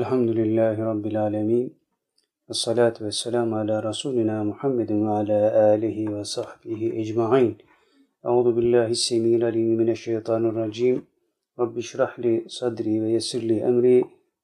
[0.00, 1.66] الحمد لله رب العالمين
[2.50, 5.38] الصلاة والسلام على رسولنا محمد وعلى
[5.74, 7.52] آله وصحبه أجمعين
[8.26, 10.96] أعوذ بالله السميع العليم من الشيطان الرجيم
[11.58, 13.98] رب اشرح لي صدري ويسر لي أمري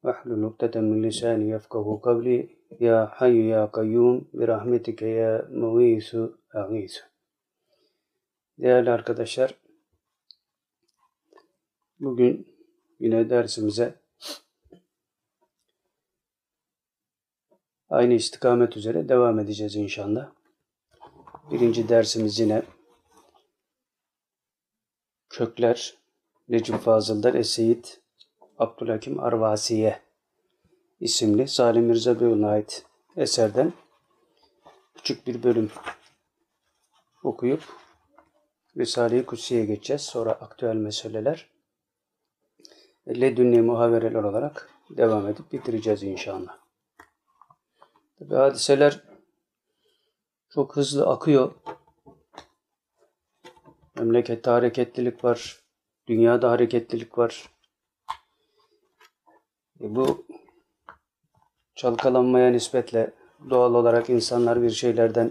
[0.04, 2.38] واحلل عقدة من لساني يفقه قولي
[2.86, 6.10] يا حي يا قيوم برحمتك يا مغيث
[6.56, 6.96] أغيث
[8.58, 9.54] Değerli arkadaşlar,
[12.00, 12.46] bugün
[13.00, 13.94] yine dersimize
[17.90, 20.30] aynı istikamet üzere devam edeceğiz inşallah.
[21.50, 22.62] Birinci dersimiz yine
[25.30, 25.94] kökler
[26.50, 28.00] Recep Fazıl'dan Eseyit
[28.58, 30.00] Abdülhakim Arvasiye
[31.00, 33.72] isimli Salim Mirza Beyoğlu'na ait eserden
[34.94, 35.70] küçük bir bölüm
[37.22, 37.62] okuyup
[38.76, 40.02] Risale-i Kutsi'ye geçeceğiz.
[40.02, 41.50] Sonra aktüel meseleler
[43.08, 46.57] ledünni muhavereler olarak devam edip bitireceğiz inşallah.
[48.18, 49.00] Tabi hadiseler
[50.50, 51.54] çok hızlı akıyor.
[53.98, 55.60] Memlekette hareketlilik var.
[56.06, 57.50] Dünyada hareketlilik var.
[59.80, 60.26] E bu
[61.74, 63.12] çalkalanmaya nispetle
[63.50, 65.30] doğal olarak insanlar bir şeylerden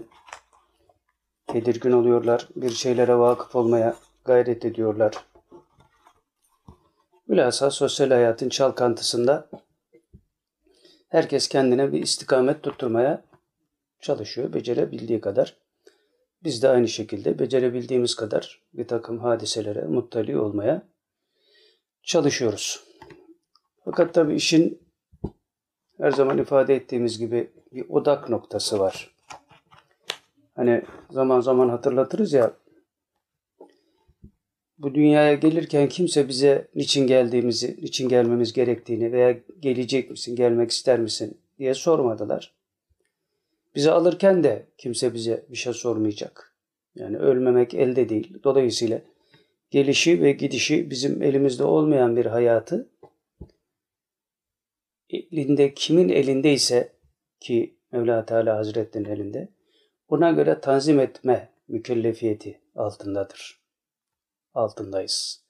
[1.46, 2.48] tedirgin oluyorlar.
[2.56, 5.24] Bir şeylere vakıf olmaya gayret ediyorlar.
[7.28, 9.48] Bilhassa sosyal hayatın çalkantısında
[11.08, 13.24] herkes kendine bir istikamet tutturmaya
[14.00, 15.56] çalışıyor becerebildiği kadar.
[16.44, 20.82] Biz de aynı şekilde becerebildiğimiz kadar bir takım hadiselere muttali olmaya
[22.02, 22.84] çalışıyoruz.
[23.84, 24.82] Fakat tabii işin
[25.98, 29.14] her zaman ifade ettiğimiz gibi bir odak noktası var.
[30.54, 32.52] Hani zaman zaman hatırlatırız ya
[34.78, 41.00] bu dünyaya gelirken kimse bize niçin geldiğimizi, niçin gelmemiz gerektiğini veya gelecek misin, gelmek ister
[41.00, 42.54] misin diye sormadılar.
[43.74, 46.54] Bizi alırken de kimse bize bir şey sormayacak.
[46.94, 48.42] Yani ölmemek elde değil.
[48.44, 49.00] Dolayısıyla
[49.70, 52.88] gelişi ve gidişi bizim elimizde olmayan bir hayatı
[55.10, 56.92] elinde kimin elindeyse
[57.40, 59.48] ki Mevla Teala Hazretleri'nin elinde
[60.10, 63.57] buna göre tanzim etme mükellefiyeti altındadır.
[64.54, 65.44] Altındayız.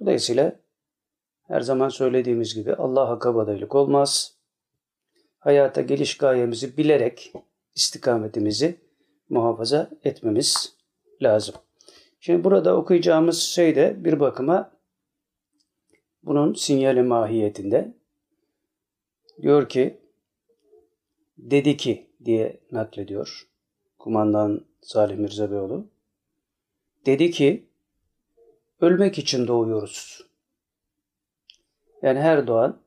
[0.00, 0.60] Dolayısıyla
[1.42, 4.34] her zaman söylediğimiz gibi Allah'a kabadayılık olmaz.
[5.38, 7.32] Hayata geliş gayemizi bilerek
[7.74, 8.80] istikametimizi
[9.28, 10.76] muhafaza etmemiz
[11.22, 11.54] lazım.
[12.20, 14.72] Şimdi burada okuyacağımız şey de bir bakıma
[16.22, 17.94] bunun sinyali mahiyetinde.
[19.42, 20.00] Diyor ki,
[21.38, 23.48] dedi ki diye naklediyor
[23.98, 25.86] kumandan Salih Mirza Beyoğlu.
[27.06, 27.69] Dedi ki,
[28.80, 30.26] ölmek için doğuyoruz.
[32.02, 32.82] Yani her doğan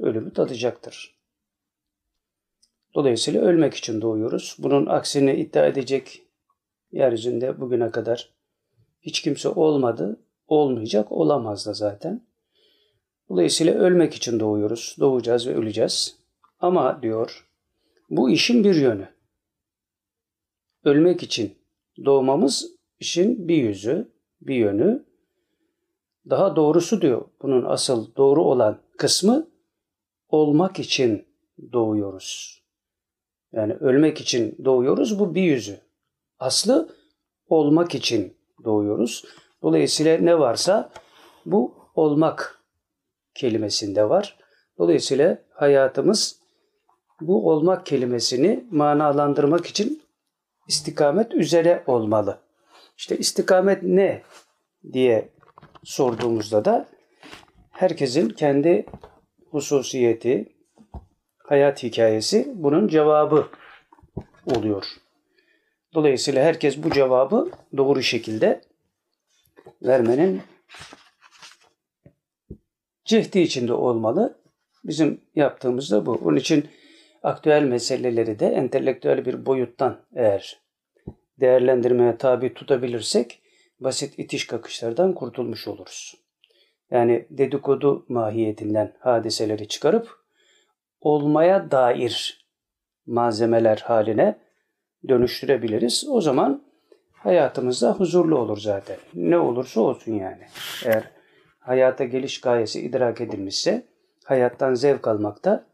[0.00, 1.16] ölümü tadacaktır.
[2.94, 4.56] Dolayısıyla ölmek için doğuyoruz.
[4.58, 6.22] Bunun aksini iddia edecek
[6.92, 8.32] yeryüzünde bugüne kadar
[9.00, 12.26] hiç kimse olmadı, olmayacak, olamaz da zaten.
[13.28, 16.18] Dolayısıyla ölmek için doğuyoruz, doğacağız ve öleceğiz.
[16.60, 17.48] Ama diyor,
[18.10, 19.08] bu işin bir yönü.
[20.84, 21.58] Ölmek için
[22.04, 22.70] doğmamız
[23.00, 25.05] işin bir yüzü, bir yönü.
[26.30, 29.46] Daha doğrusu diyor, bunun asıl doğru olan kısmı
[30.28, 31.26] olmak için
[31.72, 32.62] doğuyoruz.
[33.52, 35.80] Yani ölmek için doğuyoruz, bu bir yüzü.
[36.38, 36.88] Aslı
[37.48, 39.24] olmak için doğuyoruz.
[39.62, 40.90] Dolayısıyla ne varsa
[41.46, 42.62] bu olmak
[43.34, 44.38] kelimesinde var.
[44.78, 46.40] Dolayısıyla hayatımız
[47.20, 50.02] bu olmak kelimesini manalandırmak için
[50.68, 52.38] istikamet üzere olmalı.
[52.96, 54.22] İşte istikamet ne
[54.92, 55.35] diye
[55.86, 56.88] sorduğumuzda da
[57.70, 58.86] herkesin kendi
[59.50, 60.52] hususiyeti,
[61.38, 63.48] hayat hikayesi bunun cevabı
[64.46, 64.86] oluyor.
[65.94, 68.60] Dolayısıyla herkes bu cevabı doğru şekilde
[69.82, 70.42] vermenin
[73.04, 74.38] cehdi içinde olmalı.
[74.84, 76.12] Bizim yaptığımız da bu.
[76.12, 76.68] Onun için
[77.22, 80.60] aktüel meseleleri de entelektüel bir boyuttan eğer
[81.40, 83.42] değerlendirmeye tabi tutabilirsek
[83.80, 86.14] basit itiş kakışlardan kurtulmuş oluruz.
[86.90, 90.08] Yani dedikodu mahiyetinden hadiseleri çıkarıp
[91.00, 92.46] olmaya dair
[93.06, 94.38] malzemeler haline
[95.08, 96.06] dönüştürebiliriz.
[96.08, 96.64] O zaman
[97.12, 98.96] hayatımızda huzurlu olur zaten.
[99.14, 100.46] Ne olursa olsun yani.
[100.84, 101.10] Eğer
[101.58, 103.86] hayata geliş gayesi idrak edilmişse
[104.24, 105.66] hayattan zevk almak da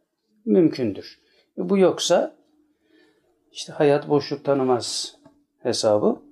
[0.44, 1.20] mümkündür.
[1.56, 2.36] Bu yoksa
[3.52, 5.16] işte hayat boşluk tanımaz
[5.62, 6.22] hesabı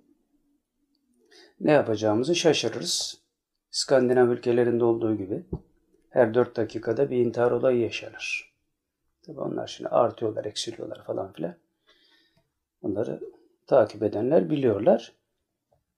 [1.61, 3.21] ne yapacağımızı şaşırırız.
[3.73, 5.45] İskandinav ülkelerinde olduğu gibi
[6.11, 8.53] her dört dakikada bir intihar olayı yaşanır.
[9.27, 11.55] Tabii onlar şimdi artıyorlar, eksiliyorlar falan filan.
[12.83, 13.21] Bunları
[13.67, 15.13] takip edenler biliyorlar.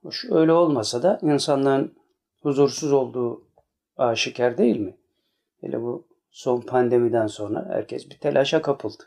[0.03, 1.95] Hoş öyle olmasa da insanların
[2.41, 3.45] huzursuz olduğu
[3.97, 4.97] aşikar değil mi?
[5.61, 9.03] Hele bu son pandemiden sonra herkes bir telaşa kapıldı.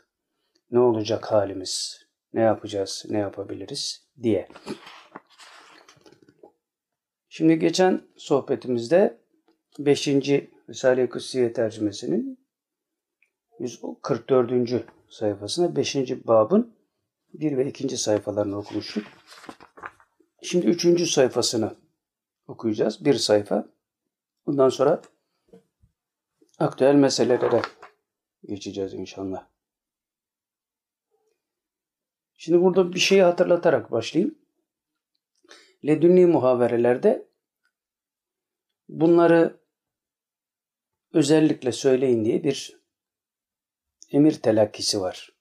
[0.70, 2.06] Ne olacak halimiz?
[2.34, 3.04] Ne yapacağız?
[3.08, 4.06] Ne yapabiliriz?
[4.22, 4.48] diye.
[7.36, 9.18] Şimdi geçen sohbetimizde
[9.78, 10.08] 5.
[10.68, 12.38] Risale-i Kutsiye tercümesinin
[13.58, 14.84] 144.
[15.08, 15.96] sayfasına 5.
[16.24, 16.74] babın
[17.34, 17.96] 1 ve 2.
[17.96, 19.04] sayfalarını okumuştuk.
[20.42, 21.10] Şimdi 3.
[21.10, 21.74] sayfasını
[22.48, 23.04] okuyacağız.
[23.04, 23.68] Bir sayfa.
[24.46, 25.02] Bundan sonra
[26.58, 27.62] aktüel meselelere
[28.44, 29.46] geçeceğiz inşallah.
[32.36, 34.45] Şimdi burada bir şeyi hatırlatarak başlayayım.
[35.84, 37.28] Ledünni muhaberelerde
[38.88, 39.60] bunları
[41.12, 42.80] özellikle söyleyin diye bir
[44.12, 45.36] emir telakkisi var.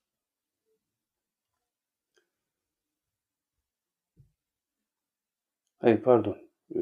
[5.78, 6.38] Hayır pardon.
[6.76, 6.80] Ee,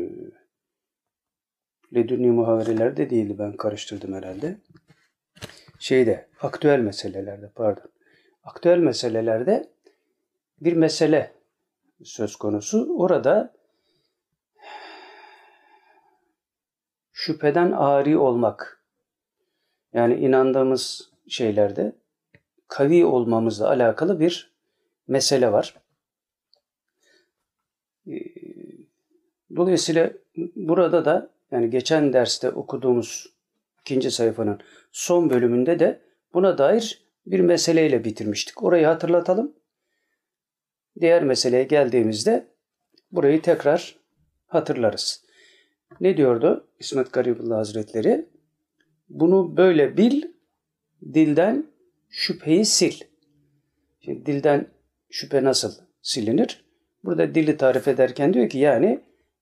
[1.96, 4.58] Ledünni muhaverelerde değildi ben karıştırdım herhalde.
[5.80, 7.92] Şeyde aktüel meselelerde pardon.
[8.44, 9.74] Aktüel meselelerde
[10.62, 11.32] bir mesele
[12.04, 12.96] söz konusu.
[12.98, 13.54] Orada
[17.12, 18.84] şüpheden ari olmak
[19.94, 21.96] yani inandığımız şeylerde
[22.68, 24.54] kavi olmamızla alakalı bir
[25.08, 25.76] mesele var.
[28.08, 28.14] Ee,
[29.56, 30.12] dolayısıyla
[30.56, 33.34] burada da yani geçen derste okuduğumuz
[33.82, 34.60] ikinci sayfanın
[34.92, 36.02] son bölümünde de
[36.34, 38.64] buna dair bir meseleyle bitirmiştik.
[38.64, 39.54] Orayı hatırlatalım.
[41.00, 42.48] Diğer meseleye geldiğimizde
[43.12, 43.95] burayı tekrar
[44.48, 45.25] hatırlarız.
[46.01, 48.25] Ne diyordu İsmet Garibullah Hazretleri?
[49.10, 50.22] Bunu böyle bil,
[51.13, 51.66] dilden
[52.10, 52.95] şüpheyi sil.
[54.01, 54.68] Şimdi dilden
[55.10, 56.66] şüphe nasıl silinir?
[57.04, 59.00] Burada dili tarif ederken diyor ki yani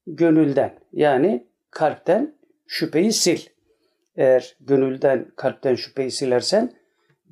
[0.07, 2.35] gönülden yani kalpten
[2.67, 3.41] şüpheyi sil.
[4.15, 6.73] Eğer gönülden kalpten şüpheyi silersen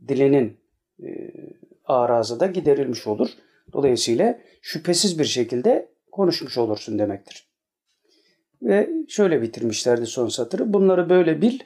[0.08, 0.58] dilinin
[1.04, 1.32] e,
[1.86, 3.30] arazı da giderilmiş olur.
[3.74, 7.50] Dolayısıyla şüphesiz bir şekilde konuşmuş olursun demektir.
[8.62, 10.74] Ve şöyle bitirmişlerdi son satırı.
[10.74, 11.60] Bunları böyle bil,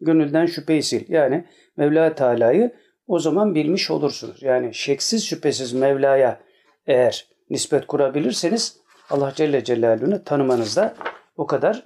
[0.00, 1.04] gönülden şüpheyi sil.
[1.08, 1.44] Yani
[1.76, 2.74] Mevla Teala'yı
[3.06, 4.42] o zaman bilmiş olursunuz.
[4.42, 6.40] Yani şeksiz şüphesiz Mevla'ya
[6.86, 10.94] eğer nispet kurabilirseniz Allah Celle Celaluhu'nu tanımanız da
[11.36, 11.84] o kadar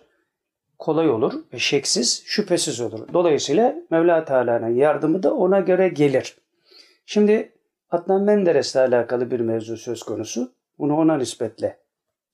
[0.78, 3.08] kolay olur ve şeksiz, şüphesiz olur.
[3.12, 6.36] Dolayısıyla Mevla Teala'nın yardımı da ona göre gelir.
[7.06, 7.52] Şimdi
[7.92, 10.52] Adnan Menderes'le alakalı bir mevzu söz konusu.
[10.78, 11.78] Bunu ona nispetle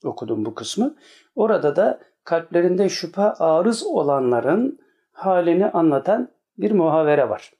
[0.03, 0.95] okudum bu kısmı.
[1.35, 4.79] Orada da kalplerinde şüphe arız olanların
[5.11, 7.53] halini anlatan bir muhavere var.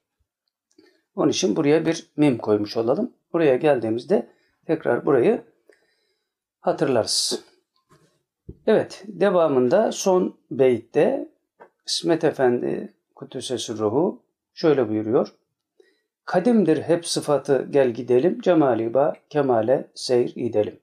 [1.15, 3.13] Onun için buraya bir mim koymuş olalım.
[3.33, 4.29] Buraya geldiğimizde
[4.65, 5.43] tekrar burayı
[6.59, 7.43] hatırlarız.
[8.67, 11.29] Evet, devamında son beytte
[11.85, 14.23] İsmet Efendi Kudüs'e ruhu
[14.53, 15.38] şöyle buyuruyor.
[16.29, 20.79] Kadimdir hep sıfatı gel gidelim, cemaliba kemale seyir gidelim.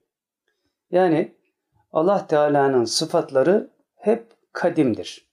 [0.91, 1.35] Yani
[1.91, 5.27] Allah Teala'nın sıfatları hep kadimdir.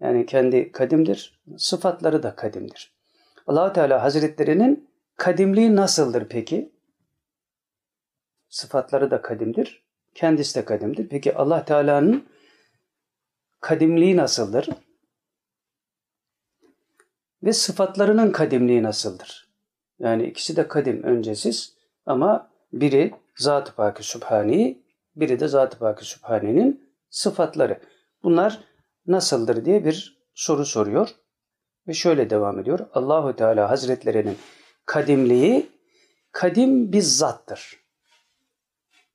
[0.00, 2.94] Yani kendi kadimdir, sıfatları da kadimdir.
[3.46, 6.72] allah Teala Hazretlerinin kadimliği nasıldır peki?
[8.48, 11.08] Sıfatları da kadimdir, kendisi de kadimdir.
[11.08, 12.24] Peki Allah Teala'nın
[13.60, 14.68] kadimliği nasıldır?
[17.42, 19.48] Ve sıfatlarının kadimliği nasıldır?
[19.98, 21.74] Yani ikisi de kadim, öncesiz
[22.06, 24.82] ama biri Zat-ı Pâk-ı Sübhani,
[25.16, 27.80] biri de Zat-ı Pâk-ı Sübhani'nin sıfatları.
[28.22, 28.64] Bunlar
[29.06, 31.08] nasıldır diye bir soru soruyor.
[31.88, 32.78] Ve şöyle devam ediyor.
[32.94, 34.38] Allahu Teala Hazretlerinin
[34.86, 35.70] kadimliği
[36.32, 37.82] kadim bir zattır.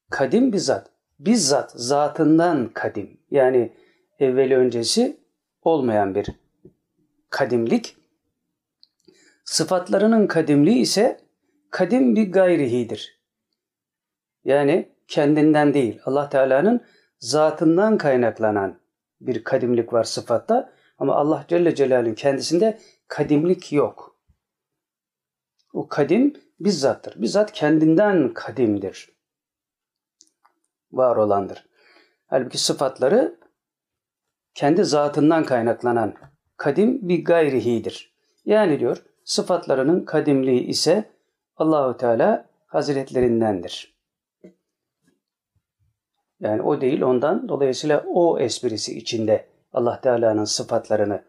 [0.10, 0.91] Kadim bir zat.
[1.19, 3.19] Bizzat zatından kadim.
[3.31, 3.74] Yani
[4.19, 5.17] evveli öncesi
[5.62, 6.27] olmayan bir
[7.29, 7.98] kadimlik.
[9.48, 11.20] Sıfatlarının kadimliği ise
[11.72, 13.22] kadim bir gayrihidir.
[14.44, 16.00] Yani kendinden değil.
[16.06, 16.86] Allah Teala'nın
[17.20, 18.80] zatından kaynaklanan
[19.22, 20.74] bir kadimlik var sıfatta.
[20.98, 24.20] Ama Allah Celle Celal'in kendisinde kadimlik yok.
[25.74, 27.22] O kadim bizzattır.
[27.22, 29.10] Bizzat kendinden kadimdir.
[30.92, 31.68] Var olandır.
[32.25, 33.39] Halbuki sıfatları
[34.54, 36.16] kendi zatından kaynaklanan
[36.58, 38.18] kadim bir gayrihidir.
[38.46, 41.03] Yani diyor sıfatlarının kadimliği ise
[41.57, 43.98] Allahu Teala Hazretlerindendir.
[46.39, 47.50] Yani o değil ondan.
[47.50, 51.24] Dolayısıyla o esprisi içinde Allah Teala'nın sıfatlarını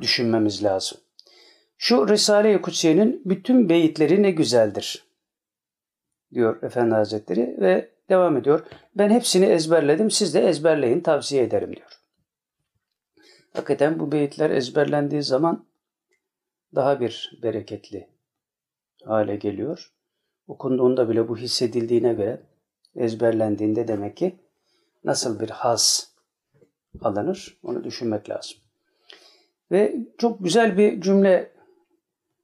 [0.00, 0.98] düşünmemiz lazım.
[1.78, 5.06] Şu Risale-i Kutsiye'nin bütün beyitleri ne güzeldir
[6.34, 8.66] diyor Efendi Hazretleri ve devam ediyor.
[8.94, 12.00] Ben hepsini ezberledim siz de ezberleyin tavsiye ederim diyor.
[13.52, 15.66] Hakikaten bu beyitler ezberlendiği zaman
[16.74, 18.08] daha bir bereketli
[19.04, 19.92] hale geliyor.
[20.46, 22.42] Okunduğunda bile bu hissedildiğine göre
[22.96, 24.36] ezberlendiğinde demek ki
[25.04, 26.14] nasıl bir haz
[27.00, 28.58] alınır onu düşünmek lazım.
[29.70, 31.52] Ve çok güzel bir cümle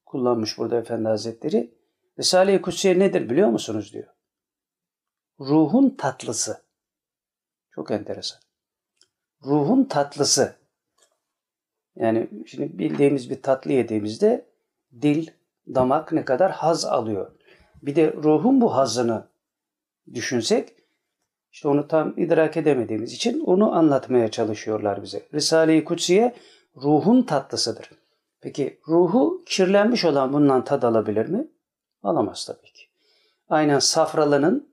[0.06, 1.74] kullanmış burada Efendi Hazretleri.
[2.18, 4.08] Risale-i Kutsiye nedir biliyor musunuz diyor.
[5.40, 6.62] Ruhun tatlısı.
[7.70, 8.40] Çok enteresan.
[9.44, 10.61] Ruhun tatlısı.
[11.96, 14.46] Yani şimdi bildiğimiz bir tatlı yediğimizde
[15.02, 15.26] dil,
[15.74, 17.30] damak ne kadar haz alıyor.
[17.82, 19.24] Bir de ruhun bu hazını
[20.14, 20.74] düşünsek
[21.52, 25.22] işte onu tam idrak edemediğimiz için onu anlatmaya çalışıyorlar bize.
[25.34, 26.34] Risale-i Kutsiye
[26.76, 27.90] ruhun tatlısıdır.
[28.40, 31.48] Peki ruhu kirlenmiş olan bundan tad alabilir mi?
[32.02, 32.84] Alamaz tabii ki.
[33.48, 34.68] Aynen safralının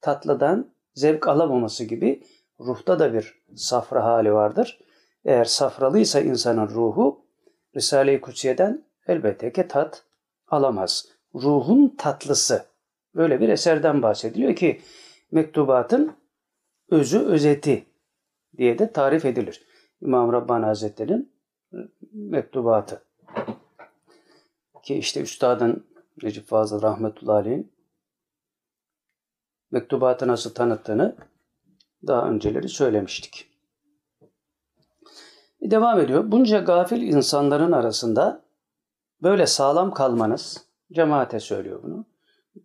[0.00, 2.22] tatlıdan zevk alamaması gibi
[2.60, 4.78] ruhta da bir safra hali vardır.
[5.24, 7.24] Eğer safralıysa insanın ruhu
[7.76, 10.04] Risale-i Kutsiye'den elbette ki tat
[10.46, 11.08] alamaz.
[11.34, 12.66] Ruhun tatlısı.
[13.14, 14.80] Böyle bir eserden bahsediliyor ki
[15.30, 16.16] mektubatın
[16.90, 17.86] özü özeti
[18.56, 19.66] diye de tarif edilir.
[20.00, 21.32] İmam Rabbani Hazretleri'nin
[22.12, 23.04] mektubatı.
[24.82, 25.86] Ki işte Üstadın
[26.22, 27.72] Necip Fazıl Rahmetullahi Aleyh'in
[29.70, 31.16] mektubatı nasıl tanıttığını
[32.06, 33.53] daha önceleri söylemiştik.
[35.64, 36.30] Devam ediyor.
[36.32, 38.44] Bunca gafil insanların arasında
[39.22, 42.06] böyle sağlam kalmanız, cemaate söylüyor bunu.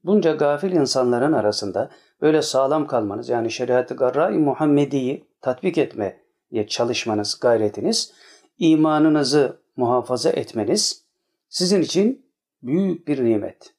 [0.04, 1.92] Bunca gafil insanların arasında
[2.22, 6.24] böyle sağlam kalmanız yani şeriat-ı garra-i Muhammedi'yi tatbik etmeye
[6.68, 8.14] çalışmanız, gayretiniz,
[8.58, 11.06] imanınızı muhafaza etmeniz
[11.50, 12.26] sizin için
[12.64, 13.74] büyük bir nimet.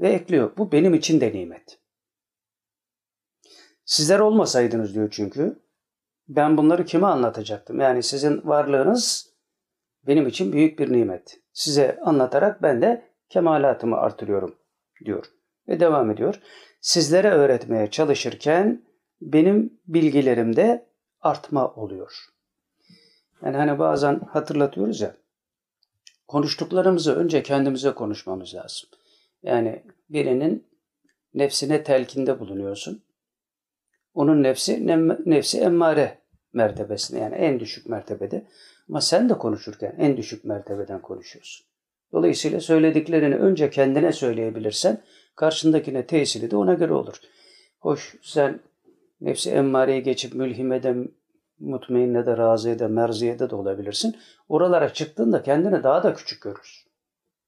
[0.00, 1.78] Ve ekliyor, bu benim için de nimet.
[3.84, 5.65] Sizler olmasaydınız diyor çünkü,
[6.28, 7.80] ben bunları kime anlatacaktım?
[7.80, 9.32] Yani sizin varlığınız
[10.06, 11.40] benim için büyük bir nimet.
[11.52, 14.54] Size anlatarak ben de kemalatımı artırıyorum
[15.04, 15.26] diyor.
[15.68, 16.40] Ve devam ediyor.
[16.80, 18.82] Sizlere öğretmeye çalışırken
[19.20, 20.86] benim bilgilerimde
[21.20, 22.12] artma oluyor.
[23.42, 25.16] Yani hani bazen hatırlatıyoruz ya,
[26.28, 28.88] konuştuklarımızı önce kendimize konuşmamız lazım.
[29.42, 30.66] Yani birinin
[31.34, 33.02] nefsine telkinde bulunuyorsun.
[34.16, 34.86] Onun nefsi
[35.26, 36.18] nefsi emmare
[36.52, 38.46] mertebesinde yani en düşük mertebede.
[38.88, 41.66] Ama sen de konuşurken en düşük mertebeden konuşuyorsun.
[42.12, 45.02] Dolayısıyla söylediklerini önce kendine söyleyebilirsen
[45.34, 47.14] karşındakine tesiri de ona göre olur.
[47.78, 48.60] Hoş sen
[49.20, 50.94] nefsi emmareye geçip mülhimede,
[51.58, 54.16] mutmainne de, razıya da, merziyede de olabilirsin.
[54.48, 56.90] Oralara çıktığında kendini daha da küçük görürsün.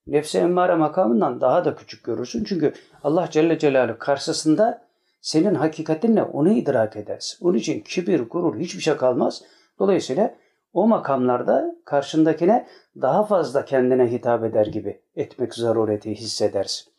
[0.07, 2.45] Nefsi emmare makamından daha da küçük görürsün.
[2.45, 2.73] Çünkü
[3.05, 4.88] Allah Celle Celaluhu karşısında
[5.21, 7.47] senin hakikatinle onu idrak edersin.
[7.47, 9.43] Onun için kibir, gurur hiçbir şey kalmaz.
[9.79, 10.35] Dolayısıyla
[10.73, 12.67] o makamlarda karşındakine
[13.01, 16.93] daha fazla kendine hitap eder gibi etmek zarureti hissedersin.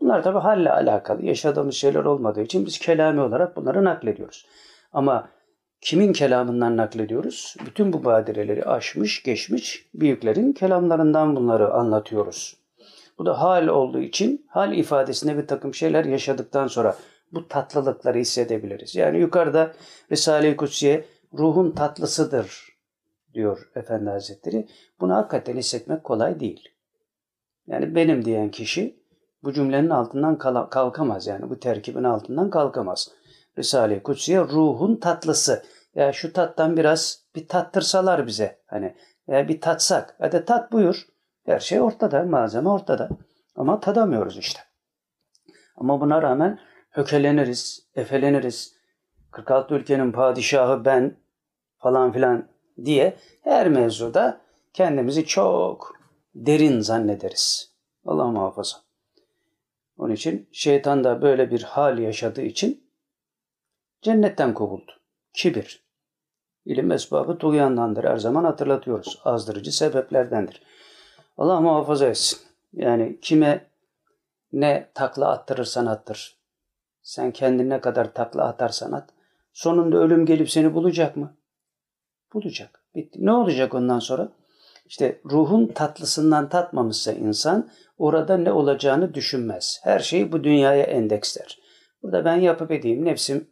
[0.00, 4.46] Bunlar tabi halle alakalı yaşadığımız şeyler olmadığı için biz kelami olarak bunları naklediyoruz.
[4.92, 5.28] Ama
[5.80, 7.56] kimin kelamından naklediyoruz?
[7.66, 12.56] Bütün bu badireleri aşmış, geçmiş büyüklerin kelamlarından bunları anlatıyoruz.
[13.18, 16.96] Bu da hal olduğu için hal ifadesinde bir takım şeyler yaşadıktan sonra
[17.32, 18.94] bu tatlılıkları hissedebiliriz.
[18.96, 19.72] Yani yukarıda
[20.12, 21.04] Risale-i Kutsiye
[21.38, 22.78] ruhun tatlısıdır
[23.34, 24.68] diyor Efendi Hazretleri.
[25.00, 26.68] Bunu hakikaten hissetmek kolay değil.
[27.66, 29.02] Yani benim diyen kişi
[29.42, 33.10] bu cümlenin altından kalkamaz yani bu terkibin altından kalkamaz.
[33.58, 35.62] Risale-i Kutsiye ruhun tatlısı.
[35.94, 38.96] Ya şu tattan biraz bir tattırsalar bize hani
[39.26, 40.16] ya bir tatsak.
[40.18, 41.06] Hadi tat buyur.
[41.46, 43.08] Her şey ortada, malzeme ortada.
[43.56, 44.60] Ama tadamıyoruz işte.
[45.76, 46.58] Ama buna rağmen
[46.92, 48.76] hökeleniriz, efeleniriz.
[49.30, 51.16] 46 ülkenin padişahı ben
[51.78, 52.48] falan filan
[52.84, 54.40] diye her mevzuda
[54.72, 55.96] kendimizi çok
[56.34, 57.72] derin zannederiz.
[58.04, 58.76] Allah muhafaza.
[59.98, 62.84] Onun için şeytan da böyle bir hal yaşadığı için
[64.02, 64.92] cennetten kovuldu.
[65.34, 65.82] Kibir.
[66.64, 68.04] İlim esbabı tuğyandandır.
[68.04, 69.20] Her zaman hatırlatıyoruz.
[69.24, 70.62] Azdırıcı sebeplerdendir.
[71.38, 72.38] Allah muhafaza etsin.
[72.72, 73.66] Yani kime
[74.52, 76.41] ne takla attırırsan attır.
[77.02, 79.10] Sen kendine kadar takla atarsan at.
[79.52, 81.36] Sonunda ölüm gelip seni bulacak mı?
[82.34, 82.84] Bulacak.
[82.94, 83.26] Bitti.
[83.26, 84.28] Ne olacak ondan sonra?
[84.86, 89.80] İşte ruhun tatlısından tatmamışsa insan orada ne olacağını düşünmez.
[89.82, 91.58] Her şeyi bu dünyaya endeksler.
[92.02, 93.48] Burada ben yapıp edeyim, nefsim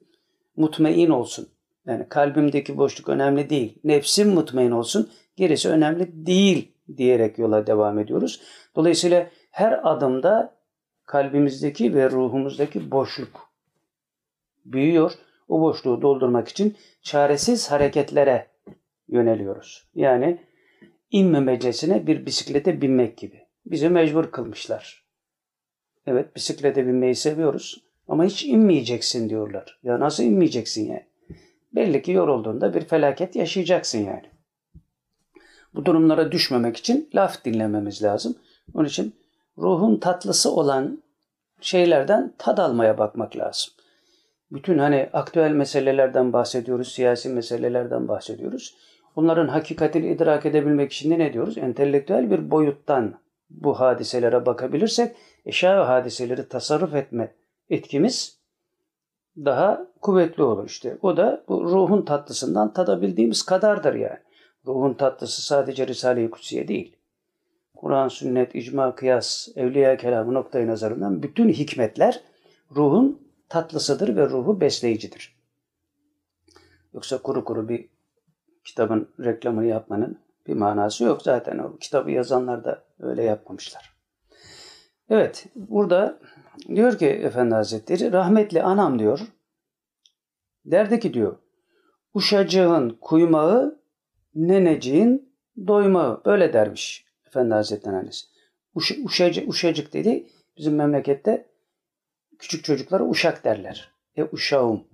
[0.56, 1.48] mutmain olsun.
[1.86, 3.78] Yani kalbimdeki boşluk önemli değil.
[3.84, 5.10] Nefsim mutmain olsun.
[5.36, 8.40] Gerisi önemli değil diyerek yola devam ediyoruz.
[8.76, 10.59] Dolayısıyla her adımda
[11.10, 13.48] kalbimizdeki ve ruhumuzdaki boşluk
[14.64, 15.12] büyüyor.
[15.48, 18.46] O boşluğu doldurmak için çaresiz hareketlere
[19.08, 19.88] yöneliyoruz.
[19.94, 20.40] Yani
[21.10, 23.46] inmemecesine bir bisiklete binmek gibi.
[23.66, 25.04] Bizi mecbur kılmışlar.
[26.06, 29.78] Evet bisiklete binmeyi seviyoruz ama hiç inmeyeceksin diyorlar.
[29.82, 31.06] Ya nasıl inmeyeceksin yani?
[31.74, 34.30] Belli ki yorulduğunda bir felaket yaşayacaksın yani.
[35.74, 38.36] Bu durumlara düşmemek için laf dinlememiz lazım.
[38.74, 39.19] Onun için
[39.60, 41.02] ruhun tatlısı olan
[41.60, 43.72] şeylerden tad almaya bakmak lazım.
[44.52, 48.74] Bütün hani aktüel meselelerden bahsediyoruz, siyasi meselelerden bahsediyoruz.
[49.16, 51.58] Onların hakikatini idrak edebilmek için de ne diyoruz?
[51.58, 53.14] Entelektüel bir boyuttan
[53.50, 57.34] bu hadiselere bakabilirsek eşya ve hadiseleri tasarruf etme
[57.70, 58.38] etkimiz
[59.36, 60.98] daha kuvvetli olur işte.
[61.02, 64.18] O da bu ruhun tatlısından tadabildiğimiz kadardır yani.
[64.66, 66.96] Ruhun tatlısı sadece Risale-i Kutsiye değil.
[67.80, 72.20] Kur'an, sünnet, icma, kıyas, evliya kelamı noktayı nazarından bütün hikmetler
[72.76, 75.36] ruhun tatlısıdır ve ruhu besleyicidir.
[76.94, 77.88] Yoksa kuru kuru bir
[78.64, 81.22] kitabın reklamını yapmanın bir manası yok.
[81.22, 83.96] Zaten o kitabı yazanlar da öyle yapmamışlar.
[85.10, 86.18] Evet, burada
[86.68, 89.20] diyor ki Efendi Hazretleri, rahmetli anam diyor,
[90.64, 91.36] derdi ki diyor,
[92.14, 93.80] uşacığın kuymağı,
[94.34, 95.34] neneciğin
[95.66, 96.24] doymağı.
[96.24, 98.26] Böyle dermiş Efendi Hazretleri annesi.
[98.74, 101.46] Uş, uşacık, uşacık dedi, bizim memlekette
[102.38, 103.92] küçük çocuklara uşak derler.
[104.16, 104.84] E uşağım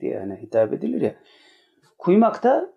[0.00, 1.16] diye yani hitap edilir ya.
[1.98, 2.72] Kuymak da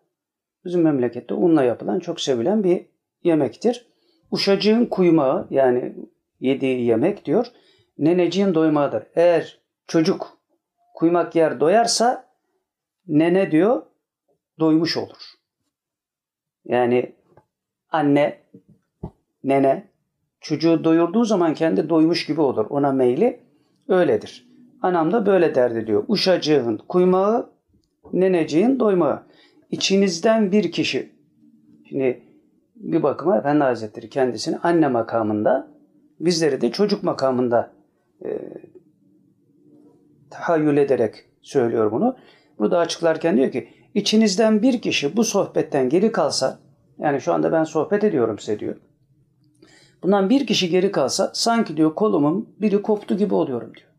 [0.66, 2.86] bizim memlekette unla yapılan çok sevilen bir
[3.24, 3.88] yemektir.
[4.32, 5.96] Uşacığın kuymağı yani
[6.40, 7.48] yediği yemek diyor.
[7.98, 9.04] Neneciğin doymağıdır.
[9.16, 10.38] Eğer çocuk
[10.96, 12.30] kuymak yer doyarsa
[13.08, 13.86] nene diyor
[14.60, 15.40] doymuş olur.
[16.66, 17.16] Yani
[17.90, 18.39] anne,
[19.44, 19.88] nene
[20.42, 22.66] çocuğu doyurduğu zaman kendi doymuş gibi olur.
[22.70, 23.40] Ona meyli
[23.88, 24.50] öyledir.
[24.82, 26.04] Anam da böyle derdi diyor.
[26.08, 27.50] Uşacığın kuymağı,
[28.14, 29.24] neneciğin doymağı.
[29.72, 31.12] İçinizden bir kişi,
[31.90, 32.22] şimdi
[32.76, 35.72] bir bakıma Efendi Hazretleri kendisini anne makamında,
[36.20, 37.72] bizleri de çocuk makamında
[38.26, 38.40] e,
[40.30, 42.18] tahayyül ederek söylüyor bunu.
[42.60, 46.60] Burada açıklarken diyor ki, içinizden bir kişi bu sohbetten geri kalsa,
[47.00, 48.76] yani şu anda ben sohbet ediyorum size diyor.
[50.04, 53.90] Bundan bir kişi geri kalsa sanki diyor kolumun biri koptu gibi oluyorum diyor.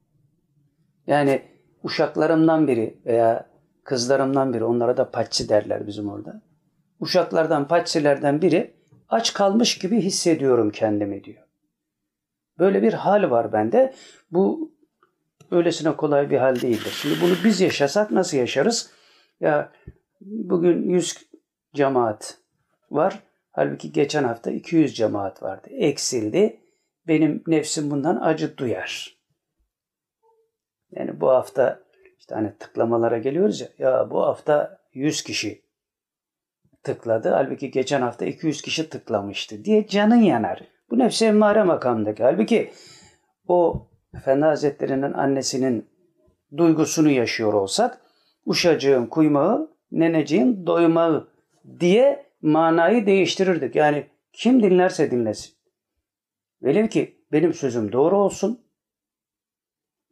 [1.06, 1.42] Yani
[1.82, 3.50] uşaklarımdan biri veya
[3.84, 6.42] kızlarımdan biri onlara da paççı derler bizim orada.
[7.00, 8.74] Uşaklardan paççilerden biri
[9.08, 11.42] aç kalmış gibi hissediyorum kendimi diyor.
[12.58, 13.94] Böyle bir hal var bende.
[14.30, 14.72] Bu
[15.50, 16.98] öylesine kolay bir hal değildir.
[17.02, 18.90] Şimdi bunu biz yaşasak nasıl yaşarız?
[19.40, 19.72] Ya
[20.20, 21.30] bugün 100
[21.74, 22.38] cemaat
[22.90, 23.22] var.
[23.50, 25.68] Halbuki geçen hafta 200 cemaat vardı.
[25.70, 26.60] Eksildi.
[27.06, 29.20] Benim nefsim bundan acı duyar.
[30.90, 31.82] Yani bu hafta
[32.18, 33.68] işte hani tıklamalara geliyoruz ya.
[33.78, 35.62] Ya bu hafta 100 kişi
[36.82, 37.28] tıkladı.
[37.28, 40.62] Halbuki geçen hafta 200 kişi tıklamıştı diye canın yanar.
[40.90, 42.22] Bu nefsi emmare makamındaki.
[42.22, 42.70] Halbuki
[43.48, 45.88] o Efendi Hazretleri'nin annesinin
[46.56, 48.00] duygusunu yaşıyor olsak
[48.46, 51.28] uşacığın kuymağı, neneciğin doymağı
[51.80, 53.74] diye manayı değiştirirdik.
[53.76, 55.54] Yani kim dinlerse dinlesin.
[56.62, 58.60] Velev ki benim sözüm doğru olsun.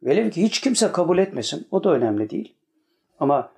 [0.03, 1.67] Velev ki hiç kimse kabul etmesin.
[1.71, 2.55] O da önemli değil.
[3.19, 3.51] Ama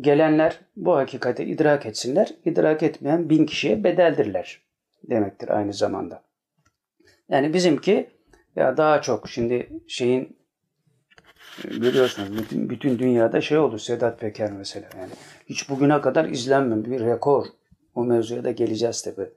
[0.00, 2.34] gelenler bu hakikati idrak etsinler.
[2.44, 4.60] İdrak etmeyen bin kişiye bedeldirler
[5.04, 6.22] demektir aynı zamanda.
[7.28, 8.10] Yani bizimki
[8.56, 10.36] ya daha çok şimdi şeyin
[11.64, 15.12] biliyorsunuz bütün, bütün dünyada şey oldu Sedat Peker mesela yani
[15.46, 17.46] hiç bugüne kadar izlenmemiş bir rekor
[17.94, 19.28] o mevzuya da geleceğiz tabi.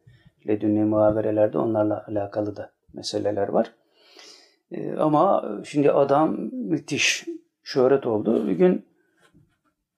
[0.48, 3.72] Ledünni muhaberelerde onlarla alakalı da meseleler var.
[4.72, 7.26] Ee, ama şimdi adam müthiş
[7.64, 8.48] şöhret oldu.
[8.48, 8.86] Bir gün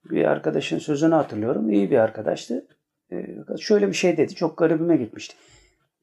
[0.06, 1.70] bir arkadaşın sözünü hatırlıyorum.
[1.70, 2.68] İyi bir arkadaştı.
[3.12, 4.36] Ee, şöyle bir şey dedi.
[4.36, 5.36] Çok garibime gitmişti.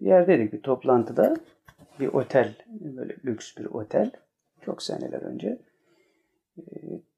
[0.00, 1.36] Bir yerdeydik bir toplantıda.
[2.00, 2.54] Bir otel.
[2.66, 4.10] Böyle lüks bir otel.
[4.64, 5.58] Çok seneler önce.
[6.58, 6.62] Ee,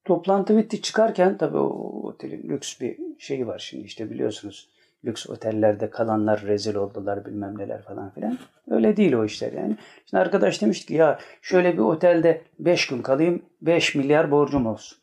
[0.04, 4.68] toplantı bitti çıkarken tabii o otelin lüks bir şeyi var şimdi işte biliyorsunuz
[5.06, 8.38] lüks otellerde kalanlar rezil oldular bilmem neler falan filan.
[8.70, 9.76] Öyle değil o işler yani.
[10.06, 14.98] Şimdi arkadaş demişti ki ya şöyle bir otelde 5 gün kalayım 5 milyar borcum olsun.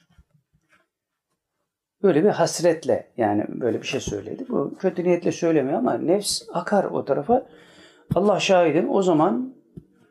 [2.04, 4.46] Böyle bir hasretle yani böyle bir şey söyledi.
[4.50, 7.46] Bu kötü niyetle söylemiyor ama nefs akar o tarafa.
[8.16, 9.54] Allah şahidim o zaman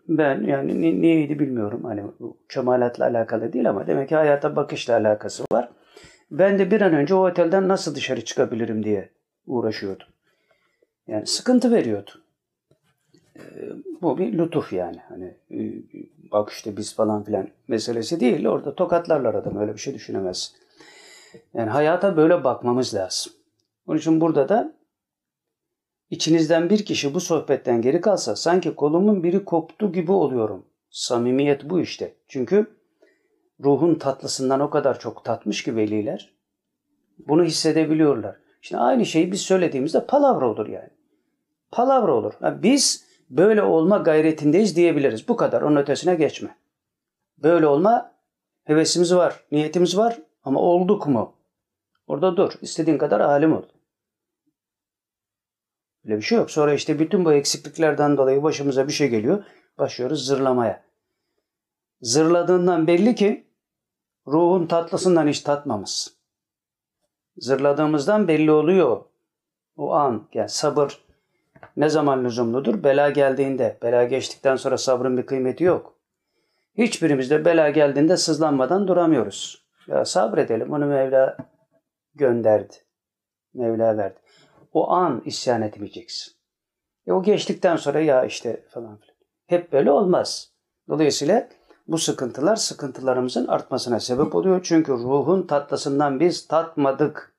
[0.09, 1.85] ben yani niyeydi bilmiyorum.
[1.85, 5.69] Hani bu kemalatla alakalı değil ama demek ki hayata bakışla alakası var.
[6.31, 9.09] Ben de bir an önce o otelden nasıl dışarı çıkabilirim diye
[9.47, 10.07] uğraşıyordum.
[11.07, 12.11] Yani sıkıntı veriyordu.
[13.37, 13.41] Ee,
[14.03, 14.99] bu bir lütuf yani.
[15.09, 15.59] Hani e,
[16.33, 18.47] bak işte biz falan filan meselesi değil.
[18.47, 19.57] Orada tokatlarlar adam.
[19.57, 20.55] Öyle bir şey düşünemez.
[21.55, 23.33] Yani hayata böyle bakmamız lazım.
[23.87, 24.75] Onun için burada da
[26.11, 30.67] içinizden bir kişi bu sohbetten geri kalsa sanki kolumun biri koptu gibi oluyorum.
[30.91, 32.15] Samimiyet bu işte.
[32.29, 32.67] Çünkü
[33.65, 36.35] ruhun tatlısından o kadar çok tatmış ki veliler.
[37.29, 38.42] Bunu hissedebiliyorlar.
[38.63, 40.91] Şimdi aynı şeyi biz söylediğimizde palavra olur yani.
[41.71, 42.33] Palavra olur.
[42.43, 45.29] Yani biz böyle olma gayretindeyiz diyebiliriz.
[45.29, 45.63] Bu kadar.
[45.63, 46.57] Onun ötesine geçme.
[47.39, 48.15] Böyle olma
[48.65, 51.35] hevesimiz var, niyetimiz var ama olduk mu?
[52.07, 52.53] Orada dur.
[52.61, 53.63] İstediğin kadar alim ol.
[56.05, 56.51] Öyle bir şey yok.
[56.51, 59.45] Sonra işte bütün bu eksikliklerden dolayı başımıza bir şey geliyor.
[59.79, 60.85] Başlıyoruz zırlamaya.
[62.01, 63.47] Zırladığından belli ki
[64.27, 66.09] ruhun tatlısından hiç tatmamış.
[67.37, 69.05] Zırladığımızdan belli oluyor.
[69.77, 70.99] O an yani sabır
[71.77, 72.85] ne zaman lüzumludur?
[72.85, 73.79] Bela geldiğinde.
[73.83, 75.99] Bela geçtikten sonra sabrın bir kıymeti yok.
[76.79, 79.67] Hiçbirimizde bela geldiğinde sızlanmadan duramıyoruz.
[79.87, 81.37] Ya sabredelim onu Mevla
[82.15, 82.75] gönderdi.
[83.55, 84.19] Mevla verdi.
[84.73, 86.33] O an isyan etmeyeceksin.
[87.07, 89.17] E o geçtikten sonra ya işte falan filan.
[89.47, 90.53] Hep böyle olmaz.
[90.89, 91.49] Dolayısıyla
[91.89, 94.61] bu sıkıntılar sıkıntılarımızın artmasına sebep oluyor.
[94.63, 97.35] Çünkü ruhun tatlısından biz tatmadık.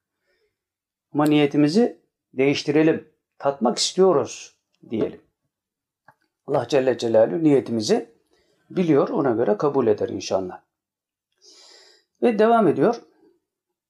[1.14, 2.02] Ama niyetimizi
[2.34, 3.10] değiştirelim.
[3.40, 4.56] Tatmak istiyoruz
[4.90, 5.22] diyelim.
[6.48, 8.14] Allah Celle Celaluhu niyetimizi
[8.70, 9.10] biliyor.
[9.10, 10.62] Ona göre kabul eder inşallah.
[12.22, 13.02] Ve devam ediyor.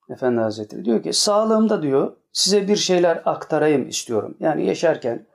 [0.09, 4.37] Efendi Hazretleri diyor ki sağlığımda diyor size bir şeyler aktarayım istiyorum.
[4.39, 5.25] Yani yaşarken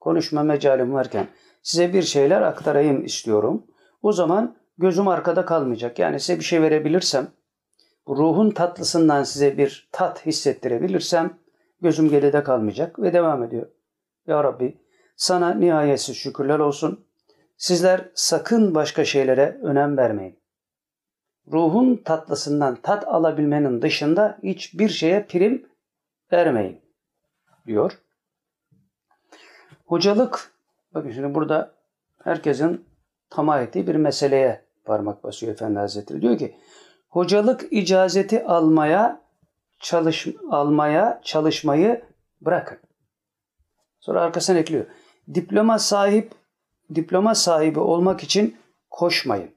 [0.00, 1.28] konuşma mecalim varken
[1.62, 3.66] size bir şeyler aktarayım istiyorum.
[4.02, 5.98] O zaman gözüm arkada kalmayacak.
[5.98, 7.28] Yani size bir şey verebilirsem,
[8.08, 11.38] ruhun tatlısından size bir tat hissettirebilirsem
[11.80, 13.66] gözüm geride kalmayacak ve devam ediyor.
[14.26, 14.80] Ya Rabbi
[15.16, 17.06] sana nihayetsiz şükürler olsun.
[17.56, 20.38] Sizler sakın başka şeylere önem vermeyin.
[21.52, 25.66] Ruhun tatlısından tat alabilmenin dışında hiçbir şeye prim
[26.32, 26.80] vermeyin
[27.66, 27.98] diyor.
[29.86, 30.52] Hocalık,
[30.94, 31.74] bakın şimdi burada
[32.24, 32.84] herkesin
[33.30, 36.22] tamah ettiği bir meseleye parmak basıyor Efendi Hazretleri.
[36.22, 36.56] Diyor ki
[37.08, 39.20] hocalık icazeti almaya
[39.80, 42.02] çalış almaya çalışmayı
[42.40, 42.78] bırakın.
[44.00, 44.86] Sonra arkasına ekliyor.
[45.34, 46.32] Diploma sahip
[46.94, 48.56] diploma sahibi olmak için
[48.90, 49.50] koşmayın.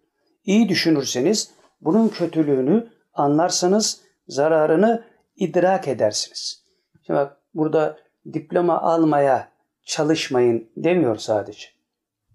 [0.45, 5.03] İyi düşünürseniz bunun kötülüğünü anlarsınız, zararını
[5.35, 6.63] idrak edersiniz.
[7.05, 7.97] Şimdi bak burada
[8.33, 9.51] diploma almaya
[9.85, 11.74] çalışmayın demiyor sadece.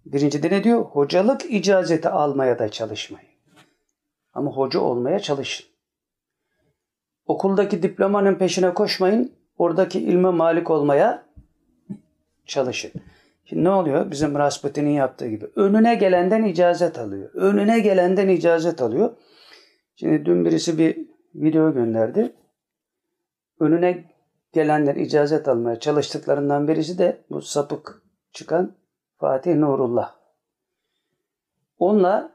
[0.06, 0.80] Birincide ne diyor?
[0.80, 3.28] Hocalık icazeti almaya da çalışmayın.
[4.32, 5.66] Ama hoca olmaya çalışın.
[7.26, 9.32] Okuldaki diplomanın peşine koşmayın.
[9.58, 11.26] Oradaki ilme malik olmaya
[12.46, 12.92] çalışın.
[13.44, 14.10] Şimdi ne oluyor?
[14.10, 15.46] Bizim Rasputin'in yaptığı gibi.
[15.56, 17.30] Önüne gelenden icazet alıyor.
[17.34, 19.16] Önüne gelenden icazet alıyor.
[19.96, 20.98] Şimdi dün birisi bir
[21.34, 22.32] video gönderdi.
[23.60, 24.04] Önüne
[24.52, 28.79] gelenler icazet almaya çalıştıklarından birisi de bu sapık çıkan
[29.20, 30.16] Fatih Nurullah.
[31.78, 32.32] Onunla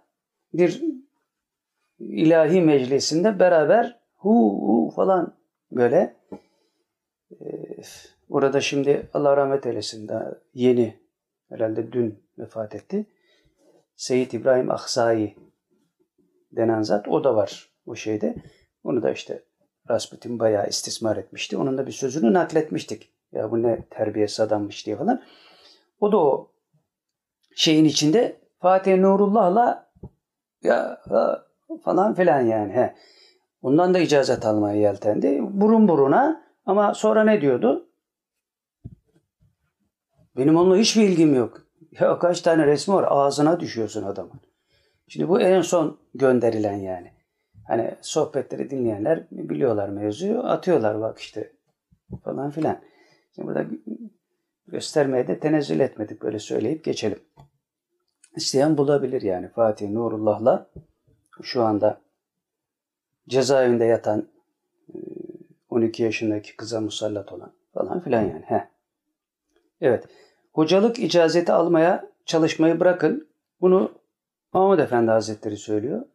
[0.54, 0.84] bir
[2.00, 5.38] ilahi meclisinde beraber hu hu falan
[5.72, 6.16] böyle
[7.32, 7.46] e,
[8.30, 11.00] orada şimdi Allah rahmet eylesin daha yeni
[11.50, 13.06] herhalde dün vefat etti.
[13.96, 15.36] Seyyid İbrahim Aksai
[16.52, 18.36] denen zat o da var o şeyde.
[18.84, 19.44] Onu da işte
[19.90, 21.58] Rasputin bayağı istismar etmişti.
[21.58, 23.12] Onun da bir sözünü nakletmiştik.
[23.32, 25.24] Ya bu ne terbiyesiz adammış diye falan.
[26.00, 26.55] O da o
[27.56, 29.92] şeyin içinde Fatih Nurullah'la
[30.64, 31.02] ya
[31.84, 32.74] falan filan yani.
[32.74, 32.96] He.
[33.62, 35.40] Ondan da icazet almaya yeltendi.
[35.42, 37.90] Burun buruna ama sonra ne diyordu?
[40.38, 41.62] Benim onunla hiçbir ilgim yok.
[42.00, 44.42] Ya kaç tane resmi var ağzına düşüyorsun adamın.
[45.08, 47.12] Şimdi bu en son gönderilen yani.
[47.68, 50.40] Hani sohbetleri dinleyenler biliyorlar mevzuyu.
[50.44, 51.52] Atıyorlar bak işte
[52.24, 52.80] falan filan.
[53.36, 53.66] Şimdi burada
[54.68, 57.20] göstermeye de tenezzül etmedik böyle söyleyip geçelim.
[58.36, 60.70] İsteyen bulabilir yani Fatih Nurullah'la
[61.42, 62.02] şu anda
[63.30, 64.28] cezaevinde yatan
[65.70, 68.44] 12 e, yaşındaki kıza musallat olan falan filan yani.
[68.46, 68.68] He.
[69.82, 70.06] Evet.
[70.54, 73.28] Hocalık icazeti almaya çalışmayı bırakın.
[73.62, 73.92] Bunu
[74.54, 76.06] Mahmud Efendi Hazretleri söylüyor.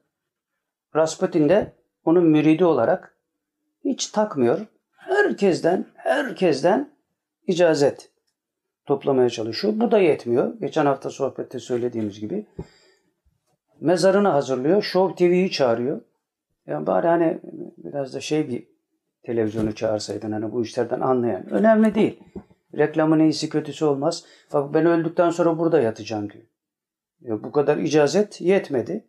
[0.96, 1.72] Rasputin de
[2.04, 3.16] onun müridi olarak
[3.84, 4.66] hiç takmıyor.
[4.96, 6.90] Herkesten, herkesten
[7.46, 8.10] icazet
[8.87, 9.75] toplamaya çalışıyor.
[9.77, 10.55] Bu da yetmiyor.
[10.61, 12.47] Geçen hafta sohbette söylediğimiz gibi.
[13.81, 14.83] Mezarını hazırlıyor.
[14.83, 16.01] Show TV'yi çağırıyor.
[16.66, 17.40] Yani bari hani
[17.79, 18.66] biraz da şey bir
[19.23, 21.51] televizyonu çağırsaydın hani bu işlerden anlayan.
[21.51, 22.21] Önemli değil.
[22.77, 24.25] Reklamın iyisi kötüsü olmaz.
[24.53, 26.45] Bak ben öldükten sonra burada yatacağım diyor.
[27.21, 29.05] Ya bu kadar icazet yetmedi.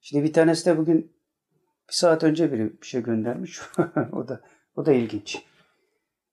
[0.00, 1.12] Şimdi bir tanesi de bugün
[1.88, 3.60] bir saat önce biri bir şey göndermiş.
[4.12, 4.40] o da
[4.76, 5.47] o da ilginç.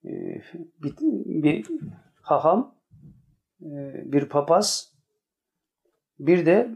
[0.05, 0.41] Ee,
[0.83, 1.67] bir, bir
[2.21, 2.75] haham,
[3.61, 4.93] e, bir papaz,
[6.19, 6.69] bir de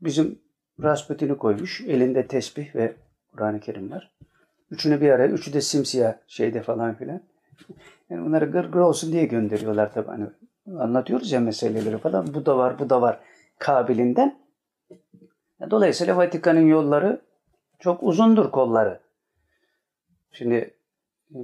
[0.00, 0.38] bizim
[0.82, 1.80] Rasputin'i koymuş.
[1.80, 2.96] Elinde tesbih ve
[3.32, 4.12] Kur'an-ı Kerim var.
[4.70, 7.20] Üçünü bir araya, üçü de simsiyah şeyde falan filan.
[8.10, 10.06] Yani bunları gır gır olsun diye gönderiyorlar tabii.
[10.06, 10.26] Hani
[10.78, 12.34] anlatıyoruz ya meseleleri falan.
[12.34, 13.20] Bu da var, bu da var
[13.58, 14.38] kabilinden.
[15.70, 17.20] Dolayısıyla Vatikan'ın yolları
[17.78, 19.00] çok uzundur kolları.
[20.32, 20.74] Şimdi
[21.34, 21.38] e,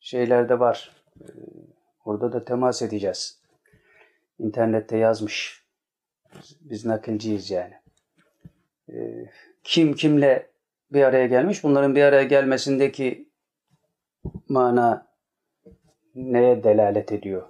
[0.00, 0.92] şeylerde var.
[1.20, 1.26] E,
[2.04, 3.40] orada da temas edeceğiz.
[4.38, 5.64] İnternette yazmış.
[6.60, 7.74] Biz nakilciyiz yani.
[8.92, 9.26] E,
[9.64, 10.46] kim kimle
[10.92, 11.64] bir araya gelmiş?
[11.64, 13.28] Bunların bir araya gelmesindeki
[14.48, 15.06] mana
[16.14, 17.42] neye delalet ediyor?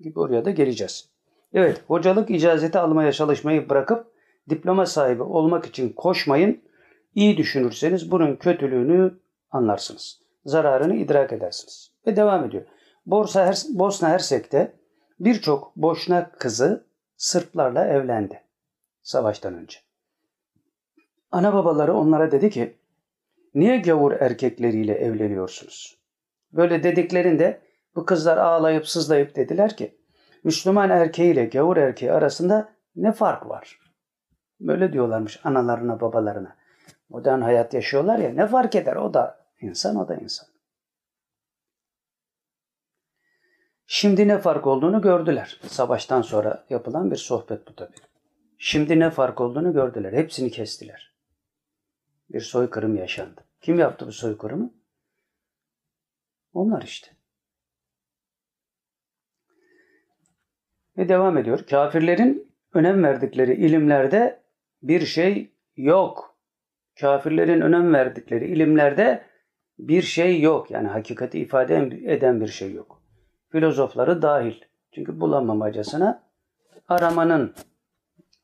[0.00, 1.08] Gibi oraya da geleceğiz.
[1.54, 4.06] Evet, hocalık icazeti almaya çalışmayı bırakıp
[4.50, 6.60] diploma sahibi olmak için koşmayın.
[7.14, 9.14] İyi düşünürseniz bunun kötülüğünü
[9.50, 10.20] anlarsınız.
[10.44, 11.92] Zararını idrak edersiniz.
[12.06, 12.64] Ve devam ediyor.
[13.06, 14.72] Borsa Her Bosna Hersek'te
[15.20, 18.42] birçok boşna kızı Sırplarla evlendi.
[19.02, 19.78] Savaştan önce.
[21.30, 22.76] Ana babaları onlara dedi ki
[23.54, 25.98] niye gavur erkekleriyle evleniyorsunuz?
[26.52, 27.60] Böyle dediklerinde
[27.94, 29.98] bu kızlar ağlayıp sızlayıp dediler ki
[30.44, 33.80] Müslüman erkeğiyle gavur erkeği arasında ne fark var?
[34.60, 36.56] Böyle diyorlarmış analarına babalarına.
[37.08, 40.48] Modern hayat yaşıyorlar ya ne fark eder o da insan o da insan.
[43.86, 45.60] Şimdi ne fark olduğunu gördüler.
[45.66, 47.96] Savaştan sonra yapılan bir sohbet bu tabii.
[48.58, 50.12] Şimdi ne fark olduğunu gördüler.
[50.12, 51.14] Hepsini kestiler.
[52.30, 53.44] Bir soykırım yaşandı.
[53.60, 54.74] Kim yaptı bu soykırımı?
[56.52, 57.10] Onlar işte.
[60.98, 61.66] Ve devam ediyor.
[61.66, 64.42] Kafirlerin önem verdikleri ilimlerde
[64.82, 66.36] bir şey yok.
[67.00, 69.27] Kafirlerin önem verdikleri ilimlerde
[69.78, 70.70] bir şey yok.
[70.70, 73.02] Yani hakikati ifade eden bir şey yok.
[73.48, 74.64] Filozofları dahil.
[74.94, 76.30] Çünkü bulamamacasına
[76.88, 77.54] aramanın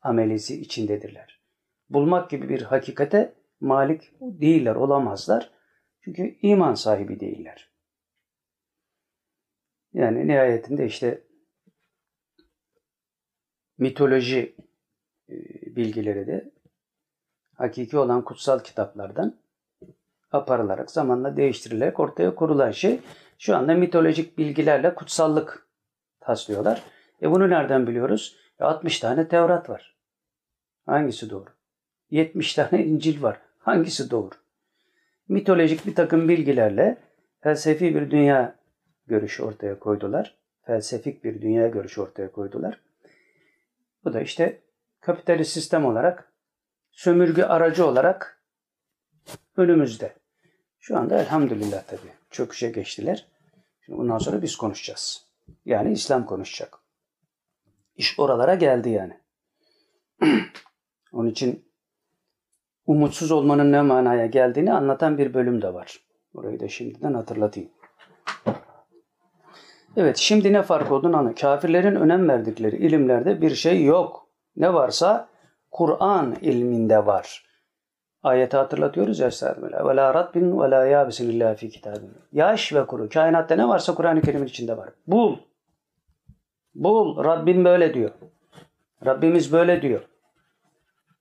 [0.01, 1.41] amelisi içindedirler.
[1.89, 5.51] Bulmak gibi bir hakikate malik değiller, olamazlar.
[6.01, 7.71] Çünkü iman sahibi değiller.
[9.93, 11.23] Yani nihayetinde işte
[13.77, 14.55] mitoloji
[15.29, 15.35] e,
[15.75, 16.51] bilgileri de
[17.53, 19.44] hakiki olan kutsal kitaplardan
[20.35, 22.99] aparılarak zamanla değiştirilerek ortaya kurulan şey
[23.39, 25.67] şu anda mitolojik bilgilerle kutsallık
[26.19, 26.83] taslıyorlar.
[27.21, 28.37] E bunu nereden biliyoruz?
[28.59, 29.95] E 60 tane Tevrat var.
[30.85, 31.49] Hangisi doğru?
[32.09, 33.41] 70 tane İncil var.
[33.59, 34.35] Hangisi doğru?
[35.27, 36.97] Mitolojik bir takım bilgilerle
[37.41, 38.55] felsefi bir dünya
[39.07, 40.37] görüşü ortaya koydular.
[40.61, 42.81] Felsefik bir dünya görüşü ortaya koydular.
[44.03, 44.61] Bu da işte
[44.99, 46.31] kapitalist sistem olarak
[46.91, 48.41] sömürge aracı olarak
[49.57, 50.15] önümüzde.
[50.87, 53.27] Şu anda elhamdülillah tabii çöküşe geçtiler.
[53.81, 55.25] Şimdi bundan sonra biz konuşacağız.
[55.65, 56.77] Yani İslam konuşacak.
[57.95, 59.19] İş oralara geldi yani.
[61.13, 61.71] Onun için
[62.85, 65.99] umutsuz olmanın ne manaya geldiğini anlatan bir bölüm de var.
[66.33, 67.69] Orayı da şimdiden hatırlatayım.
[69.97, 71.35] Evet şimdi ne fark olduğunu anla.
[71.35, 74.29] Kafirlerin önem verdikleri ilimlerde bir şey yok.
[74.55, 75.29] Ne varsa
[75.71, 77.44] Kur'an ilminde var.
[78.25, 79.89] Ayeti hatırlatıyoruz ya Estağfirullah.
[79.89, 82.13] Ve la ratbin ve la yabisin illa fi kitabin.
[82.31, 83.09] Yaş ve kuru.
[83.09, 84.89] Kainatta ne varsa Kur'an-ı Kerim'in içinde var.
[85.07, 85.37] Bul.
[86.75, 87.23] Bul.
[87.23, 88.11] Rabbim böyle diyor.
[89.05, 90.07] Rabbimiz böyle diyor.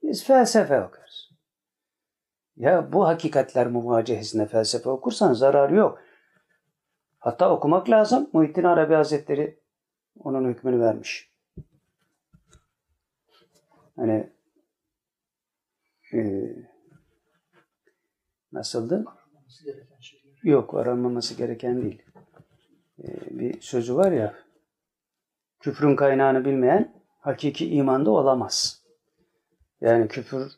[0.02, 1.30] Biz felsefe okuruz.
[2.56, 5.98] Ya bu hakikatler muvacehesinde felsefe okursan zararı yok.
[7.18, 8.30] Hatta okumak lazım.
[8.32, 9.58] Muhittin Arabi Hazretleri
[10.18, 11.30] onun hükmünü vermiş.
[13.96, 14.30] Hani
[16.12, 16.18] e,
[18.54, 19.04] nasıldı?
[20.42, 22.02] Yok aranmaması gereken değil.
[22.98, 23.06] E,
[23.38, 24.34] bir sözü var ya
[25.60, 28.82] küfrün kaynağını bilmeyen hakiki imanda olamaz.
[29.80, 30.52] Yani küfür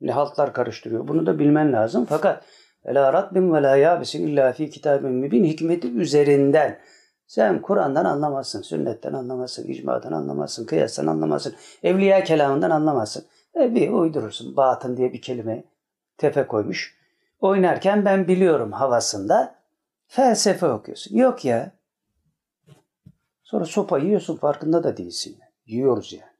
[0.00, 1.08] ne haltlar karıştırıyor.
[1.08, 2.04] Bunu da bilmen lazım.
[2.08, 2.44] Fakat
[2.84, 6.78] Ela rabbim ve la yabisin illa fi kitabin mübin hikmeti üzerinden.
[7.26, 13.24] Sen Kur'an'dan anlamazsın, sünnetten anlamazsın, icmadan anlamazsın, kıyastan anlamazsın, evliya kelamından anlamazsın.
[13.60, 14.56] E bir uydurursun.
[14.56, 15.64] Batın diye bir kelime
[16.18, 17.03] tefe koymuş.
[17.40, 19.62] Oynarken ben biliyorum havasında
[20.06, 21.16] felsefe okuyorsun.
[21.16, 21.72] Yok ya.
[23.42, 25.38] Sonra sopa yiyorsun farkında da değilsin.
[25.66, 26.34] Yiyoruz yani.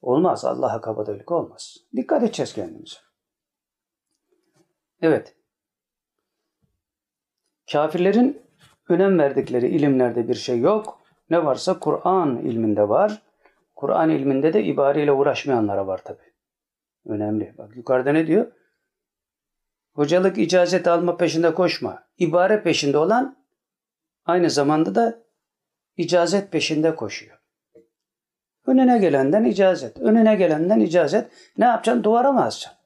[0.00, 0.44] Olmaz.
[0.44, 1.76] Allah'a kabadayılık olmaz.
[1.96, 2.96] Dikkat edeceğiz kendimize.
[5.02, 5.36] Evet.
[7.72, 8.42] Kafirlerin
[8.88, 11.00] önem verdikleri ilimlerde bir şey yok.
[11.30, 13.22] Ne varsa Kur'an ilminde var.
[13.74, 16.22] Kur'an ilminde de ibareyle uğraşmayanlara var tabi.
[17.06, 17.54] Önemli.
[17.58, 18.52] Bak yukarıda ne diyor?
[19.94, 22.02] Hocalık icazet alma peşinde koşma.
[22.18, 23.36] İbare peşinde olan
[24.24, 25.18] aynı zamanda da
[25.96, 27.38] icazet peşinde koşuyor.
[28.66, 29.98] Önüne gelenden icazet.
[29.98, 31.30] Önüne gelenden icazet.
[31.58, 32.04] Ne yapacaksın?
[32.04, 32.78] Duvara mı asacaksın?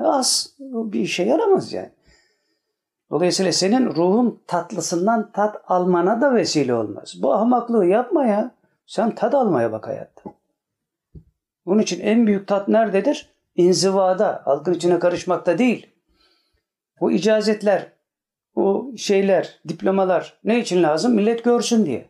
[0.00, 0.54] Az.
[0.60, 1.90] Bir işe yaramaz yani.
[3.10, 7.14] Dolayısıyla senin ruhun tatlısından tat almana da vesile olmaz.
[7.22, 8.50] Bu ahmaklığı yapma ya.
[8.86, 10.22] Sen tat almaya bak hayatta.
[11.66, 13.33] Bunun için en büyük tat nerededir?
[13.56, 15.86] İnzivada, halkın içine karışmakta değil.
[17.00, 17.92] O icazetler,
[18.54, 21.14] o şeyler, diplomalar ne için lazım?
[21.14, 22.08] Millet görsün diye.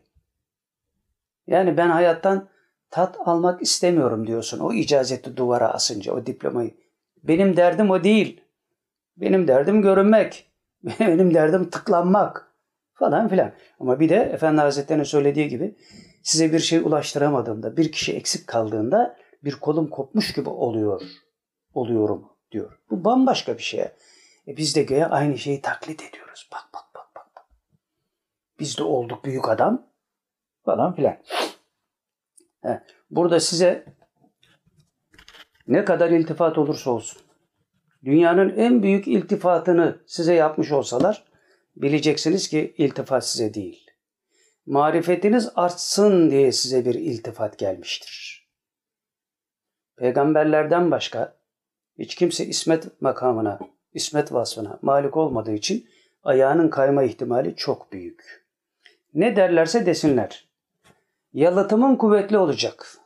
[1.46, 2.48] Yani ben hayattan
[2.90, 4.59] tat almak istemiyorum diyorsun.
[4.59, 6.74] O icazeti duvara asınca, o diplomayı.
[7.22, 8.40] Benim derdim o değil.
[9.16, 10.50] Benim derdim görünmek.
[11.00, 12.52] Benim derdim tıklanmak
[12.94, 13.52] falan filan.
[13.80, 15.76] Ama bir de Efendi Hazretleri'nin söylediği gibi
[16.22, 21.02] size bir şey ulaştıramadığımda, bir kişi eksik kaldığında bir kolum kopmuş gibi oluyor,
[21.74, 22.78] oluyorum diyor.
[22.90, 23.80] Bu bambaşka bir şey.
[24.48, 26.48] E biz de göğe aynı şeyi taklit ediyoruz.
[26.52, 27.26] Bak bak bak bak.
[27.37, 27.44] bak.
[28.60, 29.87] Biz de olduk büyük adam
[30.64, 31.16] falan filan.
[33.10, 33.84] Burada size
[35.66, 37.22] ne kadar iltifat olursa olsun,
[38.04, 41.24] dünyanın en büyük iltifatını size yapmış olsalar,
[41.76, 43.90] bileceksiniz ki iltifat size değil.
[44.66, 48.44] Marifetiniz artsın diye size bir iltifat gelmiştir.
[49.96, 51.37] Peygamberlerden başka
[51.98, 53.59] hiç kimse ismet makamına,
[53.94, 55.88] ismet vasfına malik olmadığı için
[56.22, 58.44] ayağının kayma ihtimali çok büyük.
[59.14, 60.48] Ne derlerse desinler.
[61.33, 62.98] Yalıtımın kuvvetli olacak.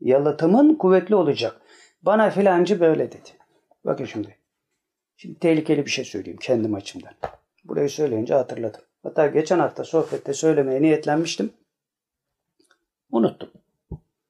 [0.00, 1.60] Yalıtımın kuvvetli olacak.
[2.02, 3.30] Bana filancı böyle dedi.
[3.84, 4.38] Bakın şimdi.
[5.16, 7.12] Şimdi tehlikeli bir şey söyleyeyim kendim açımdan.
[7.64, 8.80] Burayı söyleyince hatırladım.
[9.02, 11.52] Hatta geçen hafta sohbette söylemeye niyetlenmiştim.
[13.10, 13.50] Unuttum.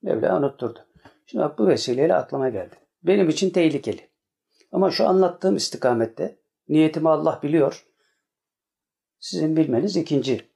[0.03, 0.79] Mevla unutturdu.
[1.27, 2.75] Şimdi bak bu vesileyle aklıma geldi.
[3.05, 4.09] Benim için tehlikeli.
[4.73, 6.37] Ama şu anlattığım istikamette
[6.69, 7.87] niyetimi Allah biliyor.
[9.19, 10.49] Sizin bilmeniz ikinci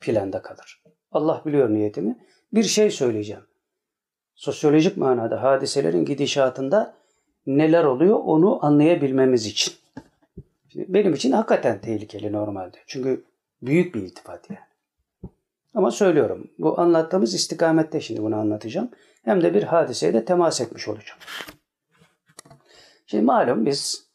[0.00, 0.82] planda kalır.
[1.12, 2.26] Allah biliyor niyetimi.
[2.52, 3.42] Bir şey söyleyeceğim.
[4.34, 6.94] Sosyolojik manada hadiselerin gidişatında
[7.46, 9.74] neler oluyor onu anlayabilmemiz için.
[10.68, 12.76] Şimdi benim için hakikaten tehlikeli normalde.
[12.86, 13.24] Çünkü
[13.62, 14.60] büyük bir iltifat yani.
[15.74, 18.90] Ama söylüyorum bu anlattığımız istikamette şimdi bunu anlatacağım.
[19.22, 21.20] Hem de bir hadiseye de temas etmiş olacağım.
[23.06, 24.10] Şimdi malum biz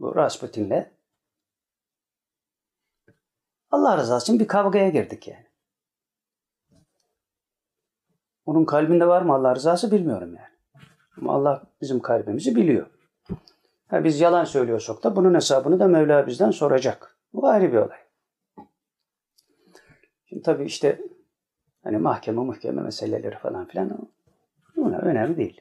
[0.00, 0.86] bu Rasputin'le
[3.70, 5.46] Allah rızası için bir kavgaya girdik yani.
[8.46, 10.86] Onun kalbinde var mı Allah rızası bilmiyorum yani.
[11.16, 12.86] Ama Allah bizim kalbimizi biliyor.
[13.88, 17.16] Ha, biz yalan söylüyorsak da bunun hesabını da Mevla bizden soracak.
[17.32, 17.98] Bu ayrı bir olay.
[20.26, 21.00] Şimdi tabii işte
[21.84, 23.98] hani mahkeme mahkeme meseleleri falan filan
[24.76, 25.60] buna önemli değil.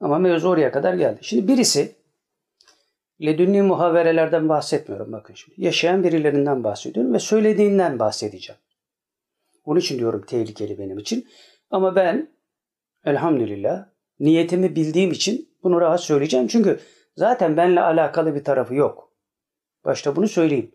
[0.00, 1.18] Ama mevzu oraya kadar geldi.
[1.22, 1.96] Şimdi birisi
[3.22, 5.64] ledünni muhaverelerden bahsetmiyorum bakın şimdi.
[5.64, 8.60] Yaşayan birilerinden bahsediyorum ve söylediğinden bahsedeceğim.
[9.64, 11.28] Onun için diyorum tehlikeli benim için.
[11.70, 12.28] Ama ben
[13.04, 13.86] elhamdülillah
[14.20, 16.46] niyetimi bildiğim için bunu rahat söyleyeceğim.
[16.46, 16.80] Çünkü
[17.16, 19.12] zaten benimle alakalı bir tarafı yok.
[19.84, 20.70] Başta bunu söyleyeyim.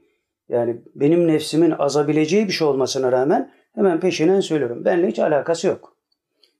[0.49, 4.85] Yani benim nefsimin azabileceği bir şey olmasına rağmen hemen peşinden söylüyorum.
[4.85, 5.97] Benimle hiç alakası yok.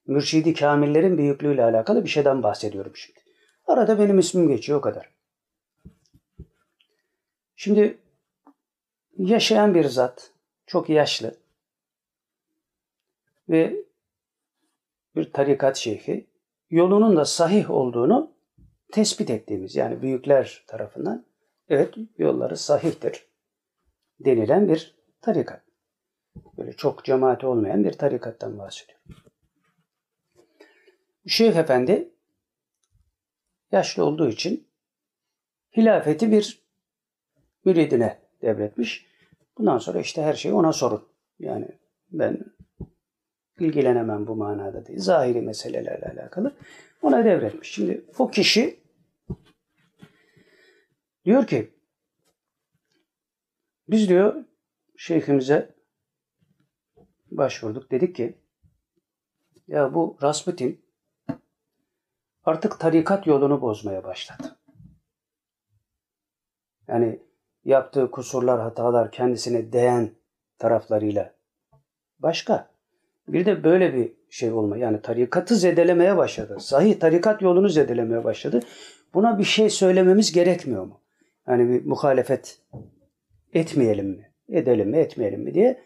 [0.08, 3.19] Mürşidi kamillerin büyüklüğüyle alakalı bir şeyden bahsediyorum şimdi.
[3.67, 5.10] Arada benim ismim geçiyor o kadar.
[7.56, 7.97] Şimdi
[9.17, 10.32] yaşayan bir zat,
[10.65, 11.36] çok yaşlı
[13.49, 13.86] ve
[15.15, 16.28] bir tarikat şeyhi
[16.69, 18.32] yolunun da sahih olduğunu
[18.91, 21.25] tespit ettiğimiz yani büyükler tarafından
[21.69, 23.28] evet yolları sahihtir
[24.19, 25.64] denilen bir tarikat.
[26.58, 28.99] Böyle çok cemaati olmayan bir tarikattan bahsediyor.
[31.28, 32.12] Şeyh Efendi
[33.72, 34.68] yaşlı olduğu için
[35.78, 36.66] hilafeti bir
[37.66, 39.05] müridine devretmiş.
[39.57, 41.07] Bundan sonra işte her şeyi ona sorun.
[41.39, 41.68] Yani
[42.12, 42.39] ben
[43.60, 44.99] ilgilenemem bu manada değil.
[44.99, 46.55] Zahiri meselelerle alakalı.
[47.01, 47.72] Ona devretmiş.
[47.72, 48.80] Şimdi o kişi
[51.26, 51.74] diyor ki
[53.88, 54.45] biz diyor
[54.97, 55.74] şeyhimize
[57.32, 57.91] başvurduk.
[57.91, 58.38] Dedik ki
[59.67, 60.86] ya bu Rasputin
[62.43, 64.57] artık tarikat yolunu bozmaya başladı.
[66.88, 67.19] Yani
[67.65, 70.11] yaptığı kusurlar, hatalar kendisine değen
[70.59, 71.34] taraflarıyla
[72.19, 72.69] başka.
[73.28, 74.78] Bir de böyle bir şey olma.
[74.78, 76.57] Yani tarikatı zedelemeye başladı.
[76.59, 78.59] Sahih tarikat yolunu zedelemeye başladı.
[79.13, 81.01] Buna bir şey söylememiz gerekmiyor mu?
[81.45, 82.59] hani bir muhalefet
[83.53, 84.32] etmeyelim mi?
[84.49, 85.82] Edelim mi, etmeyelim mi diye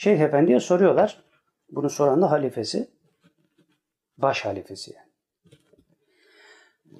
[0.00, 1.22] Şeyh Efendi'ye soruyorlar.
[1.70, 2.90] Bunu soran da halifesi.
[4.18, 5.08] Baş halifesi yani.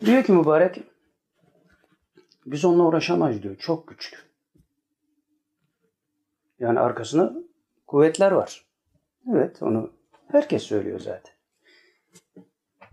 [0.00, 0.82] Diyor ki mübarek
[2.46, 3.56] biz onunla uğraşamayız diyor.
[3.56, 4.16] Çok güçlü.
[6.58, 7.34] Yani arkasında
[7.86, 8.66] kuvvetler var.
[9.32, 9.92] Evet onu
[10.28, 11.34] herkes söylüyor zaten.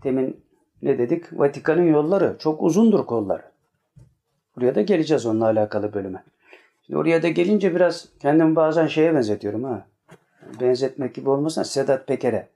[0.04, 0.44] Demin
[0.82, 1.38] ne dedik?
[1.38, 3.52] Vatikan'ın yolları çok uzundur kolları.
[4.56, 6.24] Buraya da geleceğiz onunla alakalı bölüme.
[6.82, 9.88] Şimdi oraya da gelince biraz kendimi bazen şeye benzetiyorum ha.
[10.60, 12.48] Benzetmek gibi olmasın Sedat Peker'e.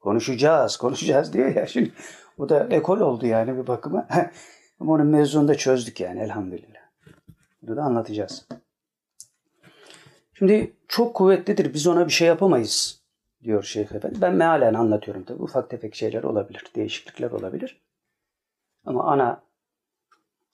[0.00, 1.66] Konuşacağız, konuşacağız diyor ya.
[1.66, 1.92] Şimdi
[2.38, 4.08] o da ekol oldu yani bir bakıma.
[4.80, 6.80] Onun mevzunu da çözdük yani elhamdülillah.
[7.62, 8.48] Bunu da anlatacağız.
[10.34, 11.74] Şimdi çok kuvvetlidir.
[11.74, 13.02] Biz ona bir şey yapamayız
[13.42, 14.20] diyor Şeyh Efendi.
[14.20, 15.42] Ben mealen anlatıyorum tabii.
[15.42, 16.64] Ufak tefek şeyler olabilir.
[16.76, 17.80] Değişiklikler olabilir.
[18.84, 19.42] Ama ana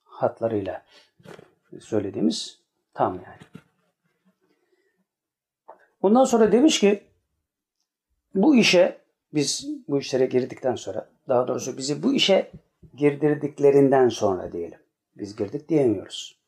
[0.03, 0.85] hatlarıyla
[1.79, 2.59] söylediğimiz
[2.93, 3.64] tam yani.
[6.05, 7.03] Ondan sonra demiş ki
[8.35, 8.97] bu işe
[9.33, 12.51] biz bu işlere girdikten sonra daha doğrusu bizi bu işe
[12.95, 14.79] girdirdiklerinden sonra diyelim.
[15.17, 16.39] Biz girdik diyemiyoruz.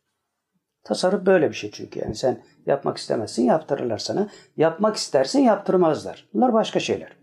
[0.84, 4.30] Tasarruf böyle bir şey çünkü yani sen yapmak istemezsin yaptırırlar sana.
[4.58, 6.30] Yapmak istersin yaptırmazlar.
[6.34, 7.18] Bunlar başka şeyler.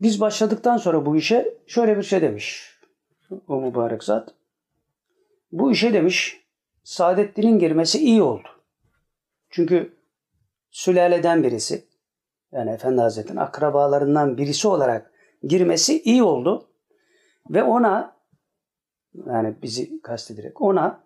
[0.00, 2.78] Biz başladıktan sonra bu işe şöyle bir şey demiş.
[3.48, 4.34] O mübarek zat.
[5.52, 6.41] Bu işe demiş
[6.84, 8.48] Saadettin'in girmesi iyi oldu.
[9.50, 9.96] Çünkü
[10.70, 11.84] sülaleden birisi
[12.52, 15.12] yani Efendi Hazretleri'nin akrabalarından birisi olarak
[15.42, 16.68] girmesi iyi oldu.
[17.50, 18.16] Ve ona
[19.26, 21.04] yani bizi kastederek ona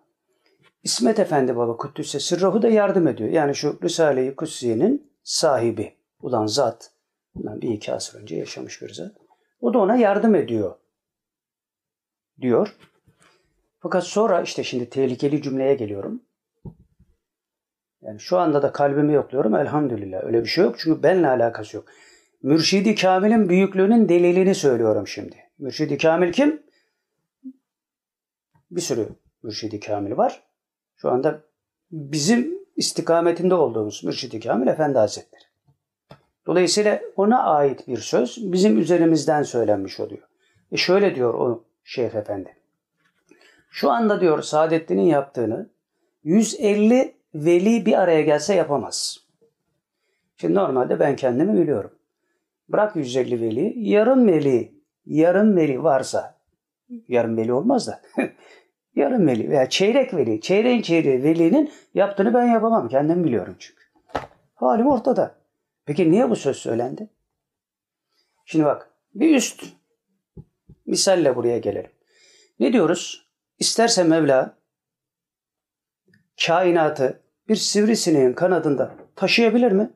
[0.83, 3.29] İsmet Efendi Baba Kuddüs'e Sırrahı da yardım ediyor.
[3.29, 6.91] Yani şu Risale-i Kutsiye'nin sahibi olan zat.
[7.35, 9.11] Bundan bir iki asır önce yaşamış bir zat.
[9.61, 10.75] O da ona yardım ediyor.
[12.41, 12.75] Diyor.
[13.79, 16.21] Fakat sonra işte şimdi tehlikeli cümleye geliyorum.
[18.01, 20.23] Yani şu anda da kalbimi yokluyorum elhamdülillah.
[20.23, 21.85] Öyle bir şey yok çünkü benimle alakası yok.
[22.43, 25.35] Mürşidi Kamil'in büyüklüğünün delilini söylüyorum şimdi.
[25.59, 26.63] Mürşidi Kamil kim?
[28.71, 29.09] Bir sürü
[29.43, 30.43] Mürşidi Kamil var.
[30.95, 31.41] Şu anda
[31.91, 35.43] bizim istikametinde olduğumuz Mürşidi Kamil Efendi Hazretleri.
[36.45, 40.27] Dolayısıyla ona ait bir söz bizim üzerimizden söylenmiş oluyor.
[40.71, 42.56] E şöyle diyor o Şeyh Efendi.
[43.77, 45.69] Şu anda diyor Saadettin'in yaptığını
[46.23, 49.17] 150 veli bir araya gelse yapamaz.
[50.37, 51.91] Şimdi normalde ben kendimi biliyorum.
[52.69, 54.73] Bırak 150 veli, yarım veli,
[55.05, 56.39] yarım veli varsa,
[57.07, 58.01] yarım veli olmaz da,
[58.95, 62.87] yarım veli veya çeyrek veli, çeyreğin çeyreği velinin yaptığını ben yapamam.
[62.87, 63.83] Kendim biliyorum çünkü.
[64.55, 65.35] Halim ortada.
[65.85, 67.09] Peki niye bu söz söylendi?
[68.45, 69.63] Şimdi bak, bir üst
[70.85, 71.91] misalle buraya gelelim.
[72.59, 73.26] Ne diyoruz?
[73.59, 74.57] İsterse Mevla
[76.45, 79.89] kainatı bir sivrisineğin kanadında taşıyabilir mi?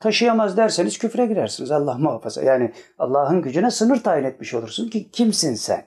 [0.00, 1.70] Taşıyamaz derseniz küfre girersiniz.
[1.70, 2.42] Allah muhafaza.
[2.42, 5.86] Yani Allah'ın gücüne sınır tayin etmiş olursun ki kimsin sen?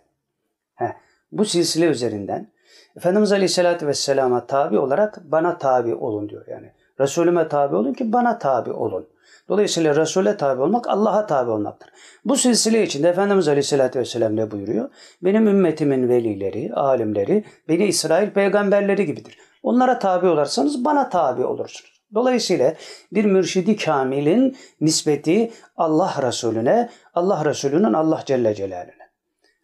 [0.75, 0.93] Heh,
[1.31, 2.51] bu silsile üzerinden
[2.95, 6.73] Efendimiz Aleyhisselatü Vesselam'a tabi olarak bana tabi olun diyor yani.
[6.99, 9.09] Resulüme tabi olun ki bana tabi olun.
[9.49, 11.89] Dolayısıyla Resul'e tabi olmak Allah'a tabi olmaktır.
[12.25, 14.89] Bu silsile içinde Efendimiz Aleyhisselatü Vesselam ne buyuruyor?
[15.21, 19.37] Benim ümmetimin velileri, alimleri, beni İsrail peygamberleri gibidir.
[19.63, 22.01] Onlara tabi olarsanız bana tabi olursunuz.
[22.13, 22.73] Dolayısıyla
[23.11, 29.09] bir mürşidi kamilin nispeti Allah Resulüne, Allah Resulü'nün Allah Celle Celaluhu'ne.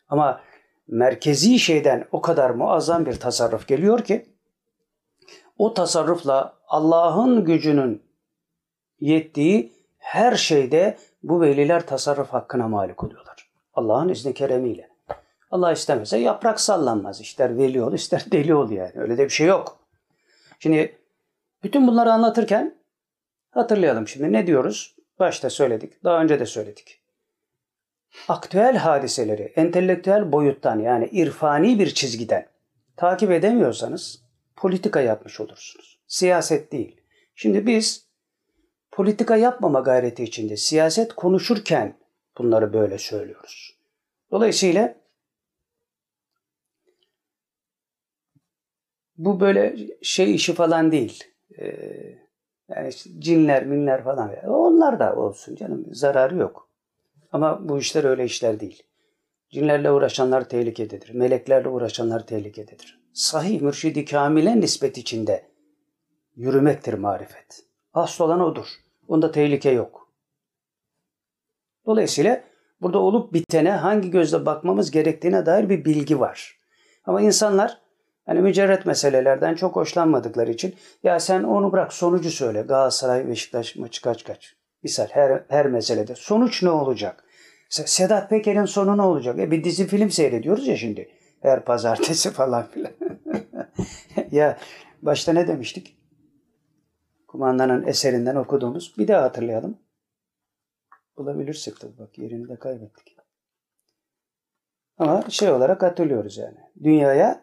[0.10, 0.42] Ama
[0.88, 4.26] merkezi şeyden o kadar muazzam bir tasarruf geliyor ki
[5.58, 8.04] o tasarrufla Allah'ın gücünün
[9.00, 9.75] yettiği
[10.06, 13.50] her şeyde bu veliler tasarruf hakkına malik oluyorlar.
[13.74, 14.90] Allah'ın izni keremiyle.
[15.52, 17.22] Allah istemese yaprak sallanmaz.
[17.22, 18.92] İster veli ol, ister deli ol yani.
[18.96, 19.80] Öyle de bir şey yok.
[20.60, 20.98] Şimdi
[21.64, 22.76] bütün bunları anlatırken
[23.52, 24.96] hatırlayalım şimdi ne diyoruz?
[25.20, 27.02] Başta söyledik, daha önce de söyledik.
[28.28, 32.48] Aktüel hadiseleri entelektüel boyuttan yani irfani bir çizgiden
[32.98, 34.22] takip edemiyorsanız
[34.56, 36.00] politika yapmış olursunuz.
[36.08, 37.02] Siyaset değil.
[37.36, 38.05] Şimdi biz
[38.96, 41.98] politika yapmama gayreti içinde siyaset konuşurken
[42.38, 43.78] bunları böyle söylüyoruz.
[44.32, 44.96] Dolayısıyla
[49.18, 51.24] bu böyle şey işi falan değil.
[51.60, 51.66] Ee,
[52.70, 54.36] yani cinler, minler falan.
[54.48, 55.86] Onlar da olsun canım.
[55.92, 56.70] Zararı yok.
[57.32, 58.84] Ama bu işler öyle işler değil.
[59.50, 61.14] Cinlerle uğraşanlar tehlikededir.
[61.14, 63.02] Meleklerle uğraşanlar tehlikededir.
[63.14, 65.52] Sahih mürşidi kamile nispet içinde
[66.36, 67.66] yürümektir marifet.
[67.94, 68.85] Asıl olan odur.
[69.08, 70.10] Onda tehlike yok.
[71.86, 72.44] Dolayısıyla
[72.82, 76.60] Burada olup bitene hangi gözle bakmamız gerektiğine dair bir bilgi var.
[77.06, 77.82] Ama insanlar
[78.26, 82.62] hani mücerret meselelerden çok hoşlanmadıkları için ya sen onu bırak sonucu söyle.
[82.62, 84.56] Galatasaray Beşiktaş maçı kaç kaç.
[84.84, 86.16] Misal her, her meselede.
[86.16, 87.24] Sonuç ne olacak?
[87.70, 89.40] Sedat Peker'in sonu ne olacak?
[89.40, 91.10] E bir dizi film seyrediyoruz ya şimdi.
[91.42, 92.92] Her pazartesi falan filan.
[94.32, 94.58] ya
[95.02, 95.98] başta ne demiştik?
[97.36, 98.94] Kumandanın eserinden okuduğumuz.
[98.98, 99.78] Bir daha hatırlayalım.
[101.18, 103.18] Bulabilirsek tabii bak yerini de kaybettik.
[104.98, 106.58] Ama şey olarak hatırlıyoruz yani.
[106.84, 107.42] Dünyaya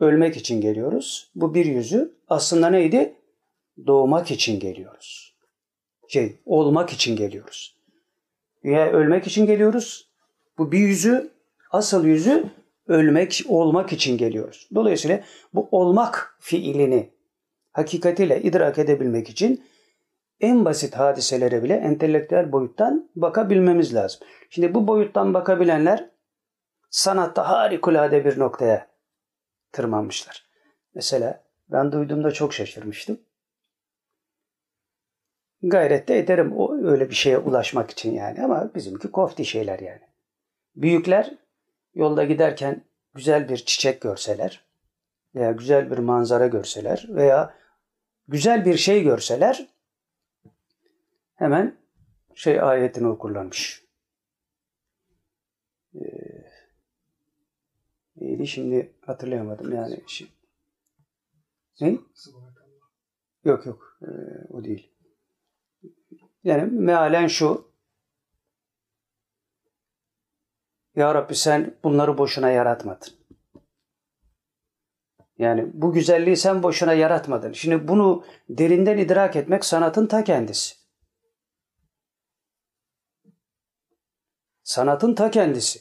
[0.00, 1.30] ölmek için geliyoruz.
[1.34, 3.14] Bu bir yüzü aslında neydi?
[3.86, 5.36] Doğmak için geliyoruz.
[6.08, 7.76] Şey, olmak için geliyoruz.
[8.64, 10.10] Dünyaya ölmek için geliyoruz.
[10.58, 11.30] Bu bir yüzü,
[11.70, 12.50] asıl yüzü
[12.86, 14.68] ölmek, olmak için geliyoruz.
[14.74, 17.15] Dolayısıyla bu olmak fiilini
[17.76, 19.64] hakikatiyle idrak edebilmek için
[20.40, 24.20] en basit hadiselere bile entelektüel boyuttan bakabilmemiz lazım.
[24.50, 26.10] Şimdi bu boyuttan bakabilenler
[26.90, 28.88] sanatta harikulade bir noktaya
[29.72, 30.46] tırmanmışlar.
[30.94, 33.20] Mesela ben duyduğumda çok şaşırmıştım.
[35.62, 40.02] Gayret de ederim o öyle bir şeye ulaşmak için yani ama bizimki kofti şeyler yani.
[40.76, 41.34] Büyükler
[41.94, 44.64] yolda giderken güzel bir çiçek görseler
[45.34, 47.54] veya güzel bir manzara görseler veya
[48.28, 49.68] güzel bir şey görseler
[51.34, 51.76] hemen
[52.34, 53.86] şey ayetini okurlarmış.
[55.94, 56.00] Ee,
[58.16, 60.04] neydi şimdi hatırlayamadım yani.
[60.06, 60.30] Şimdi,
[61.80, 61.98] ne?
[63.44, 64.06] Yok yok ee,
[64.50, 64.92] o değil.
[66.44, 67.70] Yani mealen şu.
[70.96, 73.08] Ya Rabbi sen bunları boşuna yaratmadın.
[75.38, 77.52] Yani bu güzelliği sen boşuna yaratmadın.
[77.52, 80.74] Şimdi bunu derinden idrak etmek sanatın ta kendisi.
[84.62, 85.80] Sanatın ta kendisi.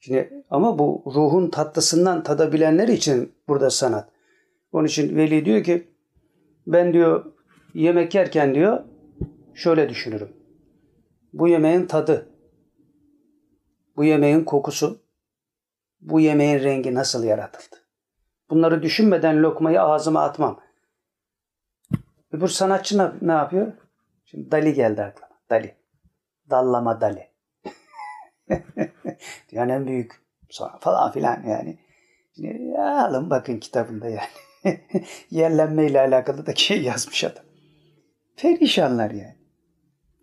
[0.00, 4.08] Şimdi ama bu ruhun tatlısından tadabilenler için burada sanat.
[4.72, 5.88] Onun için Veli diyor ki
[6.66, 7.32] ben diyor
[7.74, 8.84] yemek yerken diyor
[9.54, 10.32] şöyle düşünürüm.
[11.32, 12.28] Bu yemeğin tadı,
[13.96, 15.02] bu yemeğin kokusu,
[16.00, 17.85] bu yemeğin rengi nasıl yaratıldı?
[18.50, 20.60] Bunları düşünmeden lokmayı ağzıma atmam.
[22.32, 23.72] Öbür sanatçı ne, ne yapıyor?
[24.24, 25.28] Şimdi Dali geldi aklıma.
[25.50, 25.76] Dali.
[26.50, 27.30] Dallama Dali.
[29.52, 31.78] yani en büyük sonra falan filan yani.
[32.36, 34.80] Şimdi alın bakın kitabında yani.
[35.30, 37.44] Yerlenme ile alakalı da şey yazmış adam.
[38.36, 39.36] Perişanlar yani.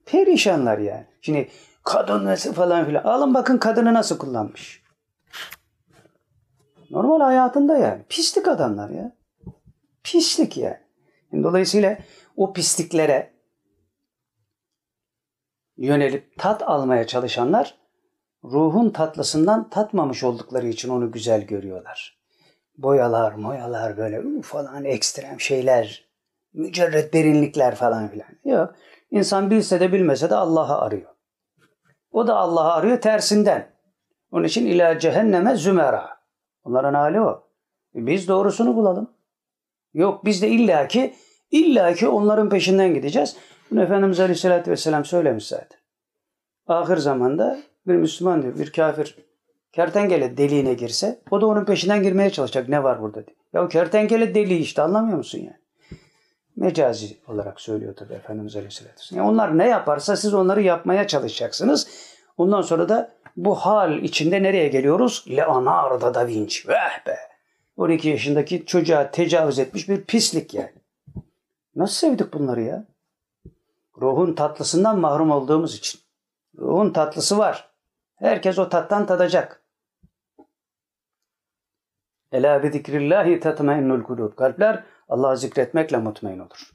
[0.06, 1.06] Perişanlar yani.
[1.22, 1.50] Şimdi
[1.84, 3.04] kadın nasıl falan filan.
[3.04, 4.83] Alın bakın kadını nasıl kullanmış.
[6.94, 8.04] Normal hayatında yani.
[8.10, 9.12] Pislik adamlar ya.
[10.04, 10.78] Pislik yani.
[11.34, 11.98] Dolayısıyla
[12.38, 13.34] o pisliklere
[15.78, 17.78] yönelip tat almaya çalışanlar
[18.44, 22.20] ruhun tatlısından tatmamış oldukları için onu güzel görüyorlar.
[22.78, 26.10] Boyalar, moyalar böyle falan ekstrem şeyler,
[26.54, 28.30] mücerret derinlikler falan filan.
[28.46, 28.76] Yok.
[29.12, 31.10] İnsan bilse de bilmese de Allah'ı arıyor.
[32.12, 33.74] O da Allah'ı arıyor tersinden.
[34.32, 36.13] Onun için ila cehenneme zümera.
[36.64, 37.44] Onların hali o.
[37.96, 39.10] E biz doğrusunu bulalım.
[39.94, 41.14] Yok biz de illaki
[41.52, 43.36] illaki onların peşinden gideceğiz.
[43.72, 45.80] Bunu Efendimiz Aleyhisselatü Vesselam söylemiş zaten.
[46.68, 49.18] Ahir zamanda bir Müslüman diyor, bir kafir
[49.72, 52.70] kertenkele deliğine girse o da onun peşinden girmeye çalışacak.
[52.70, 53.36] Ne var burada diye.
[53.54, 55.58] Ya kertenkele deliği işte anlamıyor musun yani?
[56.56, 59.26] Mecazi olarak söylüyor tabii Efendimiz Aleyhisselatü Vesselam.
[59.26, 61.88] Yani onlar ne yaparsa siz onları yapmaya çalışacaksınız.
[62.38, 65.26] Ondan sonra da bu hal içinde nereye geliyoruz?
[65.30, 66.68] Leonardo da Vinci.
[66.68, 67.18] Veh be!
[67.78, 70.74] 12 yaşındaki çocuğa tecavüz etmiş bir pislik yani.
[71.76, 72.86] Nasıl sevdik bunları ya?
[74.02, 76.02] Ruhun tatlısından mahrum olduğumuz için.
[76.58, 77.70] Ruhun tatlısı var.
[78.16, 79.64] Herkes o tattan tadacak.
[82.32, 84.36] Ela bi zikrillahi tatmainnul kulub.
[84.36, 86.72] Kalpler Allah'ı zikretmekle mutmain olur.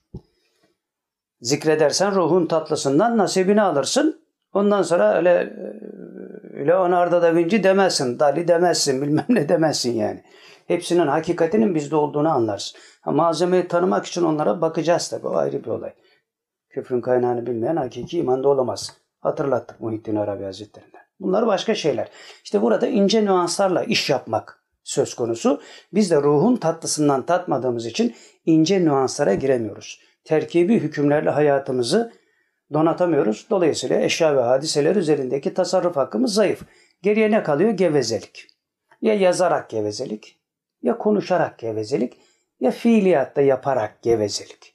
[1.41, 4.18] Zikredersen ruhun tatlısından nasibini alırsın.
[4.53, 10.25] Ondan sonra öyle e, Leonardo da Vinci demezsin, Dali demezsin, bilmem ne demezsin yani.
[10.67, 12.79] Hepsinin hakikatinin bizde olduğunu anlarsın.
[13.01, 15.27] Ha, malzemeyi tanımak için onlara bakacağız tabii.
[15.27, 15.93] O ayrı bir olay.
[16.71, 18.97] Küfrün kaynağını bilmeyen hakiki imanda olamaz.
[19.21, 21.01] Hatırlattık Muhittin Arabi Hazretlerinden.
[21.21, 22.09] Bunlar başka şeyler.
[22.45, 25.61] İşte burada ince nüanslarla iş yapmak söz konusu.
[25.93, 30.01] Biz de ruhun tatlısından tatmadığımız için ince nüanslara giremiyoruz.
[30.25, 32.13] Terkibi hükümlerle hayatımızı
[32.73, 33.47] donatamıyoruz.
[33.51, 36.63] Dolayısıyla eşya ve hadiseler üzerindeki tasarruf hakkımız zayıf.
[37.03, 37.71] Geriye ne kalıyor?
[37.71, 38.47] Gevezelik.
[39.03, 40.41] Ya yazarak gevezelik,
[40.83, 42.21] ya konuşarak gevezelik,
[42.61, 44.75] ya fiiliyatta yaparak gevezelik.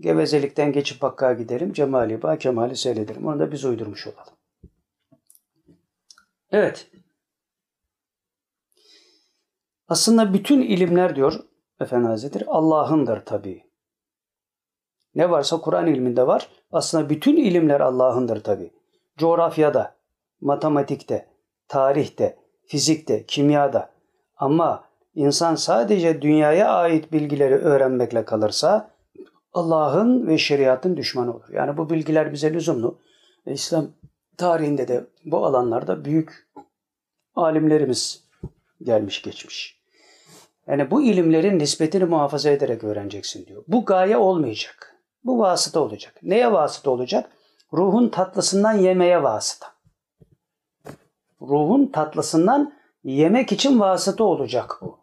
[0.00, 3.26] Gevezelikten geçip Hakk'a giderim, Cemali Ba Kemal'i seyrederim.
[3.26, 4.34] Onu da biz uydurmuş olalım.
[6.50, 6.90] Evet.
[9.88, 11.40] Aslında bütün ilimler diyor
[11.80, 13.67] Efendi Hazretleri Allah'ındır tabii.
[15.18, 16.48] Ne varsa Kur'an ilminde var.
[16.72, 18.70] Aslında bütün ilimler Allah'ındır tabii.
[19.16, 19.94] Coğrafyada,
[20.40, 21.26] matematikte,
[21.68, 23.90] tarihte, fizikte, kimyada.
[24.36, 28.90] Ama insan sadece dünyaya ait bilgileri öğrenmekle kalırsa
[29.52, 31.48] Allah'ın ve şeriatın düşmanı olur.
[31.52, 32.98] Yani bu bilgiler bize lüzumlu.
[33.46, 33.86] İslam
[34.36, 36.48] tarihinde de bu alanlarda büyük
[37.34, 38.24] alimlerimiz
[38.82, 39.78] gelmiş geçmiş.
[40.66, 43.64] Yani bu ilimlerin nispetini muhafaza ederek öğreneceksin diyor.
[43.68, 44.87] Bu gaye olmayacak.
[45.24, 46.14] Bu vasıta olacak.
[46.22, 47.30] Neye vasıta olacak?
[47.72, 49.66] Ruhun tatlısından yemeye vasıta.
[51.40, 52.72] Ruhun tatlısından
[53.04, 54.98] yemek için vasıta olacak bu.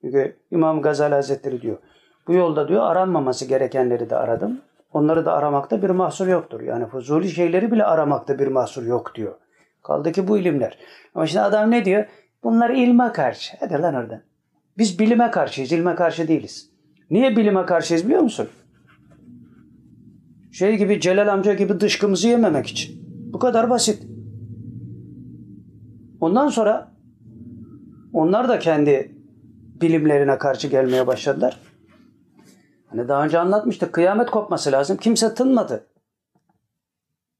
[0.00, 1.78] Çünkü İmam Gazali Hazretleri diyor.
[2.26, 4.60] Bu yolda diyor aranmaması gerekenleri de aradım.
[4.92, 6.60] Onları da aramakta bir mahsur yoktur.
[6.60, 9.34] Yani fuzuli şeyleri bile aramakta bir mahsur yok diyor.
[9.82, 10.78] Kaldı ki bu ilimler.
[11.14, 12.04] Ama şimdi adam ne diyor?
[12.42, 13.56] Bunlar ilme karşı.
[13.60, 14.22] Hadi lan oradan.
[14.78, 16.70] Biz bilime karşıyız, ilme karşı değiliz.
[17.10, 18.48] Niye bilime karşıyız biliyor musun?
[20.52, 22.98] Şey gibi Celal amca gibi dışkımızı yememek için.
[23.32, 24.02] Bu kadar basit.
[26.20, 26.92] Ondan sonra
[28.12, 29.14] onlar da kendi
[29.80, 31.60] bilimlerine karşı gelmeye başladılar.
[32.86, 33.92] Hani daha önce anlatmıştık.
[33.92, 34.96] Kıyamet kopması lazım.
[34.96, 35.86] Kimse tınmadı.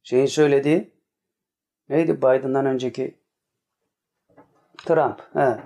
[0.02, 0.90] Şeyin söylediği
[1.88, 3.18] neydi Biden'dan önceki
[4.86, 5.20] Trump.
[5.32, 5.58] He.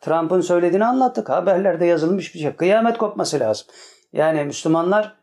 [0.00, 1.28] Trump'ın söylediğini anlattık.
[1.28, 2.56] Haberlerde yazılmış bir şey.
[2.56, 3.66] Kıyamet kopması lazım.
[4.12, 5.16] Yani Müslümanlar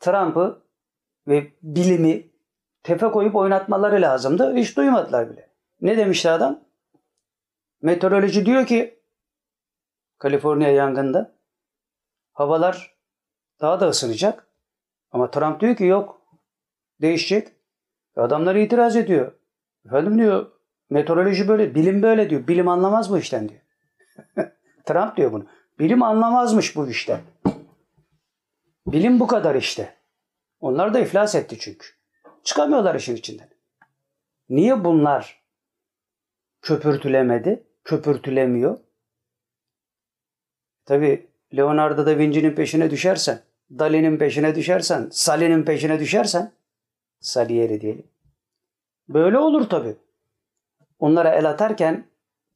[0.00, 0.62] Trump'ı
[1.28, 2.30] ve bilimi
[2.82, 4.54] tefe koyup oynatmaları lazımdı.
[4.56, 5.50] Hiç duymadılar bile.
[5.80, 6.60] Ne demişti adam?
[7.82, 9.00] Meteoroloji diyor ki
[10.18, 11.34] Kaliforniya yangında
[12.32, 12.96] havalar
[13.60, 14.46] daha da ısınacak.
[15.10, 16.22] Ama Trump diyor ki yok
[17.00, 17.48] değişecek.
[18.16, 19.32] Adamlar itiraz ediyor.
[19.86, 20.52] Efendim diyor
[20.90, 22.46] meteoroloji böyle, bilim böyle diyor.
[22.46, 23.60] Bilim anlamaz bu işten diyor.
[24.84, 25.46] Trump diyor bunu.
[25.78, 27.20] Bilim anlamazmış bu işten.
[28.86, 29.96] Bilim bu kadar işte.
[30.60, 31.86] Onlar da iflas etti çünkü.
[32.44, 33.48] Çıkamıyorlar işin içinden.
[34.48, 35.42] Niye bunlar
[36.62, 37.66] köpürtülemedi?
[37.84, 38.78] Köpürtülemiyor.
[40.84, 43.40] Tabi Leonardo da Vinci'nin peşine düşersen,
[43.78, 46.52] Dali'nin peşine düşersen, Sali'nin peşine düşersen,
[47.20, 48.06] Salieri diyelim.
[49.08, 49.96] Böyle olur tabi.
[50.98, 52.06] Onlara el atarken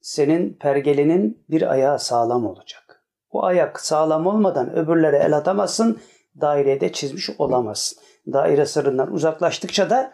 [0.01, 3.05] senin pergelinin bir ayağı sağlam olacak.
[3.31, 6.01] O ayak sağlam olmadan öbürlere el atamazsın,
[6.41, 7.99] dairede çizmiş olamazsın.
[8.33, 10.13] Daire sırrından uzaklaştıkça da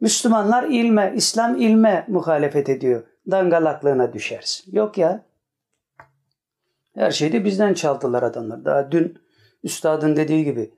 [0.00, 3.02] Müslümanlar ilme, İslam ilme muhalefet ediyor.
[3.30, 4.76] Dangalaklığına düşersin.
[4.76, 5.24] Yok ya.
[6.94, 8.64] Her şeyi de bizden çaldılar adamlar.
[8.64, 9.18] Daha dün
[9.64, 10.70] üstadın dediği gibi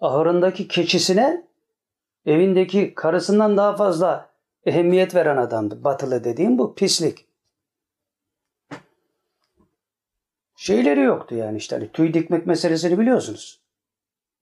[0.00, 1.46] ahırındaki keçisine
[2.26, 4.30] evindeki karısından daha fazla
[4.66, 5.84] ehemmiyet veren adamdı.
[5.84, 7.26] Batılı dediğim bu pislik.
[10.56, 13.63] Şeyleri yoktu yani işte hani tüy dikmek meselesini biliyorsunuz.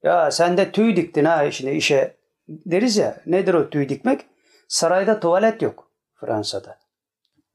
[0.03, 2.16] Ya sen de tüy diktin ha şimdi işe
[2.48, 3.22] deriz ya.
[3.26, 4.26] Nedir o tüy dikmek?
[4.68, 6.78] Sarayda tuvalet yok Fransa'da.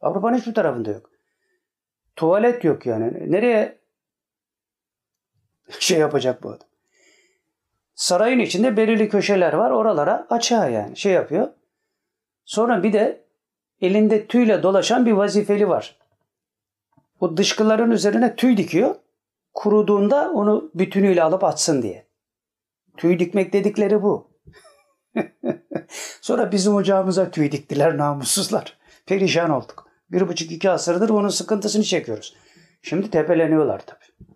[0.02, 1.10] Avrupa'nın hiçbir tarafında yok.
[2.16, 3.32] Tuvalet yok yani.
[3.32, 3.78] Nereye
[5.80, 6.68] şey yapacak bu adam?
[7.96, 9.72] Sarayın içinde belirli köşeler var.
[9.72, 11.48] Oralara açığa yani şey yapıyor.
[12.46, 13.22] Sonra bir de
[13.82, 15.98] elinde tüyle dolaşan bir vazifeli var.
[17.20, 18.96] O dışkıların üzerine tüy dikiyor.
[19.54, 22.07] Kuruduğunda onu bütünüyle alıp atsın diye.
[22.98, 24.28] Tüy dikmek dedikleri bu.
[26.22, 28.78] Sonra bizim ocağımıza tüy diktiler namussuzlar.
[29.06, 29.88] Perişan olduk.
[30.12, 32.36] Bir buçuk iki asırdır onun sıkıntısını çekiyoruz.
[32.82, 34.28] Şimdi tepeleniyorlar tabii.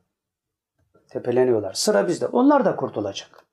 [1.09, 1.73] Tepeleniyorlar.
[1.73, 2.27] Sıra bizde.
[2.27, 3.45] Onlar da kurtulacak.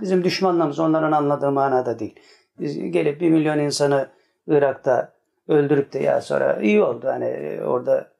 [0.00, 2.20] Bizim düşmanlarımız onların anladığı manada değil.
[2.60, 4.08] Biz gelip bir milyon insanı
[4.46, 5.12] Irak'ta
[5.48, 7.08] öldürüp de ya sonra iyi oldu.
[7.08, 8.12] Hani orada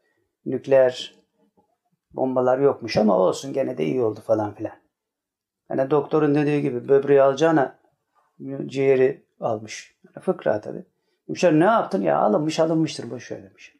[0.47, 1.15] nükleer
[2.13, 4.84] bombalar yokmuş ama olsun gene de iyi oldu falan filan.
[5.69, 7.79] Hani doktorun dediği gibi böbreği alacağına
[8.67, 9.97] ciğeri almış.
[10.21, 10.85] Fıkra tabi.
[11.29, 12.03] Demişler ne yaptın?
[12.03, 13.77] Ya alınmış alınmıştır boş ver demiş.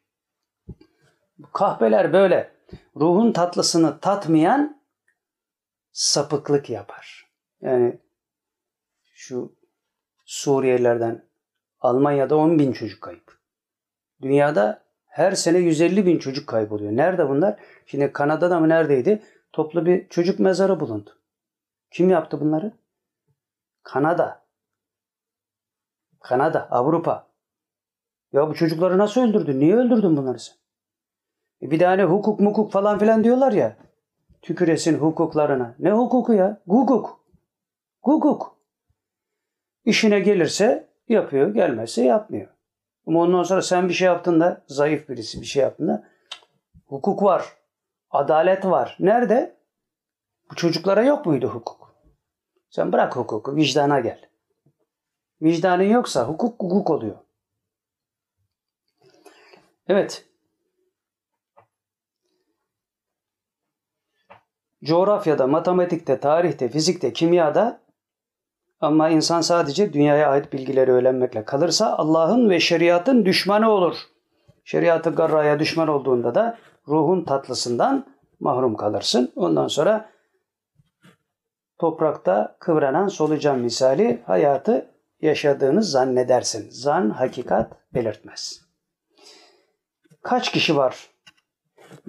[1.53, 2.55] Kahpeler böyle.
[2.97, 4.83] Ruhun tatlısını tatmayan
[5.93, 7.31] sapıklık yapar.
[7.61, 8.01] Yani
[9.15, 9.57] şu
[10.25, 11.25] Suriyelilerden
[11.81, 13.39] Almanya'da 10 bin çocuk kayıp.
[14.23, 16.93] Dünyada her sene 150 bin çocuk kayboluyor.
[16.93, 17.61] Nerede bunlar?
[17.87, 19.23] Şimdi Kanada'da mı neredeydi?
[19.53, 21.11] Toplu bir çocuk mezarı bulundu.
[21.95, 22.73] Kim yaptı bunları?
[23.83, 24.45] Kanada.
[26.21, 27.27] Kanada, Avrupa.
[28.33, 29.61] Ya bu çocukları nasıl öldürdün?
[29.61, 30.57] Niye öldürdün bunları sen?
[31.63, 33.77] E bir tane hukuk mukuk falan filan diyorlar ya.
[34.43, 35.75] Tüküresin hukuklarına.
[35.79, 36.63] Ne hukuku ya?
[36.67, 37.21] Hukuk.
[38.03, 38.57] Hukuk.
[39.85, 42.49] İşine gelirse yapıyor, gelmezse yapmıyor.
[43.07, 46.09] Ama ondan sonra sen bir şey yaptığında, zayıf birisi bir şey yaptığında
[46.87, 47.57] hukuk var,
[48.11, 48.97] adalet var.
[49.01, 49.57] Nerede?
[50.51, 51.84] Bu çocuklara yok muydu hukuk?
[52.75, 54.21] Sen bırak hukuku, vicdana gel.
[55.43, 57.17] Vicdanın yoksa hukuk hukuk oluyor.
[59.89, 60.29] Evet.
[64.85, 67.81] Coğrafyada, matematikte, tarihte, fizikte, kimyada
[68.81, 73.97] ama insan sadece dünyaya ait bilgileri öğrenmekle kalırsa Allah'ın ve şeriatın düşmanı olur.
[74.65, 76.59] Şeriatı garraya düşman olduğunda da
[76.89, 78.07] ruhun tatlısından
[78.41, 79.33] mahrum kalırsın.
[79.37, 80.14] Ondan sonra
[81.85, 86.71] toprakta kıvranan solucan misali hayatı yaşadığını zannedersin.
[86.71, 88.61] Zan hakikat belirtmez.
[90.23, 91.11] Kaç kişi var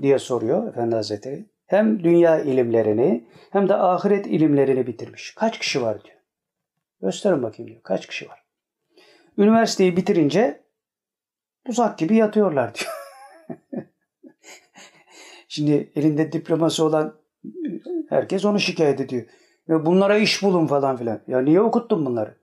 [0.01, 1.45] diye soruyor Efendi Hazretleri.
[1.65, 5.35] Hem dünya ilimlerini hem de ahiret ilimlerini bitirmiş.
[5.35, 6.17] Kaç kişi var diyor.
[7.01, 7.83] Gösterin bakayım diyor.
[7.83, 8.43] Kaç kişi var?
[9.37, 10.63] Üniversiteyi bitirince
[11.67, 12.93] uzak gibi yatıyorlar diyor.
[15.47, 17.15] Şimdi elinde diploması olan
[18.09, 19.25] herkes onu şikayet ediyor.
[19.67, 21.19] Ya bunlara iş bulun falan filan.
[21.27, 22.37] Ya niye okuttun bunları?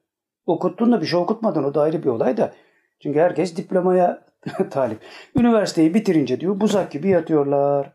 [0.47, 1.65] Okuttun da bir şey okutmadın.
[1.65, 2.53] O da ayrı bir olay da.
[3.01, 4.25] Çünkü herkes diplomaya
[4.71, 5.01] talip.
[5.37, 7.93] Üniversiteyi bitirince diyor buzak gibi yatıyorlar.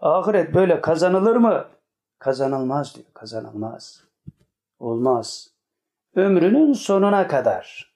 [0.00, 1.64] Ahiret böyle kazanılır mı?
[2.18, 3.06] Kazanılmaz diyor.
[3.14, 4.04] Kazanılmaz.
[4.78, 5.50] Olmaz.
[6.14, 7.94] Ömrünün sonuna kadar.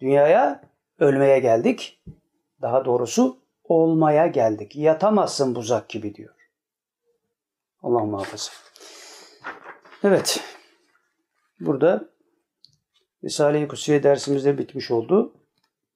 [0.00, 0.60] Dünyaya
[0.98, 2.02] ölmeye geldik.
[2.62, 4.76] Daha doğrusu olmaya geldik.
[4.76, 6.34] Yatamazsın buzak gibi diyor.
[7.82, 8.65] Allah muhafaza.
[10.06, 10.40] Evet.
[11.60, 12.08] Burada
[13.24, 15.34] Risale-i Kutsiye dersimizde bitmiş oldu.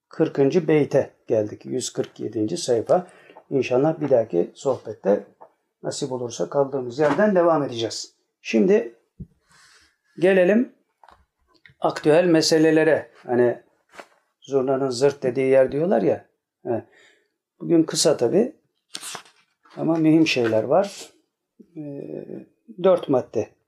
[0.08, 0.38] 40.
[0.68, 1.66] beyte geldik.
[1.66, 2.56] 147.
[2.56, 3.06] sayfa.
[3.50, 5.24] İnşallah bir dahaki sohbette
[5.82, 8.14] nasip olursa kaldığımız yerden devam edeceğiz.
[8.42, 8.94] Şimdi
[10.18, 10.72] gelelim
[11.80, 13.10] aktüel meselelere.
[13.26, 13.62] Hani
[14.40, 16.26] zurnanın zırt dediği yer diyorlar ya.
[17.60, 18.52] Bugün kısa tabi
[19.76, 21.10] ama mühim şeyler var.
[21.76, 22.46] Ee,
[22.82, 23.59] dört madde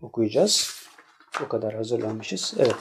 [0.00, 0.80] okuyacağız.
[1.44, 2.54] O kadar hazırlanmışız.
[2.58, 2.76] Evet.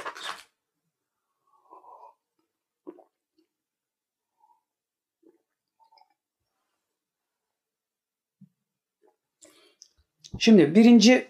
[10.40, 11.28] Şimdi birinci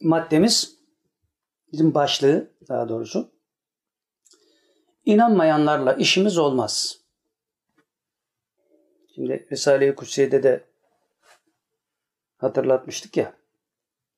[0.00, 0.76] maddemiz
[1.72, 3.32] bizim başlığı daha doğrusu
[5.04, 7.00] inanmayanlarla işimiz olmaz.
[9.14, 10.64] Şimdi Risale-i Kutsiye'de de
[12.38, 13.39] hatırlatmıştık ya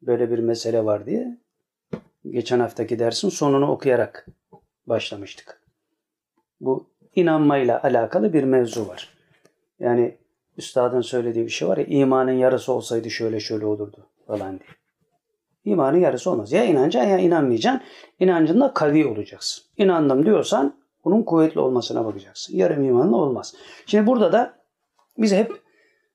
[0.03, 1.39] böyle bir mesele var diye.
[2.31, 4.27] Geçen haftaki dersin sonunu okuyarak
[4.87, 5.63] başlamıştık.
[6.61, 9.15] Bu inanmayla alakalı bir mevzu var.
[9.79, 10.17] Yani
[10.57, 14.69] üstadın söylediği bir şey var ya imanın yarısı olsaydı şöyle şöyle olurdu falan diye.
[15.65, 16.53] İmanın yarısı olmaz.
[16.53, 17.83] Ya inanacaksın ya inanmayacaksın.
[18.21, 19.65] İnancında kavi olacaksın.
[19.77, 20.75] İnandım diyorsan
[21.05, 22.57] bunun kuvvetli olmasına bakacaksın.
[22.57, 23.55] Yarım imanla olmaz.
[23.87, 24.59] Şimdi burada da
[25.19, 25.53] biz hep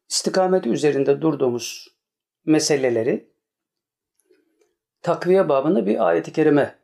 [0.10, 1.88] istikameti üzerinde durduğumuz
[2.46, 3.30] meseleleri
[5.02, 6.76] takviye babında bir ayet-i kerime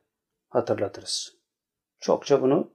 [0.49, 1.33] hatırlatırız.
[1.99, 2.71] Çokça bunu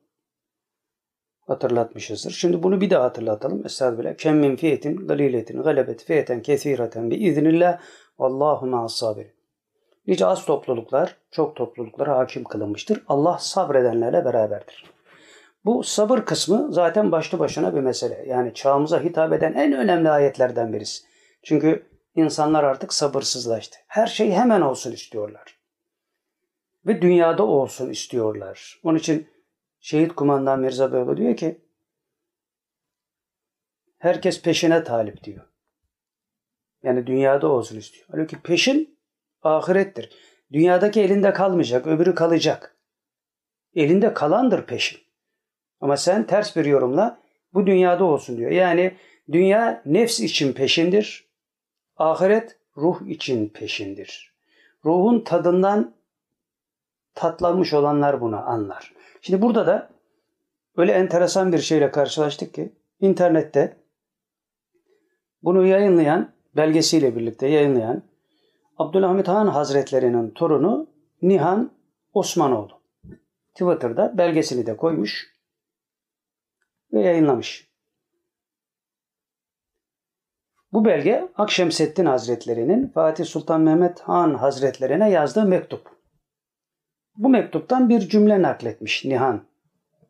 [1.46, 2.30] hatırlatmışızdır.
[2.30, 3.66] Şimdi bunu bir daha hatırlatalım.
[3.66, 4.16] Estağfirullah.
[4.16, 7.80] Kem min fiyetin galiletin galebet fiyeten kesireten bi iznillah
[8.18, 9.38] vallahu ma'as sabirin.
[10.06, 13.02] Nice az topluluklar, çok topluluklara hakim kılınmıştır.
[13.08, 14.84] Allah sabredenlerle beraberdir.
[15.64, 18.24] Bu sabır kısmı zaten başlı başına bir mesele.
[18.28, 21.04] Yani çağımıza hitap eden en önemli ayetlerden birisi.
[21.42, 21.86] Çünkü
[22.18, 23.78] insanlar artık sabırsızlaştı.
[23.86, 25.58] Her şey hemen olsun istiyorlar.
[26.86, 28.80] Ve dünyada olsun istiyorlar.
[28.82, 29.28] Onun için
[29.80, 31.60] şehit kumandan Mirza Beyoğlu diyor ki
[33.98, 35.44] herkes peşine talip diyor.
[36.82, 38.06] Yani dünyada olsun istiyor.
[38.10, 38.98] Halbuki peşin
[39.42, 40.10] ahirettir.
[40.52, 42.76] Dünyadaki elinde kalmayacak, öbürü kalacak.
[43.74, 45.00] Elinde kalandır peşin.
[45.80, 47.22] Ama sen ters bir yorumla
[47.54, 48.50] bu dünyada olsun diyor.
[48.50, 48.96] Yani
[49.32, 51.27] dünya nefs için peşindir.
[51.98, 54.32] Ahiret ruh için peşindir.
[54.84, 55.94] Ruhun tadından
[57.14, 58.94] tatlanmış olanlar bunu anlar.
[59.20, 59.90] Şimdi burada da
[60.76, 63.76] öyle enteresan bir şeyle karşılaştık ki internette
[65.42, 68.02] bunu yayınlayan, belgesiyle birlikte yayınlayan
[68.78, 70.86] Abdülhamit Han Hazretlerinin torunu
[71.22, 71.70] Nihan
[72.12, 72.80] Osmanoğlu.
[73.54, 75.34] Twitter'da belgesini de koymuş
[76.92, 77.67] ve yayınlamış.
[80.72, 85.90] Bu belge Akşemseddin Hazretlerinin Fatih Sultan Mehmet Han Hazretlerine yazdığı mektup.
[87.16, 89.44] Bu mektuptan bir cümle nakletmiş Nihan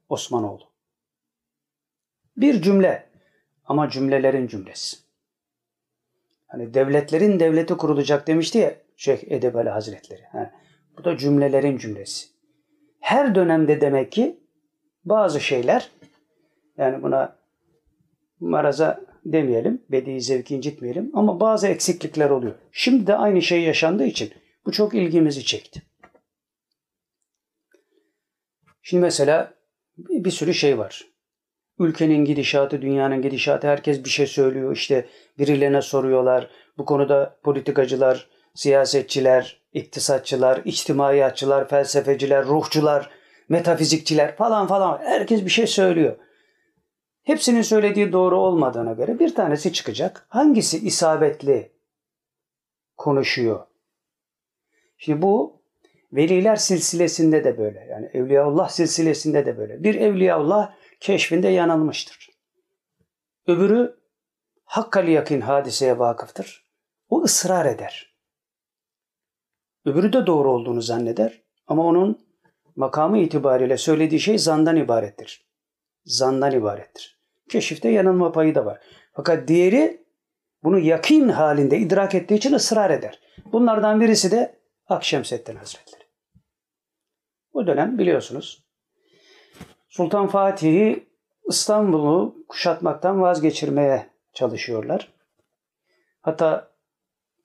[0.09, 0.65] Osmanoğlu.
[2.37, 3.09] Bir cümle
[3.65, 4.97] ama cümlelerin cümlesi.
[6.47, 10.23] Hani devletlerin devleti kurulacak demişti ya Şeyh Edebali Hazretleri.
[10.23, 10.51] Ha,
[10.99, 12.29] bu da cümlelerin cümlesi.
[13.01, 14.41] her dönemde demek ki
[15.05, 15.91] bazı şeyler
[16.77, 17.37] yani buna
[18.41, 19.01] maraza
[19.33, 22.55] demeyelim, bedi zevki incitmeyelim ama bazı eksiklikler oluyor.
[22.73, 24.33] Şimdi de aynı şey yaşandığı için
[24.67, 25.83] bu çok ilgimizi çekti.
[28.83, 29.55] Şimdi mesela
[29.97, 31.07] bir sürü şey var.
[31.79, 34.77] Ülkenin gidişatı, dünyanın gidişatı herkes bir şey söylüyor.
[34.77, 35.07] İşte
[35.39, 36.51] birilerine soruyorlar.
[36.79, 43.11] Bu konuda politikacılar, siyasetçiler, iktisatçılar, içtimaiyatçılar, felsefeciler, ruhçular,
[43.49, 46.17] metafizikçiler falan falan herkes bir şey söylüyor.
[47.29, 50.27] Hepsinin söylediği doğru olmadığına göre bir tanesi çıkacak.
[50.29, 51.73] Hangisi isabetli
[52.97, 53.67] konuşuyor?
[54.97, 55.63] Şimdi bu
[56.13, 57.87] veliler silsilesinde de böyle.
[57.91, 59.83] Yani Evliyaullah silsilesinde de böyle.
[59.83, 62.31] Bir Evliyaullah keşfinde yanılmıştır.
[63.47, 64.01] Öbürü
[64.65, 66.67] hakkali yakın hadiseye vakıftır.
[67.09, 68.17] O ısrar eder.
[69.85, 72.27] Öbürü de doğru olduğunu zanneder ama onun
[72.77, 75.49] makamı itibariyle söylediği şey zandan ibarettir.
[76.05, 77.18] Zandan ibarettir.
[77.49, 78.81] Keşifte yanılma payı da var.
[79.13, 80.05] Fakat diğeri
[80.63, 83.21] bunu yakin halinde idrak ettiği için ısrar eder.
[83.53, 86.03] Bunlardan birisi de Akşemseddin Hazretleri.
[87.53, 88.65] O dönem biliyorsunuz
[89.89, 91.07] Sultan Fatih'i
[91.49, 95.13] İstanbul'u kuşatmaktan vazgeçirmeye çalışıyorlar.
[96.21, 96.71] Hatta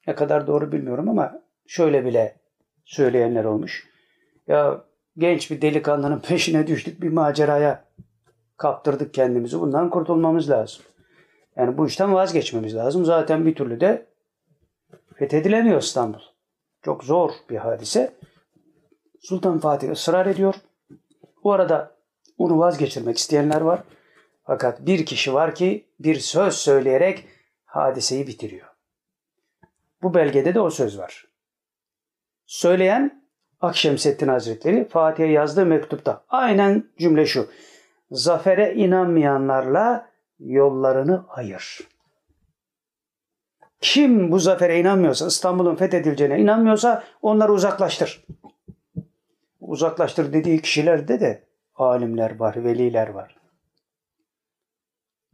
[0.08, 2.40] ne kadar doğru bilmiyorum ama şöyle bile
[2.86, 3.90] söyleyenler olmuş.
[4.48, 4.86] Ya
[5.18, 7.86] genç bir delikanlının peşine düştük bir maceraya
[8.58, 9.60] kaptırdık kendimizi.
[9.60, 10.84] Bundan kurtulmamız lazım.
[11.56, 13.06] Yani bu işten vazgeçmemiz lazım.
[13.06, 14.06] Zaten bir türlü de
[15.16, 16.22] fethedilemiyor İstanbul.
[16.82, 18.14] Çok zor bir hadise.
[19.22, 20.56] Sultan Fatih ısrar ediyor.
[21.44, 21.96] Bu arada
[22.38, 23.84] onu vazgeçirmek isteyenler var.
[24.44, 27.26] Fakat bir kişi var ki bir söz söyleyerek
[27.66, 28.68] hadiseyi bitiriyor.
[30.02, 31.28] Bu belgede de o söz var.
[32.46, 33.24] Söyleyen
[33.62, 37.50] Akşemseddin Hazretleri Fatih'e yazdığı mektupta aynen cümle şu.
[38.14, 40.10] Zafere inanmayanlarla
[40.40, 41.80] yollarını ayır.
[43.80, 48.26] Kim bu zafere inanmıyorsa, İstanbul'un fethedileceğine inanmıyorsa onları uzaklaştır.
[49.60, 51.44] Uzaklaştır dediği kişilerde de
[51.76, 53.36] alimler var, veliler var.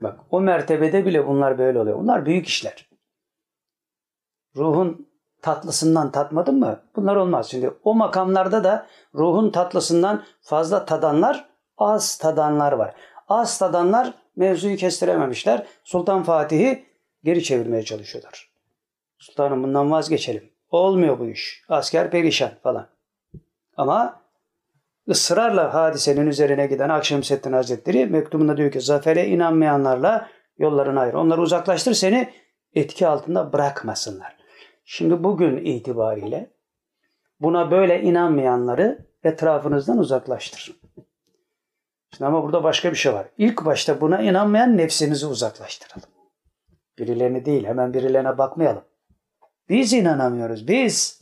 [0.01, 1.99] Bak o mertebede bile bunlar böyle oluyor.
[1.99, 2.89] Bunlar büyük işler.
[4.55, 5.07] Ruhun
[5.41, 6.79] tatlısından tatmadın mı?
[6.95, 7.49] Bunlar olmaz.
[7.49, 11.48] Şimdi o makamlarda da ruhun tatlısından fazla tadanlar,
[11.79, 12.93] az tadanlar var.
[13.27, 15.67] Az tadanlar mevzuyu kestirememişler.
[15.83, 16.85] Sultan Fatih'i
[17.23, 18.49] geri çevirmeye çalışıyorlar.
[19.17, 20.49] Sultanım bundan vazgeçelim.
[20.69, 21.63] Olmuyor bu iş.
[21.69, 22.87] Asker perişan falan.
[23.77, 24.21] Ama
[25.09, 31.13] ısrarla hadisenin üzerine giden Akşemseddin Hazretleri mektubunda diyor ki zafere inanmayanlarla yollarını ayır.
[31.13, 32.29] Onları uzaklaştır seni
[32.73, 34.37] etki altında bırakmasınlar.
[34.85, 36.51] Şimdi bugün itibariyle
[37.39, 40.79] buna böyle inanmayanları etrafınızdan uzaklaştır.
[42.11, 43.27] Şimdi ama burada başka bir şey var.
[43.37, 46.09] İlk başta buna inanmayan nefsimizi uzaklaştıralım.
[46.97, 48.83] Birilerini değil, hemen birilerine bakmayalım.
[49.69, 51.21] Biz inanamıyoruz, biz.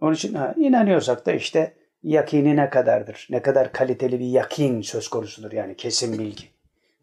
[0.00, 3.26] Onun için ha, inanıyorsak da işte yakini ne kadardır?
[3.30, 6.44] Ne kadar kaliteli bir yakin söz konusudur yani kesin bilgi.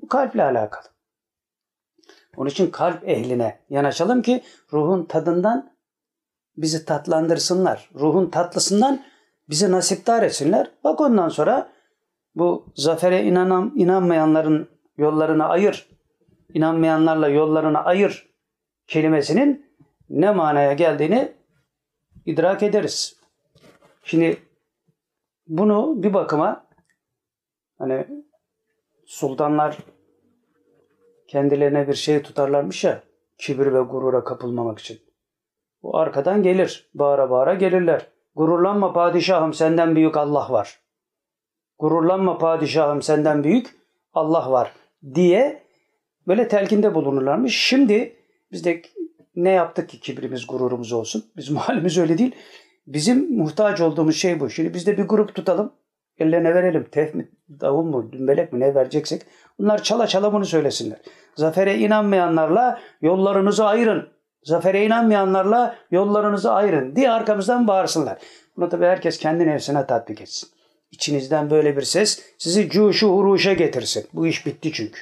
[0.01, 0.87] Bu kalple alakalı.
[2.37, 5.75] Onun için kalp ehline yanaşalım ki ruhun tadından
[6.57, 7.89] bizi tatlandırsınlar.
[7.95, 9.05] Ruhun tatlısından
[9.49, 10.71] bizi nasiptar etsinler.
[10.83, 11.71] Bak ondan sonra
[12.35, 15.89] bu zafere inanan, inanmayanların yollarını ayır,
[16.53, 18.29] inanmayanlarla yollarını ayır
[18.87, 19.65] kelimesinin
[20.09, 21.31] ne manaya geldiğini
[22.25, 23.19] idrak ederiz.
[24.03, 24.37] Şimdi
[25.47, 26.65] bunu bir bakıma
[27.77, 28.07] hani
[29.05, 29.77] sultanlar
[31.27, 33.03] kendilerine bir şey tutarlarmış ya
[33.37, 34.99] kibir ve gurura kapılmamak için.
[35.83, 36.89] Bu arkadan gelir.
[36.93, 38.07] Bağıra bağıra gelirler.
[38.35, 40.79] Gururlanma padişahım senden büyük Allah var.
[41.79, 43.75] Gururlanma padişahım senden büyük
[44.13, 44.71] Allah var
[45.13, 45.63] diye
[46.27, 47.57] böyle telkinde bulunurlarmış.
[47.57, 48.15] Şimdi
[48.51, 48.81] biz de
[49.35, 51.25] ne yaptık ki kibrimiz gururumuz olsun?
[51.37, 52.35] Bizim halimiz öyle değil.
[52.87, 54.49] Bizim muhtaç olduğumuz şey bu.
[54.49, 55.73] Şimdi biz de bir grup tutalım.
[56.17, 56.87] Ellerine verelim.
[56.91, 59.21] Tef mi, davul mu, dümbelek mi ne vereceksek.
[59.59, 60.97] Bunlar çala çala bunu söylesinler.
[61.35, 64.09] Zafere inanmayanlarla yollarınızı ayırın.
[64.43, 68.17] Zafere inanmayanlarla yollarınızı ayırın diye arkamızdan bağırsınlar.
[68.57, 70.49] Bunu tabi herkes kendi nefsine tatbik etsin.
[70.91, 74.07] İçinizden böyle bir ses sizi cuşu huruşa getirsin.
[74.13, 75.01] Bu iş bitti çünkü.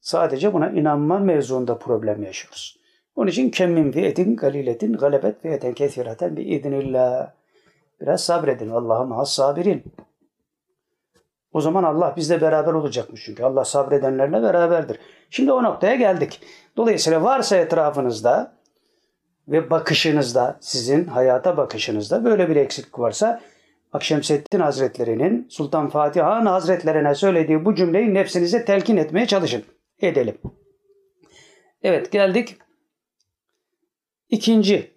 [0.00, 2.78] Sadece buna inanma mevzuunda problem yaşıyoruz.
[3.16, 7.30] Onun için kemmin fiyetin galiletin galebet fiyeten kesireten bi idnillah.
[8.00, 8.70] Biraz sabredin.
[8.70, 9.84] Allah'ım has sabirin.
[11.52, 13.42] O zaman Allah bizle beraber olacakmış çünkü.
[13.42, 14.98] Allah sabredenlerle beraberdir.
[15.30, 16.40] Şimdi o noktaya geldik.
[16.76, 18.54] Dolayısıyla varsa etrafınızda
[19.48, 23.40] ve bakışınızda, sizin hayata bakışınızda böyle bir eksiklik varsa
[23.92, 29.64] Akşemseddin Hazretleri'nin Sultan Fatih Han Hazretlerine söylediği bu cümleyi nefsinize telkin etmeye çalışın.
[30.00, 30.38] Edelim.
[31.82, 32.56] Evet geldik
[34.32, 34.90] ikinci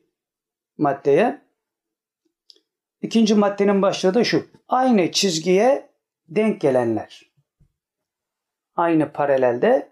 [0.77, 1.41] maddeye.
[3.01, 4.45] İkinci maddenin başlığı da şu.
[4.67, 5.89] Aynı çizgiye
[6.27, 7.31] denk gelenler.
[8.75, 9.91] Aynı paralelde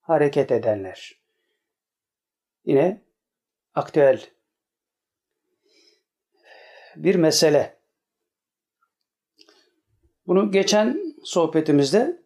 [0.00, 1.20] hareket edenler.
[2.64, 3.02] Yine
[3.74, 4.30] aktüel
[6.96, 7.78] bir mesele.
[10.26, 12.22] Bunu geçen sohbetimizde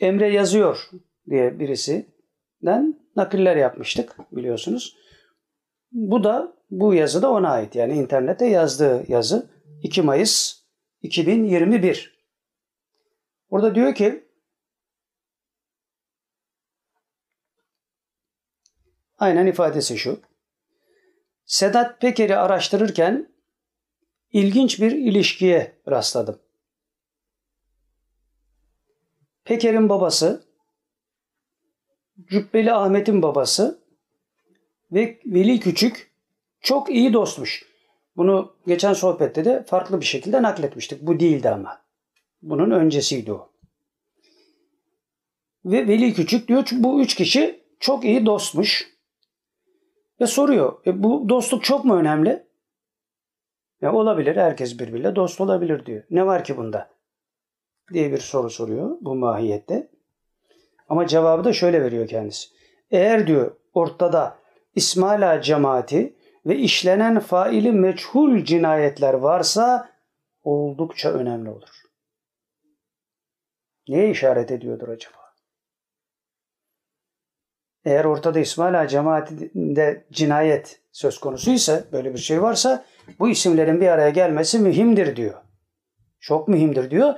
[0.00, 0.90] Emre yazıyor
[1.30, 4.96] diye birisinden nakiller yapmıştık biliyorsunuz.
[5.92, 7.74] Bu da bu yazı da ona ait.
[7.74, 9.50] Yani internette yazdığı yazı
[9.82, 10.62] 2 Mayıs
[11.02, 12.11] 2021.
[13.52, 14.28] Burada diyor ki
[19.18, 20.20] aynen ifadesi şu.
[21.44, 23.34] Sedat Peker'i araştırırken
[24.32, 26.42] ilginç bir ilişkiye rastladım.
[29.44, 30.44] Peker'in babası,
[32.24, 33.82] Cübbeli Ahmet'in babası
[34.92, 36.12] ve Veli Küçük
[36.60, 37.64] çok iyi dostmuş.
[38.16, 41.02] Bunu geçen sohbette de farklı bir şekilde nakletmiştik.
[41.02, 41.81] Bu değildi ama.
[42.42, 43.52] Bunun öncesiydi o.
[45.64, 48.92] Ve Veli Küçük diyor ki bu üç kişi çok iyi dostmuş.
[50.20, 52.46] Ve soruyor e, bu dostluk çok mu önemli?
[53.80, 56.04] Ya olabilir herkes birbiriyle dost olabilir diyor.
[56.10, 56.92] Ne var ki bunda?
[57.92, 59.90] diye bir soru soruyor bu mahiyette.
[60.88, 62.48] Ama cevabı da şöyle veriyor kendisi.
[62.90, 64.38] Eğer diyor ortada
[64.74, 66.16] İsmaila cemaati
[66.46, 69.90] ve işlenen faili meçhul cinayetler varsa
[70.44, 71.81] oldukça önemli olur.
[73.88, 75.22] Neye işaret ediyordur acaba?
[77.84, 82.84] Eğer ortada İsmaila cemaatinde cinayet söz konusuysa, böyle bir şey varsa
[83.18, 85.34] bu isimlerin bir araya gelmesi mühimdir diyor.
[86.20, 87.14] Çok mühimdir diyor.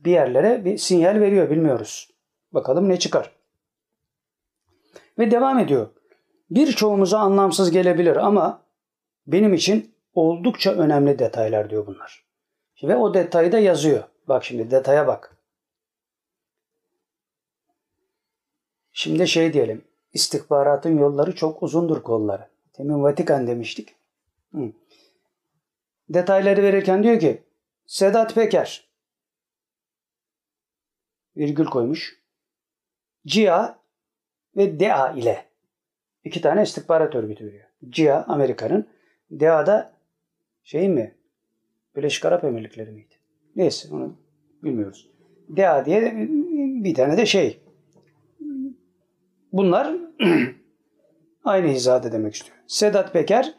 [0.00, 2.10] bir yerlere bir sinyal veriyor bilmiyoruz.
[2.52, 3.32] Bakalım ne çıkar.
[5.18, 5.88] Ve devam ediyor.
[6.50, 8.62] Birçoğumuza anlamsız gelebilir ama
[9.26, 12.26] benim için oldukça önemli detaylar diyor bunlar.
[12.82, 14.04] Ve o detayı da yazıyor.
[14.28, 15.35] Bak şimdi detaya bak.
[18.98, 19.84] Şimdi şey diyelim.
[20.12, 22.48] İstihbaratın yolları çok uzundur kolları.
[22.72, 23.94] Temin Vatikan demiştik.
[24.54, 24.72] Hı.
[26.08, 27.42] Detayları verirken diyor ki
[27.86, 28.88] Sedat Peker
[31.36, 32.20] virgül koymuş.
[33.26, 33.78] CIA
[34.56, 35.44] ve DEA ile
[36.24, 37.66] iki tane istihbarat örgütü veriyor.
[37.90, 38.88] CIA Amerika'nın,
[39.30, 39.92] DEA da
[40.64, 41.14] şey mi?
[41.96, 43.14] Birleşik Arap Emirlikleri miydi?
[43.56, 44.16] Neyse onu
[44.62, 45.10] bilmiyoruz.
[45.48, 46.14] DEA diye
[46.84, 47.65] bir tane de şey.
[49.56, 49.96] Bunlar
[51.44, 52.58] aynı hizada demek istiyor.
[52.66, 53.54] Sedat Peker,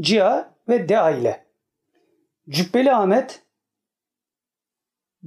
[0.00, 1.46] CIA ve DEA ile.
[2.48, 3.46] Cübbeli Ahmet,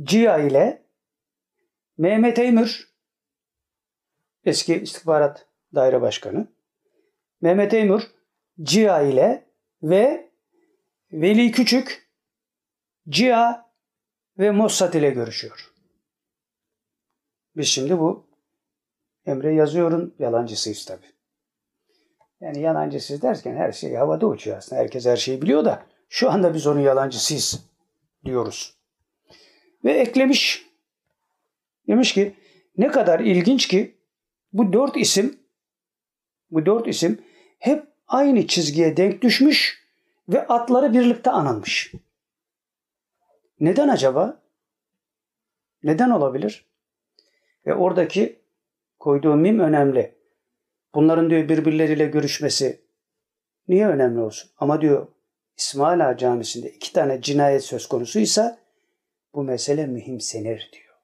[0.04, 0.86] CIA ile
[1.98, 2.94] Mehmet Eymür,
[4.44, 6.48] eski istihbarat daire başkanı,
[7.42, 8.04] Mehmet Eymür,
[8.62, 9.50] CIA ile
[9.84, 10.32] ve
[11.12, 12.12] Veli Küçük,
[13.10, 13.72] CIA
[14.38, 15.74] ve Mossad ile görüşüyor.
[17.56, 18.25] Biz şimdi bu
[19.26, 21.06] Emre yazıyorun yalancısıyız tabi.
[22.42, 24.82] Yani yalancısıyız derken her şey havada uçuyor aslında.
[24.82, 27.66] Herkes her şeyi biliyor da şu anda biz onun yalancısıyız
[28.26, 28.78] diyoruz.
[29.84, 30.66] Ve eklemiş
[31.88, 32.36] Demiş ki
[32.78, 33.96] ne kadar ilginç ki
[34.54, 35.40] bu dört isim
[36.52, 37.22] bu dört isim
[37.60, 39.86] hep aynı çizgiye denk düşmüş
[40.30, 41.94] ve atları birlikte anılmış.
[43.60, 44.42] Neden acaba?
[45.84, 46.66] Neden olabilir?
[47.66, 48.40] Ve oradaki
[49.00, 50.16] koyduğu mim önemli.
[50.96, 52.86] Bunların diyor birbirleriyle görüşmesi
[53.68, 54.52] niye önemli olsun?
[54.58, 55.08] Ama diyor
[55.58, 58.60] İsmail Ağa Camisi'nde iki tane cinayet söz konusuysa
[59.34, 60.96] bu mesele mühimsenir diyor.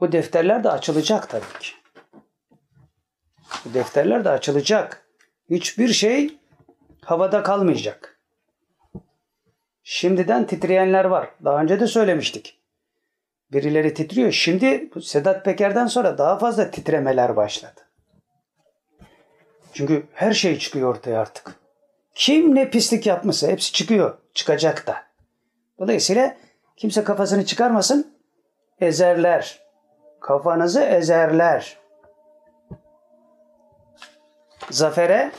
[0.00, 1.72] Bu defterler de açılacak tabii ki.
[3.64, 5.08] Bu defterler de açılacak.
[5.50, 6.38] Hiçbir şey
[7.00, 8.20] havada kalmayacak.
[9.82, 11.30] Şimdiden titreyenler var.
[11.44, 12.57] Daha önce de söylemiştik.
[13.52, 14.32] Birileri titriyor.
[14.32, 17.80] Şimdi Sedat Peker'den sonra daha fazla titremeler başladı.
[19.72, 21.54] Çünkü her şey çıkıyor ortaya artık.
[22.14, 24.18] Kim ne pislik yapmışsa hepsi çıkıyor.
[24.34, 24.96] Çıkacak da.
[25.78, 26.36] Dolayısıyla
[26.76, 28.18] kimse kafasını çıkarmasın.
[28.80, 29.68] Ezerler
[30.20, 31.78] kafanızı ezerler.
[34.70, 35.32] Zafere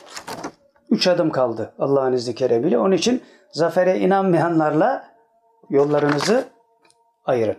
[0.90, 2.78] üç adım kaldı Allah'ın izni keremiyle.
[2.78, 5.04] Onun için zafere inanmayanlarla
[5.70, 6.48] yollarınızı
[7.24, 7.56] ayırın.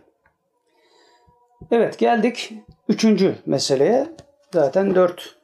[1.72, 2.54] Evet geldik
[2.90, 4.08] üçüncü meseleye.
[4.54, 5.36] Zaten dört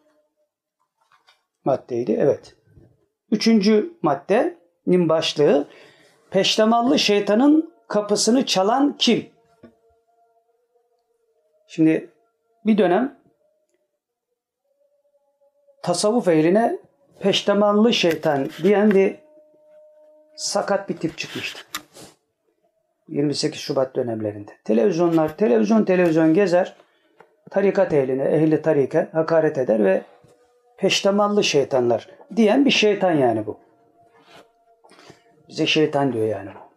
[1.65, 2.17] maddeydi.
[2.19, 2.55] Evet.
[3.31, 5.67] Üçüncü maddenin başlığı
[6.29, 9.29] peştemallı şeytanın kapısını çalan kim?
[11.67, 12.09] Şimdi
[12.65, 13.19] bir dönem
[15.83, 16.79] tasavvuf ehline
[17.19, 19.15] peştemallı şeytan diyen bir
[20.35, 21.66] sakat bir tip çıkmıştı.
[23.07, 24.51] 28 Şubat dönemlerinde.
[24.63, 26.75] Televizyonlar, televizyon televizyon gezer,
[27.49, 30.01] tarikat ehline, ehli tarike hakaret eder ve
[30.77, 33.57] peştemallı şeytanlar diyen bir şeytan yani bu.
[35.49, 36.67] Bize şeytan diyor yani bu.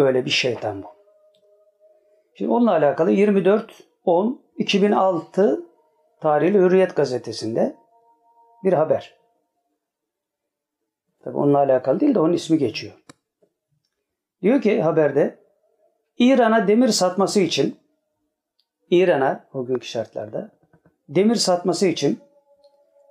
[0.00, 0.86] Öyle bir şeytan bu.
[2.34, 3.72] Şimdi onunla alakalı 24
[4.04, 5.62] 10 2006
[6.20, 7.76] tarihli Hürriyet gazetesinde
[8.64, 9.18] bir haber.
[11.24, 12.94] Tabi onunla alakalı değil de onun ismi geçiyor.
[14.42, 15.38] Diyor ki haberde
[16.18, 17.78] İran'a demir satması için
[18.90, 20.50] İran'a o günkü şartlarda
[21.08, 22.20] demir satması için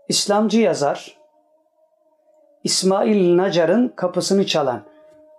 [0.09, 1.17] İslamcı yazar
[2.63, 4.83] İsmail Nacar'ın kapısını çalan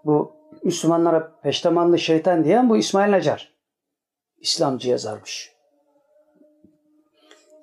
[0.05, 0.33] bu
[0.63, 3.53] Müslümanlara peştemallı şeytan diyen bu İsmail Nacar.
[4.39, 5.53] İslamcı yazarmış.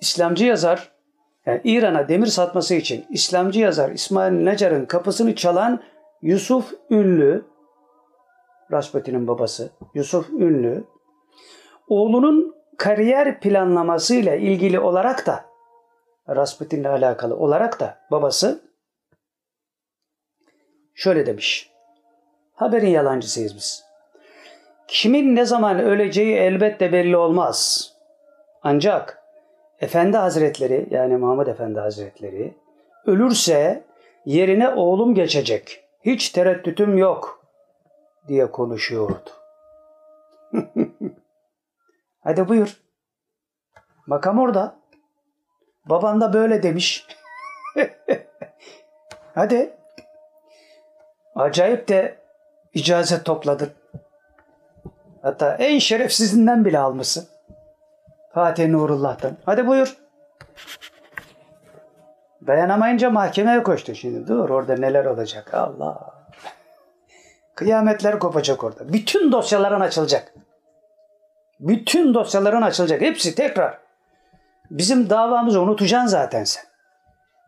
[0.02, 0.92] İslamcı yazar
[1.46, 5.84] yani İran'a demir satması için İslamcı yazar İsmail Nacar'ın kapısını çalan
[6.22, 7.46] Yusuf Ünlü
[8.72, 10.84] Rasputin'in babası Yusuf Ünlü
[11.88, 15.46] oğlunun kariyer planlamasıyla ilgili olarak da
[16.30, 18.62] Rasputin'le alakalı olarak da babası
[20.94, 21.72] şöyle demiş.
[22.54, 23.86] Haberin yalancısıyız biz.
[24.88, 27.92] Kimin ne zaman öleceği elbette belli olmaz.
[28.62, 29.24] Ancak
[29.80, 32.54] Efendi Hazretleri yani Muhammed Efendi Hazretleri
[33.06, 33.84] ölürse
[34.26, 35.84] yerine oğlum geçecek.
[36.02, 37.45] Hiç tereddütüm yok
[38.28, 39.30] diye konuşuyordu.
[42.24, 42.82] Hadi buyur.
[44.08, 44.76] Makam orada.
[45.86, 47.08] Baban da böyle demiş.
[49.36, 49.74] Hadi.
[51.36, 52.18] Acayip de
[52.74, 53.70] icazet topladın.
[55.22, 57.28] Hatta en şerefsizinden bile almışsın.
[58.34, 59.38] Fatih Nurullah'tan.
[59.46, 59.98] Hadi buyur.
[62.48, 64.28] Dayanamayınca mahkemeye koştu şimdi.
[64.28, 65.54] Dur orada neler olacak.
[65.54, 66.15] Allah.
[67.56, 68.94] Kıyametler kopacak orada.
[68.94, 70.34] Bütün dosyaların açılacak.
[71.60, 73.02] Bütün dosyaların açılacak.
[73.02, 73.80] Hepsi tekrar.
[74.72, 76.64] Bizim davamızı unutacaksın zaten sen.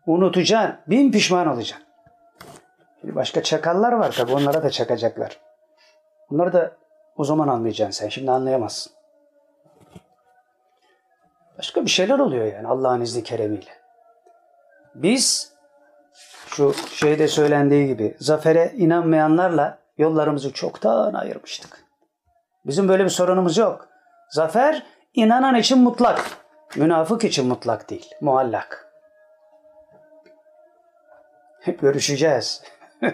[0.06, 0.76] Unutacaksın.
[0.86, 1.86] Bin pişman olacaksın.
[3.00, 5.40] Şimdi başka çakallar var tabi onlara da çakacaklar.
[6.30, 6.72] Bunları da
[7.16, 8.08] o zaman anlayacaksın sen.
[8.08, 8.92] Şimdi anlayamazsın.
[11.58, 13.70] Başka bir şeyler oluyor yani Allah'ın izni keremiyle.
[14.94, 15.52] Biz
[16.46, 21.84] şu şeyde söylendiği gibi zafere inanmayanlarla yollarımızı çoktan ayırmıştık.
[22.66, 23.88] Bizim böyle bir sorunumuz yok.
[24.30, 26.30] Zafer inanan için mutlak.
[26.76, 28.10] Münafık için mutlak değil.
[28.20, 28.92] Muallak.
[31.80, 32.62] Görüşeceğiz.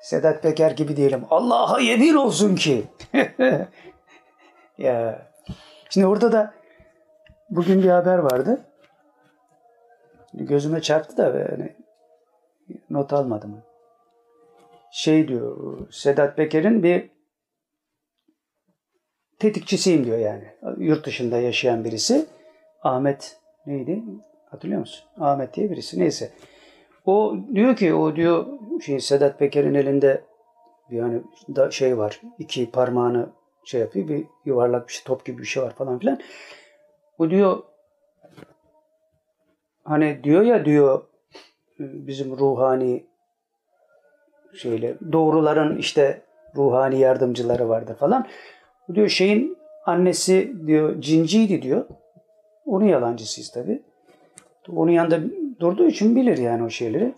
[0.00, 1.24] Sedat Peker gibi diyelim.
[1.30, 2.86] Allah'a yemin olsun ki.
[4.78, 5.22] ya.
[5.90, 6.54] Şimdi orada da
[7.50, 8.60] bugün bir haber vardı.
[10.34, 11.76] Gözüme çarptı da yani
[12.90, 13.62] not almadım.
[14.92, 17.10] Şey diyor Sedat Peker'in bir
[19.38, 20.44] tetikçisiyim diyor yani.
[20.78, 22.26] Yurt dışında yaşayan birisi.
[22.82, 24.02] Ahmet neydi?
[24.50, 25.04] Hatırlıyor musun?
[25.20, 26.00] Ahmet diye birisi.
[26.00, 26.32] Neyse.
[27.06, 28.46] O diyor ki o diyor
[28.80, 30.24] şey Sedat Peker'in elinde
[30.90, 32.20] yani da şey var.
[32.38, 33.28] iki parmağını
[33.64, 34.08] şey yapıyor.
[34.08, 36.20] Bir yuvarlak bir şey, top gibi bir şey var falan filan.
[37.18, 37.62] O diyor
[39.84, 41.02] hani diyor ya diyor
[41.78, 43.06] bizim ruhani
[44.54, 46.22] şeyle doğruların işte
[46.56, 48.26] ruhani yardımcıları vardır falan.
[48.94, 51.84] Diyor şeyin annesi diyor cinciydi diyor.
[52.66, 53.82] Onun yalancısıyız tabi.
[54.68, 55.20] Onun yanında
[55.60, 57.14] durduğu için bilir yani o şeyleri.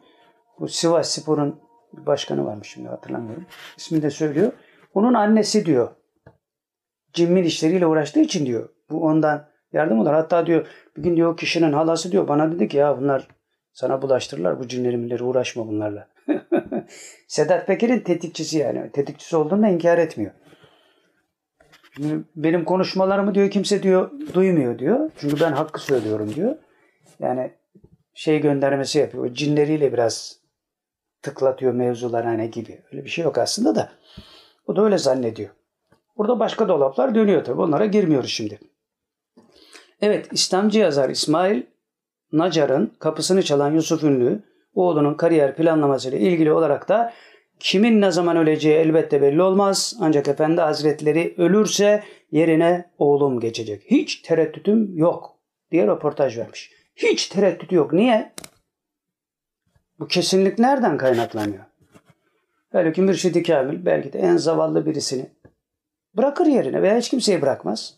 [0.61, 1.61] Bu Sivas Spor'un
[1.93, 3.47] başkanı varmış şimdi hatırlamıyorum.
[3.77, 4.53] İsmini de söylüyor.
[4.95, 5.91] Onun annesi diyor.
[7.13, 8.69] Cimmin işleriyle uğraştığı için diyor.
[8.91, 10.11] Bu ondan yardım olur.
[10.11, 10.67] Hatta diyor
[10.97, 13.29] bir gün diyor kişinin halası diyor bana dedi ki ya bunlar
[13.73, 16.09] sana bulaştırırlar bu cinlerimleri uğraşma bunlarla.
[17.29, 18.93] Sedat Peker'in tetikçisi yani.
[18.93, 20.33] Tetikçisi olduğunu da inkar etmiyor.
[21.97, 25.11] Şimdi benim konuşmalarımı diyor kimse diyor duymuyor diyor.
[25.17, 26.57] Çünkü ben hakkı söylüyorum diyor.
[27.21, 27.53] Yani
[28.15, 29.25] şey göndermesi yapıyor.
[29.25, 30.41] O cinleriyle biraz
[31.23, 32.83] tıklatıyor mevzular hani gibi.
[32.93, 33.93] Öyle bir şey yok aslında da.
[34.67, 35.51] O da öyle zannediyor.
[36.17, 37.61] Burada başka dolaplar dönüyor tabii.
[37.61, 38.61] Onlara girmiyoruz şimdi.
[40.01, 41.63] Evet İslamcı yazar İsmail
[42.33, 44.43] Nacar'ın kapısını çalan Yusuf Ünlü
[44.75, 47.13] oğlunun kariyer planlamasıyla ilgili olarak da
[47.61, 49.97] kimin ne zaman öleceği elbette belli olmaz.
[50.01, 53.83] Ancak Efendi Hazretleri ölürse yerine oğlum geçecek.
[53.91, 55.37] Hiç tereddütüm yok
[55.71, 56.73] diye röportaj vermiş.
[56.97, 57.93] Hiç tereddüt yok.
[57.93, 58.33] Niye?
[59.99, 61.65] Bu kesinlik nereden kaynaklanıyor?
[62.73, 65.27] Halbuki Mürşid-i Kamil belki de en zavallı birisini
[66.15, 67.95] bırakır yerine veya hiç kimseyi bırakmaz.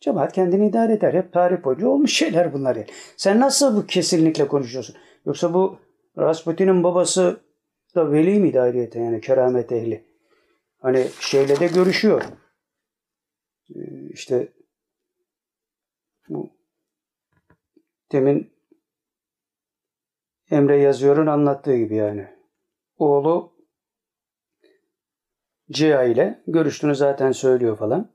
[0.00, 1.14] Cemaat kendini idare eder.
[1.14, 2.86] Hep tarih boyunca olmuş şeyler bunlar yani.
[3.16, 4.96] Sen nasıl bu kesinlikle konuşuyorsun?
[5.26, 5.78] Yoksa bu
[6.18, 7.40] Rasputin'in babası
[7.94, 10.04] da veli miydi ayrıyeten yani keramet ehli?
[10.78, 12.22] Hani şeyle de görüşüyor.
[13.74, 14.52] Ee, işte
[16.28, 16.50] bu
[18.12, 18.52] demin
[20.50, 22.28] Emre Yazıyor'un anlattığı gibi yani.
[22.98, 23.52] Oğlu
[25.70, 28.12] Cia ile görüştüğünü zaten söylüyor falan.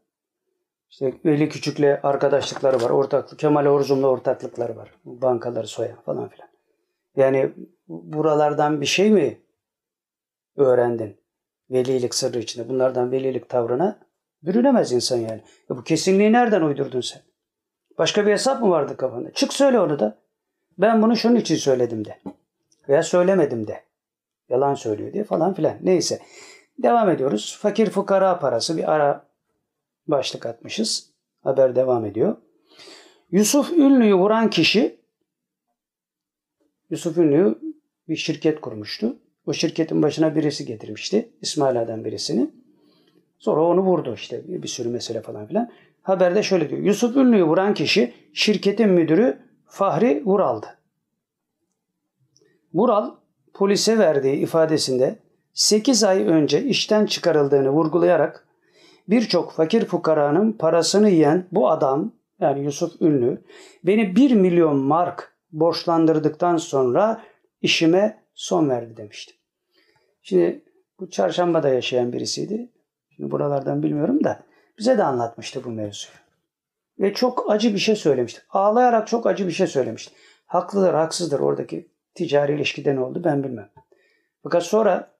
[0.89, 2.89] İşte Veli Küçük'le arkadaşlıkları var.
[2.89, 4.91] Ortaklık, Kemal Orzum'la ortaklıkları var.
[5.05, 6.46] Bankaları soyan falan filan.
[7.17, 7.53] Yani
[7.87, 9.41] buralardan bir şey mi
[10.55, 11.17] öğrendin?
[11.69, 12.69] Velilik sırrı içinde.
[12.69, 13.99] Bunlardan velilik tavrına
[14.43, 15.41] bürünemez insan yani.
[15.69, 17.21] Ya bu kesinliği nereden uydurdun sen?
[17.97, 19.31] Başka bir hesap mı vardı kafanda?
[19.31, 20.17] Çık söyle onu da.
[20.77, 22.19] Ben bunu şunun için söyledim de.
[22.89, 23.83] Veya söylemedim de.
[24.49, 25.77] Yalan söylüyor diye falan filan.
[25.81, 26.19] Neyse.
[26.77, 27.57] Devam ediyoruz.
[27.61, 29.27] Fakir fukara parası bir ara
[30.07, 31.09] başlık atmışız.
[31.43, 32.37] Haber devam ediyor.
[33.31, 34.96] Yusuf Ünlü'yü vuran kişi
[36.89, 37.59] Yusuf Ünlü
[38.09, 39.17] bir şirket kurmuştu.
[39.45, 41.29] O şirketin başına birisi getirmişti.
[41.41, 42.49] İsmail Adem birisini.
[43.39, 45.71] Sonra onu vurdu işte bir sürü mesele falan filan.
[46.01, 46.81] Haberde şöyle diyor.
[46.81, 50.67] Yusuf Ünlü'yü vuran kişi şirketin müdürü Fahri Vural'dı.
[52.73, 53.11] Vural
[53.53, 55.19] polise verdiği ifadesinde
[55.53, 58.47] 8 ay önce işten çıkarıldığını vurgulayarak
[59.07, 63.41] birçok fakir fukaranın parasını yiyen bu adam yani Yusuf Ünlü
[63.83, 67.23] beni 1 milyon mark borçlandırdıktan sonra
[67.61, 69.33] işime son verdi demişti.
[70.21, 70.63] Şimdi
[70.99, 72.71] bu çarşambada yaşayan birisiydi.
[73.09, 74.43] Şimdi buralardan bilmiyorum da
[74.77, 76.17] bize de anlatmıştı bu mevzuyu.
[76.99, 78.41] Ve çok acı bir şey söylemişti.
[78.49, 80.13] Ağlayarak çok acı bir şey söylemişti.
[80.45, 83.69] Haklıdır, haksızdır oradaki ticari ilişkide ne oldu ben bilmem.
[84.43, 85.11] Fakat sonra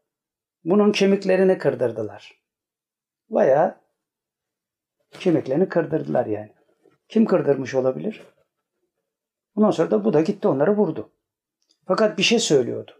[0.65, 2.41] bunun kemiklerini kırdırdılar.
[3.29, 3.81] Baya
[5.19, 6.53] kemiklerini kırdırdılar yani.
[7.09, 8.21] Kim kırdırmış olabilir?
[9.57, 11.09] Ondan sonra da bu da gitti onları vurdu.
[11.85, 12.91] Fakat bir şey söylüyordu.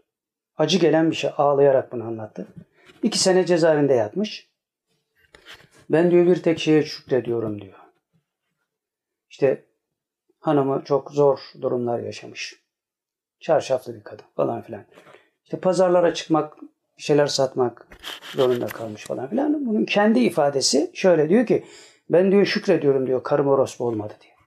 [0.56, 2.46] Acı gelen bir şey ağlayarak bunu anlattı.
[3.02, 4.48] İki sene cezaevinde yatmış.
[5.90, 7.78] Ben diyor bir tek şeye şükrediyorum diyor.
[9.30, 9.64] İşte
[10.40, 12.62] hanımı çok zor durumlar yaşamış.
[13.40, 14.84] Çarşaflı bir kadın falan filan.
[15.44, 16.56] İşte pazarlara çıkmak,
[16.96, 17.86] şeyler satmak
[18.34, 19.66] zorunda kalmış falan filan.
[19.66, 21.64] Bunun kendi ifadesi şöyle diyor ki
[22.10, 24.37] ben diyor şükrediyorum diyor karım orospu olmadı diye.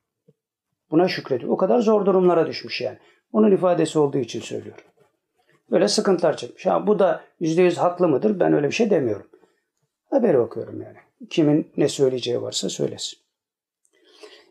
[0.91, 1.51] Buna şükrediyor.
[1.51, 2.97] O kadar zor durumlara düşmüş yani.
[3.34, 4.84] Onun ifadesi olduğu için söylüyorum.
[5.72, 6.65] Böyle sıkıntılar çekmiş.
[6.65, 8.39] Ha, bu da %100 haklı mıdır?
[8.39, 9.27] Ben öyle bir şey demiyorum.
[10.09, 10.97] Haberi okuyorum yani.
[11.30, 13.19] Kimin ne söyleyeceği varsa söylesin.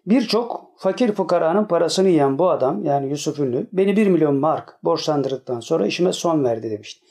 [0.06, 5.60] Birçok fakir fukaranın parasını yiyen bu adam yani Yusuf Ünlü beni 1 milyon mark borçlandırdıktan
[5.60, 7.06] sonra işime son verdi demişti.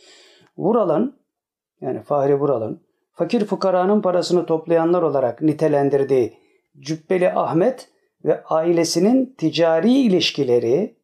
[0.57, 1.19] Vural'ın
[1.81, 2.81] yani Fahri Vural'ın
[3.13, 6.37] fakir fukaranın parasını toplayanlar olarak nitelendirdiği
[6.79, 7.89] Cübbeli Ahmet
[8.25, 10.95] ve ailesinin ticari ilişkileri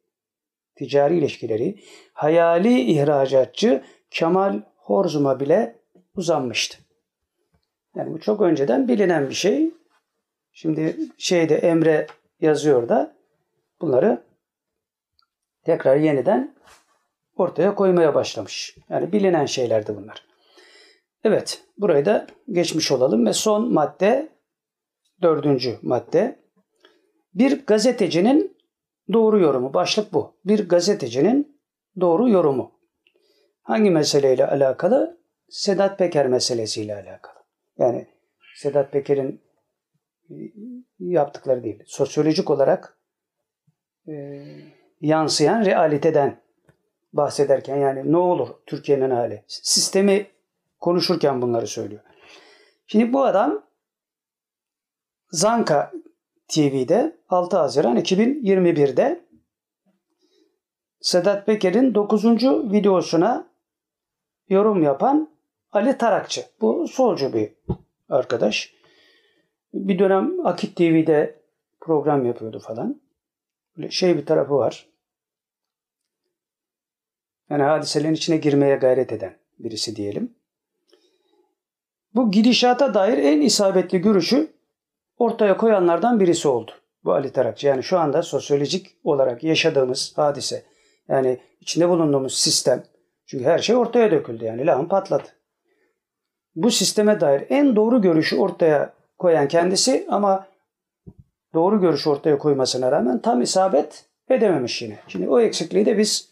[0.75, 1.79] ticari ilişkileri
[2.13, 5.75] hayali ihracatçı Kemal Horzum'a bile
[6.15, 6.77] uzanmıştı.
[7.95, 9.71] Yani bu çok önceden bilinen bir şey.
[10.53, 12.07] Şimdi şeyde Emre
[12.41, 13.15] yazıyor da
[13.81, 14.23] bunları
[15.63, 16.55] tekrar yeniden
[17.35, 18.77] ortaya koymaya başlamış.
[18.89, 20.25] Yani bilinen şeylerdi bunlar.
[21.23, 24.29] Evet, burayı da geçmiş olalım ve son madde,
[25.21, 26.44] dördüncü madde.
[27.35, 28.57] Bir gazetecinin
[29.13, 30.35] doğru yorumu, başlık bu.
[30.45, 31.59] Bir gazetecinin
[31.99, 32.71] doğru yorumu.
[33.61, 35.17] Hangi meseleyle alakalı?
[35.49, 37.35] Sedat Peker meselesiyle alakalı.
[37.77, 38.07] Yani
[38.55, 39.41] Sedat Peker'in
[40.29, 40.35] e,
[40.99, 41.83] yaptıkları değil.
[41.85, 42.97] Sosyolojik olarak
[44.07, 44.45] e,
[45.01, 46.41] yansıyan realiteden
[47.13, 49.43] bahsederken yani ne olur Türkiye'nin hali.
[49.47, 50.27] Sistemi
[50.79, 52.01] konuşurken bunları söylüyor.
[52.87, 53.65] Şimdi bu adam
[55.31, 55.91] Zanka
[56.47, 59.25] TV'de 6 Haziran 2021'de
[61.01, 62.25] Sedat Peker'in 9.
[62.71, 63.47] videosuna
[64.49, 65.29] yorum yapan
[65.71, 66.45] Ali Tarakçı.
[66.61, 67.51] Bu solcu bir
[68.09, 68.73] arkadaş.
[69.73, 71.41] Bir dönem Akit TV'de
[71.81, 73.01] program yapıyordu falan.
[73.77, 74.89] Böyle şey bir tarafı var.
[77.49, 80.35] Yani hadiselerin içine girmeye gayret eden birisi diyelim.
[82.15, 84.54] Bu gidişata dair en isabetli görüşü
[85.17, 86.71] ortaya koyanlardan birisi oldu.
[87.03, 87.67] Bu Ali Tarakçı.
[87.67, 90.65] Yani şu anda sosyolojik olarak yaşadığımız hadise.
[91.07, 92.83] Yani içinde bulunduğumuz sistem.
[93.25, 94.45] Çünkü her şey ortaya döküldü.
[94.45, 95.27] Yani lağım patladı.
[96.55, 100.47] Bu sisteme dair en doğru görüşü ortaya koyan kendisi ama
[101.53, 104.99] doğru görüş ortaya koymasına rağmen tam isabet edememiş yine.
[105.07, 106.29] Şimdi o eksikliği de biz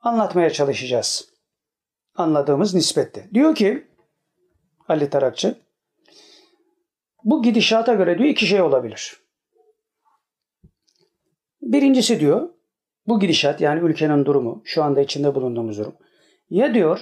[0.00, 1.30] anlatmaya çalışacağız.
[2.14, 3.28] Anladığımız nispette.
[3.34, 3.86] Diyor ki
[4.88, 5.54] Ali Tarakçı
[7.24, 9.16] bu gidişata göre diyor iki şey olabilir.
[11.62, 12.48] Birincisi diyor
[13.06, 15.94] bu gidişat yani ülkenin durumu şu anda içinde bulunduğumuz durum.
[16.50, 17.00] Ya diyor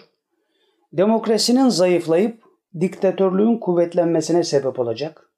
[0.93, 2.43] demokrasinin zayıflayıp
[2.81, 5.31] diktatörlüğün kuvvetlenmesine sebep olacak.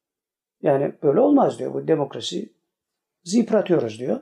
[0.62, 1.74] Yani böyle olmaz diyor.
[1.74, 2.52] Bu demokrasi
[3.24, 4.20] yıpratıyoruz diyor.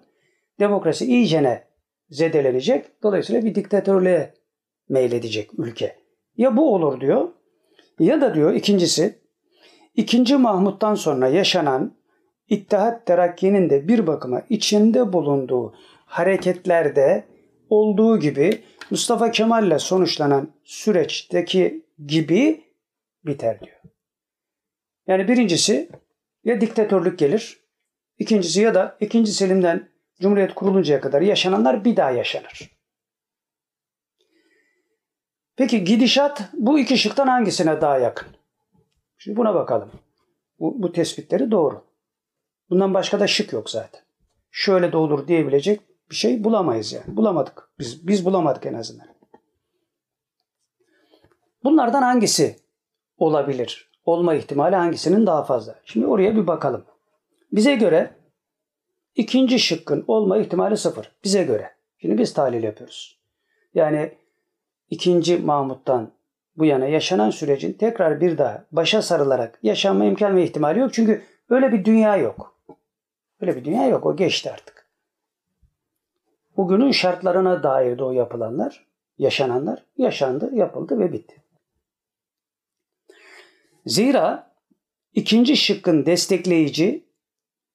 [0.61, 1.65] Demokrasi iyicene
[2.11, 3.03] zedelenecek.
[3.03, 4.35] Dolayısıyla bir diktatörlüğe
[4.89, 5.97] meyledecek ülke.
[6.37, 7.29] Ya bu olur diyor.
[7.99, 9.19] Ya da diyor ikincisi
[9.99, 11.99] ikinci Mahmut'tan sonra yaşanan
[12.49, 15.75] İttihat Terakki'nin de bir bakıma içinde bulunduğu
[16.07, 17.25] hareketlerde
[17.71, 22.65] olduğu gibi Mustafa Kemal'le sonuçlanan süreçteki gibi
[23.27, 23.77] biter diyor.
[25.07, 25.91] Yani birincisi
[26.45, 27.61] ya diktatörlük gelir,
[28.19, 29.89] ikincisi ya da ikinci Selim'den
[30.21, 32.71] Cumhuriyet kuruluncaya kadar yaşananlar bir daha yaşanır.
[35.57, 38.38] Peki gidişat bu iki şıktan hangisine daha yakın?
[39.19, 39.91] Şimdi buna bakalım.
[40.61, 41.85] Bu, bu tespitleri doğru.
[42.71, 44.01] Bundan başka da şık yok zaten.
[44.51, 45.81] Şöyle de olur diyebilecek
[46.11, 47.17] bir şey bulamayız yani.
[47.17, 47.71] Bulamadık.
[47.79, 49.07] Biz, biz bulamadık en azından.
[51.65, 52.57] Bunlardan hangisi
[53.19, 53.91] olabilir?
[54.05, 55.75] Olma ihtimali hangisinin daha fazla?
[55.85, 56.85] Şimdi oraya bir bakalım.
[57.53, 58.11] Bize göre
[59.15, 61.13] ikinci şıkkın olma ihtimali sıfır.
[61.25, 61.71] Bize göre.
[61.99, 63.19] Şimdi biz tahlil yapıyoruz.
[63.75, 64.15] Yani
[64.91, 66.13] ikinci Mahmut'tan
[66.59, 70.93] bu yana yaşanan sürecin tekrar bir daha başa sarılarak yaşanma imkan ve ihtimali yok.
[70.95, 72.59] Çünkü öyle bir dünya yok.
[73.41, 74.07] Öyle bir dünya yok.
[74.07, 74.89] O geçti artık.
[76.57, 78.87] Bugünün şartlarına dair de o yapılanlar,
[79.19, 81.43] yaşananlar yaşandı, yapıldı ve bitti.
[83.87, 84.53] Zira
[85.15, 87.05] ikinci şıkkın destekleyici,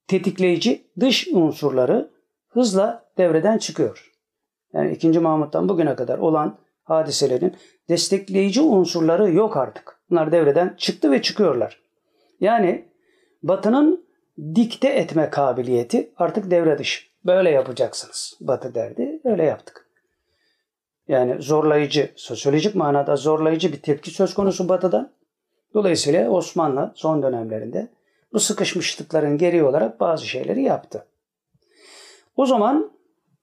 [0.07, 2.11] tetikleyici dış unsurları
[2.47, 4.11] hızla devreden çıkıyor.
[4.73, 7.55] Yani ikinci Mahmut'tan bugüne kadar olan hadiselerin
[7.89, 9.99] destekleyici unsurları yok artık.
[10.09, 11.81] Bunlar devreden çıktı ve çıkıyorlar.
[12.39, 12.85] Yani
[13.43, 14.05] Batı'nın
[14.55, 17.03] dikte etme kabiliyeti artık devre dışı.
[17.25, 19.21] Böyle yapacaksınız Batı derdi.
[19.23, 19.89] Öyle yaptık.
[21.07, 25.13] Yani zorlayıcı, sosyolojik manada zorlayıcı bir tepki söz konusu Batı'da.
[25.73, 27.87] Dolayısıyla Osmanlı son dönemlerinde
[28.33, 31.05] bu sıkışmışlıkların geri olarak bazı şeyleri yaptı.
[32.35, 32.91] O zaman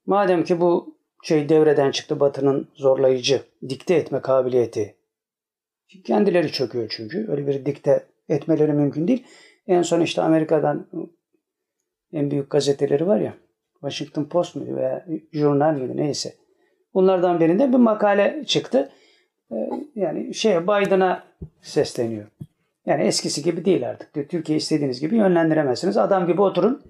[0.06, 4.96] madem ki bu şey devreden çıktı Batı'nın zorlayıcı, dikte etme kabiliyeti.
[6.04, 7.26] Kendileri çöküyor çünkü.
[7.30, 9.26] Öyle bir dikte etmeleri mümkün değil.
[9.66, 10.86] En son işte Amerika'dan
[12.12, 13.34] en büyük gazeteleri var ya.
[13.72, 16.34] Washington Post muydu veya Journal mıydı neyse.
[16.94, 18.92] Bunlardan birinde bir makale çıktı.
[19.52, 19.56] Ee,
[19.94, 21.24] yani şey Biden'a
[21.62, 22.26] sesleniyor.
[22.86, 24.28] Yani eskisi gibi değil artık diyor.
[24.28, 25.96] Türkiye istediğiniz gibi yönlendiremezsiniz.
[25.96, 26.82] Adam gibi oturun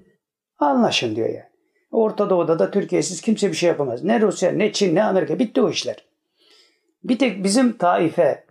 [0.59, 1.50] anlaşın diyor yani.
[1.91, 4.05] Orta Doğu'da da Türkiye'siz kimse bir şey yapamaz.
[4.05, 5.39] Ne Rusya, ne Çin, ne Amerika.
[5.39, 6.05] Bitti o işler.
[7.05, 8.45] Bir tek bizim taife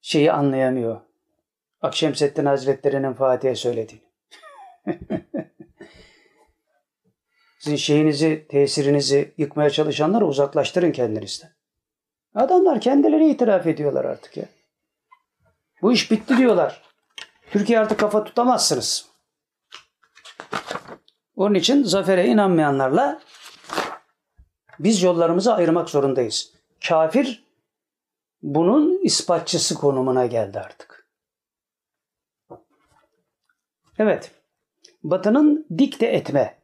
[0.00, 1.00] şeyi anlayamıyor.
[1.80, 4.04] Akşemseddin Hazretleri'nin Fatih'e söylediğini.
[7.58, 11.50] Sizin şeyinizi, tesirinizi yıkmaya çalışanları uzaklaştırın kendinizden.
[12.34, 14.44] Adamlar kendileri itiraf ediyorlar artık ya.
[15.82, 16.82] Bu iş bitti diyorlar.
[17.50, 19.08] Türkiye artık kafa tutamazsınız.
[21.36, 23.20] Onun için zafere inanmayanlarla
[24.78, 26.52] biz yollarımızı ayırmak zorundayız.
[26.88, 27.44] Kafir
[28.42, 31.06] bunun ispatçısı konumuna geldi artık.
[33.98, 34.30] Evet.
[35.02, 36.58] Batı'nın dikte etme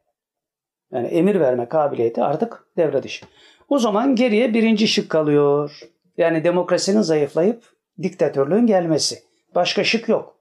[0.91, 3.25] yani emir verme kabiliyeti artık devre dışı.
[3.69, 5.79] O zaman geriye birinci şık kalıyor.
[6.17, 7.63] Yani demokrasinin zayıflayıp
[8.01, 9.23] diktatörlüğün gelmesi.
[9.55, 10.37] Başka şık yok.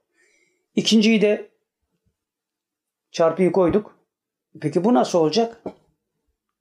[0.77, 1.51] İkinciyi de
[3.11, 4.00] çarpıyı koyduk.
[4.61, 5.63] Peki bu nasıl olacak?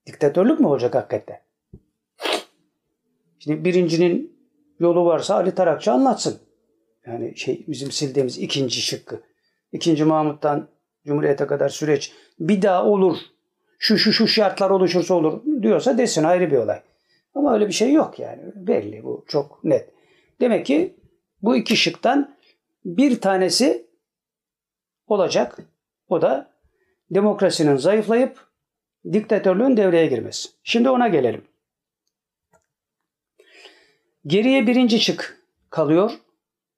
[0.06, 1.41] Diktatörlük mü olacak hakikaten?
[3.40, 4.40] Şimdi birincinin
[4.80, 6.40] yolu varsa Ali Tarakçı anlatsın.
[7.06, 9.22] Yani şey bizim sildiğimiz ikinci şıkkı.
[9.72, 10.70] İkinci Mahmut'tan
[11.06, 13.18] Cumhuriyet'e kadar süreç bir daha olur.
[13.80, 16.82] Şu şu şu şartlar oluşursa olur diyorsa desin ayrı bir olay.
[17.36, 18.41] Ama öyle bir şey yok yani.
[18.56, 19.90] Belli bu çok net.
[20.41, 20.95] Demek ki
[21.41, 22.36] bu iki şıktan
[22.86, 23.88] bir tanesi
[25.07, 25.57] olacak.
[26.10, 26.52] O da
[27.11, 28.48] demokrasinin zayıflayıp
[29.14, 30.49] diktatörlüğün devreye girmesi.
[30.64, 31.44] Şimdi ona gelelim.
[34.26, 36.11] Geriye birinci şık kalıyor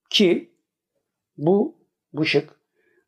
[0.10, 0.54] ki
[1.38, 1.76] bu
[2.14, 2.56] bu şık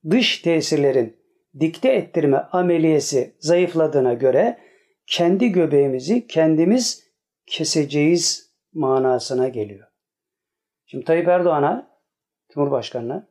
[0.09, 1.17] dış tesirlerin
[1.59, 4.59] dikte ettirme ameliyesi zayıfladığına göre
[5.07, 7.03] kendi göbeğimizi kendimiz
[7.45, 9.87] keseceğiz manasına geliyor.
[10.85, 11.99] Şimdi Tayyip Erdoğan'a,
[12.53, 13.27] Cumhurbaşkanı'na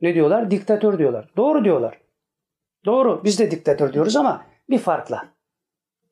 [0.00, 0.50] ne diyorlar?
[0.50, 1.30] Diktatör diyorlar.
[1.36, 2.01] Doğru diyorlar.
[2.84, 5.28] Doğru biz de diktatör diyoruz ama Bir farkla.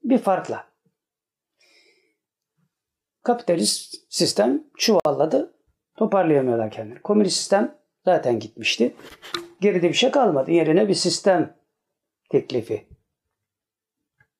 [0.04, 0.66] Bir farkla.
[3.22, 5.54] Kapitalist sistem çuvalladı.
[5.96, 7.02] Toparlayamıyorlar kendini.
[7.02, 8.94] Komünist sistem zaten gitmişti.
[9.60, 10.50] Geride bir şey kalmadı.
[10.50, 11.56] Yerine bir sistem
[12.30, 12.88] teklifi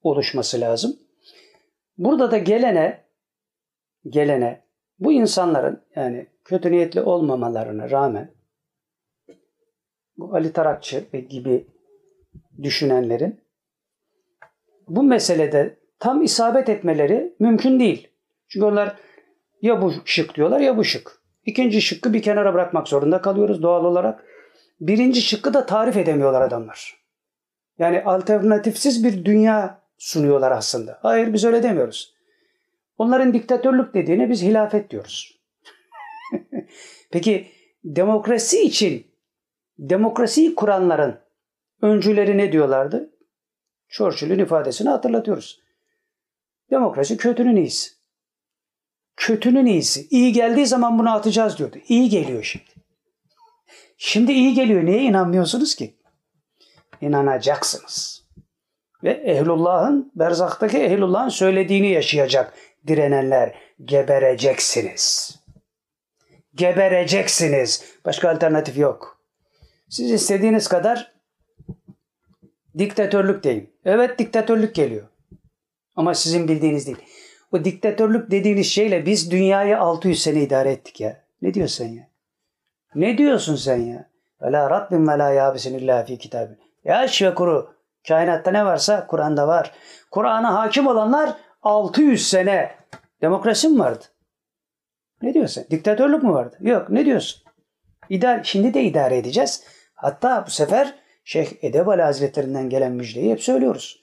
[0.03, 0.99] oluşması lazım.
[1.99, 3.05] Burada da gelene
[4.05, 4.65] gelene
[4.99, 8.35] bu insanların yani kötü niyetli olmamalarına rağmen
[10.17, 11.67] bu Ali Tarakçı gibi
[12.63, 13.41] düşünenlerin
[14.89, 18.09] bu meselede tam isabet etmeleri mümkün değil.
[18.49, 18.97] Çünkü onlar
[19.63, 21.21] ya bu şık diyorlar ya bu şık.
[21.47, 24.25] İkinci şıkkı bir kenara bırakmak zorunda kalıyoruz doğal olarak.
[24.81, 27.01] Birinci şıkkı da tarif edemiyorlar adamlar.
[27.79, 30.99] Yani alternatifsiz bir dünya sunuyorlar aslında.
[31.03, 32.15] Hayır biz öyle demiyoruz.
[32.99, 35.41] Onların diktatörlük dediğine biz hilafet diyoruz.
[37.11, 37.47] Peki
[37.85, 39.07] demokrasi için
[39.79, 41.19] demokrasiyi kuranların
[41.83, 43.11] öncüleri ne diyorlardı?
[43.89, 45.61] Churchill'in ifadesini hatırlatıyoruz.
[46.71, 47.91] Demokrasi kötünün iyisi.
[49.17, 50.07] Kötünün iyisi.
[50.11, 51.77] İyi geldiği zaman bunu atacağız diyordu.
[51.89, 52.71] İyi geliyor şimdi.
[53.97, 54.85] Şimdi iyi geliyor.
[54.85, 55.97] Niye inanmıyorsunuz ki?
[57.01, 58.27] İnanacaksınız.
[59.05, 62.55] Ve ehlullahın, berzaktaki ehlullahın söylediğini yaşayacak
[62.87, 63.55] direnenler.
[63.85, 65.37] Gebereceksiniz.
[66.55, 67.85] Gebereceksiniz.
[68.05, 69.23] Başka alternatif yok.
[69.89, 71.13] Siz istediğiniz kadar
[72.79, 73.71] diktatörlük deyin.
[73.85, 75.07] Evet diktatörlük geliyor.
[75.97, 76.99] Ama sizin bildiğiniz değil.
[77.53, 81.25] O diktatörlük dediğiniz şeyle biz dünyayı 600 sene idare ettik ya.
[81.43, 82.09] Ne diyorsun ya?
[82.95, 84.11] Ne diyorsun sen ya?
[84.43, 86.59] Ve la rabbin ve la yabisin illa fi kitabin.
[86.85, 87.75] Yaş ve kuru.
[88.09, 89.73] Kainatta ne varsa Kur'an'da var.
[90.11, 92.71] Kur'an'a hakim olanlar 600 sene
[93.23, 94.05] demokrasi mi vardı?
[95.23, 95.65] Ne diyorsun?
[95.71, 96.57] Diktatörlük mü vardı?
[96.61, 96.91] Yok.
[96.91, 97.43] Ne diyorsun?
[98.09, 99.65] İdare, şimdi de idare edeceğiz.
[99.95, 100.95] Hatta bu sefer
[101.31, 104.03] Şeyh Edebali Hazretlerinden gelen müjdeyi hep söylüyoruz.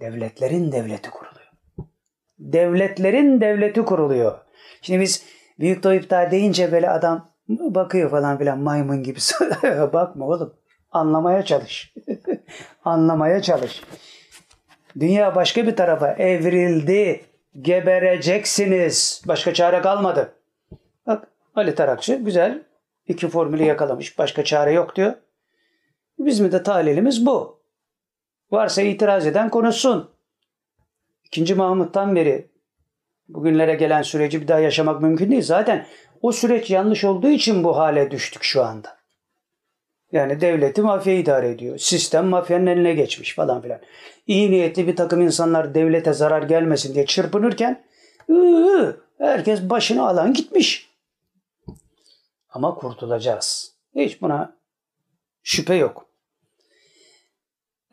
[0.00, 1.52] Devletlerin devleti kuruluyor.
[2.38, 4.38] Devletlerin devleti kuruluyor.
[4.82, 5.24] Şimdi biz
[5.58, 9.18] büyük doyupta deyince böyle adam bakıyor falan filan maymun gibi.
[9.92, 10.54] Bakma oğlum.
[10.90, 11.94] Anlamaya çalış.
[12.84, 13.82] Anlamaya çalış.
[15.00, 17.20] Dünya başka bir tarafa evrildi.
[17.60, 19.22] Gebereceksiniz.
[19.28, 20.32] Başka çare kalmadı.
[21.06, 22.62] Bak Ali Tarakçı güzel
[23.08, 24.18] iki formülü yakalamış.
[24.18, 25.14] Başka çare yok diyor.
[26.18, 27.60] Bizim de talilimiz bu.
[28.50, 30.10] Varsa itiraz eden konuşsun.
[31.24, 32.50] İkinci Mahmut'tan beri
[33.28, 35.42] bugünlere gelen süreci bir daha yaşamak mümkün değil.
[35.42, 35.86] Zaten
[36.22, 38.96] o süreç yanlış olduğu için bu hale düştük şu anda.
[40.12, 41.78] Yani devleti mafya idare ediyor.
[41.78, 43.80] Sistem mafyanın eline geçmiş falan filan.
[44.26, 47.84] İyi niyetli bir takım insanlar devlete zarar gelmesin diye çırpınırken
[48.30, 50.90] ıı, herkes başını alan gitmiş.
[52.48, 53.74] Ama kurtulacağız.
[53.94, 54.56] Hiç buna
[55.42, 56.05] şüphe yok.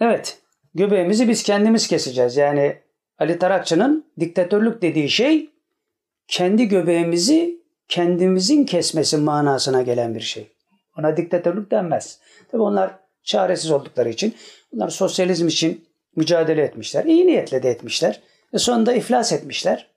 [0.03, 0.38] Evet,
[0.73, 2.38] göbeğimizi biz kendimiz keseceğiz.
[2.38, 2.75] Yani
[3.19, 5.49] Ali Tarakçı'nın diktatörlük dediği şey
[6.27, 10.51] kendi göbeğimizi kendimizin kesmesi manasına gelen bir şey.
[10.99, 12.19] Ona diktatörlük denmez.
[12.51, 12.91] Tabi onlar
[13.23, 14.35] çaresiz oldukları için,
[14.71, 15.85] bunlar sosyalizm için
[16.15, 17.05] mücadele etmişler.
[17.05, 18.21] İyi niyetle de etmişler.
[18.53, 19.88] E sonunda iflas etmişler.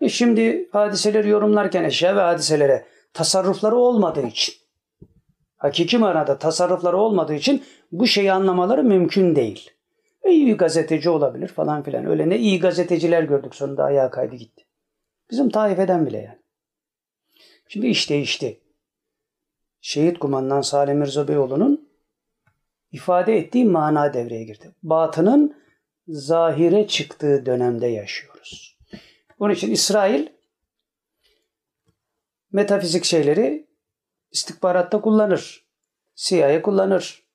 [0.00, 4.54] E şimdi hadiseleri yorumlarken eşya ve hadiselere tasarrufları olmadığı için,
[5.58, 9.70] hakiki manada tasarrufları olmadığı için bu şeyi anlamaları mümkün değil.
[10.22, 12.06] E iyi bir gazeteci olabilir falan filan.
[12.06, 14.64] Öyle ne iyi gazeteciler gördük sonunda ayağa kaydı gitti.
[15.30, 16.38] Bizim taifeden bile yani.
[17.68, 18.60] Şimdi iş değişti.
[19.80, 21.26] Şehit kumandan Salim Mirza
[22.92, 24.74] ifade ettiği mana devreye girdi.
[24.82, 25.56] Batının
[26.08, 28.78] zahire çıktığı dönemde yaşıyoruz.
[29.38, 30.26] Onun için İsrail
[32.52, 33.67] metafizik şeyleri
[34.32, 35.66] istihbaratta kullanır.
[36.14, 37.28] CIA kullanır.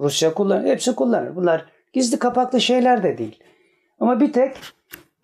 [0.00, 0.64] Rusya kullanır.
[0.68, 1.36] Hepsi kullanır.
[1.36, 3.42] Bunlar gizli kapaklı şeyler de değil.
[4.00, 4.56] Ama bir tek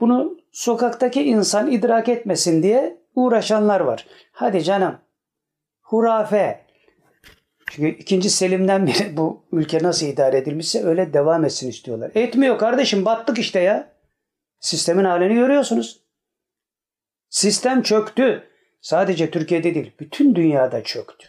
[0.01, 4.07] bunu sokaktaki insan idrak etmesin diye uğraşanlar var.
[4.33, 4.99] Hadi canım
[5.83, 6.67] hurafe.
[7.71, 12.11] Çünkü ikinci Selim'den beri bu ülke nasıl idare edilmişse öyle devam etsin istiyorlar.
[12.15, 13.93] Etmiyor kardeşim battık işte ya.
[14.61, 16.03] Sistemin halini görüyorsunuz.
[17.29, 18.49] Sistem çöktü.
[18.83, 21.29] Sadece Türkiye'de değil, bütün dünyada çöktü.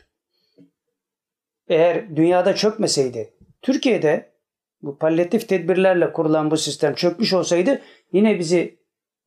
[1.67, 4.33] Eğer dünyada çökmeseydi, Türkiye'de
[4.81, 7.81] bu palyatif tedbirlerle kurulan bu sistem çökmüş olsaydı
[8.11, 8.79] yine bizi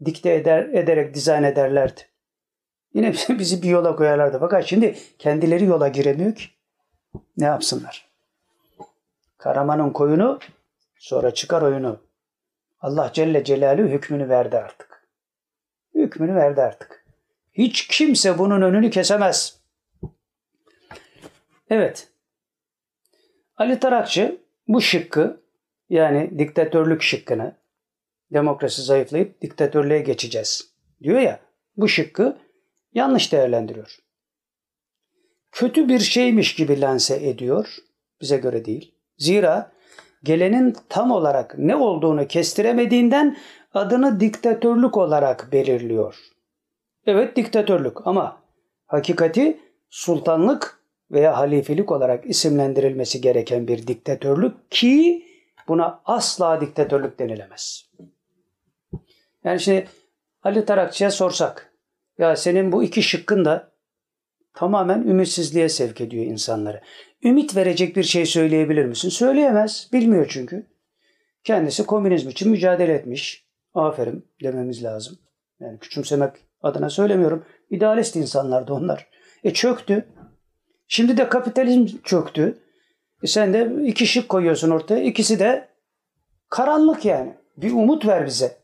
[0.04, 2.00] dikte eder, ederek dizayn ederlerdi.
[2.94, 4.38] Yine bizi bir yola koyarlardı.
[4.40, 6.44] Fakat şimdi kendileri yola giremiyor ki.
[7.36, 8.08] Ne yapsınlar?
[9.38, 10.38] Karamanın koyunu
[10.98, 12.00] sonra çıkar oyunu.
[12.80, 15.08] Allah Celle Celaluhu hükmünü verdi artık.
[15.94, 17.05] Hükmünü verdi artık.
[17.58, 19.60] Hiç kimse bunun önünü kesemez.
[21.70, 22.08] Evet.
[23.56, 25.40] Ali Tarakçı bu şıkkı
[25.90, 27.56] Yani diktatörlük şıkkını
[28.32, 30.70] demokrasi zayıflayıp diktatörlüğe geçeceğiz
[31.02, 31.40] diyor ya
[31.76, 32.38] bu şıkkı
[32.94, 33.98] yanlış değerlendiriyor.
[35.52, 37.76] Kötü bir şeymiş gibi lanse ediyor.
[38.20, 38.94] Bize göre değil.
[39.18, 39.72] Zira
[40.22, 43.36] gelenin tam olarak ne olduğunu kestiremediğinden
[43.74, 46.35] adını diktatörlük olarak belirliyor.
[47.06, 48.42] Evet diktatörlük ama
[48.86, 49.60] hakikati
[49.90, 50.80] sultanlık
[51.10, 55.22] veya halifelik olarak isimlendirilmesi gereken bir diktatörlük ki
[55.68, 57.90] buna asla diktatörlük denilemez.
[59.44, 59.88] Yani şimdi
[60.42, 61.72] Ali Tarakçı'ya sorsak
[62.18, 63.72] ya senin bu iki şıkkın da
[64.54, 66.80] tamamen ümitsizliğe sevk ediyor insanları.
[67.22, 69.08] Ümit verecek bir şey söyleyebilir misin?
[69.08, 69.88] Söyleyemez.
[69.92, 70.66] Bilmiyor çünkü.
[71.44, 73.46] Kendisi komünizm için mücadele etmiş.
[73.74, 75.18] Aferin dememiz lazım.
[75.60, 76.32] Yani küçümsemek
[76.66, 77.44] adına söylemiyorum.
[77.70, 79.06] İdealist insanlardı onlar.
[79.44, 80.08] E çöktü.
[80.88, 82.58] Şimdi de kapitalizm çöktü.
[83.22, 85.02] E sen de iki şık koyuyorsun ortaya.
[85.02, 85.68] İkisi de
[86.48, 87.34] karanlık yani.
[87.56, 88.56] Bir umut ver bize.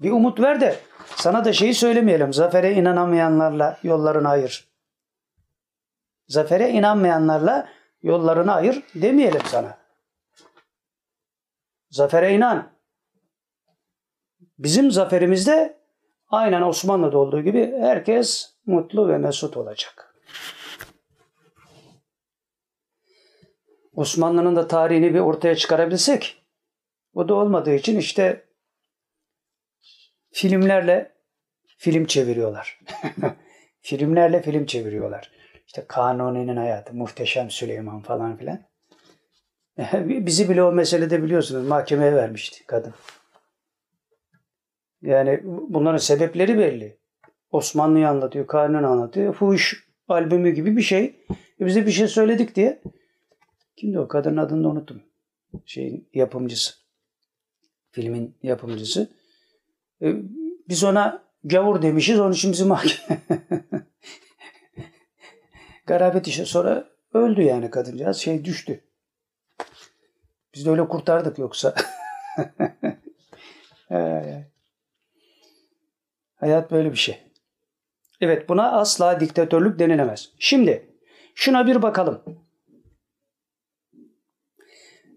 [0.00, 0.76] Bir umut ver de
[1.16, 2.32] sana da şeyi söylemeyelim.
[2.32, 4.68] Zafere inanamayanlarla yollarını ayır.
[6.28, 7.68] Zafere inanmayanlarla
[8.02, 9.78] yollarını ayır demeyelim sana.
[11.90, 12.70] Zafere inan.
[14.58, 15.78] Bizim zaferimizde
[16.28, 20.14] aynen Osmanlı'da olduğu gibi herkes mutlu ve mesut olacak.
[23.94, 26.42] Osmanlı'nın da tarihini bir ortaya çıkarabilsek
[27.14, 28.46] o da olmadığı için işte
[30.32, 31.12] filmlerle
[31.78, 32.80] film çeviriyorlar.
[33.80, 35.30] filmlerle film çeviriyorlar.
[35.66, 38.58] İşte Kanuni'nin hayatı, Muhteşem Süleyman falan filan.
[40.26, 42.94] Bizi bile o meselede biliyorsunuz mahkemeye vermişti kadın.
[45.06, 46.98] Yani bunların sebepleri belli.
[47.50, 49.34] Osmanlı'yı anlatıyor, Kanuni anlatıyor.
[49.34, 51.26] Fuhuş albümü gibi bir şey.
[51.60, 52.82] E bize bir şey söyledik diye.
[53.76, 54.08] Kimdi o?
[54.08, 55.02] Kadının adını da unuttum.
[55.64, 56.74] Şeyin yapımcısı.
[57.90, 59.10] Filmin yapımcısı.
[60.02, 60.14] E,
[60.68, 62.20] biz ona gavur demişiz.
[62.20, 63.20] Onun için bizi mahkeme...
[65.86, 68.16] Garabet işe sonra öldü yani kadıncağız.
[68.16, 68.84] Şey düştü.
[70.54, 71.74] Biz de öyle kurtardık yoksa.
[76.36, 77.18] Hayat böyle bir şey.
[78.20, 80.32] Evet buna asla diktatörlük denilemez.
[80.38, 80.94] Şimdi
[81.34, 82.22] şuna bir bakalım.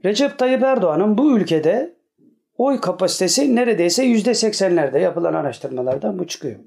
[0.05, 1.95] Recep Tayyip Erdoğan'ın bu ülkede
[2.57, 6.59] oy kapasitesi neredeyse yüzde seksenlerde yapılan araştırmalardan bu çıkıyor.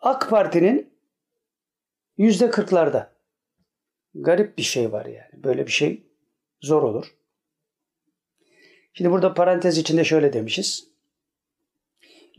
[0.00, 0.92] AK Parti'nin
[2.16, 3.12] yüzde kırklarda.
[4.14, 5.44] Garip bir şey var yani.
[5.44, 6.06] Böyle bir şey
[6.60, 7.14] zor olur.
[8.92, 10.89] Şimdi burada parantez içinde şöyle demişiz.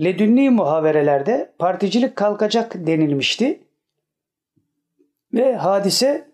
[0.03, 3.63] Ledünni muhaverelerde particilik kalkacak denilmişti
[5.33, 6.31] ve hadise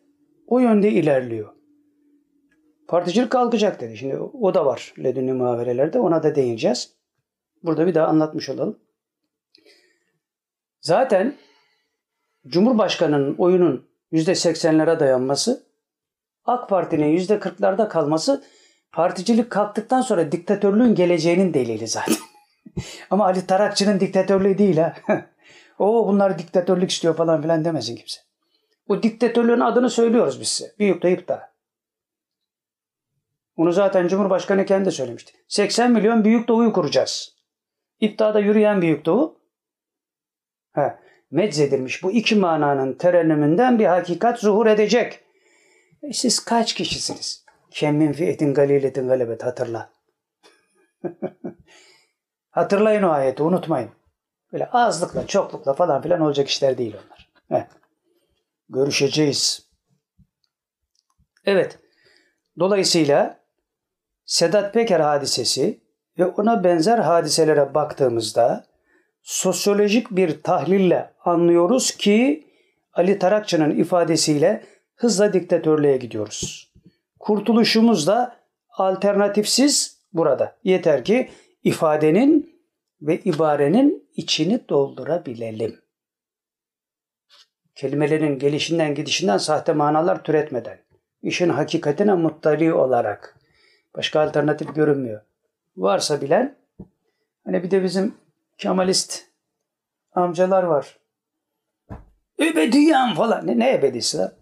[0.47, 1.53] o yönde ilerliyor.
[2.87, 3.97] Particilik kalkacak dedi.
[3.97, 6.93] Şimdi o da var ledünni muhaverelerde ona da değineceğiz.
[7.63, 8.79] Burada bir daha anlatmış olalım.
[10.81, 11.35] Zaten
[12.47, 15.63] Cumhurbaşkanı'nın oyunun %80'lere dayanması,
[16.45, 18.43] AK Parti'nin %40'larda kalması
[18.91, 22.26] particilik kalktıktan sonra diktatörlüğün geleceğinin delili zaten.
[23.09, 24.95] Ama Ali Tarakçı'nın diktatörlüğü değil ha.
[25.79, 28.19] o bunlar diktatörlük istiyor falan filan demesin kimse.
[28.87, 30.71] O diktatörlüğün adını söylüyoruz biz size.
[30.79, 31.39] Büyük de iptal.
[33.57, 35.33] Bunu zaten Cumhurbaşkanı kendi söylemişti.
[35.47, 37.35] 80 milyon büyük doğuyu kuracağız.
[37.99, 39.39] İptada yürüyen büyük doğu.
[40.73, 40.99] Ha,
[41.31, 45.23] meczedilmiş bu iki mananın terennümünden bir hakikat zuhur edecek.
[46.03, 47.45] E siz kaç kişisiniz?
[47.71, 49.89] Kemmin fiyetin galiletin galebet hatırla.
[52.57, 53.89] Hatırlayın o ayeti unutmayın.
[54.53, 57.29] Böyle azlıkla çoklukla falan filan olacak işler değil onlar.
[57.49, 57.65] Heh.
[58.69, 59.69] Görüşeceğiz.
[61.45, 61.79] Evet.
[62.59, 63.39] Dolayısıyla
[64.25, 65.81] Sedat Peker hadisesi
[66.19, 68.65] ve ona benzer hadiselere baktığımızda
[69.21, 72.47] sosyolojik bir tahlille anlıyoruz ki
[72.93, 74.63] Ali Tarakçı'nın ifadesiyle
[74.95, 76.73] hızla diktatörlüğe gidiyoruz.
[77.19, 78.35] Kurtuluşumuz da
[78.77, 80.55] alternatifsiz burada.
[80.63, 81.29] Yeter ki
[81.67, 82.46] ifadenin
[83.01, 85.81] ve ibarenin içini doldurabilelim.
[87.75, 90.79] Kelimelerin gelişinden gidişinden sahte manalar türetmeden,
[91.21, 93.39] işin hakikatine muttali olarak
[93.95, 95.21] başka alternatif görünmüyor.
[95.77, 96.57] Varsa bilen,
[97.45, 98.15] hani bir de bizim
[98.57, 99.25] Kemalist
[100.11, 100.99] amcalar var.
[102.39, 103.47] Ebediyen falan.
[103.47, 104.33] Ne, ne ebedisi lan?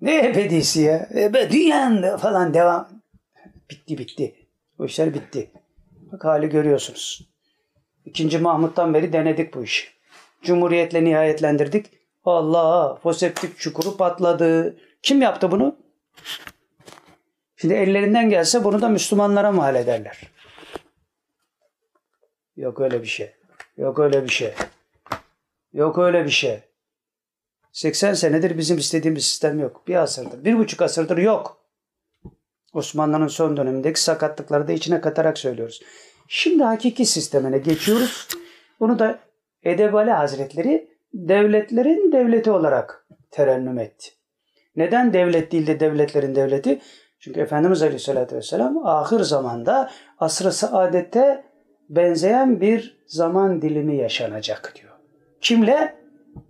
[0.00, 1.08] Ne ebedisi ya?
[1.14, 2.88] Ebediyen falan devam.
[3.70, 4.34] Bitti bitti.
[4.78, 5.50] O işler bitti.
[6.12, 7.31] Bak hali görüyorsunuz.
[8.06, 9.88] İkinci Mahmut'tan beri denedik bu işi.
[10.42, 11.86] Cumhuriyetle nihayetlendirdik.
[12.24, 14.76] Allah foseptik çukuru patladı.
[15.02, 15.76] Kim yaptı bunu?
[17.56, 20.20] Şimdi ellerinden gelse bunu da Müslümanlara mal ederler.
[22.56, 23.34] Yok öyle bir şey.
[23.76, 24.54] Yok öyle bir şey.
[25.72, 26.60] Yok öyle bir şey.
[27.72, 29.88] 80 senedir bizim istediğimiz sistem yok.
[29.88, 31.62] Bir asırdır, bir buçuk asırdır yok.
[32.72, 35.82] Osmanlı'nın son dönemindeki sakatlıkları da içine katarak söylüyoruz.
[36.34, 38.28] Şimdi hakiki sistemine geçiyoruz.
[38.80, 39.18] Bunu da
[39.62, 44.10] Edebali Hazretleri devletlerin devleti olarak terennüm etti.
[44.76, 46.80] Neden devlet değil de devletlerin devleti?
[47.20, 51.42] Çünkü Efendimiz Aleyhisselatü Vesselam ahir zamanda asr-ı
[51.88, 54.92] benzeyen bir zaman dilimi yaşanacak diyor.
[55.40, 55.94] Kimle?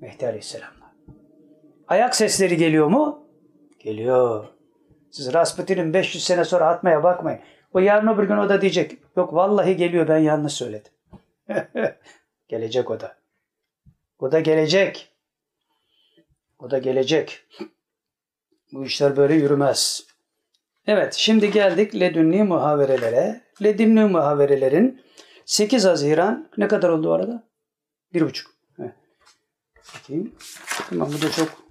[0.01, 0.93] Mehdi Aleyhisselam'la.
[1.89, 3.27] Ayak sesleri geliyor mu?
[3.79, 4.49] Geliyor.
[5.11, 7.41] Siz Rasputin'in 500 sene sonra atmaya bakmayın.
[7.75, 8.99] O yarın öbür gün o da diyecek.
[9.17, 10.93] Yok vallahi geliyor ben yanlış söyledim.
[12.49, 13.17] gelecek o da.
[14.19, 15.13] O da gelecek.
[16.59, 17.45] O da gelecek.
[18.73, 20.07] Bu işler böyle yürümez.
[20.87, 23.41] Evet şimdi geldik ledünni muhaverelere.
[23.63, 25.03] Ledünni muhaverelerin
[25.45, 27.49] 8 Haziran ne kadar oldu arada?
[28.15, 28.53] Bir buçuk.
[28.79, 28.95] Evet.
[29.95, 30.35] Bakayım.
[30.89, 31.63] Tamam bu da çok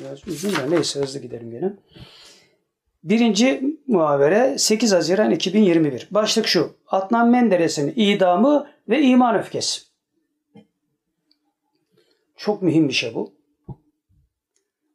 [0.00, 1.72] biraz uzun da neyse hızlı gidelim gene.
[3.02, 6.08] Birinci muhavere 8 Haziran 2021.
[6.10, 6.76] Başlık şu.
[6.86, 9.82] Adnan Menderes'in idamı ve iman öfkesi.
[12.36, 13.34] Çok mühim bir şey bu.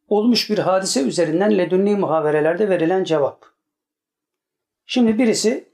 [0.08, 3.46] Olmuş bir hadise üzerinden ledünni muhaverelerde verilen cevap.
[4.86, 5.68] Şimdi birisi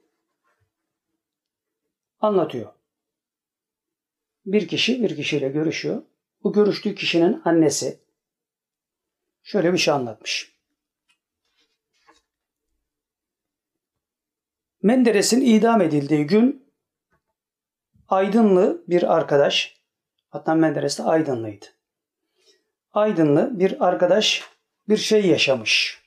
[2.20, 2.72] anlatıyor.
[4.46, 6.02] Bir kişi bir kişiyle görüşüyor.
[6.44, 8.00] Bu görüştüğü kişinin annesi
[9.42, 10.53] şöyle bir şey anlatmış.
[14.84, 16.72] Menderes'in idam edildiği gün
[18.08, 19.80] Aydınlı bir arkadaş,
[20.30, 21.66] hatta Menderes de Aydınlıydı.
[22.92, 24.42] Aydınlı bir arkadaş
[24.88, 26.02] bir şey yaşamış.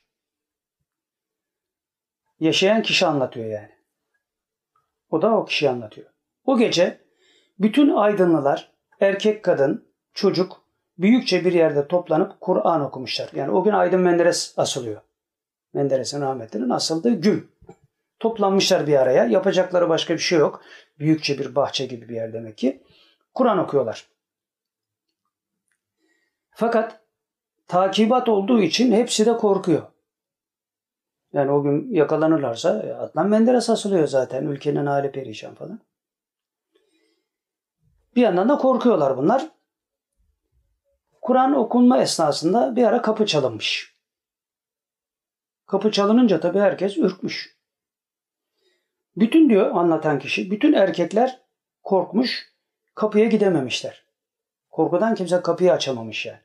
[2.40, 3.72] Yaşayan kişi anlatıyor yani.
[5.10, 6.10] O da o kişi anlatıyor.
[6.46, 7.02] O gece
[7.60, 10.62] bütün Aydınlılar, erkek kadın, çocuk
[10.98, 13.30] büyükçe bir yerde toplanıp Kur'an okumuşlar.
[13.34, 15.02] Yani o gün Aydın Menderes asılıyor.
[15.74, 17.57] Menderes'in rahmetinin asıldığı gün.
[18.20, 19.26] Toplanmışlar bir araya.
[19.26, 20.62] Yapacakları başka bir şey yok.
[21.00, 22.84] Büyükçe bir bahçe gibi bir yer demek ki.
[23.34, 24.08] Kur'an okuyorlar.
[26.52, 27.02] Fakat
[27.68, 29.84] takibat olduğu için hepsi de korkuyor.
[31.34, 34.46] Yani o gün yakalanırlarsa e, Adnan Menderes asılıyor zaten.
[34.46, 35.80] Ülkenin hali perişan falan.
[38.16, 39.48] Bir yandan da korkuyorlar bunlar.
[41.22, 43.98] Kur'an okunma esnasında bir ara kapı çalınmış.
[45.66, 47.57] Kapı çalınınca tabii herkes ürkmüş.
[49.18, 51.42] Bütün diyor anlatan kişi, bütün erkekler
[51.84, 52.54] korkmuş,
[52.96, 54.06] kapıya gidememişler.
[54.70, 56.40] Korkudan kimse kapıyı açamamış yani.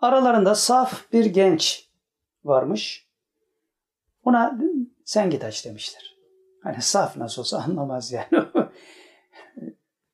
[0.00, 1.88] Aralarında saf bir genç
[2.44, 3.06] varmış.
[4.24, 4.58] Ona
[5.04, 6.16] sen git aç demişler.
[6.62, 8.28] Hani saf nasıl olsa anlamaz yani.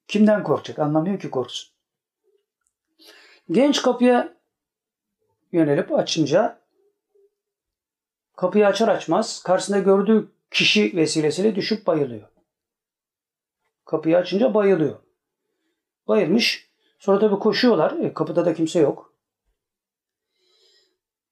[0.09, 0.79] Kimden korkacak?
[0.79, 1.73] Anlamıyor ki korksun.
[3.51, 4.35] Genç kapıya
[5.53, 6.59] yönelip açınca
[8.37, 12.29] kapıyı açar açmaz karşısında gördüğü kişi vesilesiyle düşüp bayılıyor.
[13.85, 14.99] Kapıyı açınca bayılıyor.
[16.09, 16.73] Bayılmış.
[16.99, 17.99] Sonra tabii koşuyorlar.
[17.99, 19.15] E, kapıda da kimse yok.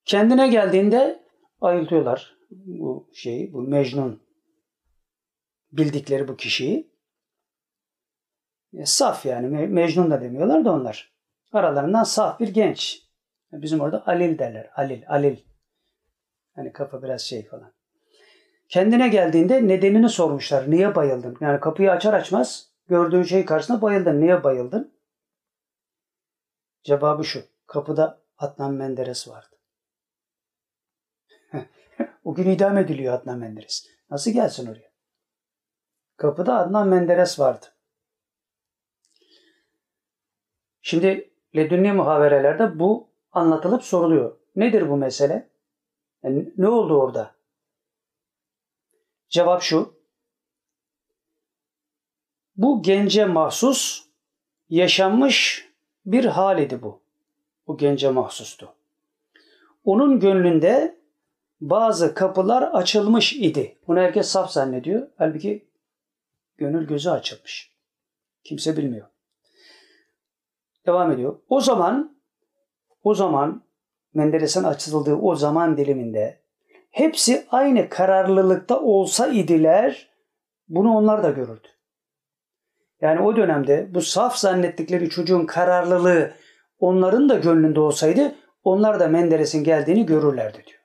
[0.04, 1.24] Kendine geldiğinde
[1.60, 4.22] ayıltıyorlar bu şeyi, bu Mecnun
[5.72, 6.90] bildikleri bu kişiyi.
[8.72, 11.14] E, saf yani Mecnun da demiyorlar da onlar.
[11.52, 13.02] Aralarından saf bir genç.
[13.52, 14.70] Bizim orada Alil derler.
[14.76, 15.36] Alil, Alil.
[16.54, 17.72] Hani kafa biraz şey falan.
[18.70, 20.70] Kendine geldiğinde nedenini sormuşlar.
[20.70, 21.36] Niye bayıldın?
[21.40, 24.20] Yani kapıyı açar açmaz gördüğün şey karşısında bayıldın.
[24.20, 24.94] Niye bayıldın?
[26.82, 27.42] Cevabı şu.
[27.66, 29.56] Kapıda Adnan Menderes vardı.
[32.24, 33.86] o gün idam ediliyor Adnan Menderes.
[34.10, 34.90] Nasıl gelsin oraya?
[36.16, 37.66] Kapıda Adnan Menderes vardı.
[40.82, 44.36] Şimdi ledünni muhaverelerde bu anlatılıp soruluyor.
[44.56, 45.48] Nedir bu mesele?
[46.22, 47.39] Yani ne oldu orada?
[49.30, 50.00] Cevap şu.
[52.56, 54.06] Bu gence mahsus
[54.68, 55.68] yaşanmış
[56.06, 57.02] bir hal idi bu.
[57.66, 58.74] Bu gence mahsustu.
[59.84, 61.00] Onun gönlünde
[61.60, 63.78] bazı kapılar açılmış idi.
[63.86, 65.08] Bunu herkes saf zannediyor.
[65.16, 65.68] Halbuki
[66.56, 67.72] gönül gözü açılmış.
[68.44, 69.06] Kimse bilmiyor.
[70.86, 71.38] Devam ediyor.
[71.48, 72.16] O zaman
[73.02, 73.64] o zaman
[74.14, 76.40] Menderes'in açıldığı o zaman diliminde
[76.90, 80.10] hepsi aynı kararlılıkta olsa idiler
[80.68, 81.68] bunu onlar da görürdü.
[83.00, 86.32] Yani o dönemde bu saf zannettikleri çocuğun kararlılığı
[86.78, 88.34] onların da gönlünde olsaydı
[88.64, 90.80] onlar da Menderes'in geldiğini görürlerdi diyor.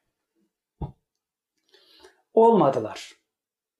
[2.33, 3.11] olmadılar.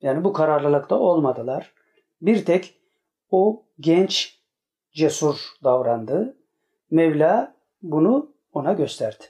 [0.02, 1.74] Yani bu kararlılıkta olmadılar.
[2.22, 2.82] Bir tek
[3.30, 4.40] o genç
[4.92, 6.38] cesur davrandı.
[6.92, 9.24] Mevla bunu ona gösterdi.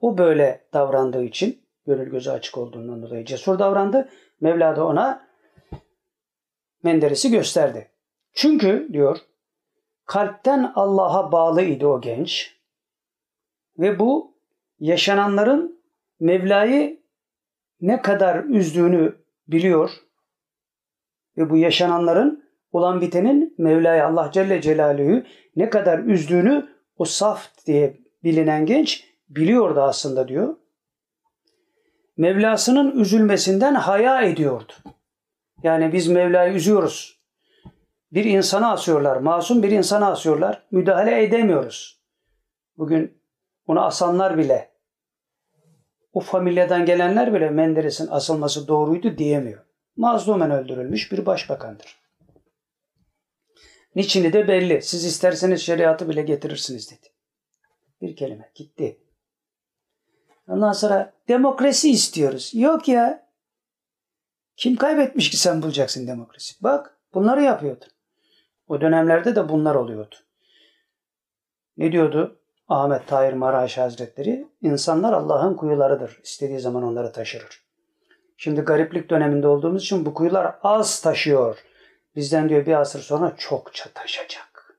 [0.00, 4.08] O böyle davrandığı için gönül gözü açık olduğundan dolayı cesur davrandı.
[4.40, 5.28] Mevla da ona
[6.82, 7.90] Menderes'i gösterdi.
[8.32, 9.18] Çünkü diyor
[10.06, 12.58] kalpten Allah'a bağlı idi o genç.
[13.78, 14.36] Ve bu
[14.78, 15.82] yaşananların
[16.20, 17.00] Mevla'yı
[17.80, 19.16] ne kadar üzdüğünü
[19.48, 19.90] biliyor.
[21.36, 25.22] Ve bu yaşananların olan bitenin Mevla'yı Allah Celle Celaluhu
[25.56, 30.56] ne kadar üzdüğünü o saf diye bilinen genç biliyordu aslında diyor.
[32.18, 34.72] Mevlasının üzülmesinden haya ediyordu.
[35.62, 37.18] Yani biz Mevla'yı üzüyoruz.
[38.12, 40.66] Bir insana asıyorlar, masum bir insana asıyorlar.
[40.70, 42.02] Müdahale edemiyoruz.
[42.78, 43.22] Bugün
[43.66, 44.70] onu asanlar bile,
[46.12, 49.64] o familyadan gelenler bile Menderes'in asılması doğruydu diyemiyor.
[49.96, 52.00] Mazlumen öldürülmüş bir başbakandır.
[53.94, 54.82] Niçini de belli.
[54.82, 57.08] Siz isterseniz şeriatı bile getirirsiniz dedi.
[58.02, 59.00] Bir kelime gitti.
[60.48, 62.50] Ondan sonra demokrasi istiyoruz.
[62.54, 63.28] Yok ya.
[64.56, 66.62] Kim kaybetmiş ki sen bulacaksın demokrasi?
[66.62, 67.84] Bak bunları yapıyordu.
[68.68, 70.14] O dönemlerde de bunlar oluyordu.
[71.76, 74.48] Ne diyordu Ahmet Tahir Maraş Hazretleri?
[74.62, 76.20] İnsanlar Allah'ın kuyularıdır.
[76.22, 77.62] İstediği zaman onları taşırır.
[78.36, 81.58] Şimdi gariplik döneminde olduğumuz için bu kuyular az taşıyor.
[82.16, 84.78] Bizden diyor bir asır sonra çokça taşacak.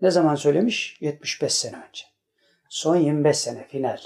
[0.00, 0.98] Ne zaman söylemiş?
[1.00, 2.04] 75 sene önce.
[2.68, 3.98] Son 25 sene final.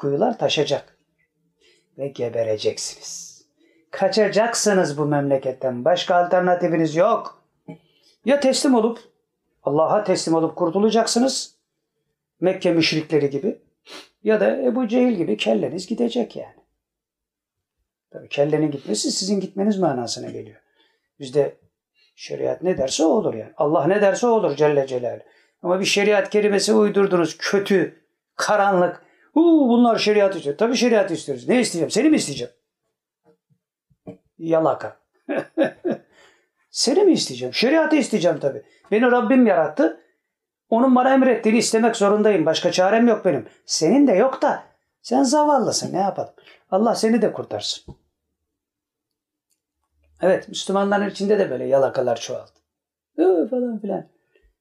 [0.00, 0.96] Kuyular taşacak.
[1.98, 3.42] Ve gebereceksiniz.
[3.90, 5.84] Kaçacaksınız bu memleketten.
[5.84, 7.44] Başka alternatifiniz yok.
[8.24, 8.98] Ya teslim olup
[9.62, 11.54] Allah'a teslim olup kurtulacaksınız.
[12.40, 13.58] Mekke müşrikleri gibi.
[14.22, 16.60] Ya da Ebu Cehil gibi kelleniz gidecek yani.
[18.10, 20.60] Tabii kellenin gitmesi sizin gitmeniz manasına geliyor.
[21.18, 21.56] Bizde
[22.16, 23.52] şeriat ne derse o olur yani.
[23.56, 25.24] Allah ne derse o olur Celle Celaluhu.
[25.62, 27.38] Ama bir şeriat kelimesi uydurdunuz.
[27.38, 28.04] Kötü,
[28.36, 29.09] karanlık.
[29.32, 30.58] Huu, bunlar şeriat istiyor.
[30.58, 31.48] Tabii şeriat istiyoruz.
[31.48, 31.90] Ne isteyeceğim?
[31.90, 32.52] Seni mi isteyeceğim?
[34.38, 34.96] Yalaka.
[36.70, 37.54] Seni mi isteyeceğim?
[37.54, 38.62] Şeriatı isteyeceğim tabii.
[38.90, 40.00] Beni Rabbim yarattı.
[40.70, 42.46] Onun bana emrettiğini istemek zorundayım.
[42.46, 43.48] Başka çarem yok benim.
[43.66, 44.62] Senin de yok da
[45.02, 45.92] sen zavallısın.
[45.92, 46.32] Ne yapalım?
[46.70, 47.94] Allah seni de kurtarsın.
[50.22, 52.50] Evet Müslümanların içinde de böyle yalakalar çoğaldı.
[53.18, 54.06] Ee, falan filan.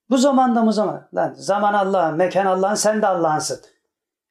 [0.09, 1.07] Bu zamanda mı zaman?
[1.13, 3.59] Lan zaman Allah'ın, mekan Allah'ın, sen de Allah'ınsın.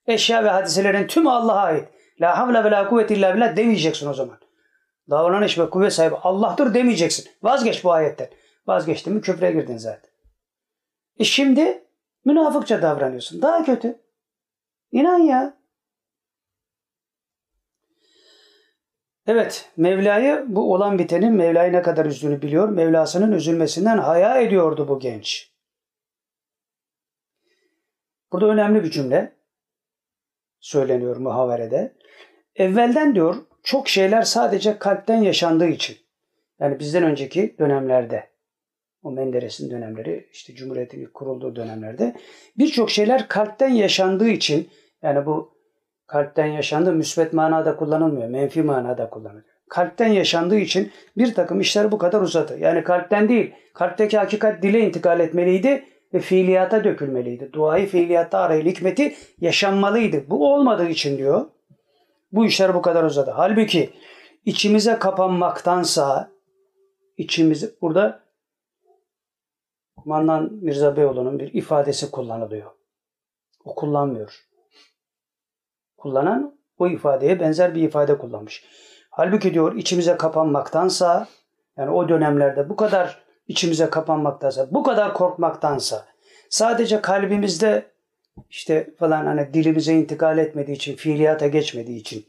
[0.08, 1.88] Eşya ve hadiselerin tümü Allah'a ait.
[2.20, 4.38] La havle ve la kuvvet illa billah demeyeceksin o zaman.
[5.10, 7.30] Davranış ve kuvvet sahibi Allah'tır demeyeceksin.
[7.42, 8.28] Vazgeç bu ayetten.
[8.66, 10.10] Vazgeçtin mi küfre girdin zaten.
[11.18, 11.84] E şimdi
[12.24, 13.42] münafıkça davranıyorsun.
[13.42, 14.00] Daha kötü.
[14.92, 15.58] İnan ya.
[19.26, 22.68] Evet, Mevla'yı bu olan bitenin Mevla'yı ne kadar üzdüğünü biliyor.
[22.68, 25.52] Mevlasının üzülmesinden haya ediyordu bu genç.
[28.32, 29.37] Burada önemli bir cümle
[30.60, 31.94] söyleniyor muhaverede.
[32.56, 35.96] Evvelden diyor çok şeyler sadece kalpten yaşandığı için.
[36.60, 38.24] Yani bizden önceki dönemlerde
[39.02, 42.14] o Menderes'in dönemleri işte Cumhuriyet'in kurulduğu dönemlerde
[42.58, 44.68] birçok şeyler kalpten yaşandığı için
[45.02, 45.58] yani bu
[46.06, 48.28] kalpten yaşandığı müsbet manada kullanılmıyor.
[48.28, 49.44] Menfi manada kullanılıyor.
[49.68, 52.58] Kalpten yaşandığı için bir takım işler bu kadar uzadı.
[52.58, 57.52] Yani kalpten değil, kalpteki hakikat dile intikal etmeliydi ve fiiliyata dökülmeliydi.
[57.52, 60.30] Duayı fiiliyatta arayın hikmeti yaşanmalıydı.
[60.30, 61.46] Bu olmadığı için diyor.
[62.32, 63.30] Bu işler bu kadar uzadı.
[63.30, 63.90] Halbuki
[64.44, 66.30] içimize kapanmaktansa
[67.16, 68.20] içimizi burada
[70.04, 72.70] Mandan Mirza Beyoğlu'nun bir ifadesi kullanılıyor.
[73.64, 74.48] O kullanmıyor.
[75.96, 78.64] Kullanan o ifadeye benzer bir ifade kullanmış.
[79.10, 81.28] Halbuki diyor içimize kapanmaktansa
[81.76, 86.06] yani o dönemlerde bu kadar içimize kapanmaktansa, bu kadar korkmaktansa
[86.50, 87.90] sadece kalbimizde
[88.50, 92.26] işte falan hani dilimize intikal etmediği için, fiiliyata geçmediği için,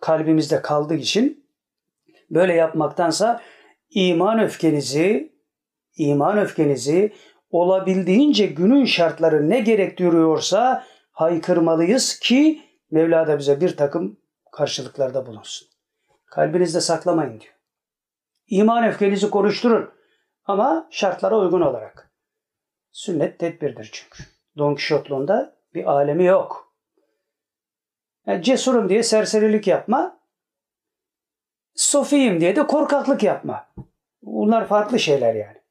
[0.00, 1.44] kalbimizde kaldığı için
[2.30, 3.40] böyle yapmaktansa
[3.90, 5.32] iman öfkenizi,
[5.96, 7.12] iman öfkenizi
[7.50, 14.16] olabildiğince günün şartları ne gerektiriyorsa haykırmalıyız ki Mevla da bize bir takım
[14.52, 15.68] karşılıklarda bulunsun.
[16.26, 17.54] Kalbinizde saklamayın diyor.
[18.46, 19.90] İman öfkenizi konuşturun
[20.44, 22.12] ama şartlara uygun olarak.
[22.92, 24.24] Sünnet tedbirdir çünkü.
[24.58, 26.74] Don Quixote'luğunda bir alemi yok.
[28.26, 30.20] Yani cesurum diye serserilik yapma.
[31.74, 33.68] Sofiyim diye de korkaklık yapma.
[34.22, 35.62] Bunlar farklı şeyler yani.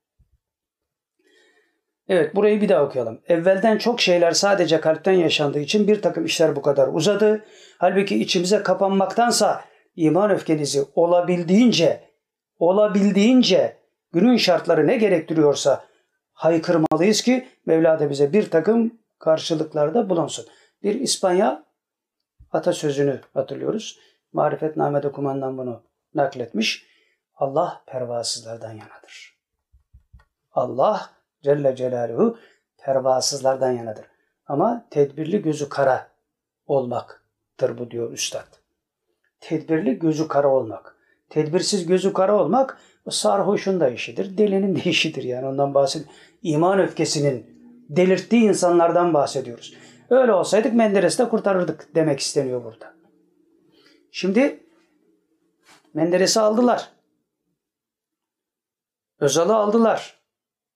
[2.07, 3.21] Evet burayı bir daha okuyalım.
[3.27, 7.45] Evvelden çok şeyler sadece kalpten yaşandığı için bir takım işler bu kadar uzadı.
[7.77, 9.65] Halbuki içimize kapanmaktansa
[9.95, 12.03] iman öfkenizi olabildiğince
[12.59, 13.80] olabildiğince
[14.13, 15.85] günün şartları ne gerektiriyorsa
[16.33, 20.45] haykırmalıyız ki Mevla da bize bir takım karşılıklarda bulunsun.
[20.83, 21.63] Bir İspanya
[22.51, 23.99] atasözünü hatırlıyoruz.
[24.33, 25.83] Marifetname'de kumandan bunu
[26.13, 26.85] nakletmiş.
[27.35, 29.37] Allah pervasızlardan yanadır.
[30.51, 31.09] Allah
[31.43, 32.37] Celle Celaluhu
[32.77, 34.05] pervasızlardan yanadır.
[34.45, 36.07] Ama tedbirli gözü kara
[36.65, 38.47] olmaktır bu diyor üstad.
[39.39, 40.95] Tedbirli gözü kara olmak.
[41.29, 42.77] Tedbirsiz gözü kara olmak
[43.09, 46.11] sarhoşun da işidir, delinin de işidir yani ondan bahsediyor.
[46.43, 47.45] İman öfkesinin
[47.89, 49.73] delirttiği insanlardan bahsediyoruz.
[50.09, 52.93] Öyle olsaydık Menderes'te kurtarırdık demek isteniyor burada.
[54.11, 54.63] Şimdi
[55.93, 56.89] Menderes'i aldılar.
[59.19, 60.21] Özal'ı aldılar.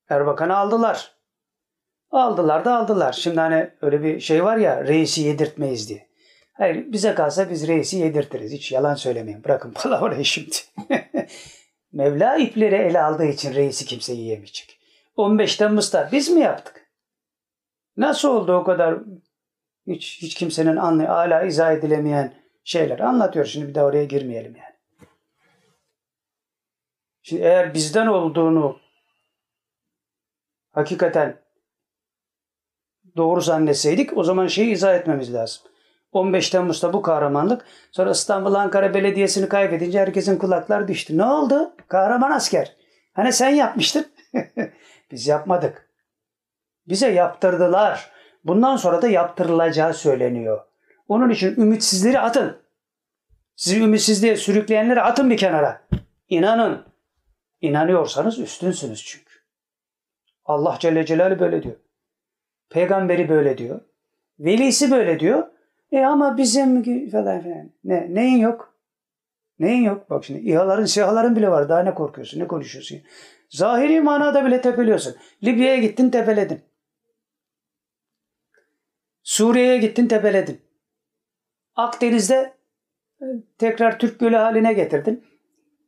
[0.10, 1.16] Erbakan'ı aldılar.
[2.12, 3.14] Aldılar da aldılar.
[3.14, 6.08] Şimdi hani öyle bir şey var ya reisi yedirtmeyiz diye.
[6.54, 8.52] Hayır bize kalsa biz reisi yedirtiriz.
[8.52, 9.44] Hiç yalan söylemeyin.
[9.44, 10.56] Bırakın palavrayı şimdi.
[11.96, 14.80] Mevla ipleri ele aldığı için reisi kimse yiyemeyecek.
[15.16, 16.92] 15 Temmuz'da biz mi yaptık?
[17.98, 19.00] Nasıl oldu o kadar
[19.88, 23.46] hiç, hiç kimsenin anlay hala izah edilemeyen şeyler anlatıyor.
[23.46, 24.76] Şimdi bir de oraya girmeyelim yani.
[27.22, 28.80] Şimdi eğer bizden olduğunu
[30.72, 31.42] hakikaten
[33.18, 35.64] doğru zannetseydik o zaman şeyi izah etmemiz lazım.
[36.16, 37.66] 15 Temmuz'da bu kahramanlık.
[37.92, 41.18] Sonra İstanbul Ankara Belediyesi'ni kaybedince herkesin kulaklar düştü.
[41.18, 41.74] Ne oldu?
[41.88, 42.76] Kahraman asker.
[43.14, 44.06] Hani sen yapmıştın?
[45.12, 45.90] Biz yapmadık.
[46.88, 48.12] Bize yaptırdılar.
[48.44, 50.66] Bundan sonra da yaptırılacağı söyleniyor.
[51.08, 52.58] Onun için ümitsizleri atın.
[53.56, 55.82] Sizi ümitsizliğe sürükleyenleri atın bir kenara.
[56.30, 56.86] İnanın.
[57.62, 59.34] İnanıyorsanız üstünsünüz çünkü.
[60.46, 61.76] Allah Celle Celaluhu böyle diyor.
[62.70, 63.82] Peygamberi böyle diyor.
[64.40, 65.55] Velisi böyle diyor.
[65.96, 67.72] E ama bizim falan filan.
[67.84, 68.76] Ne, neyin yok?
[69.60, 70.10] Neyin yok?
[70.10, 71.70] Bak şimdi İHA'ların, SİHA'ların bile var.
[71.70, 72.40] Daha ne korkuyorsun?
[72.40, 72.98] Ne konuşuyorsun?
[73.50, 75.16] Zahiri manada bile tepeliyorsun.
[75.44, 76.62] Libya'ya gittin tepeledin.
[79.24, 80.62] Suriye'ye gittin tepeledin.
[81.76, 82.54] Akdeniz'de
[83.22, 83.26] e,
[83.58, 85.24] tekrar Türk Gölü haline getirdin.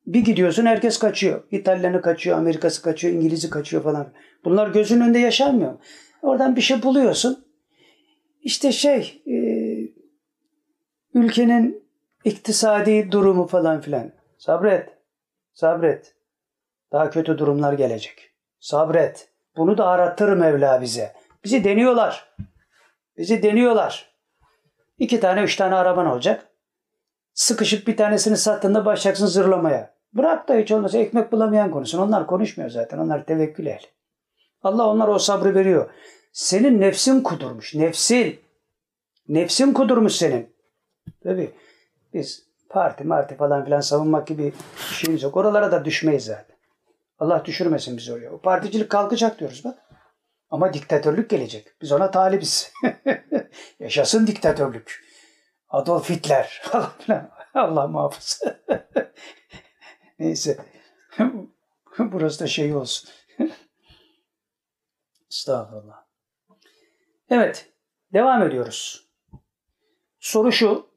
[0.05, 1.43] Bir gidiyorsun herkes kaçıyor.
[1.51, 4.13] İtalyanı kaçıyor, Amerikası kaçıyor, İngiliz'i kaçıyor falan.
[4.45, 5.73] Bunlar gözün önünde yaşanmıyor.
[6.21, 7.45] Oradan bir şey buluyorsun.
[8.41, 9.56] İşte şey e,
[11.17, 11.89] ülkenin
[12.23, 14.11] iktisadi durumu falan filan.
[14.37, 14.89] Sabret.
[15.53, 16.15] Sabret.
[16.91, 18.31] Daha kötü durumlar gelecek.
[18.59, 19.29] Sabret.
[19.57, 21.13] Bunu da arattır Mevla bize.
[21.43, 22.33] Bizi deniyorlar.
[23.17, 24.13] Bizi deniyorlar.
[24.97, 26.47] İki tane, üç tane araban olacak.
[27.33, 29.93] Sıkışıp bir tanesini sattığında başlayacaksın zırlamaya.
[30.13, 31.99] Bırak da hiç olmazsa ekmek bulamayan konuşsun.
[31.99, 32.97] Onlar konuşmuyor zaten.
[32.97, 33.87] Onlar tevekkül ehli.
[34.63, 35.89] Allah onlar o sabrı veriyor.
[36.31, 37.75] Senin nefsin kudurmuş.
[37.75, 38.39] Nefsin.
[39.27, 40.56] Nefsin kudurmuş senin.
[41.23, 41.51] Tabii
[42.13, 44.53] biz parti marti falan filan savunmak gibi
[44.91, 45.37] şeyimiz yok.
[45.37, 46.57] Oralara da düşmeyiz zaten.
[47.19, 48.31] Allah düşürmesin bizi oraya.
[48.31, 49.79] O particilik kalkacak diyoruz bak.
[50.49, 51.81] Ama diktatörlük gelecek.
[51.81, 52.71] Biz ona talibiz.
[53.79, 55.03] Yaşasın diktatörlük.
[55.69, 56.61] Adolf Hitler.
[57.53, 58.59] Allah muhafaza.
[60.19, 60.57] Neyse.
[61.99, 63.09] Burası da şey olsun.
[65.31, 66.05] Estağfurullah.
[67.29, 67.69] Evet.
[68.13, 69.07] Devam ediyoruz.
[70.19, 70.96] Soru şu.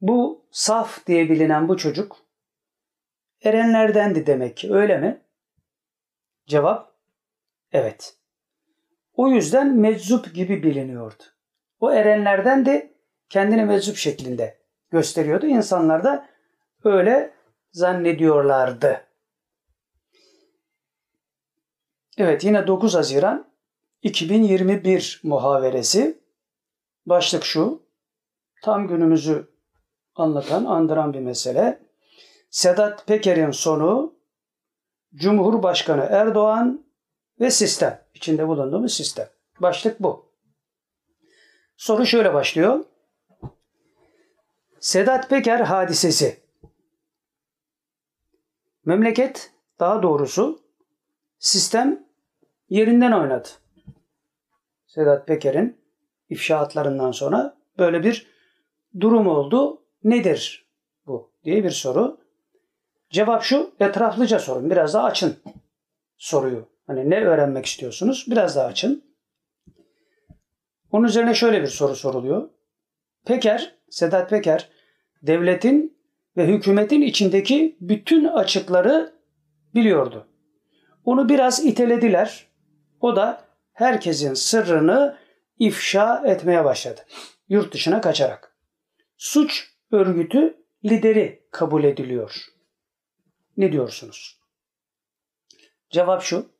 [0.00, 2.16] Bu saf diye bilinen bu çocuk
[3.42, 5.22] erenlerdendi demek ki öyle mi?
[6.46, 6.92] Cevap
[7.72, 8.16] evet.
[9.12, 11.22] O yüzden meczup gibi biliniyordu.
[11.80, 12.94] O erenlerden de
[13.28, 14.58] kendini meczup şeklinde
[14.90, 15.46] gösteriyordu.
[15.46, 16.28] İnsanlar da
[16.84, 17.34] öyle
[17.72, 19.06] zannediyorlardı.
[22.18, 23.50] Evet yine 9 Haziran
[24.02, 26.20] 2021 muhaveresi.
[27.06, 27.82] Başlık şu.
[28.62, 29.55] Tam günümüzü
[30.16, 31.78] anlatan, andıran bir mesele.
[32.50, 34.14] Sedat Peker'in sonu
[35.14, 36.86] Cumhurbaşkanı Erdoğan
[37.40, 38.06] ve sistem.
[38.14, 39.28] içinde bulunduğumuz sistem.
[39.60, 40.26] Başlık bu.
[41.76, 42.84] Soru şöyle başlıyor.
[44.80, 46.40] Sedat Peker hadisesi.
[48.84, 50.60] Memleket daha doğrusu
[51.38, 52.06] sistem
[52.68, 53.48] yerinden oynadı.
[54.86, 55.80] Sedat Peker'in
[56.28, 58.26] ifşaatlarından sonra böyle bir
[59.00, 59.82] durum oldu.
[60.06, 60.66] Nedir
[61.06, 62.20] bu diye bir soru.
[63.10, 64.70] Cevap şu etraflıca sorun.
[64.70, 65.36] Biraz daha açın
[66.16, 66.68] soruyu.
[66.86, 68.26] Hani ne öğrenmek istiyorsunuz?
[68.30, 69.04] Biraz daha açın.
[70.92, 72.50] Onun üzerine şöyle bir soru soruluyor.
[73.24, 74.68] Peker, Sedat Peker
[75.22, 75.98] devletin
[76.36, 79.12] ve hükümetin içindeki bütün açıkları
[79.74, 80.26] biliyordu.
[81.04, 82.46] Onu biraz itelediler.
[83.00, 85.16] O da herkesin sırrını
[85.58, 87.00] ifşa etmeye başladı.
[87.48, 88.56] Yurt dışına kaçarak.
[89.16, 92.46] Suç örgütü lideri kabul ediliyor.
[93.56, 94.40] Ne diyorsunuz?
[95.90, 96.50] Cevap şu.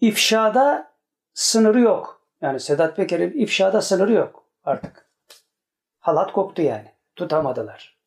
[0.00, 0.94] İfşada
[1.34, 2.26] sınırı yok.
[2.40, 5.10] Yani Sedat Peker'in ifşada sınırı yok artık.
[5.98, 6.94] Halat koptu yani.
[7.16, 7.98] Tutamadılar.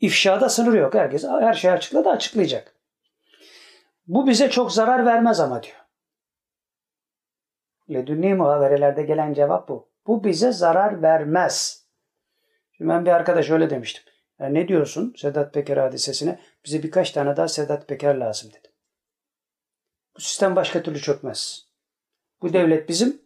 [0.00, 0.94] İfşada sınırı yok.
[0.94, 2.74] Herkes her şeyi açıkladı açıklayacak.
[4.06, 5.76] Bu bize çok zarar vermez ama diyor.
[7.90, 9.88] Ledünni muhaverelerde gelen cevap bu.
[10.06, 11.81] Bu bize zarar vermez.
[12.82, 14.04] Şimdi ben bir arkadaş öyle demiştim.
[14.40, 16.38] Yani ne diyorsun Sedat Peker hadisesine?
[16.64, 18.70] Bize birkaç tane daha Sedat Peker lazım dedim.
[20.16, 21.66] Bu sistem başka türlü çökmez.
[22.42, 23.22] Bu devlet bizim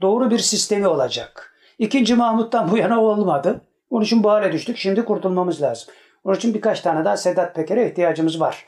[0.00, 1.54] doğru bir sistemi olacak.
[1.78, 3.60] İkinci Mahmut'tan bu yana olmadı.
[3.90, 4.76] Onun için bu hale düştük.
[4.76, 5.94] Şimdi kurtulmamız lazım.
[6.24, 8.66] Onun için birkaç tane daha Sedat Peker'e ihtiyacımız var.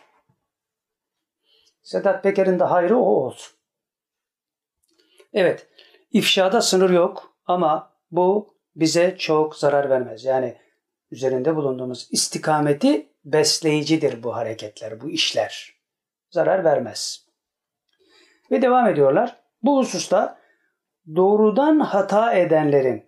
[1.83, 3.53] Sedat Peker'in de hayrı o olsun.
[5.33, 5.67] Evet,
[6.13, 10.25] ifşada sınır yok ama bu bize çok zarar vermez.
[10.25, 10.57] Yani
[11.11, 15.75] üzerinde bulunduğumuz istikameti besleyicidir bu hareketler, bu işler.
[16.31, 17.27] Zarar vermez.
[18.51, 19.37] Ve devam ediyorlar.
[19.63, 20.39] Bu hususta
[21.17, 23.07] doğrudan hata edenlerin,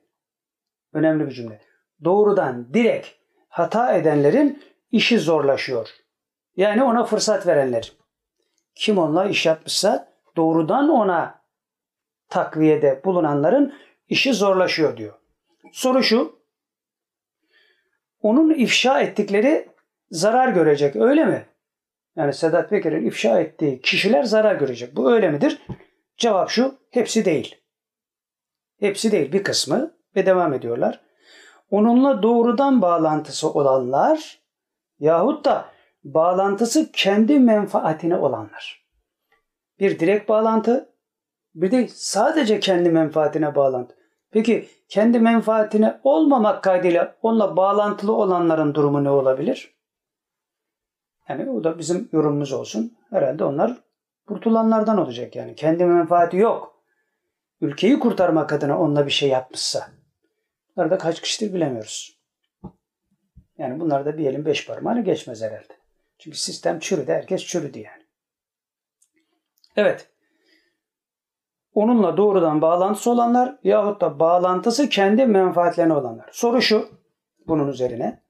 [0.93, 1.61] önemli bir cümle,
[2.05, 3.09] doğrudan direkt
[3.49, 5.89] hata edenlerin işi zorlaşıyor.
[6.57, 7.93] Yani ona fırsat verenler.
[8.74, 11.43] Kim onunla iş yapmışsa doğrudan ona
[12.28, 13.74] takviyede bulunanların
[14.09, 15.15] işi zorlaşıyor diyor.
[15.73, 16.39] Soru şu.
[18.20, 19.69] Onun ifşa ettikleri
[20.11, 21.47] zarar görecek öyle mi?
[22.16, 24.97] Yani Sedat Peker'in ifşa ettiği kişiler zarar görecek.
[24.97, 25.62] Bu öyle midir?
[26.16, 26.74] Cevap şu.
[26.91, 27.57] Hepsi değil.
[28.81, 29.32] Hepsi değil.
[29.32, 31.01] Bir kısmı ve devam ediyorlar.
[31.70, 34.39] Onunla doğrudan bağlantısı olanlar
[34.99, 35.69] yahut da
[36.05, 38.85] bağlantısı kendi menfaatine olanlar.
[39.81, 40.95] Bir direkt bağlantı,
[41.55, 44.03] bir de sadece kendi menfaatine bağlantı.
[44.35, 49.74] Peki kendi menfaatine olmamak kaydıyla onunla bağlantılı olanların durumu ne olabilir?
[51.28, 52.98] Yani o da bizim yorumumuz olsun.
[53.11, 53.77] Herhalde onlar
[54.27, 55.55] kurtulanlardan olacak yani.
[55.55, 56.82] Kendi menfaati yok.
[57.61, 59.89] Ülkeyi kurtarmak adına onunla bir şey yapmışsa.
[60.77, 62.19] Bunlar da kaç kişidir bilemiyoruz.
[63.59, 65.77] Yani bunlar da bir elin beş parmağını geçmez herhalde.
[66.19, 67.12] Çünkü sistem çürüdü.
[67.12, 68.02] Herkes çürüdü yani.
[69.77, 70.14] Evet.
[71.75, 76.29] Onunla doğrudan bağlantısı olanlar yahut da bağlantısı kendi menfaatlerine olanlar.
[76.33, 76.89] Soru şu
[77.47, 78.23] bunun üzerine.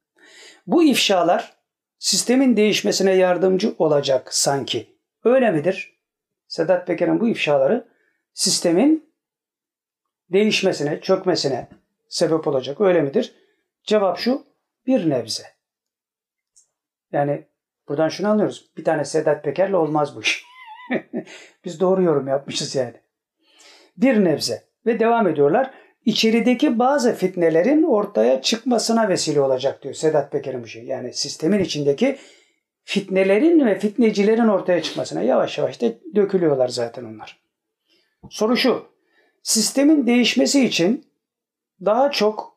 [0.67, 1.57] Bu ifşalar
[1.99, 4.97] sistemin değişmesine yardımcı olacak sanki.
[5.25, 6.01] Öyle midir?
[6.47, 7.89] Sedat Peker'in bu ifşaları
[8.33, 9.15] sistemin
[10.33, 11.69] değişmesine, çökmesine
[12.09, 12.81] sebep olacak.
[12.81, 13.35] Öyle midir?
[13.85, 14.45] Cevap şu.
[14.87, 15.45] Bir nebze.
[17.13, 17.47] Yani
[17.89, 18.71] buradan şunu anlıyoruz.
[18.77, 20.45] Bir tane Sedat Peker'le olmaz bu iş.
[21.65, 23.04] Biz doğru yorum yapmışız yani.
[23.97, 24.65] Bir nebze.
[24.87, 25.71] Ve devam ediyorlar.
[26.05, 30.85] İçerideki bazı fitnelerin ortaya çıkmasına vesile olacak diyor Sedat Peker'in bu şey.
[30.85, 32.19] Yani sistemin içindeki
[32.85, 37.41] fitnelerin ve fitnecilerin ortaya çıkmasına yavaş yavaş da dökülüyorlar zaten onlar.
[38.31, 38.87] Soru şu.
[39.43, 41.07] Sistemin değişmesi için
[41.85, 42.57] daha çok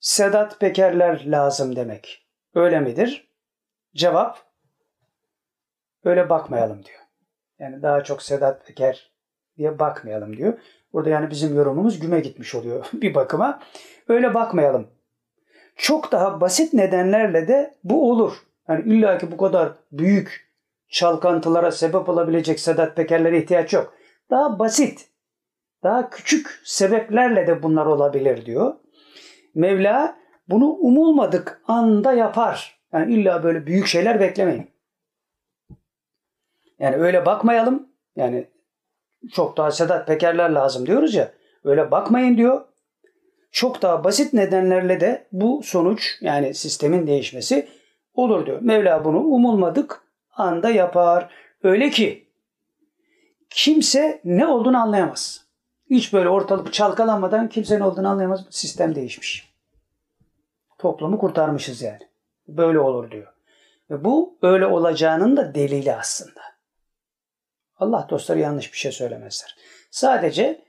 [0.00, 2.26] Sedat Pekerler lazım demek.
[2.54, 3.28] Öyle midir?
[3.94, 4.38] Cevap
[6.04, 7.00] öyle bakmayalım diyor.
[7.58, 9.10] Yani daha çok Sedat Peker
[9.58, 10.58] diye bakmayalım diyor.
[10.92, 13.60] Burada yani bizim yorumumuz güme gitmiş oluyor bir bakıma.
[14.08, 14.86] Öyle bakmayalım.
[15.76, 18.32] Çok daha basit nedenlerle de bu olur.
[18.68, 20.48] Yani illa ki bu kadar büyük
[20.88, 23.94] çalkantılara sebep olabilecek Sedat Pekerlere ihtiyaç yok.
[24.30, 25.08] Daha basit,
[25.82, 28.74] daha küçük sebeplerle de bunlar olabilir diyor.
[29.54, 30.16] Mevla
[30.48, 32.78] bunu umulmadık anda yapar.
[32.92, 34.70] Yani illa böyle büyük şeyler beklemeyin.
[36.78, 37.88] Yani öyle bakmayalım.
[38.16, 38.48] Yani
[39.32, 41.32] çok daha Sedat Pekerler lazım diyoruz ya.
[41.64, 42.64] Öyle bakmayın diyor.
[43.50, 47.68] Çok daha basit nedenlerle de bu sonuç yani sistemin değişmesi
[48.14, 48.60] olur diyor.
[48.62, 51.30] Mevla bunu umulmadık anda yapar.
[51.62, 52.28] Öyle ki
[53.50, 55.44] kimse ne olduğunu anlayamaz.
[55.90, 58.44] Hiç böyle ortalık çalkalanmadan kimse ne olduğunu anlayamaz.
[58.50, 59.54] Sistem değişmiş.
[60.78, 62.08] Toplumu kurtarmışız yani.
[62.48, 63.32] Böyle olur diyor.
[63.90, 66.40] Ve bu öyle olacağının da delili aslında.
[67.78, 69.56] Allah dostları yanlış bir şey söylemezler.
[69.90, 70.64] Sadece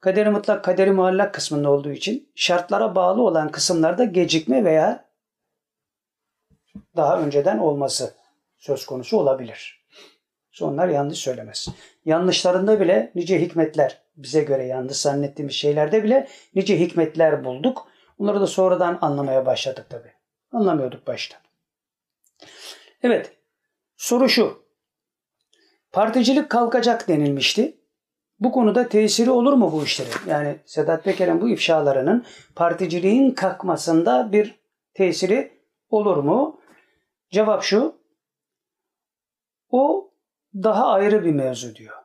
[0.00, 5.04] kaderi mutlak, kaderi muallak kısmında olduğu için şartlara bağlı olan kısımlarda gecikme veya
[6.96, 8.14] daha önceden olması
[8.58, 9.84] söz konusu olabilir.
[10.60, 11.68] Onlar yanlış söylemez.
[12.04, 17.88] Yanlışlarında bile nice hikmetler, bize göre yanlış zannettiğimiz şeylerde bile nice hikmetler bulduk.
[18.18, 20.12] Bunları da sonradan anlamaya başladık tabi.
[20.52, 21.36] Anlamıyorduk başta.
[23.02, 23.32] Evet,
[23.96, 24.63] soru şu.
[25.94, 27.76] Particilik kalkacak denilmişti.
[28.40, 30.10] Bu konuda tesiri olur mu bu işlerin?
[30.28, 34.60] Yani Sedat Peker'in bu ifşalarının particiliğin kalkmasında bir
[34.94, 35.52] tesiri
[35.88, 36.60] olur mu?
[37.30, 37.94] Cevap şu.
[39.70, 40.10] O
[40.54, 41.96] daha ayrı bir mevzu diyor.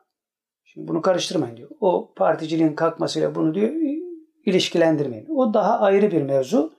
[0.64, 1.70] Şimdi bunu karıştırmayın diyor.
[1.80, 3.72] O particiliğin kalkmasıyla bunu diyor
[4.46, 5.28] ilişkilendirmeyin.
[5.30, 6.74] O daha ayrı bir mevzu.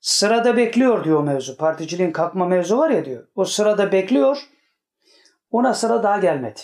[0.00, 1.56] Sırada bekliyor diyor o mevzu.
[1.56, 3.26] Particiliğin kalkma mevzu var ya diyor.
[3.34, 4.53] O sırada bekliyor.
[5.54, 6.60] Ona sıra daha gelmedi.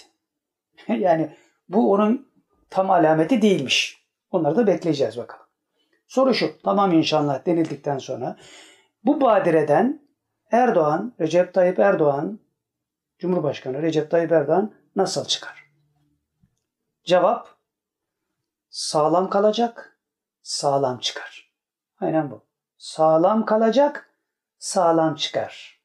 [0.88, 1.36] yani
[1.68, 2.32] bu onun
[2.70, 4.06] tam alameti değilmiş.
[4.30, 5.46] Onları da bekleyeceğiz bakalım.
[6.08, 6.62] Soru şu.
[6.64, 8.36] Tamam inşallah denildikten sonra
[9.04, 10.02] bu badireden
[10.50, 12.40] Erdoğan, Recep Tayyip Erdoğan,
[13.18, 15.70] Cumhurbaşkanı Recep Tayyip Erdoğan nasıl çıkar?
[17.04, 17.48] Cevap
[18.70, 19.98] sağlam kalacak,
[20.42, 21.52] sağlam çıkar.
[22.00, 22.44] Aynen bu.
[22.76, 24.14] Sağlam kalacak,
[24.58, 25.79] sağlam çıkar.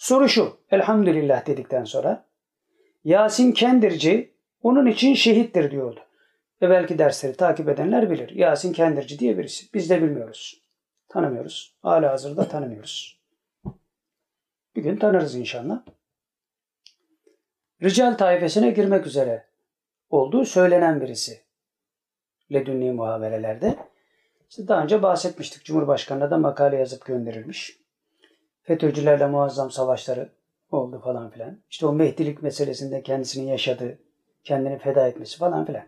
[0.00, 0.56] Soru şu.
[0.70, 2.24] Elhamdülillah dedikten sonra
[3.04, 6.00] Yasin Kendirci onun için şehittir diyordu.
[6.62, 8.30] Ve belki dersleri takip edenler bilir.
[8.30, 9.74] Yasin Kendirci diye birisi.
[9.74, 10.62] Biz de bilmiyoruz.
[11.08, 11.74] Tanımıyoruz.
[11.82, 13.20] Hala hazırda tanımıyoruz.
[14.76, 15.82] Bir gün tanırız inşallah.
[17.82, 19.46] Rical taifesine girmek üzere
[20.10, 21.40] olduğu söylenen birisi.
[22.52, 23.76] Ledünni muhaberelerde.
[24.50, 25.64] İşte daha önce bahsetmiştik.
[25.64, 27.80] Cumhurbaşkanı'na da makale yazıp gönderilmiş.
[28.70, 30.32] FETÖ'cülerle muazzam savaşları
[30.70, 31.58] oldu falan filan.
[31.70, 33.98] İşte o Mehdilik meselesinde kendisinin yaşadığı,
[34.44, 35.82] kendini feda etmesi falan filan.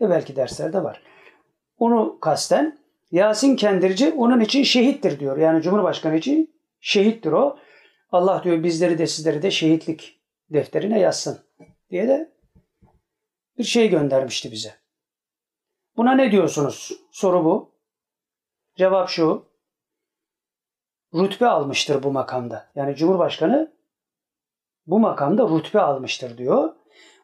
[0.00, 1.02] Ve belki derslerde var.
[1.78, 2.78] Onu kasten
[3.10, 5.36] Yasin Kendirci onun için şehittir diyor.
[5.36, 7.58] Yani Cumhurbaşkanı için şehittir o.
[8.10, 11.38] Allah diyor bizleri de sizleri de şehitlik defterine yazsın
[11.90, 12.32] diye de
[13.58, 14.74] bir şey göndermişti bize.
[15.96, 16.92] Buna ne diyorsunuz?
[17.10, 17.72] Soru bu.
[18.74, 19.46] Cevap şu.
[21.16, 22.66] Rütbe almıştır bu makamda.
[22.74, 23.72] Yani Cumhurbaşkanı
[24.86, 26.72] bu makamda rütbe almıştır diyor.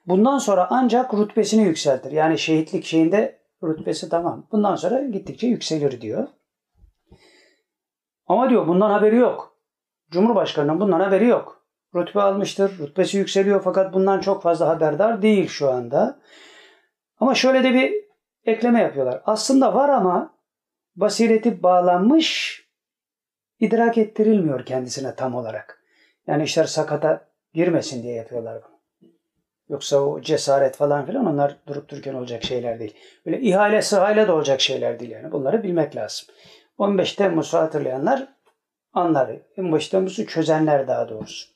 [0.06, 2.12] Bundan sonra ancak rütbesini yükseltir.
[2.12, 4.46] Yani şehitlik şeyinde rütbesi tamam.
[4.52, 6.28] Bundan sonra gittikçe yükselir diyor.
[8.26, 9.56] Ama diyor bundan haberi yok.
[10.10, 11.62] Cumhurbaşkanının bundan haberi yok.
[11.94, 16.20] Rütbe almıştır, rütbesi yükseliyor fakat bundan çok fazla haberdar değil şu anda.
[17.20, 17.94] Ama şöyle de bir
[18.44, 19.22] ekleme yapıyorlar.
[19.24, 20.34] Aslında var ama
[20.96, 22.61] basireti bağlanmış,
[23.62, 25.82] idrak ettirilmiyor kendisine tam olarak.
[26.26, 28.72] Yani işler sakata girmesin diye yapıyorlar bunu.
[29.68, 32.94] Yoksa o cesaret falan filan onlar durup dururken olacak şeyler değil.
[33.26, 35.32] Böyle ihale sırayla da olacak şeyler değil yani.
[35.32, 36.28] Bunları bilmek lazım.
[36.78, 38.28] 15 Temmuz'u hatırlayanlar
[38.92, 39.30] anlar.
[39.58, 41.52] 15 Temmuz'u çözenler daha doğrusu.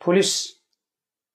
[0.00, 0.56] Polis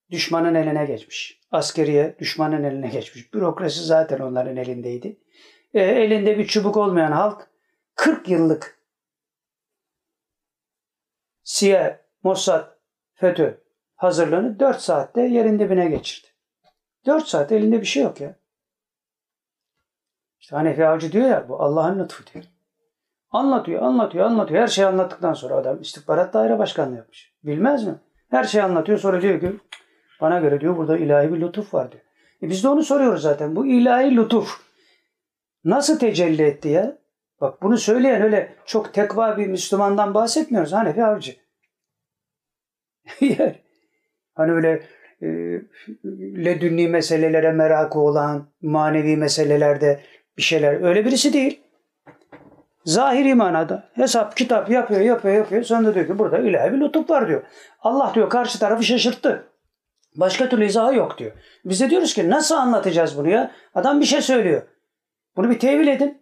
[0.10, 1.42] düşmanın eline geçmiş.
[1.52, 3.34] Askeriye düşmanın eline geçmiş.
[3.34, 5.20] Bürokrasi zaten onların elindeydi.
[5.74, 7.48] E, elinde bir çubuk olmayan halk
[7.96, 8.81] 40 yıllık
[11.54, 12.78] CIA, Mossad,
[13.14, 13.58] FETÖ
[13.96, 16.28] hazırlığını 4 saatte yerin dibine geçirdi.
[17.06, 18.36] 4 saat elinde bir şey yok ya.
[20.40, 22.46] İşte Hanefi Avcı diyor ya bu Allah'ın lütfu diyor.
[23.30, 24.62] Anlatıyor, anlatıyor, anlatıyor.
[24.62, 27.34] Her şeyi anlattıktan sonra adam istihbarat daire başkanlığı yapmış.
[27.44, 27.96] Bilmez mi?
[28.30, 29.00] Her şeyi anlatıyor.
[29.00, 29.60] Sonra diyor ki
[30.22, 32.04] bana göre diyor burada ilahi bir lütuf var diyor.
[32.44, 33.56] E biz de onu soruyoruz zaten.
[33.56, 34.62] Bu ilahi lütuf
[35.64, 36.98] nasıl tecelli etti ya?
[37.42, 40.74] Bak bunu söyleyen öyle çok tekva bir Müslümandan bahsetmiyoruz.
[40.74, 41.41] Hanefi Avcı.
[44.34, 44.84] hani öyle
[45.22, 45.28] e,
[46.46, 50.00] ledünni meselelere merakı olan, manevi meselelerde
[50.38, 51.62] bir şeyler öyle birisi değil.
[52.86, 55.64] Zahiri manada hesap kitap yapıyor yapıyor yapıyor.
[55.64, 57.44] Sonra diyor ki burada ilahi bir lütuf var diyor.
[57.80, 59.48] Allah diyor karşı tarafı şaşırttı.
[60.16, 61.32] Başka türlü izahı yok diyor.
[61.66, 63.52] Biz de diyoruz ki nasıl anlatacağız bunu ya?
[63.76, 64.62] Adam bir şey söylüyor.
[65.36, 66.22] Bunu bir tevil edin.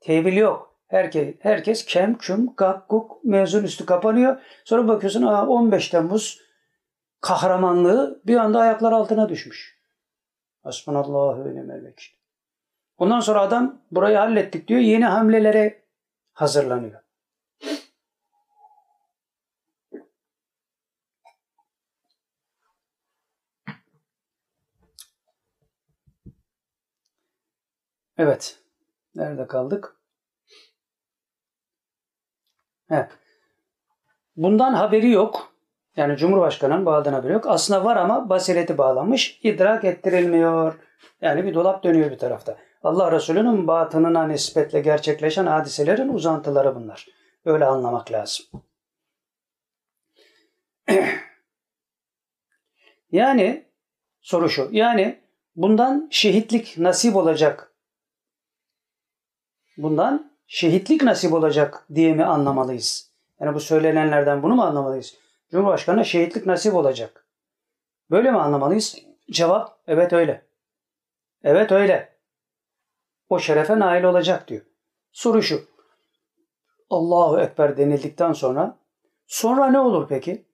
[0.00, 0.69] Tevil yok.
[0.90, 4.42] Herkes, herkes kem, küm, gak, guk mezun üstü kapanıyor.
[4.64, 6.40] Sonra bakıyorsun Aa, 15 Temmuz
[7.20, 9.80] kahramanlığı bir anda ayaklar altına düşmüş.
[10.62, 12.12] Hasbunallahu ve nimel vekil.
[12.98, 14.80] Ondan sonra adam burayı hallettik diyor.
[14.80, 15.82] Yeni hamlelere
[16.32, 17.00] hazırlanıyor.
[28.18, 28.58] Evet.
[29.14, 29.99] Nerede kaldık?
[32.90, 33.10] Evet.
[34.36, 35.52] Bundan haberi yok.
[35.96, 37.46] Yani Cumhurbaşkanı'nın bu haberi yok.
[37.46, 39.40] Aslında var ama basireti bağlanmış.
[39.42, 40.78] idrak ettirilmiyor.
[41.20, 42.56] Yani bir dolap dönüyor bir tarafta.
[42.82, 47.06] Allah Resulü'nün batınına nispetle gerçekleşen hadiselerin uzantıları bunlar.
[47.44, 48.46] Öyle anlamak lazım.
[53.12, 53.66] yani
[54.20, 54.68] soru şu.
[54.70, 55.20] Yani
[55.56, 57.72] bundan şehitlik nasip olacak.
[59.76, 63.10] Bundan şehitlik nasip olacak diye mi anlamalıyız?
[63.40, 65.14] Yani bu söylenenlerden bunu mu anlamalıyız?
[65.50, 67.26] Cumhurbaşkanına şehitlik nasip olacak.
[68.10, 68.98] Böyle mi anlamalıyız?
[69.30, 70.46] Cevap evet öyle.
[71.44, 72.16] Evet öyle
[73.28, 74.62] o şerefe nail olacak diyor.
[75.12, 75.60] Soru şu.
[76.90, 78.78] Allahu Ekber denildikten sonra
[79.26, 80.44] sonra ne olur peki?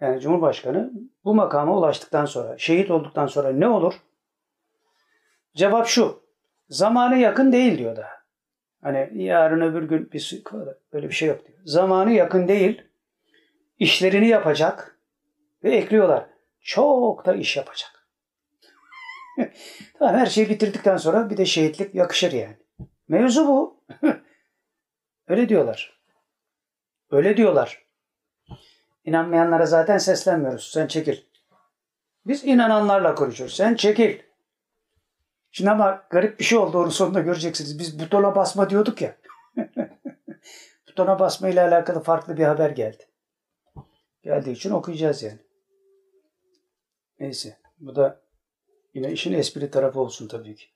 [0.00, 0.92] Yani Cumhurbaşkanı
[1.24, 3.94] bu makama ulaştıktan sonra, şehit olduktan sonra ne olur?
[5.54, 6.22] Cevap şu.
[6.68, 8.17] Zamanı yakın değil diyor da.
[8.82, 10.42] Hani yarın öbür gün bir
[10.92, 11.58] böyle bir şey yok diyor.
[11.64, 12.82] Zamanı yakın değil.
[13.78, 14.98] İşlerini yapacak
[15.64, 16.26] ve ekliyorlar.
[16.60, 18.08] Çok da iş yapacak.
[19.98, 22.56] tamam her şeyi bitirdikten sonra bir de şehitlik yakışır yani.
[23.08, 23.84] Mevzu bu.
[25.28, 26.00] Öyle diyorlar.
[27.10, 27.86] Öyle diyorlar.
[29.04, 30.70] İnanmayanlara zaten seslenmiyoruz.
[30.72, 31.20] Sen çekil.
[32.26, 33.56] Biz inananlarla konuşuyoruz.
[33.56, 34.18] Sen çekil.
[35.50, 37.78] Şimdi ama garip bir şey oldu onun sonunda göreceksiniz.
[37.78, 39.16] Biz butona basma diyorduk ya.
[40.88, 43.08] butona basma ile alakalı farklı bir haber geldi.
[44.22, 45.38] Geldiği için okuyacağız yani.
[47.20, 47.58] Neyse.
[47.78, 48.20] Bu da
[48.94, 50.66] yine işin espri tarafı olsun tabii ki.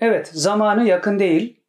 [0.00, 1.60] Evet, zamanı yakın değil.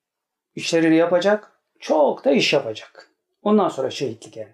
[0.55, 1.51] İşlerini yapacak.
[1.79, 3.11] Çok da iş yapacak.
[3.41, 4.53] Ondan sonra şehitlik yani.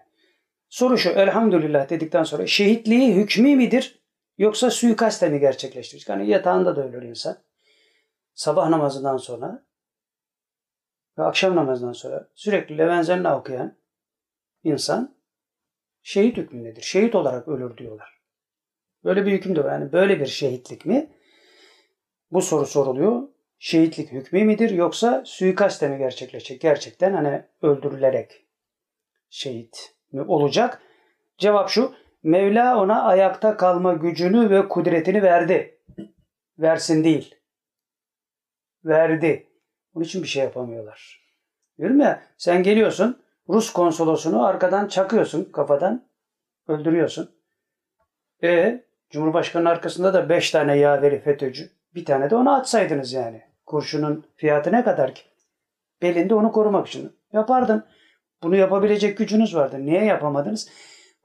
[0.70, 4.05] Soru şu, elhamdülillah dedikten sonra şehitliği hükmü midir?
[4.38, 6.10] Yoksa suikaste mi gerçekleştirecek?
[6.10, 7.38] Hani yatağında da ölür insan.
[8.34, 9.66] Sabah namazından sonra
[11.18, 13.78] ve akşam namazından sonra sürekli Levenzenna okuyan
[14.64, 15.16] insan
[16.04, 16.82] şehit hükmündedir.
[16.82, 18.22] Şehit olarak ölür diyorlar.
[19.04, 19.72] Böyle bir hüküm de var.
[19.72, 21.14] Yani böyle bir şehitlik mi?
[22.32, 23.28] Bu soru soruluyor.
[23.60, 26.62] Şehitlik hükmü midir yoksa suikaste mi gerçekleşecek?
[26.62, 28.46] Gerçekten hani öldürülerek
[29.30, 30.82] şehit mi olacak?
[31.38, 31.96] Cevap şu.
[32.26, 35.80] Mevla ona ayakta kalma gücünü ve kudretini verdi.
[36.60, 37.36] Versin değil.
[38.86, 39.48] Verdi.
[39.94, 41.22] Onun için bir şey yapamıyorlar.
[41.78, 46.08] Diyorum ya sen geliyorsun Rus konsolosunu arkadan çakıyorsun kafadan
[46.68, 47.30] öldürüyorsun.
[48.44, 51.70] E Cumhurbaşkanı'nın arkasında da 5 tane yaveri FETÖ'cü.
[51.96, 53.42] Bir tane de ona atsaydınız yani.
[53.66, 55.24] Kurşunun fiyatı ne kadar ki?
[56.02, 57.20] Belinde onu korumak için.
[57.34, 57.86] Yapardın.
[58.44, 59.86] Bunu yapabilecek gücünüz vardı.
[59.86, 60.70] Niye yapamadınız?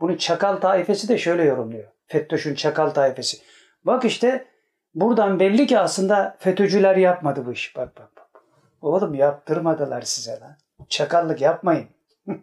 [0.01, 1.89] Bunu çakal taifesi de şöyle yorumluyor.
[2.06, 3.36] FETÖ'şün çakal taifesi.
[3.85, 4.47] Bak işte
[4.94, 7.77] buradan belli ki aslında FETÖ'cüler yapmadı bu iş.
[7.77, 8.43] Bak bak bak.
[8.81, 10.56] Oğlum yaptırmadılar size lan.
[10.89, 11.89] Çakallık yapmayın.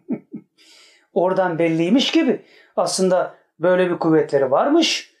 [1.12, 2.44] Oradan belliymiş gibi
[2.76, 5.14] aslında böyle bir kuvvetleri varmış.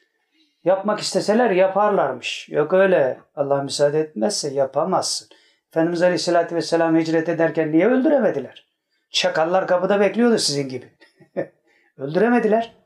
[0.64, 2.48] Yapmak isteseler yaparlarmış.
[2.48, 3.20] Yok öyle.
[3.34, 5.28] Allah müsaade etmezse yapamazsın.
[5.68, 8.68] Efendimiz Aleyhisselatü Vesselam hicret ederken niye öldüremediler?
[9.10, 10.92] Çakallar kapıda bekliyordu sizin gibi.
[11.98, 12.76] Öldüremediler.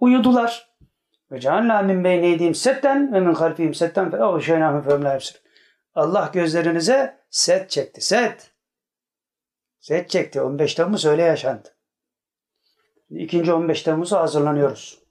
[0.00, 0.72] Uyudular.
[1.30, 5.18] Ve cealna min beyneydim setten ve min halfihim setten fe avşeynahum femla
[5.94, 8.00] Allah gözlerinize set çekti.
[8.00, 8.50] Set.
[9.80, 10.40] Set çekti.
[10.40, 11.68] 15 Temmuz öyle yaşandı.
[13.10, 15.02] İkinci 15 Temmuz'a hazırlanıyoruz.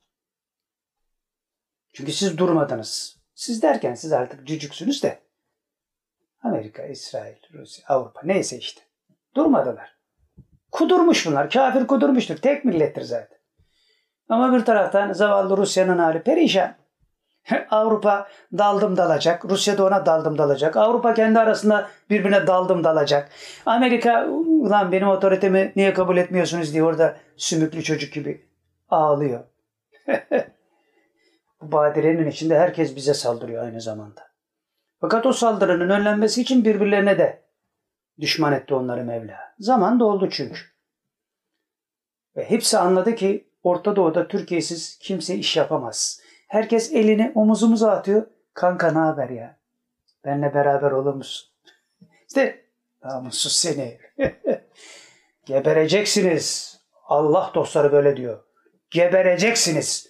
[1.94, 3.18] Çünkü siz durmadınız.
[3.34, 5.24] Siz derken siz artık cücüksünüz de.
[6.44, 8.82] Amerika, İsrail, Rusya, Avrupa neyse işte.
[9.36, 10.01] Durmadılar.
[10.72, 11.50] Kudurmuş bunlar.
[11.50, 12.38] Kafir kudurmuştur.
[12.38, 13.38] Tek millettir zaten.
[14.30, 16.74] Ama bir taraftan zavallı Rusya'nın hali perişan.
[17.70, 18.28] Avrupa
[18.58, 19.46] daldım dalacak.
[19.46, 20.78] Rusya da ona daldım dalacak.
[20.78, 23.30] Avrupa kendi arasında birbirine daldım dalacak.
[23.66, 28.46] Amerika ulan benim otoritemi niye kabul etmiyorsunuz diye orada sümüklü çocuk gibi
[28.90, 29.40] ağlıyor.
[31.62, 34.22] Bu badirenin içinde herkes bize saldırıyor aynı zamanda.
[35.02, 37.42] Fakat o saldırının önlenmesi için birbirlerine de
[38.20, 39.51] düşman etti onları Mevla.
[39.62, 40.62] Zaman doldu çünkü.
[42.36, 46.22] Ve hepsi anladı ki Orta Doğu'da Türkiye'siz kimse iş yapamaz.
[46.48, 48.28] Herkes elini omuzumuza atıyor.
[48.54, 49.60] Kanka ne haber ya?
[50.26, 51.50] Benle beraber olur musun?
[52.28, 52.66] İşte
[53.04, 54.00] namussuz seni.
[55.46, 56.78] Gebereceksiniz.
[57.06, 58.44] Allah dostları böyle diyor.
[58.90, 60.10] Gebereceksiniz.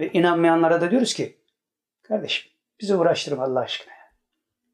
[0.00, 1.40] Ve inanmayanlara da diyoruz ki
[2.02, 3.94] kardeşim bizi uğraştırma Allah aşkına.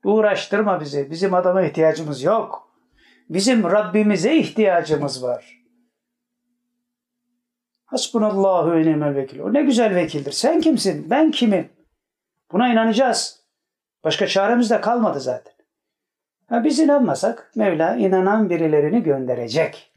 [0.04, 1.10] Uğraştırma bizi.
[1.10, 2.71] Bizim adama ihtiyacımız yok.
[3.30, 5.62] Bizim Rabbimize ihtiyacımız var.
[7.84, 9.38] Hasbunallahu ve ni'mel vekil.
[9.38, 10.32] O ne güzel vekildir.
[10.32, 11.10] Sen kimsin?
[11.10, 11.68] Ben kimim?
[12.52, 13.42] Buna inanacağız.
[14.04, 15.52] Başka çaremiz de kalmadı zaten.
[16.48, 19.92] Ha, biz inanmasak Mevla inanan birilerini gönderecek.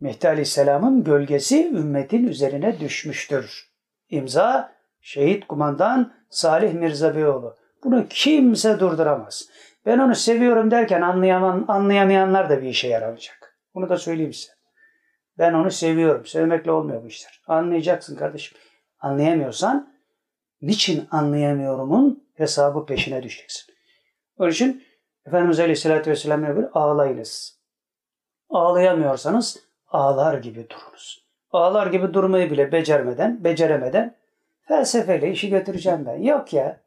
[0.00, 3.70] Mehdi Aleyhisselam'ın gölgesi ümmetin üzerine düşmüştür.
[4.10, 7.56] İmza şehit kumandan Salih Mirza Beyoğlu.
[7.84, 9.48] Bunu kimse durduramaz.
[9.86, 13.58] Ben onu seviyorum derken anlayaman, anlayamayanlar da bir işe yaramayacak.
[13.74, 14.52] Bunu da söyleyeyim size.
[15.38, 16.26] Ben onu seviyorum.
[16.26, 17.42] Sevmekle olmuyor bu işler.
[17.46, 18.58] Anlayacaksın kardeşim.
[19.00, 19.94] Anlayamıyorsan
[20.62, 23.74] niçin anlayamıyorumun hesabı peşine düşeceksin.
[24.38, 24.84] Onun için
[25.26, 27.60] Efendimiz Aleyhisselatü Vesselam böyle ağlayınız.
[28.48, 29.58] Ağlayamıyorsanız
[29.88, 31.24] ağlar gibi durunuz.
[31.50, 34.16] Ağlar gibi durmayı bile becermeden, beceremeden
[34.60, 36.22] felsefeyle işi götüreceğim ben.
[36.22, 36.80] Yok ya.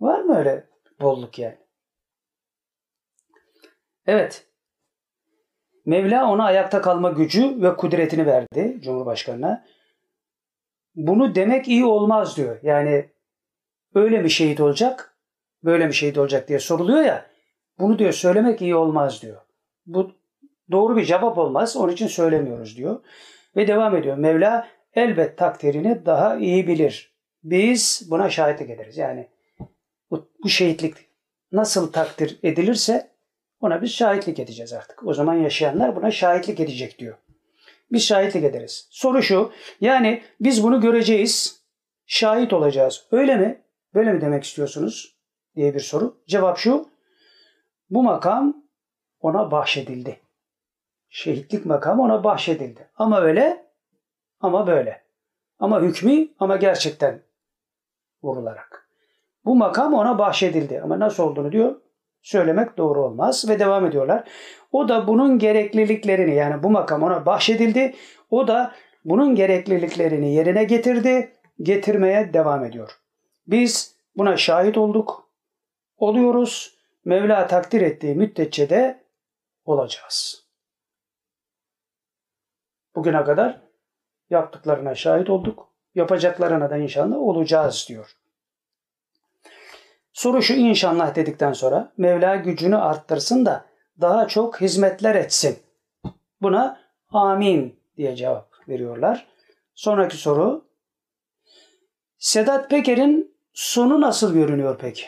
[0.00, 0.66] Var mı öyle
[1.00, 1.65] bolluk yani?
[4.06, 4.46] Evet.
[5.86, 9.64] Mevla ona ayakta kalma gücü ve kudretini verdi Cumhurbaşkanı'na.
[10.94, 12.58] Bunu demek iyi olmaz diyor.
[12.62, 13.10] Yani
[13.94, 15.16] öyle mi şehit olacak,
[15.64, 17.26] böyle mi şehit olacak diye soruluyor ya.
[17.78, 19.40] Bunu diyor söylemek iyi olmaz diyor.
[19.86, 20.12] Bu
[20.70, 21.76] doğru bir cevap olmaz.
[21.76, 23.00] Onun için söylemiyoruz diyor.
[23.56, 24.16] Ve devam ediyor.
[24.16, 27.16] Mevla elbet takdirini daha iyi bilir.
[27.42, 28.96] Biz buna şahitlik ederiz.
[28.96, 29.28] Yani
[30.10, 30.94] bu, bu şehitlik
[31.52, 33.15] nasıl takdir edilirse
[33.60, 35.06] ona biz şahitlik edeceğiz artık.
[35.06, 37.16] O zaman yaşayanlar buna şahitlik edecek diyor.
[37.92, 38.88] Biz şahitlik ederiz.
[38.90, 39.52] Soru şu.
[39.80, 41.62] Yani biz bunu göreceğiz.
[42.06, 43.06] Şahit olacağız.
[43.10, 43.62] Öyle mi?
[43.94, 45.16] Böyle mi demek istiyorsunuz?
[45.56, 46.16] diye bir soru.
[46.26, 46.88] Cevap şu.
[47.90, 48.62] Bu makam
[49.20, 50.20] ona bahşedildi.
[51.08, 52.90] Şehitlik makamı ona bahşedildi.
[52.96, 53.66] Ama öyle
[54.40, 55.02] ama böyle.
[55.58, 57.22] Ama hükmü ama gerçekten
[58.22, 58.88] vurularak.
[59.44, 60.80] Bu makam ona bahşedildi.
[60.80, 61.80] Ama nasıl olduğunu diyor
[62.26, 64.28] söylemek doğru olmaz ve devam ediyorlar.
[64.72, 67.94] O da bunun gerekliliklerini yani bu makam ona bahşedildi.
[68.30, 68.74] O da
[69.04, 71.32] bunun gerekliliklerini yerine getirdi,
[71.62, 72.98] getirmeye devam ediyor.
[73.46, 75.30] Biz buna şahit olduk,
[75.96, 76.76] oluyoruz.
[77.04, 79.04] Mevla takdir ettiği müddetçe de
[79.64, 80.46] olacağız.
[82.94, 83.60] Bugüne kadar
[84.30, 85.68] yaptıklarına şahit olduk.
[85.94, 88.16] Yapacaklarına da inşallah olacağız diyor.
[90.16, 93.64] Soru şu inşallah dedikten sonra Mevla gücünü arttırsın da
[94.00, 95.58] daha çok hizmetler etsin.
[96.42, 99.26] Buna amin diye cevap veriyorlar.
[99.74, 100.64] Sonraki soru
[102.18, 105.06] Sedat Peker'in sonu nasıl görünüyor peki?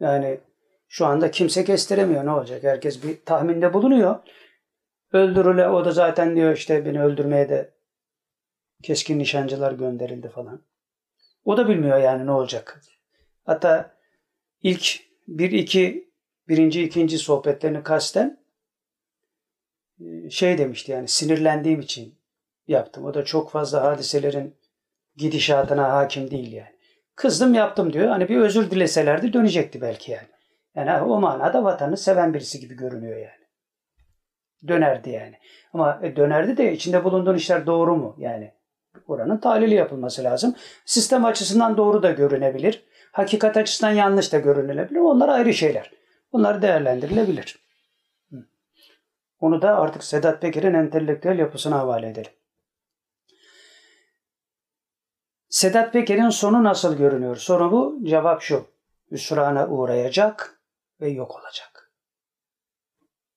[0.00, 0.40] Yani
[0.88, 2.62] şu anda kimse kestiremiyor ne olacak?
[2.62, 4.18] Herkes bir tahminde bulunuyor.
[5.12, 7.74] Öldürüle o da zaten diyor işte beni öldürmeye de
[8.82, 10.62] keskin nişancılar gönderildi falan.
[11.44, 12.82] O da bilmiyor yani ne olacak.
[13.44, 13.94] Hatta
[14.62, 16.12] ilk bir iki
[16.48, 18.38] birinci ikinci sohbetlerini kasten
[20.00, 22.14] e, şey demişti yani sinirlendiğim için
[22.68, 23.04] yaptım.
[23.04, 24.56] O da çok fazla hadiselerin
[25.16, 26.72] gidişatına hakim değil yani.
[27.16, 28.08] Kızdım yaptım diyor.
[28.08, 30.28] Hani bir özür dileselerdi dönecekti belki yani.
[30.74, 33.42] Yani o manada vatanı seven birisi gibi görünüyor yani.
[34.68, 35.34] Dönerdi yani.
[35.72, 38.52] Ama e, dönerdi de içinde bulunduğun işler doğru mu yani?
[39.08, 40.54] Oranın tahlili yapılması lazım.
[40.84, 42.84] Sistem açısından doğru da görünebilir.
[43.12, 45.00] Hakikat açısından yanlış da görünülebilir.
[45.00, 45.90] Onlar ayrı şeyler.
[46.32, 47.62] Bunlar değerlendirilebilir.
[49.40, 52.32] Onu da artık Sedat Peker'in entelektüel yapısına havale edelim.
[55.48, 57.36] Sedat Peker'in sonu nasıl görünüyor?
[57.36, 57.98] Soru bu.
[58.04, 58.66] Cevap şu.
[59.10, 60.60] Hüsrana uğrayacak
[61.00, 61.92] ve yok olacak.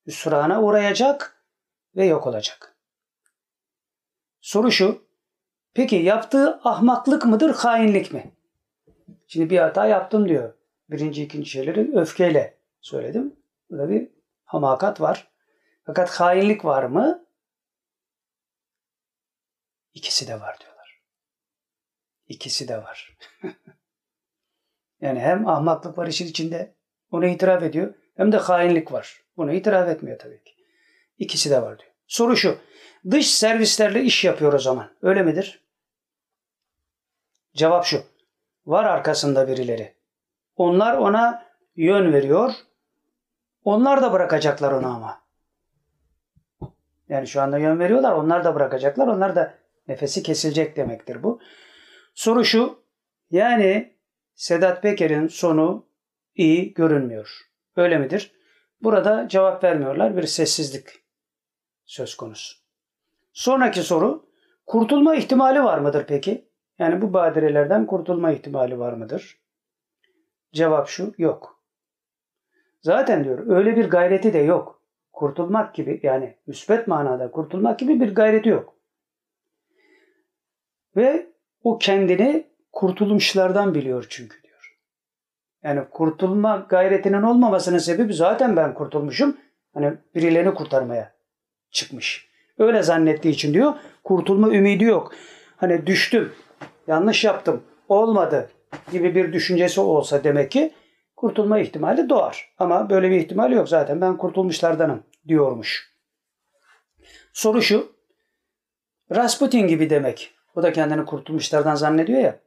[0.08, 1.44] Hüsrana uğrayacak
[1.96, 2.76] ve yok olacak.
[4.42, 5.02] Soru şu.
[5.74, 8.35] Peki yaptığı ahmaklık mıdır, hainlik mi?
[9.28, 10.54] Şimdi bir hata yaptım diyor.
[10.90, 13.36] Birinci, ikinci şeyleri öfkeyle söyledim.
[13.70, 14.10] Burada bir
[14.44, 15.32] hamakat var.
[15.86, 17.26] Fakat hainlik var mı?
[19.94, 21.02] İkisi de var diyorlar.
[22.28, 23.18] İkisi de var.
[25.02, 26.76] yani hem ahmaklık var işin içinde,
[27.12, 27.94] onu itiraf ediyor.
[28.18, 29.22] Hem de hainlik var.
[29.38, 30.56] Bunu itiraf etmiyor tabii ki.
[31.18, 31.92] İkisi de var diyor.
[32.08, 32.60] Soru şu.
[33.12, 34.92] Dış servislerle iş yapıyor o zaman.
[35.02, 35.66] Öyle midir?
[37.54, 38.15] Cevap şu.
[38.66, 39.96] Var arkasında birileri.
[40.56, 42.54] Onlar ona yön veriyor.
[43.64, 45.22] Onlar da bırakacaklar onu ama.
[47.10, 48.12] Yani şu anda yön veriyorlar.
[48.12, 49.08] Onlar da bırakacaklar.
[49.08, 49.54] Onlar da
[49.88, 51.40] nefesi kesilecek demektir bu.
[52.14, 52.80] Soru şu.
[53.32, 53.96] Yani
[54.36, 55.86] Sedat Peker'in sonu
[56.36, 57.30] iyi görünmüyor.
[57.76, 58.32] Öyle midir?
[58.82, 60.18] Burada cevap vermiyorlar.
[60.18, 60.90] Bir sessizlik
[61.86, 62.58] söz konusu.
[63.34, 64.26] Sonraki soru.
[64.66, 66.50] Kurtulma ihtimali var mıdır peki?
[66.80, 69.38] Yani bu badirelerden kurtulma ihtimali var mıdır?
[70.54, 71.62] Cevap şu, yok.
[72.82, 74.82] Zaten diyor öyle bir gayreti de yok.
[75.14, 78.76] Kurtulmak gibi yani müsbet manada kurtulmak gibi bir gayreti yok.
[80.96, 81.28] Ve
[81.64, 84.78] o kendini kurtulmuşlardan biliyor çünkü diyor.
[85.64, 89.38] Yani kurtulma gayretinin olmamasının sebebi zaten ben kurtulmuşum.
[89.74, 91.14] Hani birilerini kurtarmaya
[91.72, 92.30] çıkmış.
[92.58, 93.74] Öyle zannettiği için diyor
[94.04, 95.14] kurtulma ümidi yok.
[95.58, 96.34] Hani düştüm,
[96.88, 98.50] yanlış yaptım, olmadı
[98.92, 100.74] gibi bir düşüncesi olsa demek ki
[101.16, 102.54] kurtulma ihtimali doğar.
[102.58, 105.96] Ama böyle bir ihtimal yok zaten ben kurtulmuşlardanım diyormuş.
[107.34, 107.96] Soru şu.
[109.16, 110.32] Rasputin gibi demek.
[110.56, 112.40] O da kendini kurtulmuşlardan zannediyor ya.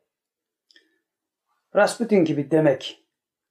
[1.77, 3.05] Rasputin gibi demek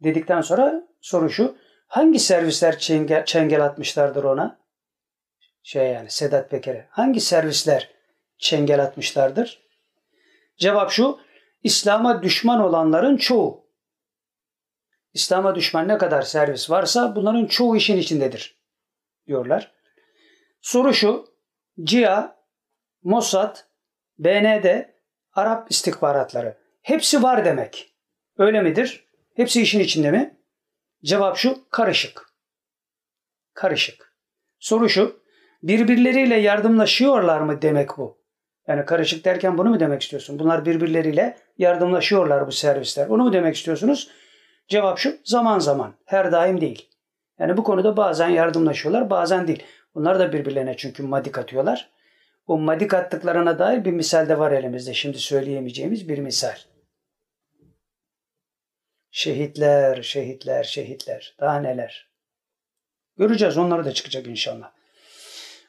[0.03, 1.55] dedikten sonra soru şu.
[1.87, 4.59] Hangi servisler çengel, çengel atmışlardır ona?
[5.63, 6.87] Şey yani Sedat Peker'e.
[6.89, 7.91] Hangi servisler
[8.37, 9.66] çengel atmışlardır?
[10.57, 11.19] Cevap şu.
[11.63, 13.67] İslam'a düşman olanların çoğu.
[15.13, 18.57] İslam'a düşman ne kadar servis varsa bunların çoğu işin içindedir
[19.27, 19.71] diyorlar.
[20.61, 21.25] Soru şu,
[21.83, 22.37] CIA,
[23.03, 23.57] Mossad,
[24.19, 24.85] BND,
[25.33, 27.93] Arap istihbaratları hepsi var demek.
[28.37, 29.07] Öyle midir?
[29.35, 30.39] Hepsi işin içinde mi?
[31.03, 32.33] Cevap şu, karışık.
[33.53, 34.13] Karışık.
[34.59, 35.23] Soru şu,
[35.63, 38.21] birbirleriyle yardımlaşıyorlar mı demek bu?
[38.67, 40.39] Yani karışık derken bunu mu demek istiyorsun?
[40.39, 43.07] Bunlar birbirleriyle yardımlaşıyorlar bu servisler.
[43.07, 44.09] Onu mu demek istiyorsunuz?
[44.67, 46.89] Cevap şu, zaman zaman, her daim değil.
[47.39, 49.63] Yani bu konuda bazen yardımlaşıyorlar, bazen değil.
[49.95, 51.89] Bunlar da birbirlerine çünkü madik atıyorlar.
[52.47, 54.93] O madik attıklarına dair bir misal de var elimizde.
[54.93, 56.55] Şimdi söyleyemeyeceğimiz bir misal.
[59.11, 61.35] Şehitler, şehitler, şehitler.
[61.39, 62.09] Daha neler.
[63.17, 64.76] Göreceğiz onları da çıkacak inşallah.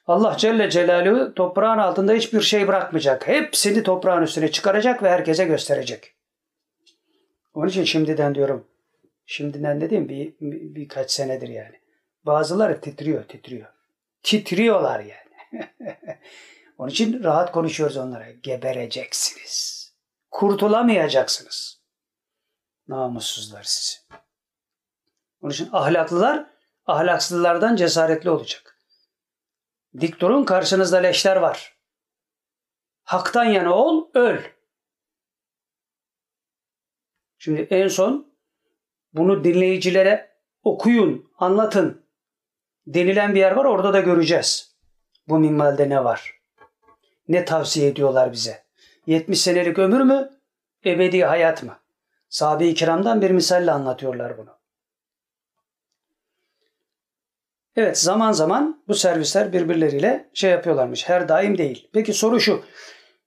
[0.09, 3.28] Allah Celle Celaluhu toprağın altında hiçbir şey bırakmayacak.
[3.28, 6.14] Hepsini toprağın üstüne çıkaracak ve herkese gösterecek.
[7.55, 8.66] Onun için şimdiden diyorum.
[9.26, 11.80] Şimdiden dediğim bir, bir, birkaç senedir yani.
[12.26, 13.68] Bazıları titriyor, titriyor.
[14.22, 15.68] Titriyorlar yani.
[16.78, 18.30] Onun için rahat konuşuyoruz onlara.
[18.30, 19.89] Gebereceksiniz.
[20.30, 21.80] Kurtulamayacaksınız.
[22.89, 23.98] Namussuzlar sizi.
[25.43, 26.47] Onun için ahlaklılar
[26.86, 28.77] ahlaksızlardan cesaretli olacak.
[30.01, 31.77] Dik durun karşınızda leşler var.
[33.02, 34.39] Haktan yana ol, öl.
[37.39, 38.35] Şimdi en son
[39.12, 42.06] bunu dinleyicilere okuyun, anlatın
[42.86, 44.77] denilen bir yer var orada da göreceğiz.
[45.28, 46.40] Bu minvalde ne var?
[47.28, 48.65] Ne tavsiye ediyorlar bize?
[49.06, 50.40] 70 senelik ömür mü?
[50.85, 51.78] Ebedi hayat mı?
[52.28, 54.57] Sahabe-i kiramdan bir misalle anlatıyorlar bunu.
[57.78, 61.09] Evet zaman zaman bu servisler birbirleriyle şey yapıyorlarmış.
[61.09, 61.88] Her daim değil.
[61.92, 62.62] Peki soru şu.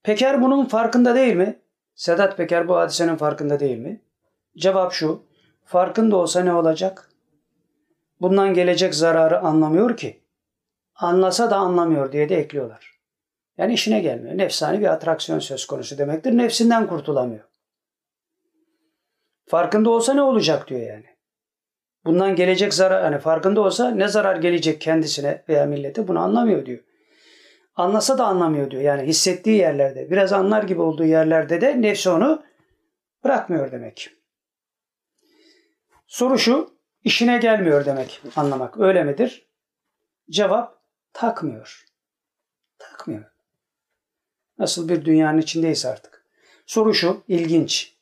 [0.03, 1.59] Peker bunun farkında değil mi?
[1.95, 4.01] Sedat Peker bu hadisenin farkında değil mi?
[4.57, 5.23] Cevap şu.
[5.65, 7.09] Farkında olsa ne olacak?
[8.21, 10.21] Bundan gelecek zararı anlamıyor ki.
[10.95, 12.99] Anlasa da anlamıyor diye de ekliyorlar.
[13.57, 14.37] Yani işine gelmiyor.
[14.37, 16.37] Nefsani bir atraksiyon söz konusu demektir.
[16.37, 17.43] Nefsinden kurtulamıyor.
[19.47, 21.10] Farkında olsa ne olacak diyor yani.
[22.05, 26.79] Bundan gelecek zarar, hani farkında olsa ne zarar gelecek kendisine veya millete bunu anlamıyor diyor.
[27.75, 28.83] Anlasa da anlamıyor diyor.
[28.83, 32.43] Yani hissettiği yerlerde, biraz anlar gibi olduğu yerlerde de nefsi onu
[33.23, 34.09] bırakmıyor demek.
[36.07, 36.73] Soru şu,
[37.03, 38.79] işine gelmiyor demek anlamak.
[38.79, 39.47] Öyle midir?
[40.29, 40.81] Cevap
[41.13, 41.85] takmıyor.
[42.79, 43.31] Takmıyor.
[44.57, 46.25] Nasıl bir dünyanın içindeyiz artık.
[46.65, 47.97] Soru şu, ilginç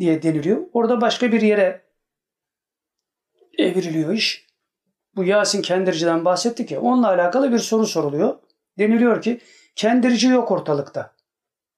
[0.00, 0.66] diye deniliyor.
[0.72, 1.82] Orada başka bir yere
[3.58, 4.46] evriliyor iş.
[5.16, 6.80] Bu Yasin Kendirci'den bahsettik ya.
[6.80, 8.38] Onunla alakalı bir soru soruluyor.
[8.78, 9.40] Deniliyor ki
[9.78, 11.14] Kendirci yok ortalıkta.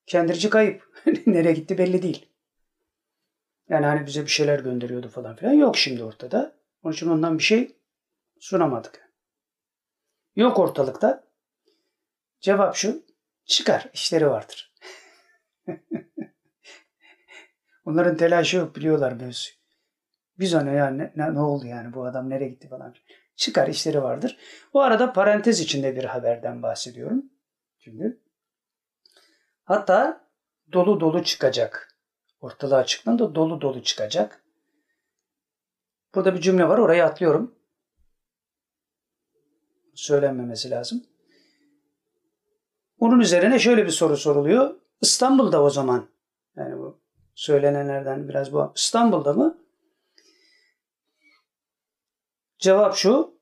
[0.06, 1.02] Kendirci kayıp.
[1.26, 2.26] Nereye gitti belli değil.
[3.68, 5.52] Yani hani bize bir şeyler gönderiyordu falan filan.
[5.52, 6.56] Yok şimdi ortada.
[6.82, 7.76] Onun için ondan bir şey
[8.38, 9.10] sunamadık.
[10.36, 11.24] Yok ortalıkta.
[12.40, 13.02] Cevap şu.
[13.44, 13.86] Çıkar.
[13.92, 14.74] işleri vardır.
[17.90, 19.54] Onların telaşı yok biliyorlar mevzuyu.
[20.38, 22.94] Biz ona yani ne, ne, oldu yani bu adam nereye gitti falan.
[23.36, 24.38] Çıkar işleri vardır.
[24.72, 27.24] O arada parantez içinde bir haberden bahsediyorum.
[27.78, 28.20] Şimdi
[29.64, 30.28] hatta
[30.72, 31.96] dolu dolu çıkacak.
[32.40, 34.44] Ortalığa çıktığında dolu dolu çıkacak.
[36.14, 37.54] Burada bir cümle var orayı atlıyorum.
[39.94, 41.04] Söylenmemesi lazım.
[42.98, 44.74] Onun üzerine şöyle bir soru soruluyor.
[45.00, 46.19] İstanbul'da o zaman bu
[47.40, 48.72] söylenenlerden biraz bu.
[48.76, 49.58] İstanbul'da mı?
[52.58, 53.34] Cevap şu.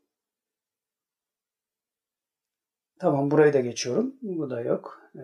[2.98, 4.14] Tamam burayı da geçiyorum.
[4.22, 5.02] Bu da yok.
[5.14, 5.20] Ee,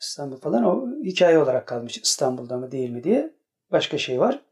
[0.00, 1.98] İstanbul falan o hikaye olarak kalmış.
[1.98, 3.34] İstanbul'da mı değil mi diye.
[3.72, 4.42] Başka şey var.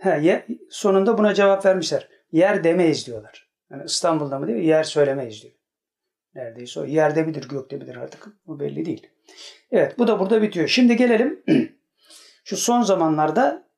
[0.00, 2.08] Ha, ye, sonunda buna cevap vermişler.
[2.32, 3.50] Yer demeyiz diyorlar.
[3.70, 5.54] Yani İstanbul'da mı diyor, yer söylemeyiz diyor.
[6.38, 9.06] Neredeyse o yerde midir gökte midir artık o belli değil.
[9.70, 10.68] Evet bu da burada bitiyor.
[10.68, 11.44] Şimdi gelelim
[12.44, 13.68] şu son zamanlarda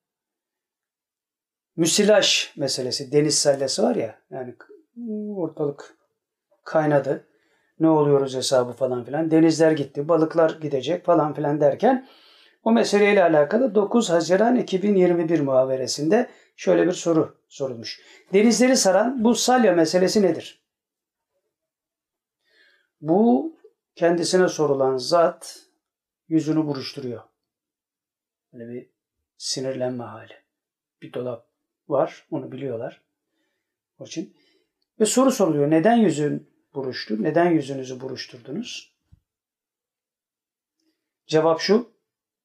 [1.76, 4.54] müsilaj meselesi, deniz sallası var ya yani
[5.36, 5.96] ortalık
[6.64, 7.26] kaynadı.
[7.80, 9.30] Ne oluyoruz hesabı falan filan.
[9.30, 12.08] Denizler gitti, balıklar gidecek falan filan derken
[12.64, 18.00] o meseleyle alakalı 9 Haziran 2021 muhaberesinde şöyle bir soru sorulmuş.
[18.32, 20.59] Denizleri saran bu salya meselesi nedir?
[23.00, 23.56] Bu
[23.94, 25.66] kendisine sorulan zat
[26.28, 27.22] yüzünü buruşturuyor.
[28.52, 28.90] Böyle bir
[29.36, 30.34] sinirlenme hali.
[31.02, 31.46] Bir dolap
[31.88, 33.02] var, onu biliyorlar.
[33.98, 34.36] O için.
[35.00, 35.70] Ve soru soruluyor.
[35.70, 37.22] Neden yüzün buruştu?
[37.22, 38.94] Neden yüzünüzü buruşturdunuz?
[41.26, 41.92] Cevap şu.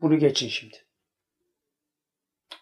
[0.02, 0.78] Bunu geçin şimdi.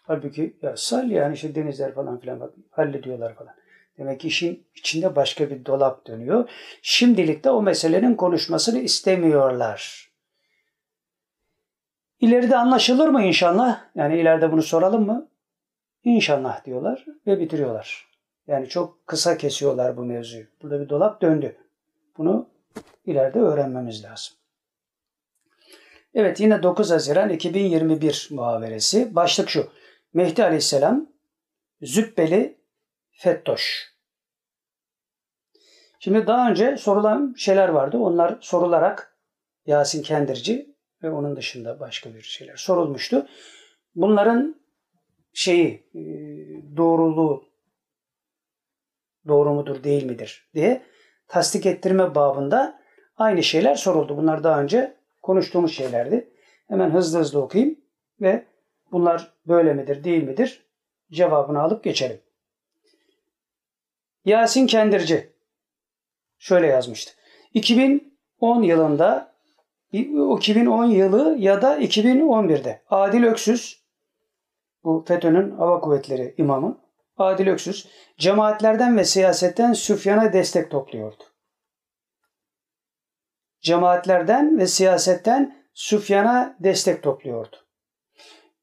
[0.02, 3.54] Halbuki ya sal yani işte denizler falan filan hallediyorlar falan.
[3.98, 6.50] Demek ki işin içinde başka bir dolap dönüyor.
[6.82, 10.10] Şimdilik de o meselenin konuşmasını istemiyorlar.
[12.20, 13.84] İleride anlaşılır mı inşallah?
[13.94, 15.28] Yani ileride bunu soralım mı?
[16.04, 18.08] İnşallah diyorlar ve bitiriyorlar.
[18.46, 20.44] Yani çok kısa kesiyorlar bu mevzuyu.
[20.62, 21.56] Burada bir dolap döndü.
[22.18, 22.48] Bunu
[23.06, 24.34] ileride öğrenmemiz lazım.
[26.14, 29.14] Evet yine 9 Haziran 2021 muhaberesi.
[29.14, 29.70] Başlık şu.
[30.14, 31.06] Mehdi Aleyhisselam
[31.82, 32.56] Zübbeli
[33.14, 33.94] Fettoş.
[35.98, 37.98] Şimdi daha önce sorulan şeyler vardı.
[37.98, 39.18] Onlar sorularak
[39.66, 43.26] Yasin Kendirci ve onun dışında başka bir şeyler sorulmuştu.
[43.94, 44.60] Bunların
[45.32, 46.02] şeyi e,
[46.76, 47.48] doğruluğu
[49.26, 50.82] doğru mudur değil midir diye
[51.28, 52.80] tasdik ettirme babında
[53.16, 54.16] aynı şeyler soruldu.
[54.16, 56.30] Bunlar daha önce konuştuğumuz şeylerdi.
[56.68, 57.78] Hemen hızlı hızlı okuyayım
[58.20, 58.46] ve
[58.92, 60.66] bunlar böyle midir değil midir
[61.12, 62.23] cevabını alıp geçelim.
[64.24, 65.32] Yasin Kendirci
[66.38, 67.12] şöyle yazmıştı.
[67.54, 69.34] 2010 yılında
[69.92, 73.84] 2010 yılı ya da 2011'de Adil Öksüz
[74.84, 76.80] bu FETÖ'nün hava kuvvetleri imamı
[77.16, 77.88] Adil Öksüz
[78.18, 81.24] cemaatlerden ve siyasetten Süfyan'a destek topluyordu.
[83.60, 87.56] Cemaatlerden ve siyasetten Süfyan'a destek topluyordu.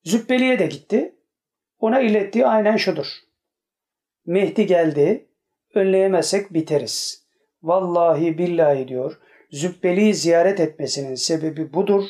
[0.03, 1.15] Zübbeli'ye de gitti.
[1.79, 3.07] Ona ilettiği aynen şudur.
[4.25, 5.30] Mehdi geldi,
[5.73, 7.25] önleyemezsek biteriz.
[7.63, 9.19] Vallahi billahi diyor,
[9.51, 12.03] Zübbeli'yi ziyaret etmesinin sebebi budur.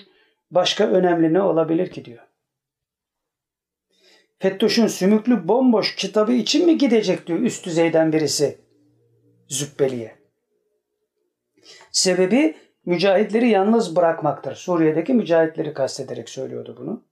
[0.51, 2.27] Başka önemli ne olabilir ki diyor.
[4.39, 8.57] Fettoş'un sümüklü bomboş kitabı için mi gidecek diyor üst düzeyden birisi
[9.47, 10.15] Zübbeli'ye.
[11.91, 12.55] Sebebi
[12.85, 14.55] mücahitleri yalnız bırakmaktır.
[14.55, 17.03] Suriye'deki mücahitleri kastederek söylüyordu bunu.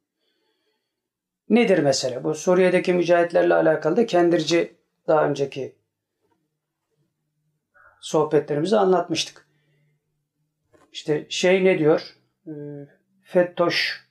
[1.49, 2.23] Nedir mesele?
[2.23, 4.73] Bu Suriye'deki mücahitlerle alakalı da kendirci
[5.07, 5.75] daha önceki
[8.01, 9.47] sohbetlerimizi anlatmıştık.
[10.91, 12.15] İşte şey ne diyor?
[12.47, 12.51] Ee,
[13.23, 14.05] Fettoş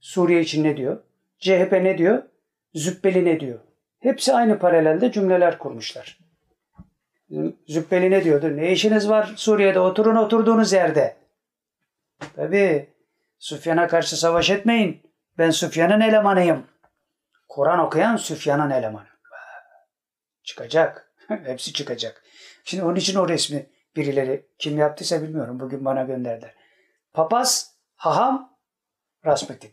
[0.00, 1.02] Suriye için ne diyor?
[1.38, 2.22] CHP ne diyor?
[2.74, 3.58] Zübbeli ne diyor?
[4.00, 6.18] Hepsi aynı paralelde cümleler kurmuşlar.
[7.68, 8.56] Zübbeli ne diyordu?
[8.56, 9.80] Ne işiniz var Suriye'de?
[9.80, 11.16] Oturun oturduğunuz yerde.
[12.36, 12.90] Tabi
[13.38, 15.02] Süfyan'a karşı savaş etmeyin.
[15.38, 16.66] Ben Süfyan'ın elemanıyım.
[17.48, 19.08] Kur'an okuyan Süfyan'ın elemanı.
[20.42, 21.12] Çıkacak.
[21.28, 22.22] Hepsi çıkacak.
[22.66, 23.66] Şimdi onun için o resmi
[23.96, 25.60] birileri kim yaptıysa bilmiyorum.
[25.60, 26.54] Bugün bana gönderdiler.
[27.12, 28.58] Papaz, haham,
[29.26, 29.70] Rasputin.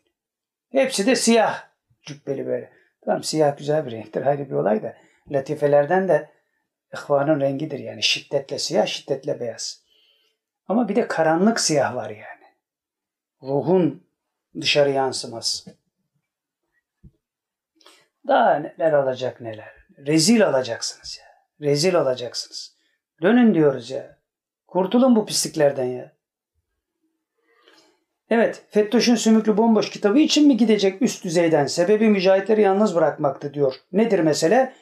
[0.71, 1.67] Hepsi de siyah
[2.01, 2.73] cübbeli böyle.
[3.05, 4.21] Tamam siyah güzel bir renktir.
[4.21, 4.97] Hayır bir olay da.
[5.31, 6.29] Latifelerden de
[6.93, 8.03] ihvanın rengidir yani.
[8.03, 9.83] Şiddetle siyah, şiddetle beyaz.
[10.67, 12.45] Ama bir de karanlık siyah var yani.
[13.41, 14.07] Ruhun
[14.61, 15.77] dışarı yansıması.
[18.27, 19.73] Daha neler olacak neler.
[19.97, 21.25] Rezil olacaksınız ya.
[21.67, 22.72] Rezil olacaksınız.
[23.23, 24.17] Dönün diyoruz ya.
[24.67, 26.13] Kurtulun bu pisliklerden ya.
[28.29, 31.65] Evet, Fettoş'un sümüklü bomboş kitabı için mi gidecek üst düzeyden?
[31.65, 33.75] Sebebi mücahitleri yalnız bırakmaktı diyor.
[33.91, 34.73] Nedir mesele?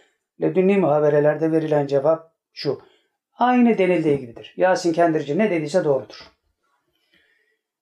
[0.42, 2.82] Ledünni muhaberelerde verilen cevap şu.
[3.34, 4.54] Aynı denildiği gibidir.
[4.58, 6.32] Yasin Kendirci ne dediyse doğrudur.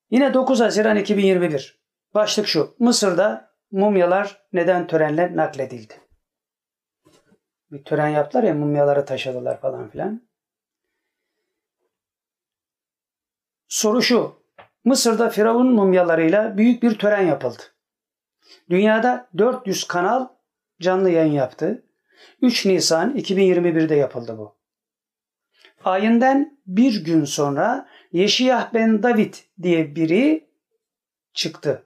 [0.09, 1.79] Yine 9 Haziran 2021.
[2.13, 2.75] Başlık şu.
[2.79, 5.93] Mısır'da mumyalar neden törenle nakledildi?
[7.71, 10.28] Bir tören yaptılar ya mumyaları taşıdılar falan filan.
[13.69, 14.35] Soru şu.
[14.85, 17.63] Mısır'da Firavun mumyalarıyla büyük bir tören yapıldı.
[18.69, 20.27] Dünyada 400 kanal
[20.81, 21.83] canlı yayın yaptı.
[22.41, 24.55] 3 Nisan 2021'de yapıldı bu.
[25.83, 30.49] Ayından bir gün sonra Yeşiyah ben David diye biri
[31.33, 31.83] çıktı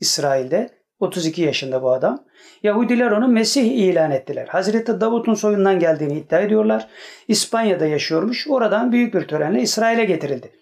[0.00, 0.84] İsrail'de.
[1.00, 2.24] 32 yaşında bu adam.
[2.62, 4.48] Yahudiler onu Mesih ilan ettiler.
[4.48, 6.88] Hazreti Davut'un soyundan geldiğini iddia ediyorlar.
[7.28, 8.48] İspanya'da yaşıyormuş.
[8.48, 10.52] Oradan büyük bir törenle İsrail'e getirildi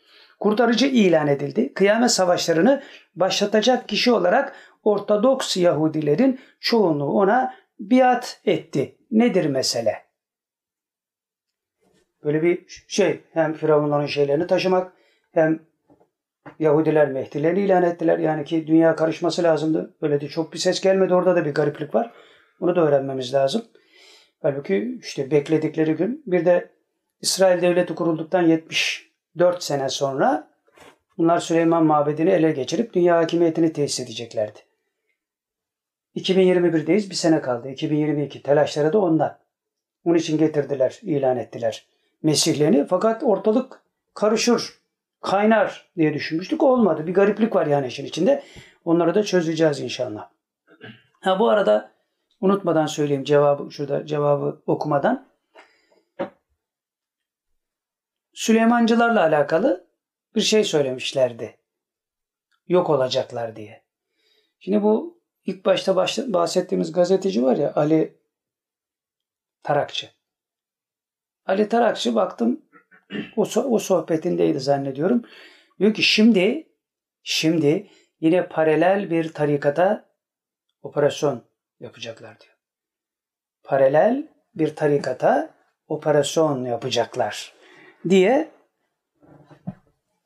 [0.43, 1.75] kurtarıcı ilan edildi.
[1.75, 2.83] Kıyamet savaşlarını
[3.15, 8.97] başlatacak kişi olarak Ortodoks Yahudilerin çoğunluğu ona biat etti.
[9.11, 10.03] Nedir mesele?
[12.25, 14.93] Böyle bir şey hem Firavunların şeylerini taşımak
[15.33, 15.61] hem
[16.59, 18.19] Yahudiler Mehdilerini ilan ettiler.
[18.19, 19.97] Yani ki dünya karışması lazımdı.
[20.01, 21.15] Öyle de çok bir ses gelmedi.
[21.15, 22.13] Orada da bir gariplik var.
[22.61, 23.63] Bunu da öğrenmemiz lazım.
[24.43, 26.71] Halbuki işte bekledikleri gün bir de
[27.21, 30.49] İsrail devleti kurulduktan 70 4 sene sonra
[31.19, 34.59] bunlar Süleyman Mabedi'ni ele geçirip dünya hakimiyetini tesis edeceklerdi.
[36.17, 37.69] 2021'deyiz bir sene kaldı.
[37.69, 39.39] 2022 telaşları da ondan.
[40.05, 41.87] Onun için getirdiler, ilan ettiler
[42.23, 42.87] Mesihlerini.
[42.87, 43.83] Fakat ortalık
[44.15, 44.79] karışır,
[45.21, 46.63] kaynar diye düşünmüştük.
[46.63, 47.07] Olmadı.
[47.07, 48.43] Bir gariplik var yani işin içinde.
[48.85, 50.29] Onları da çözeceğiz inşallah.
[51.21, 51.91] Ha bu arada
[52.41, 55.27] unutmadan söyleyeyim cevabı şurada cevabı okumadan.
[58.33, 59.87] Süleymancılarla alakalı
[60.35, 61.59] bir şey söylemişlerdi.
[62.69, 63.83] Yok olacaklar diye.
[64.59, 65.97] Şimdi bu ilk başta
[66.33, 68.19] bahsettiğimiz gazeteci var ya Ali
[69.63, 70.11] Tarakçı.
[71.47, 72.63] Ali Tarakçı baktım
[73.37, 75.23] o, o sohbetindeydi zannediyorum.
[75.79, 76.69] Diyor ki şimdi
[77.23, 77.91] şimdi
[78.21, 80.09] yine paralel bir tarikata
[80.83, 81.45] operasyon
[81.81, 82.57] yapacaklar diyor.
[83.63, 85.55] Paralel bir tarikata
[85.89, 87.62] operasyon yapacaklar
[88.09, 88.51] diye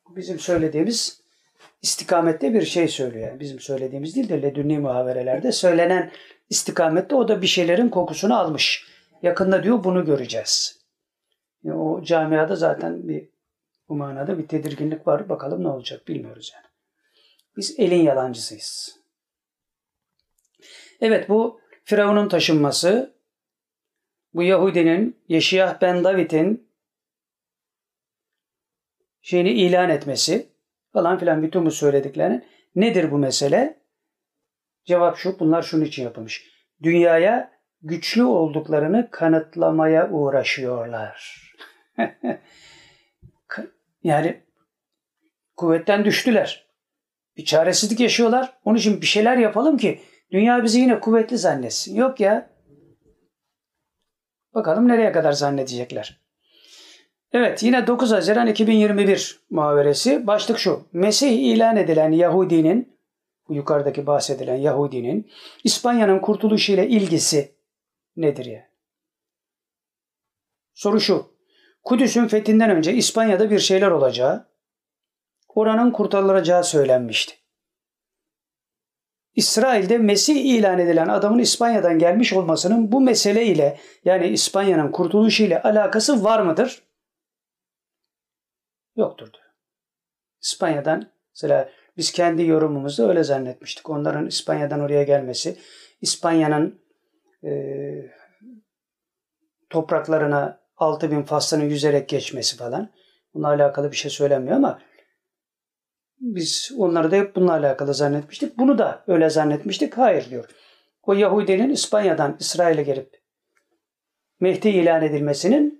[0.09, 1.23] bizim söylediğimiz
[1.82, 3.40] istikamette bir şey söylüyor.
[3.40, 6.11] Bizim söylediğimiz değil de ledünni muhaverelerde söylenen
[6.51, 8.86] istikamette o da bir şeylerin kokusunu almış.
[9.23, 10.81] Yakında diyor bunu göreceğiz.
[11.65, 13.28] Yani o camiada zaten bir
[13.89, 15.28] bu manada bir tedirginlik var.
[15.28, 16.66] Bakalım ne olacak bilmiyoruz yani.
[17.57, 19.01] Biz elin yalancısıyız.
[21.01, 23.15] Evet bu Firavun'un taşınması,
[24.35, 26.65] bu Yahudinin Yeşiyah ben David'in
[29.27, 30.48] şeyini ilan etmesi
[30.93, 32.44] falan filan bütün bu söylediklerini
[32.74, 33.81] nedir bu mesele?
[34.85, 36.51] Cevap şu, bunlar şunun için yapılmış.
[36.82, 37.51] Dünyaya
[37.82, 41.43] güçlü olduklarını kanıtlamaya uğraşıyorlar.
[44.03, 44.43] yani
[45.57, 46.66] kuvvetten düştüler.
[47.36, 48.59] Bir çaresizlik yaşıyorlar.
[48.65, 50.01] Onun için bir şeyler yapalım ki
[50.32, 51.94] dünya bizi yine kuvvetli zannetsin.
[51.97, 52.51] Yok ya.
[54.55, 56.26] Bakalım nereye kadar zannedecekler.
[57.32, 60.27] Evet yine 9 Haziran 2021 muhaveresi.
[60.27, 60.88] Başlık şu.
[60.93, 62.98] Mesih ilan edilen Yahudinin,
[63.48, 65.30] bu yukarıdaki bahsedilen Yahudinin
[65.64, 67.55] İspanya'nın kurtuluşu ile ilgisi
[68.16, 68.69] nedir ya?
[70.74, 71.37] Soru şu.
[71.85, 74.48] Kudüs'ün fethinden önce İspanya'da bir şeyler olacağı,
[75.48, 77.35] oranın kurtarılacağı söylenmişti.
[79.35, 85.63] İsrail'de Mesih ilan edilen adamın İspanya'dan gelmiş olmasının bu mesele ile yani İspanya'nın kurtuluşu ile
[85.63, 86.86] alakası var mıdır?
[88.96, 89.44] Yoktur diyor.
[90.42, 93.90] İspanya'dan mesela biz kendi yorumumuzda öyle zannetmiştik.
[93.90, 95.58] Onların İspanya'dan oraya gelmesi,
[96.00, 96.80] İspanya'nın
[97.44, 97.50] e,
[99.70, 102.90] topraklarına 6000 faslının yüzerek geçmesi falan.
[103.34, 104.82] Bununla alakalı bir şey söylenmiyor ama
[106.20, 108.58] biz onları da hep bununla alakalı zannetmiştik.
[108.58, 109.98] Bunu da öyle zannetmiştik.
[109.98, 110.44] Hayır diyor.
[111.02, 113.22] O Yahudinin İspanya'dan İsrail'e gelip
[114.40, 115.76] Mehdi ilan edilmesinin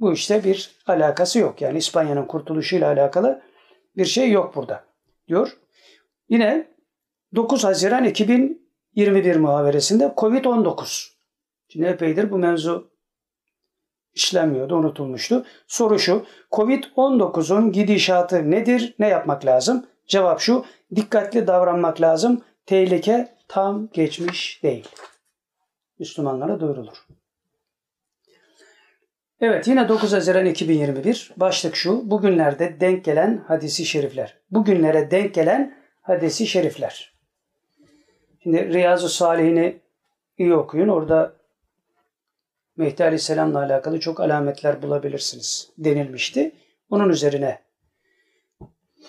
[0.00, 1.60] bu işte bir alakası yok.
[1.62, 3.42] Yani İspanya'nın kurtuluşuyla alakalı
[3.96, 4.84] bir şey yok burada
[5.28, 5.56] diyor.
[6.28, 6.68] Yine
[7.34, 11.12] 9 Haziran 2021 muhaberesinde Covid-19.
[11.68, 12.90] Şimdi epeydir bu mevzu
[14.14, 15.44] işlenmiyordu, unutulmuştu.
[15.66, 19.86] Soru şu, Covid-19'un gidişatı nedir, ne yapmak lazım?
[20.06, 24.88] Cevap şu, dikkatli davranmak lazım, tehlike tam geçmiş değil.
[25.98, 27.06] Müslümanlara duyurulur.
[29.40, 32.10] Evet yine 9 Haziran 2021 başlık şu.
[32.10, 34.38] Bugünlerde denk gelen hadisi şerifler.
[34.50, 37.14] Bugünlere denk gelen hadisi şerifler.
[38.42, 39.80] Şimdi Riyazu Salihini
[40.38, 40.88] iyi okuyun.
[40.88, 41.36] Orada
[42.76, 46.52] Mehdi Aleyhisselam'la alakalı çok alametler bulabilirsiniz denilmişti.
[46.90, 47.58] Onun üzerine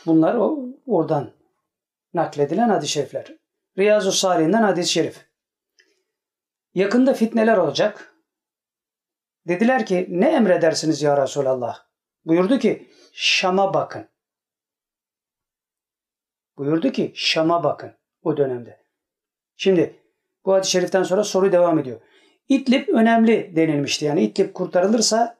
[0.05, 1.31] bunlar o, oradan
[2.13, 3.35] nakledilen hadis-i şerifler.
[3.77, 5.25] Riyazu Salih'inden hadis-i şerif.
[6.73, 8.16] Yakında fitneler olacak.
[9.47, 11.85] Dediler ki ne emredersiniz ya Resulallah?
[12.25, 14.07] Buyurdu ki Şam'a bakın.
[16.57, 17.91] Buyurdu ki Şam'a bakın
[18.23, 18.79] o dönemde.
[19.55, 19.95] Şimdi
[20.45, 22.01] bu hadis-i şeriften sonra soru devam ediyor.
[22.49, 24.05] İdlib önemli denilmişti.
[24.05, 25.37] Yani İdlib kurtarılırsa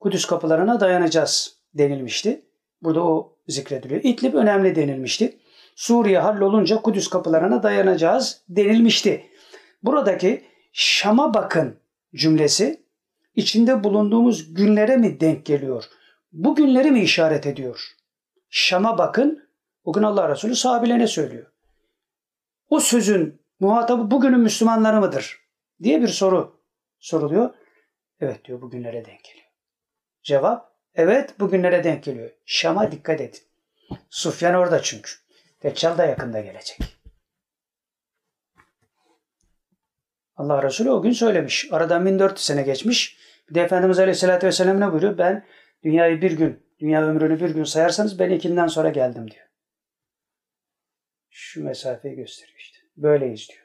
[0.00, 2.42] Kudüs kapılarına dayanacağız denilmişti.
[2.82, 4.00] Burada o zikrediliyor.
[4.04, 5.38] İdlib önemli denilmişti.
[5.76, 9.26] Suriye hallolunca Kudüs kapılarına dayanacağız denilmişti.
[9.82, 11.83] Buradaki Şam'a bakın
[12.14, 12.84] cümlesi
[13.34, 15.84] içinde bulunduğumuz günlere mi denk geliyor?
[16.32, 17.94] Bu günleri mi işaret ediyor?
[18.50, 19.44] Şam'a bakın.
[19.84, 21.46] Bugün Allah Resulü sahabelerine söylüyor.
[22.68, 25.44] O sözün muhatabı bugünün Müslümanları mıdır?
[25.82, 26.60] diye bir soru
[26.98, 27.54] soruluyor.
[28.20, 29.46] Evet diyor bugünlere denk geliyor.
[30.22, 32.30] Cevap evet bugünlere denk geliyor.
[32.46, 33.40] Şam'a dikkat edin.
[34.10, 35.10] Sufyan orada çünkü.
[35.62, 36.78] Deccal da yakında gelecek.
[40.36, 41.68] Allah Resulü o gün söylemiş.
[41.72, 43.18] Aradan 1400 sene geçmiş.
[43.50, 45.18] Bir de Efendimiz Aleyhisselatü Vesselam ne buyuruyor?
[45.18, 45.44] Ben
[45.84, 49.46] dünyayı bir gün, dünya ömrünü bir gün sayarsanız ben ikinden sonra geldim diyor.
[51.30, 52.78] Şu mesafeyi gösteriyor işte.
[52.96, 53.64] Böyleyiz diyor.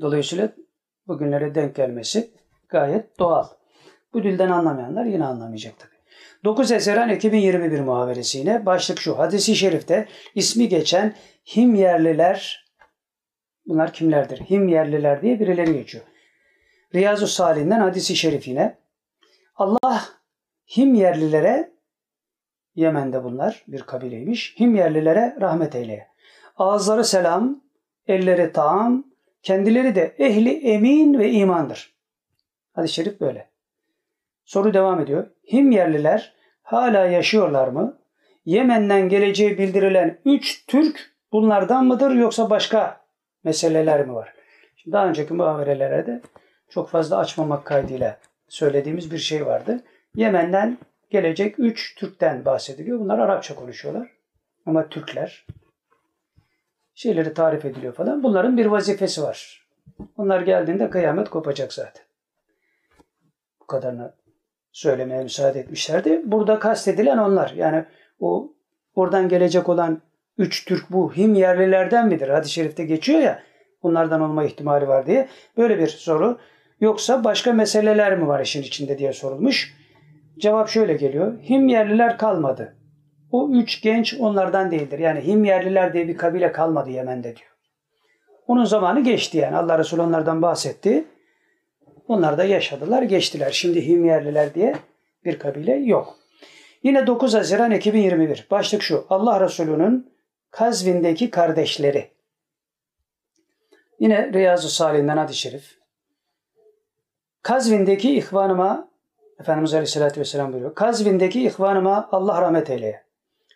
[0.00, 0.52] Dolayısıyla
[1.06, 2.30] bugünlere denk gelmesi
[2.68, 3.48] gayet doğal.
[4.12, 5.92] Bu dilden anlamayanlar yine anlamayacak tabii.
[6.44, 9.18] 9 Haziran 2021 muhaberesi yine başlık şu.
[9.18, 11.14] Hadisi şerifte ismi geçen
[11.56, 12.61] Himyerliler
[13.66, 14.38] Bunlar kimlerdir?
[14.38, 16.04] Himyerliler diye birileri geçiyor.
[16.94, 18.78] Riyazu Salih'den hadisi şerifine
[19.56, 20.04] Allah
[20.76, 21.72] Himyerlilere
[22.74, 24.54] Yemen'de bunlar bir kabileymiş.
[24.60, 26.08] Himyerlilere rahmet eyleye.
[26.56, 27.60] Ağızları selam,
[28.06, 29.04] elleri taam,
[29.42, 31.94] kendileri de ehli emin ve imandır.
[32.72, 33.48] Hadis-i şerif böyle.
[34.44, 35.26] Soru devam ediyor.
[35.52, 37.98] Himyerliler hala yaşıyorlar mı?
[38.44, 43.01] Yemen'den geleceği bildirilen üç Türk bunlardan mıdır yoksa başka
[43.44, 44.34] meseleler mi var?
[44.76, 46.22] Şimdi daha önceki muhaberelerde
[46.68, 49.80] çok fazla açmamak kaydıyla söylediğimiz bir şey vardı.
[50.16, 50.78] Yemen'den
[51.10, 53.00] gelecek üç Türk'ten bahsediliyor.
[53.00, 54.10] Bunlar Arapça konuşuyorlar.
[54.66, 55.46] Ama Türkler
[56.94, 58.22] şeyleri tarif ediliyor falan.
[58.22, 59.66] Bunların bir vazifesi var.
[60.16, 62.02] Onlar geldiğinde kıyamet kopacak zaten.
[63.60, 64.14] Bu kadarını
[64.72, 66.22] söylemeye müsaade etmişlerdi.
[66.24, 67.50] Burada kastedilen onlar.
[67.50, 67.84] Yani
[68.20, 68.52] o
[68.94, 70.02] oradan gelecek olan
[70.38, 72.28] üç Türk bu Him yerlilerden midir?
[72.28, 73.42] Hadis-i şerifte geçiyor ya
[73.82, 75.28] bunlardan olma ihtimali var diye.
[75.56, 76.38] Böyle bir soru.
[76.80, 79.74] Yoksa başka meseleler mi var işin içinde diye sorulmuş.
[80.38, 81.38] Cevap şöyle geliyor.
[81.38, 82.76] Him yerliler kalmadı.
[83.32, 84.98] O üç genç onlardan değildir.
[84.98, 87.50] Yani Him yerliler diye bir kabile kalmadı Yemen'de diyor.
[88.46, 89.56] Onun zamanı geçti yani.
[89.56, 91.04] Allah Resulü onlardan bahsetti.
[92.08, 93.50] Onlar da yaşadılar, geçtiler.
[93.50, 94.74] Şimdi Himyerliler diye
[95.24, 96.16] bir kabile yok.
[96.82, 98.46] Yine 9 Haziran 2021.
[98.50, 99.06] Başlık şu.
[99.10, 100.11] Allah Resulü'nün
[100.52, 102.10] Kazvin'deki kardeşleri.
[104.00, 105.78] Yine Riyazu Salih'den hadis-i şerif.
[107.42, 108.88] Kazvin'deki ihvanıma
[109.40, 110.74] Efendimiz Aleyhisselatü Vesselam buyuruyor.
[110.74, 113.04] Kazvin'deki ihvanıma Allah rahmet eyleye.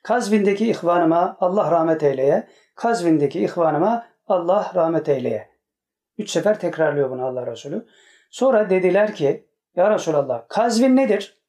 [0.03, 2.49] Kazvin'deki ihvanıma Allah rahmet eyleye.
[2.75, 5.51] Kazvin'deki ihvanıma Allah rahmet eyleye.
[6.19, 7.87] Üç sefer tekrarlıyor bunu Allah Resulü.
[8.31, 11.43] Sonra dediler ki Ya Resulallah Kazvin nedir?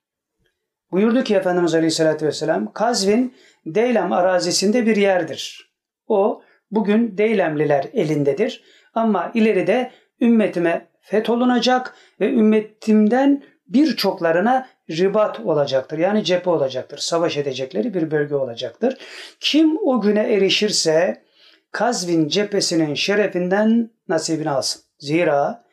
[0.92, 3.35] Buyurdu ki Efendimiz Aleyhisselatü Vesselam Kazvin
[3.66, 5.72] Deylem arazisinde bir yerdir.
[6.08, 8.64] O bugün Deylemliler elindedir.
[8.94, 15.98] Ama ileride ümmetime fetholunacak ve ümmetimden birçoklarına ribat olacaktır.
[15.98, 16.98] Yani cephe olacaktır.
[16.98, 18.98] Savaş edecekleri bir bölge olacaktır.
[19.40, 21.27] Kim o güne erişirse
[21.72, 24.82] Kazvin cephesinin şerefinden nasibini alsın.
[25.00, 25.64] Zira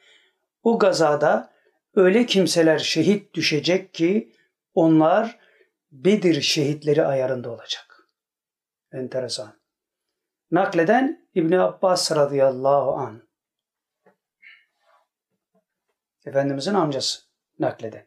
[0.62, 1.50] o gazada
[1.94, 4.32] öyle kimseler şehit düşecek ki
[4.74, 5.38] onlar
[5.94, 8.08] Bedir şehitleri ayarında olacak.
[8.92, 9.52] Enteresan.
[10.50, 13.22] Nakleden İbni Abbas radıyallahu an.
[16.26, 17.20] Efendimizin amcası
[17.58, 18.06] nakleden.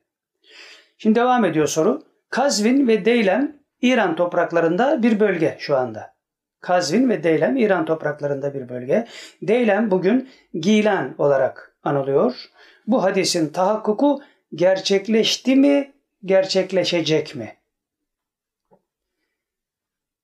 [0.97, 2.03] Şimdi devam ediyor soru.
[2.29, 6.15] Kazvin ve Deylem İran topraklarında bir bölge şu anda.
[6.59, 9.07] Kazvin ve Deylem İran topraklarında bir bölge.
[9.41, 12.49] Deylem bugün Gilan olarak anılıyor.
[12.87, 14.21] Bu hadisin tahakkuku
[14.53, 15.93] gerçekleşti mi,
[16.25, 17.56] gerçekleşecek mi?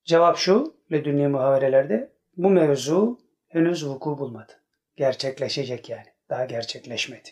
[0.06, 4.54] Cevap şu, ledünni muhaverelerde bu mevzu henüz vuku bulmadı.
[4.96, 6.06] Gerçekleşecek yani.
[6.30, 7.30] Daha gerçekleşmedi.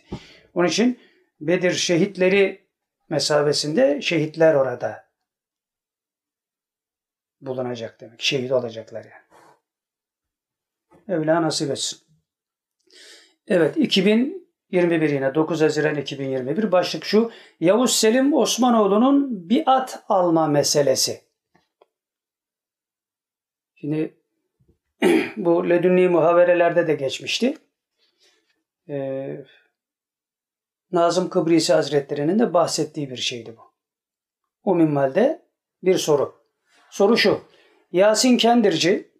[0.53, 0.99] Onun için
[1.41, 2.67] Bedir şehitleri
[3.09, 5.05] mesabesinde şehitler orada
[7.41, 8.21] bulunacak demek.
[8.21, 9.31] Şehit olacaklar yani.
[11.07, 11.99] Evla nasip etsin.
[13.47, 17.31] Evet 2021 yine 9 Haziran 2021 başlık şu.
[17.59, 21.30] Yavuz Selim Osmanoğlu'nun biat alma meselesi.
[23.81, 24.17] Şimdi
[25.37, 27.57] bu ledünni muhaverelerde de geçmişti.
[28.89, 29.45] Ee,
[30.91, 33.61] Nazım Kıbrisi Hazretleri'nin de bahsettiği bir şeydi bu.
[34.63, 35.45] O minvalde
[35.83, 36.35] bir soru.
[36.89, 37.41] Soru şu.
[37.91, 39.11] Yasin Kendirci,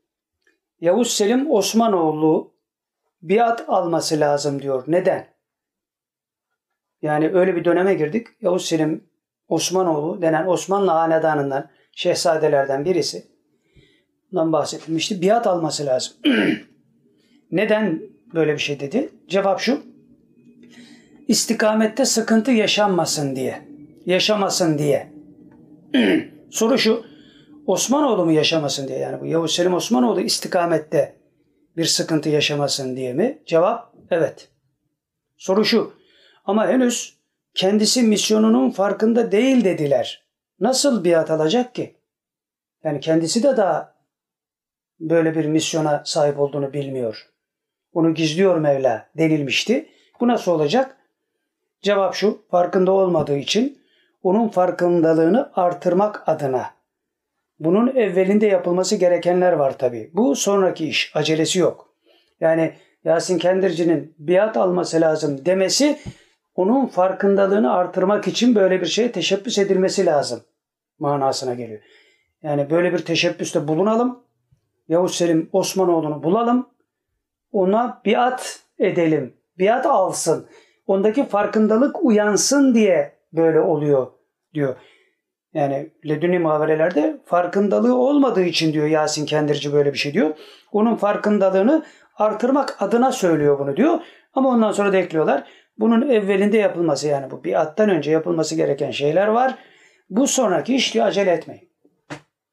[0.81, 2.53] Yavuz Selim Osmanoğlu
[3.22, 4.83] biat alması lazım diyor.
[4.88, 5.27] Neden?
[7.01, 8.27] Yani öyle bir döneme girdik.
[8.41, 9.09] Yavuz Selim
[9.48, 13.31] Osmanoğlu denen Osmanlı hanedanından, şehzadelerden birisi.
[14.32, 15.22] Bundan bahsedilmişti.
[15.22, 16.14] Biat alması lazım.
[17.51, 18.01] Neden
[18.34, 19.10] böyle bir şey dedi?
[19.27, 19.84] Cevap şu.
[21.27, 23.61] İstikamette sıkıntı yaşanmasın diye.
[24.06, 25.11] Yaşamasın diye.
[26.50, 27.06] Soru şu.
[27.68, 31.16] Osmanoğlu mu yaşamasın diye yani bu Yavuz Selim Osmanoğlu istikamette
[31.77, 33.42] bir sıkıntı yaşamasın diye mi?
[33.45, 34.50] Cevap evet.
[35.38, 35.93] Soru şu.
[36.45, 37.18] Ama henüz
[37.53, 40.26] kendisi misyonunun farkında değil dediler.
[40.60, 41.95] Nasıl biat alacak ki?
[42.84, 43.95] Yani kendisi de daha
[45.10, 47.30] böyle bir misyona sahip olduğunu bilmiyor.
[47.94, 49.90] Onu gizliyor Mevla denilmişti.
[50.20, 50.98] Bu nasıl olacak?
[51.82, 52.42] Cevap şu.
[52.52, 53.82] Farkında olmadığı için
[54.24, 56.66] onun farkındalığını artırmak adına
[57.60, 60.12] bunun evvelinde yapılması gerekenler var tabi.
[60.14, 61.12] Bu sonraki iş.
[61.16, 61.94] Acelesi yok.
[62.40, 62.74] Yani
[63.04, 66.00] Yasin Kendirci'nin biat alması lazım demesi
[66.56, 70.42] onun farkındalığını artırmak için böyle bir şeye teşebbüs edilmesi lazım
[71.00, 71.80] manasına geliyor.
[72.44, 74.24] Yani böyle bir teşebbüste bulunalım.
[74.88, 76.69] Yavuz Selim Osmanoğlu'nu bulalım.
[77.51, 80.48] ona biat edelim, biat alsın,
[80.88, 84.08] ondaki farkındalık uyansın diye böyle oluyor
[84.53, 84.76] diyor.
[85.53, 90.38] Yani ledünni muhaberelerde farkındalığı olmadığı için diyor Yasin Kendirci böyle bir şey diyor.
[90.72, 91.85] Onun farkındalığını
[92.18, 94.00] artırmak adına söylüyor bunu diyor.
[94.34, 95.43] Ama ondan sonra da ekliyorlar.
[95.77, 99.58] Bunun evvelinde yapılması yani bu biattan önce yapılması gereken şeyler var.
[100.10, 101.69] Bu sonraki iş diyor acele etmeyin.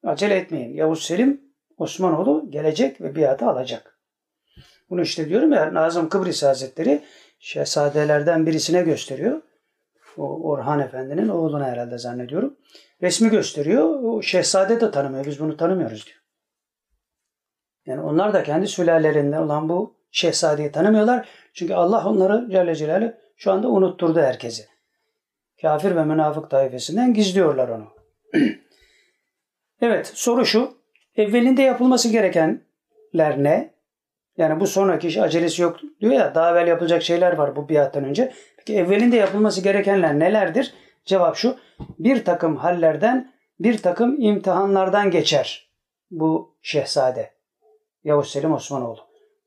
[0.05, 0.75] Acele etmeyin.
[0.75, 1.41] Yavuz Selim
[1.79, 3.99] Osmanoğlu gelecek ve biatı alacak.
[4.91, 7.05] Bunu işte diyorum ya Nazım Kıbrıs Hazretleri
[7.39, 9.43] şehzadelerden birisine gösteriyor.
[10.17, 12.57] O Orhan Efendi'nin oğluna herhalde zannediyorum.
[13.03, 14.03] Resmi gösteriyor.
[14.03, 15.25] O şehzade de tanımıyor.
[15.25, 16.19] Biz bunu tanımıyoruz diyor.
[17.87, 21.29] Yani onlar da kendi sülalelerinden olan bu şehzadeyi tanımıyorlar.
[21.55, 24.67] Çünkü Allah onları Celle Celaluhu şu anda unutturdu herkesi.
[25.63, 27.87] Kafir ve münafık taifesinden gizliyorlar onu.
[29.81, 30.78] evet soru şu.
[31.19, 33.75] Evvelinde yapılması gerekenler ne?
[34.37, 38.05] Yani bu sonraki iş acelesi yok diyor ya daha evvel yapılacak şeyler var bu biattan
[38.05, 38.33] önce.
[38.57, 40.75] Peki evvelinde yapılması gerekenler nelerdir?
[41.05, 41.57] Cevap şu.
[41.99, 45.71] Bir takım hallerden bir takım imtihanlardan geçer
[46.11, 47.31] bu şehzade.
[48.05, 49.01] Yavuz Selim Osmanoğlu.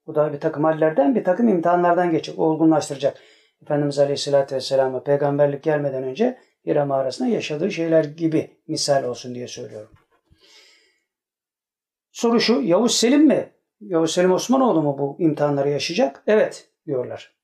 [0.08, 2.40] Bu da bir takım hallerden bir takım imtihanlardan geçecek.
[2.40, 3.18] Olgunlaştıracak.
[3.62, 10.01] Efendimiz Aleyhisselatü Vesselam'a peygamberlik gelmeden önce Hira mağarasında yaşadığı şeyler gibi misal olsun diye söylüyorum.
[12.12, 13.54] Soru şu, Yavuz Selim mi?
[13.80, 16.24] Yavuz Selim Osmanoğlu mu bu imtihanları yaşayacak?
[16.28, 17.36] Evet diyorlar.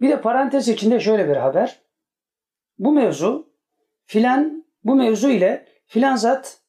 [0.00, 1.82] Bir de parantez içinde şöyle bir haber.
[2.78, 3.52] Bu mevzu
[4.04, 6.60] filan bu mevzu ile filan zat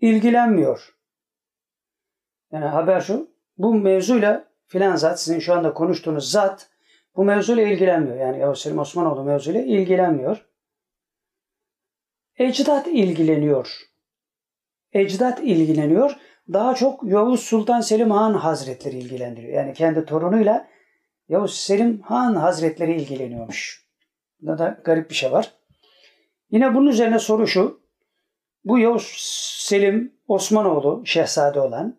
[0.00, 0.96] ilgilenmiyor.
[2.52, 3.30] Yani haber şu.
[3.58, 6.70] Bu mevzuyla filan zat sizin şu anda konuştuğunuz zat
[7.16, 8.16] bu mevzuyla ilgilenmiyor.
[8.16, 10.49] Yani Yavuz Selim Osmanoğlu mevzuyla ilgilenmiyor.
[12.40, 13.78] Ecdat ilgileniyor.
[14.92, 16.16] Ecdat ilgileniyor.
[16.52, 19.52] Daha çok Yavuz Sultan Selim Han Hazretleri ilgilendiriyor.
[19.52, 20.68] Yani kendi torunuyla
[21.28, 23.86] Yavuz Selim Han Hazretleri ilgileniyormuş.
[24.40, 25.52] Bunda da garip bir şey var.
[26.50, 27.80] Yine bunun üzerine soru şu.
[28.64, 29.14] Bu Yavuz
[29.58, 31.98] Selim Osmanoğlu şehzade olan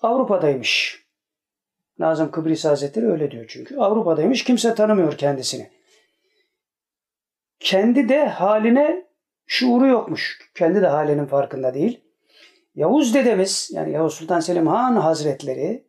[0.00, 1.04] Avrupa'daymış.
[1.98, 3.76] Nazım Kıbrıs Hazretleri öyle diyor çünkü.
[3.76, 4.44] Avrupa'daymış.
[4.44, 5.70] Kimse tanımıyor kendisini.
[7.60, 9.05] Kendi de haline
[9.46, 10.50] şuuru yokmuş.
[10.54, 12.04] Kendi de halinin farkında değil.
[12.74, 15.86] Yavuz dedemiz yani Yavuz Sultan Selim Han Hazretleri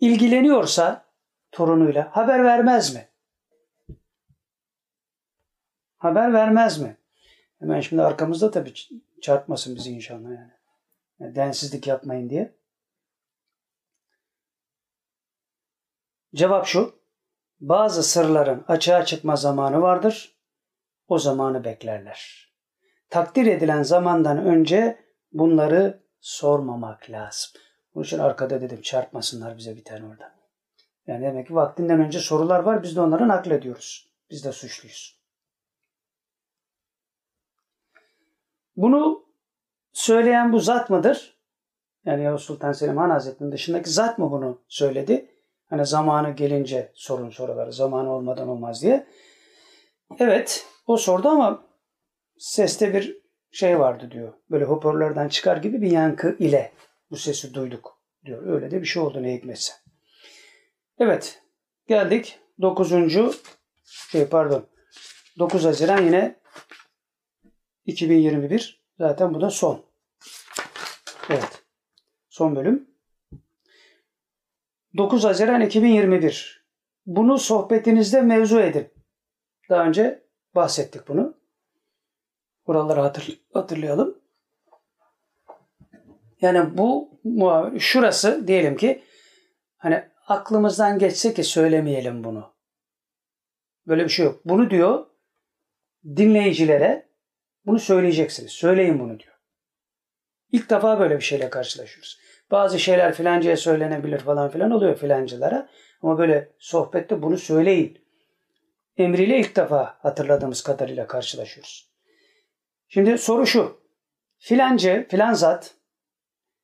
[0.00, 1.06] ilgileniyorsa
[1.52, 3.08] torunuyla haber vermez mi?
[5.96, 6.96] Haber vermez mi?
[7.58, 8.72] Hemen şimdi arkamızda tabii
[9.22, 10.52] çarpmasın bizi inşallah yani.
[11.18, 12.56] yani densizlik yapmayın diye.
[16.34, 16.98] Cevap şu.
[17.60, 20.36] Bazı sırların açığa çıkma zamanı vardır.
[21.08, 22.45] O zamanı beklerler.
[23.10, 27.50] Takdir edilen zamandan önce bunları sormamak lazım.
[27.94, 30.34] Bunun için arkada dedim çarpmasınlar bize bir tane orada.
[31.06, 34.10] Yani demek ki vaktinden önce sorular var biz de onları naklediyoruz.
[34.30, 35.20] Biz de suçluyuz.
[38.76, 39.26] Bunu
[39.92, 41.36] söyleyen bu zat mıdır?
[42.04, 45.30] Yani Yavuz Sultan Selim Han Hazretleri'nin dışındaki zat mı bunu söyledi?
[45.70, 49.06] Hani zamanı gelince sorun soruları, zamanı olmadan olmaz diye.
[50.18, 51.65] Evet, o sordu ama
[52.38, 54.32] seste bir şey vardı diyor.
[54.50, 56.72] Böyle hoparlörden çıkar gibi bir yankı ile
[57.10, 58.46] bu sesi duyduk diyor.
[58.46, 59.72] Öyle de bir şey oldu ne hikmetse.
[60.98, 61.42] Evet,
[61.88, 62.92] geldik 9.
[64.10, 64.66] şey pardon
[65.38, 66.40] 9 Haziran yine
[67.86, 68.82] 2021.
[68.98, 69.84] Zaten bu da son.
[71.30, 71.64] Evet.
[72.28, 72.90] Son bölüm.
[74.96, 76.66] 9 Haziran 2021.
[77.06, 78.92] Bunu sohbetinizde mevzu edin.
[79.70, 81.35] Daha önce bahsettik bunu.
[82.66, 84.18] Buraları hatır, hatırlayalım.
[86.40, 87.10] Yani bu
[87.78, 89.02] şurası diyelim ki
[89.76, 92.54] hani aklımızdan geçse ki söylemeyelim bunu.
[93.86, 94.40] Böyle bir şey yok.
[94.44, 95.06] Bunu diyor
[96.16, 97.08] dinleyicilere
[97.66, 98.52] bunu söyleyeceksiniz.
[98.52, 99.34] Söyleyin bunu diyor.
[100.52, 102.20] İlk defa böyle bir şeyle karşılaşıyoruz.
[102.50, 105.68] Bazı şeyler filancaya söylenebilir falan filan oluyor filancılara.
[106.02, 108.06] Ama böyle sohbette bunu söyleyin.
[108.96, 111.95] Emriyle ilk defa hatırladığımız kadarıyla karşılaşıyoruz.
[112.88, 113.80] Şimdi soru şu.
[114.38, 115.74] Filancı, filan zat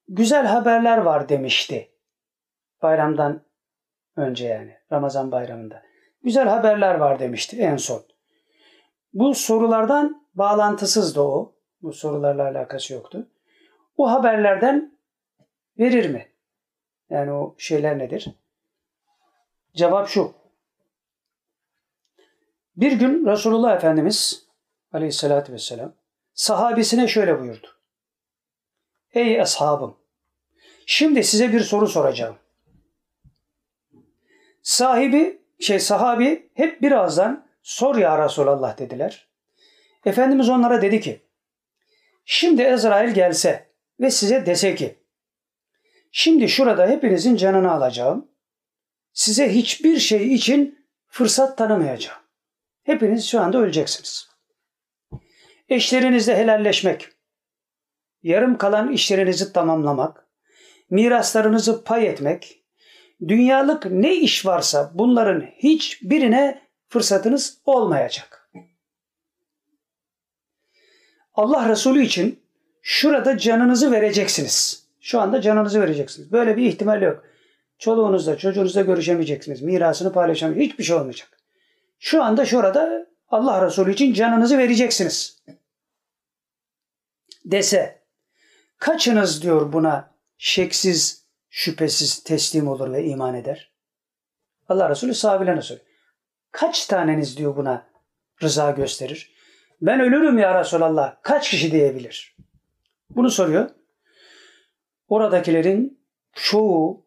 [0.09, 1.91] güzel haberler var demişti.
[2.83, 3.43] Bayramdan
[4.17, 4.77] önce yani.
[4.93, 5.83] Ramazan bayramında.
[6.23, 8.03] Güzel haberler var demişti en son.
[9.13, 11.55] Bu sorulardan bağlantısızdı o.
[11.83, 13.29] Bu sorularla alakası yoktu.
[13.97, 14.99] O haberlerden
[15.79, 16.29] verir mi?
[17.11, 18.29] Yani o şeyler nedir?
[19.75, 20.35] Cevap şu.
[22.77, 24.47] Bir gün Resulullah Efendimiz
[24.93, 25.95] aleyhissalatü vesselam
[26.35, 27.69] sahabesine şöyle buyurdu.
[29.15, 29.97] Ey ashabım!
[30.87, 32.37] Şimdi size bir soru soracağım.
[34.63, 39.29] Sahibi, şey sahabi hep birazdan sor ya Resulallah dediler.
[40.05, 41.21] Efendimiz onlara dedi ki,
[42.25, 43.69] şimdi Ezrail gelse
[44.01, 44.99] ve size dese ki,
[46.11, 48.29] şimdi şurada hepinizin canını alacağım,
[49.13, 52.19] size hiçbir şey için fırsat tanımayacağım.
[52.83, 54.32] Hepiniz şu anda öleceksiniz.
[55.73, 57.09] Eşlerinizle helalleşmek,
[58.23, 60.27] yarım kalan işlerinizi tamamlamak,
[60.91, 62.63] miraslarınızı pay etmek,
[63.29, 68.51] dünyalık ne iş varsa bunların hiçbirine fırsatınız olmayacak.
[71.35, 72.41] Allah Resulü için
[72.83, 74.87] şurada canınızı vereceksiniz.
[75.01, 76.33] Şu anda canınızı vereceksiniz.
[76.33, 77.25] Böyle bir ihtimal yok.
[77.79, 79.63] Çoluğunuzla, çocuğunuzla görüşemeyeceksiniz.
[79.63, 80.73] Mirasını paylaşamayeceksiniz.
[80.73, 81.29] Hiçbir şey olmayacak.
[81.99, 85.43] Şu anda şurada Allah Resulü için canınızı vereceksiniz.
[87.45, 88.03] Dese,
[88.79, 93.73] kaçınız diyor buna şeksiz, şüphesiz teslim olur ve iman eder?
[94.69, 95.87] Allah Resulü sahabelerine soruyor.
[96.51, 97.87] Kaç taneniz diyor buna
[98.43, 99.35] rıza gösterir?
[99.81, 101.17] Ben ölürüm ya Resulallah.
[101.23, 102.37] Kaç kişi diyebilir?
[103.11, 103.71] Bunu soruyor.
[105.09, 107.07] Oradakilerin çoğu,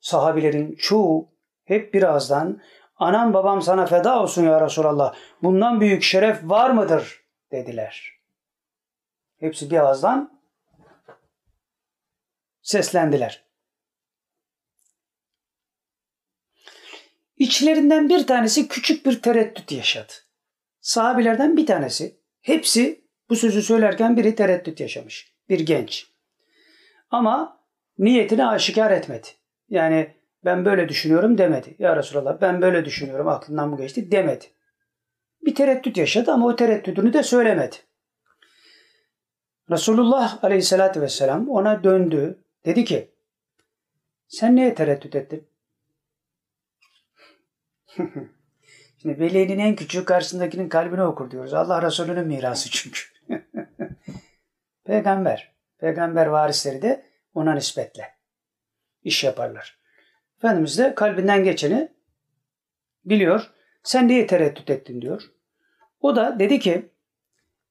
[0.00, 1.28] sahabilerin çoğu
[1.64, 2.60] hep birazdan
[2.96, 5.14] anam babam sana feda olsun ya Resulallah.
[5.42, 7.20] Bundan büyük şeref var mıdır?
[7.52, 8.19] dediler.
[9.40, 10.40] Hepsi bir ağızdan
[12.62, 13.44] seslendiler.
[17.36, 20.12] İçlerinden bir tanesi küçük bir tereddüt yaşadı.
[20.80, 25.34] Sahabilerden bir tanesi, hepsi bu sözü söylerken biri tereddüt yaşamış.
[25.48, 26.06] Bir genç.
[27.10, 27.60] Ama
[27.98, 29.28] niyetini aşikar etmedi.
[29.68, 31.76] Yani ben böyle düşünüyorum demedi.
[31.78, 34.44] Ya Resulallah ben böyle düşünüyorum aklından bu geçti demedi.
[35.42, 37.76] Bir tereddüt yaşadı ama o tereddütünü de söylemedi.
[39.70, 42.38] Resulullah aleyhissalatü vesselam ona döndü.
[42.64, 43.10] Dedi ki
[44.28, 45.48] sen neye tereddüt ettin?
[49.02, 51.54] Şimdi velinin en küçüğü karşısındakinin kalbini okur diyoruz.
[51.54, 53.00] Allah Resulü'nün mirası çünkü.
[54.84, 55.52] Peygamber.
[55.78, 58.14] Peygamber varisleri de ona nispetle
[59.04, 59.78] iş yaparlar.
[60.38, 61.88] Efendimiz de kalbinden geçeni
[63.04, 63.50] biliyor.
[63.82, 65.22] Sen niye tereddüt ettin diyor.
[66.00, 66.89] O da dedi ki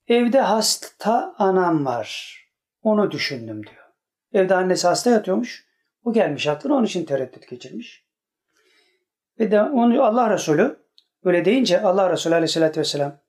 [0.10, 2.40] evde hasta anam var.
[2.82, 3.86] Onu düşündüm diyor.
[4.34, 5.70] Evde annesi hasta yatıyormuş.
[6.04, 8.06] O gelmiş aklına onun için tereddüt geçirmiş.
[9.40, 10.80] Ve de onu Allah Resulü
[11.24, 13.20] öyle deyince Allah Resulü Aleyhisselatü Vesselam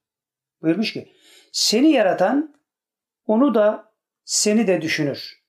[0.62, 1.12] buyurmuş ki
[1.52, 2.54] seni yaratan
[3.26, 3.92] onu da
[4.24, 5.40] seni de düşünür.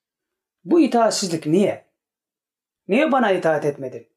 [0.63, 1.91] Bu itaatsizlik niye?
[2.87, 4.07] Niye bana itaat etmedin?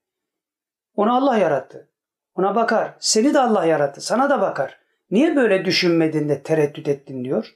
[0.94, 1.90] Onu Allah yarattı.
[2.34, 2.96] Ona bakar.
[2.98, 4.00] Seni de Allah yarattı.
[4.00, 4.83] Sana da bakar.
[5.10, 7.54] Niye böyle düşünmedin de tereddüt ettin diyor.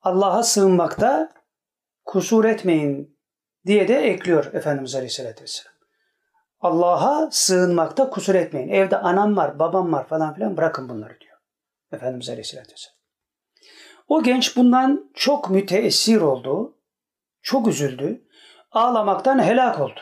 [0.00, 1.32] Allah'a sığınmakta
[2.04, 3.18] kusur etmeyin
[3.66, 5.74] diye de ekliyor Efendimiz Aleyhisselatü Vesselam.
[6.60, 8.68] Allah'a sığınmakta kusur etmeyin.
[8.68, 11.38] Evde anam var, babam var falan filan bırakın bunları diyor.
[11.92, 12.96] Efendimiz Aleyhisselatü Vesselam.
[14.08, 16.78] O genç bundan çok müteessir oldu.
[17.42, 18.26] Çok üzüldü.
[18.70, 20.00] Ağlamaktan helak oldu.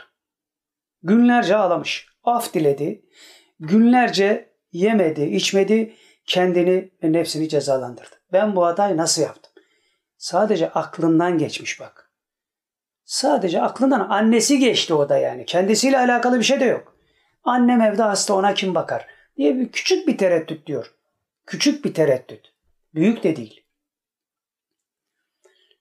[1.02, 2.08] Günlerce ağlamış.
[2.24, 3.04] Af diledi.
[3.60, 5.92] Günlerce yemedi, içmedi.
[6.26, 8.16] Kendini ve nefsini cezalandırdı.
[8.32, 9.52] Ben bu hatayı nasıl yaptım?
[10.16, 12.10] Sadece aklından geçmiş bak.
[13.04, 15.46] Sadece aklından annesi geçti o da yani.
[15.46, 16.96] Kendisiyle alakalı bir şey de yok.
[17.44, 19.06] Annem evde hasta ona kim bakar?
[19.36, 20.94] diye bir küçük bir tereddüt diyor.
[21.46, 22.52] Küçük bir tereddüt.
[22.94, 23.64] Büyük de değil.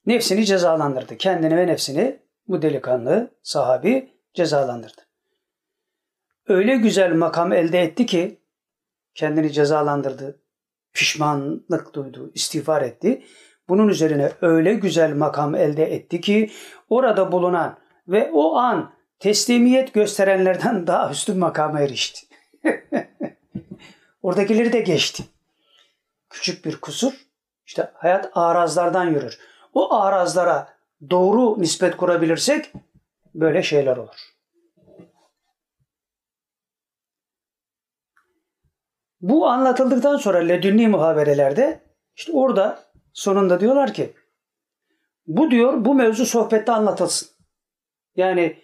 [0.05, 1.17] Nefsini cezalandırdı.
[1.17, 5.01] Kendini ve nefsini bu delikanlı sahabi cezalandırdı.
[6.47, 8.39] Öyle güzel makam elde etti ki
[9.15, 10.39] kendini cezalandırdı.
[10.93, 13.23] Pişmanlık duydu, istiğfar etti.
[13.69, 16.51] Bunun üzerine öyle güzel makam elde etti ki
[16.89, 17.77] orada bulunan
[18.07, 22.27] ve o an teslimiyet gösterenlerden daha üstün makama erişti.
[24.23, 25.23] Oradakileri de geçti.
[26.29, 27.13] Küçük bir kusur,
[27.65, 29.39] işte hayat arazlardan yürür.
[29.73, 30.67] O arazlara
[31.09, 32.71] doğru nispet kurabilirsek
[33.35, 34.32] böyle şeyler olur.
[39.23, 41.83] Bu anlatıldıktan sonra ledünni muhaberelerde
[42.15, 44.13] işte orada sonunda diyorlar ki
[45.27, 47.29] bu diyor bu mevzu sohbette anlatılsın.
[48.15, 48.57] Yani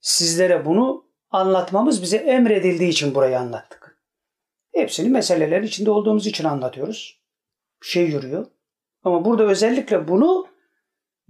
[0.00, 3.98] sizlere bunu anlatmamız bize emredildiği için burayı anlattık.
[4.74, 7.22] Hepsini meseleler içinde olduğumuz için anlatıyoruz.
[7.82, 8.46] Şey yürüyor.
[9.02, 10.46] Ama burada özellikle bunu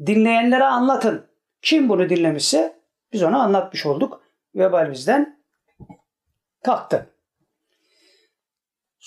[0.06, 1.26] dinleyenlere anlatın.
[1.62, 2.80] Kim bunu dinlemişse
[3.12, 4.22] biz ona anlatmış olduk.
[4.55, 5.42] Vebal bizden
[6.64, 7.17] kalktı.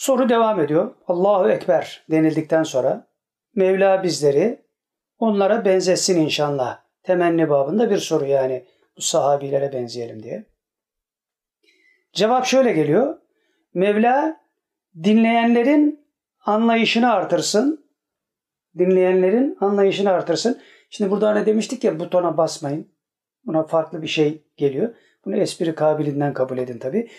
[0.01, 0.95] Soru devam ediyor.
[1.07, 3.07] Allahu Ekber denildikten sonra
[3.55, 4.65] Mevla bizleri
[5.19, 6.79] onlara benzetsin inşallah.
[7.03, 8.65] Temenni babında bir soru yani
[8.97, 10.45] bu sahabilere benzeyelim diye.
[12.13, 13.17] Cevap şöyle geliyor.
[13.73, 14.37] Mevla
[15.03, 16.05] dinleyenlerin
[16.45, 17.85] anlayışını artırsın.
[18.77, 20.61] Dinleyenlerin anlayışını artırsın.
[20.89, 22.91] Şimdi burada ne demiştik ya butona basmayın.
[23.45, 24.95] Buna farklı bir şey geliyor.
[25.25, 27.09] Bunu espri kabiliğinden kabul edin tabi.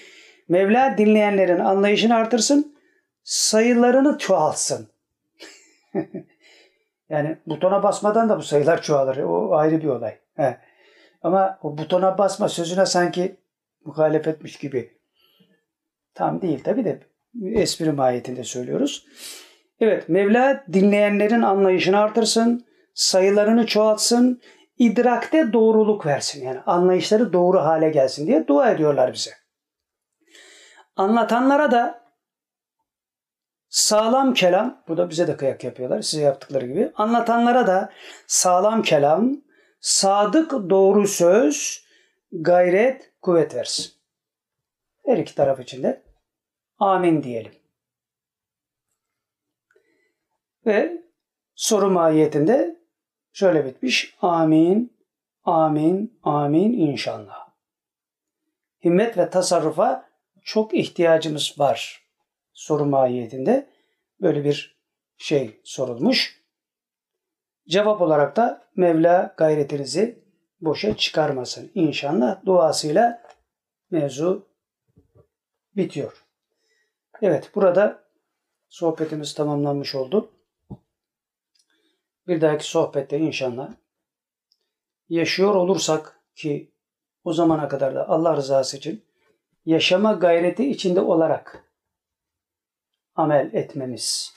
[0.48, 2.71] Mevla dinleyenlerin anlayışını artırsın.
[3.22, 4.88] Sayılarını çoğalsın.
[7.08, 9.16] yani butona basmadan da bu sayılar çoğalır.
[9.16, 10.18] O ayrı bir olay.
[10.36, 10.58] He.
[11.22, 13.36] Ama o butona basma sözüne sanki
[13.84, 14.98] muhalefetmiş gibi.
[16.14, 17.00] Tam değil tabi de
[17.44, 19.06] espri mahiyetinde söylüyoruz.
[19.80, 24.40] Evet Mevla dinleyenlerin anlayışını artırsın, sayılarını çoğaltsın,
[24.78, 26.44] idrakte doğruluk versin.
[26.44, 29.30] Yani anlayışları doğru hale gelsin diye dua ediyorlar bize.
[30.96, 32.01] Anlatanlara da
[33.72, 36.92] sağlam kelam, bu bize de kıyak yapıyorlar size yaptıkları gibi.
[36.94, 37.92] Anlatanlara da
[38.26, 39.42] sağlam kelam,
[39.80, 41.84] sadık doğru söz,
[42.32, 43.92] gayret, kuvvet versin.
[45.04, 46.02] Her iki taraf için de
[46.78, 47.52] amin diyelim.
[50.66, 51.02] Ve
[51.54, 52.80] soru mahiyetinde
[53.32, 54.16] şöyle bitmiş.
[54.20, 54.96] Amin,
[55.44, 57.48] amin, amin inşallah.
[58.84, 60.10] Himmet ve tasarrufa
[60.42, 62.01] çok ihtiyacımız var.
[62.62, 63.68] Soru mahiyetinde
[64.20, 64.78] böyle bir
[65.16, 66.42] şey sorulmuş.
[67.68, 70.24] Cevap olarak da Mevla gayretinizi
[70.60, 71.70] boşa çıkarmasın.
[71.74, 73.22] İnşallah duasıyla
[73.90, 74.48] mevzu
[75.76, 76.24] bitiyor.
[77.22, 78.04] Evet burada
[78.68, 80.30] sohbetimiz tamamlanmış oldu.
[82.28, 83.72] Bir dahaki sohbette inşallah
[85.08, 86.72] yaşıyor olursak ki
[87.24, 89.04] o zamana kadar da Allah rızası için
[89.66, 91.71] yaşama gayreti içinde olarak
[93.14, 94.32] amel etmemiz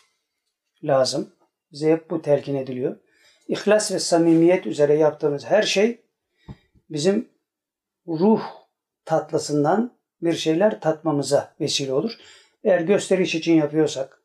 [0.84, 1.36] lazım.
[1.72, 2.98] Bize hep bu telkin ediliyor.
[3.48, 6.02] İhlas ve samimiyet üzere yaptığımız her şey
[6.90, 7.30] bizim
[8.08, 8.42] ruh
[9.06, 12.18] tatlısından bir şeyler tatmamıza vesile olur.
[12.64, 14.22] Eğer gösteriş için yapıyorsak,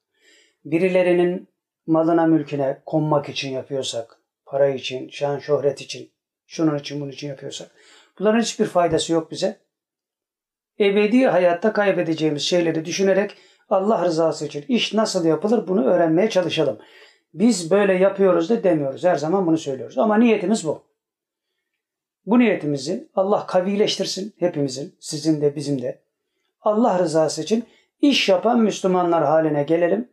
[0.64, 1.48] birilerinin
[1.86, 6.12] malına mülküne konmak için yapıyorsak, para için, şan şöhret için,
[6.46, 7.70] şunun için bunun için yapıyorsak,
[8.18, 9.60] bunların hiçbir faydası yok bize.
[10.80, 13.36] Ebedi hayatta kaybedeceğimiz şeyleri düşünerek
[13.70, 16.78] Allah rızası için iş nasıl yapılır bunu öğrenmeye çalışalım.
[17.34, 19.04] Biz böyle yapıyoruz da demiyoruz.
[19.04, 19.98] Her zaman bunu söylüyoruz.
[19.98, 20.82] Ama niyetimiz bu.
[22.26, 26.02] Bu niyetimizi Allah kavileştirsin hepimizin, sizin de bizim de.
[26.60, 27.64] Allah rızası için
[28.00, 30.08] iş yapan Müslümanlar haline gelelim.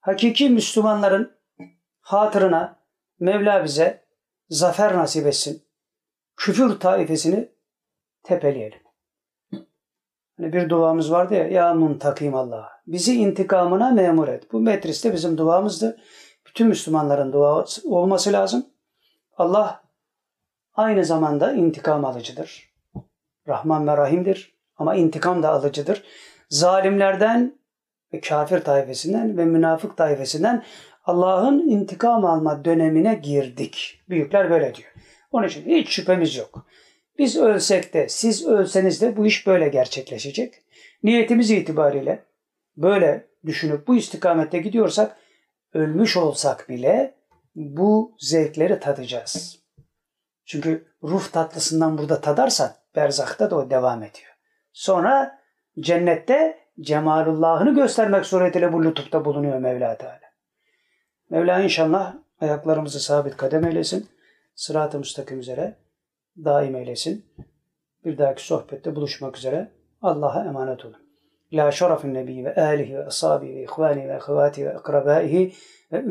[0.00, 1.32] Hakiki Müslümanların
[2.00, 2.78] hatırına
[3.20, 4.04] Mevla bize
[4.50, 5.62] zafer nasip etsin.
[6.36, 7.48] Küfür taifesini
[8.22, 8.87] tepeleyelim.
[10.38, 12.68] Hani bir duamız vardı ya, ya muntakim Allah.
[12.86, 14.52] Bizi intikamına memur et.
[14.52, 15.98] Bu metriste bizim duamızdı.
[16.46, 18.66] Bütün Müslümanların duası olması lazım.
[19.36, 19.82] Allah
[20.74, 22.74] aynı zamanda intikam alıcıdır.
[23.48, 26.02] Rahman ve Rahim'dir ama intikam da alıcıdır.
[26.48, 27.58] Zalimlerden
[28.12, 30.64] ve kafir tayfesinden ve münafık tayfesinden
[31.04, 34.00] Allah'ın intikam alma dönemine girdik.
[34.08, 34.92] Büyükler böyle diyor.
[35.32, 36.66] Onun için hiç şüphemiz yok.
[37.18, 40.54] Biz ölsek de siz ölseniz de bu iş böyle gerçekleşecek.
[41.02, 42.24] Niyetimiz itibariyle
[42.76, 45.16] böyle düşünüp bu istikamette gidiyorsak
[45.74, 47.14] ölmüş olsak bile
[47.54, 49.58] bu zevkleri tadacağız.
[50.44, 54.36] Çünkü ruh tatlısından burada tadarsan berzakta da o devam ediyor.
[54.72, 55.40] Sonra
[55.80, 60.20] cennette cemalullahını göstermek suretiyle bu lütufta bulunuyor Mevla Teala.
[61.30, 64.08] Mevla inşallah ayaklarımızı sabit kadem eylesin.
[64.54, 65.74] Sırat-ı müstakim üzere
[66.44, 67.26] daim eylesin.
[68.04, 69.68] Bir dahaki sohbette buluşmak üzere.
[70.02, 71.08] Allah'a emanet olun.
[71.50, 75.52] İlâ şerefin nebi ve âlihi ve ashabi ve ihvani ve ehvati ve akrabaihi
[75.92, 76.02] ve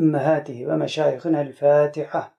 [0.68, 2.37] ve meşayihine el.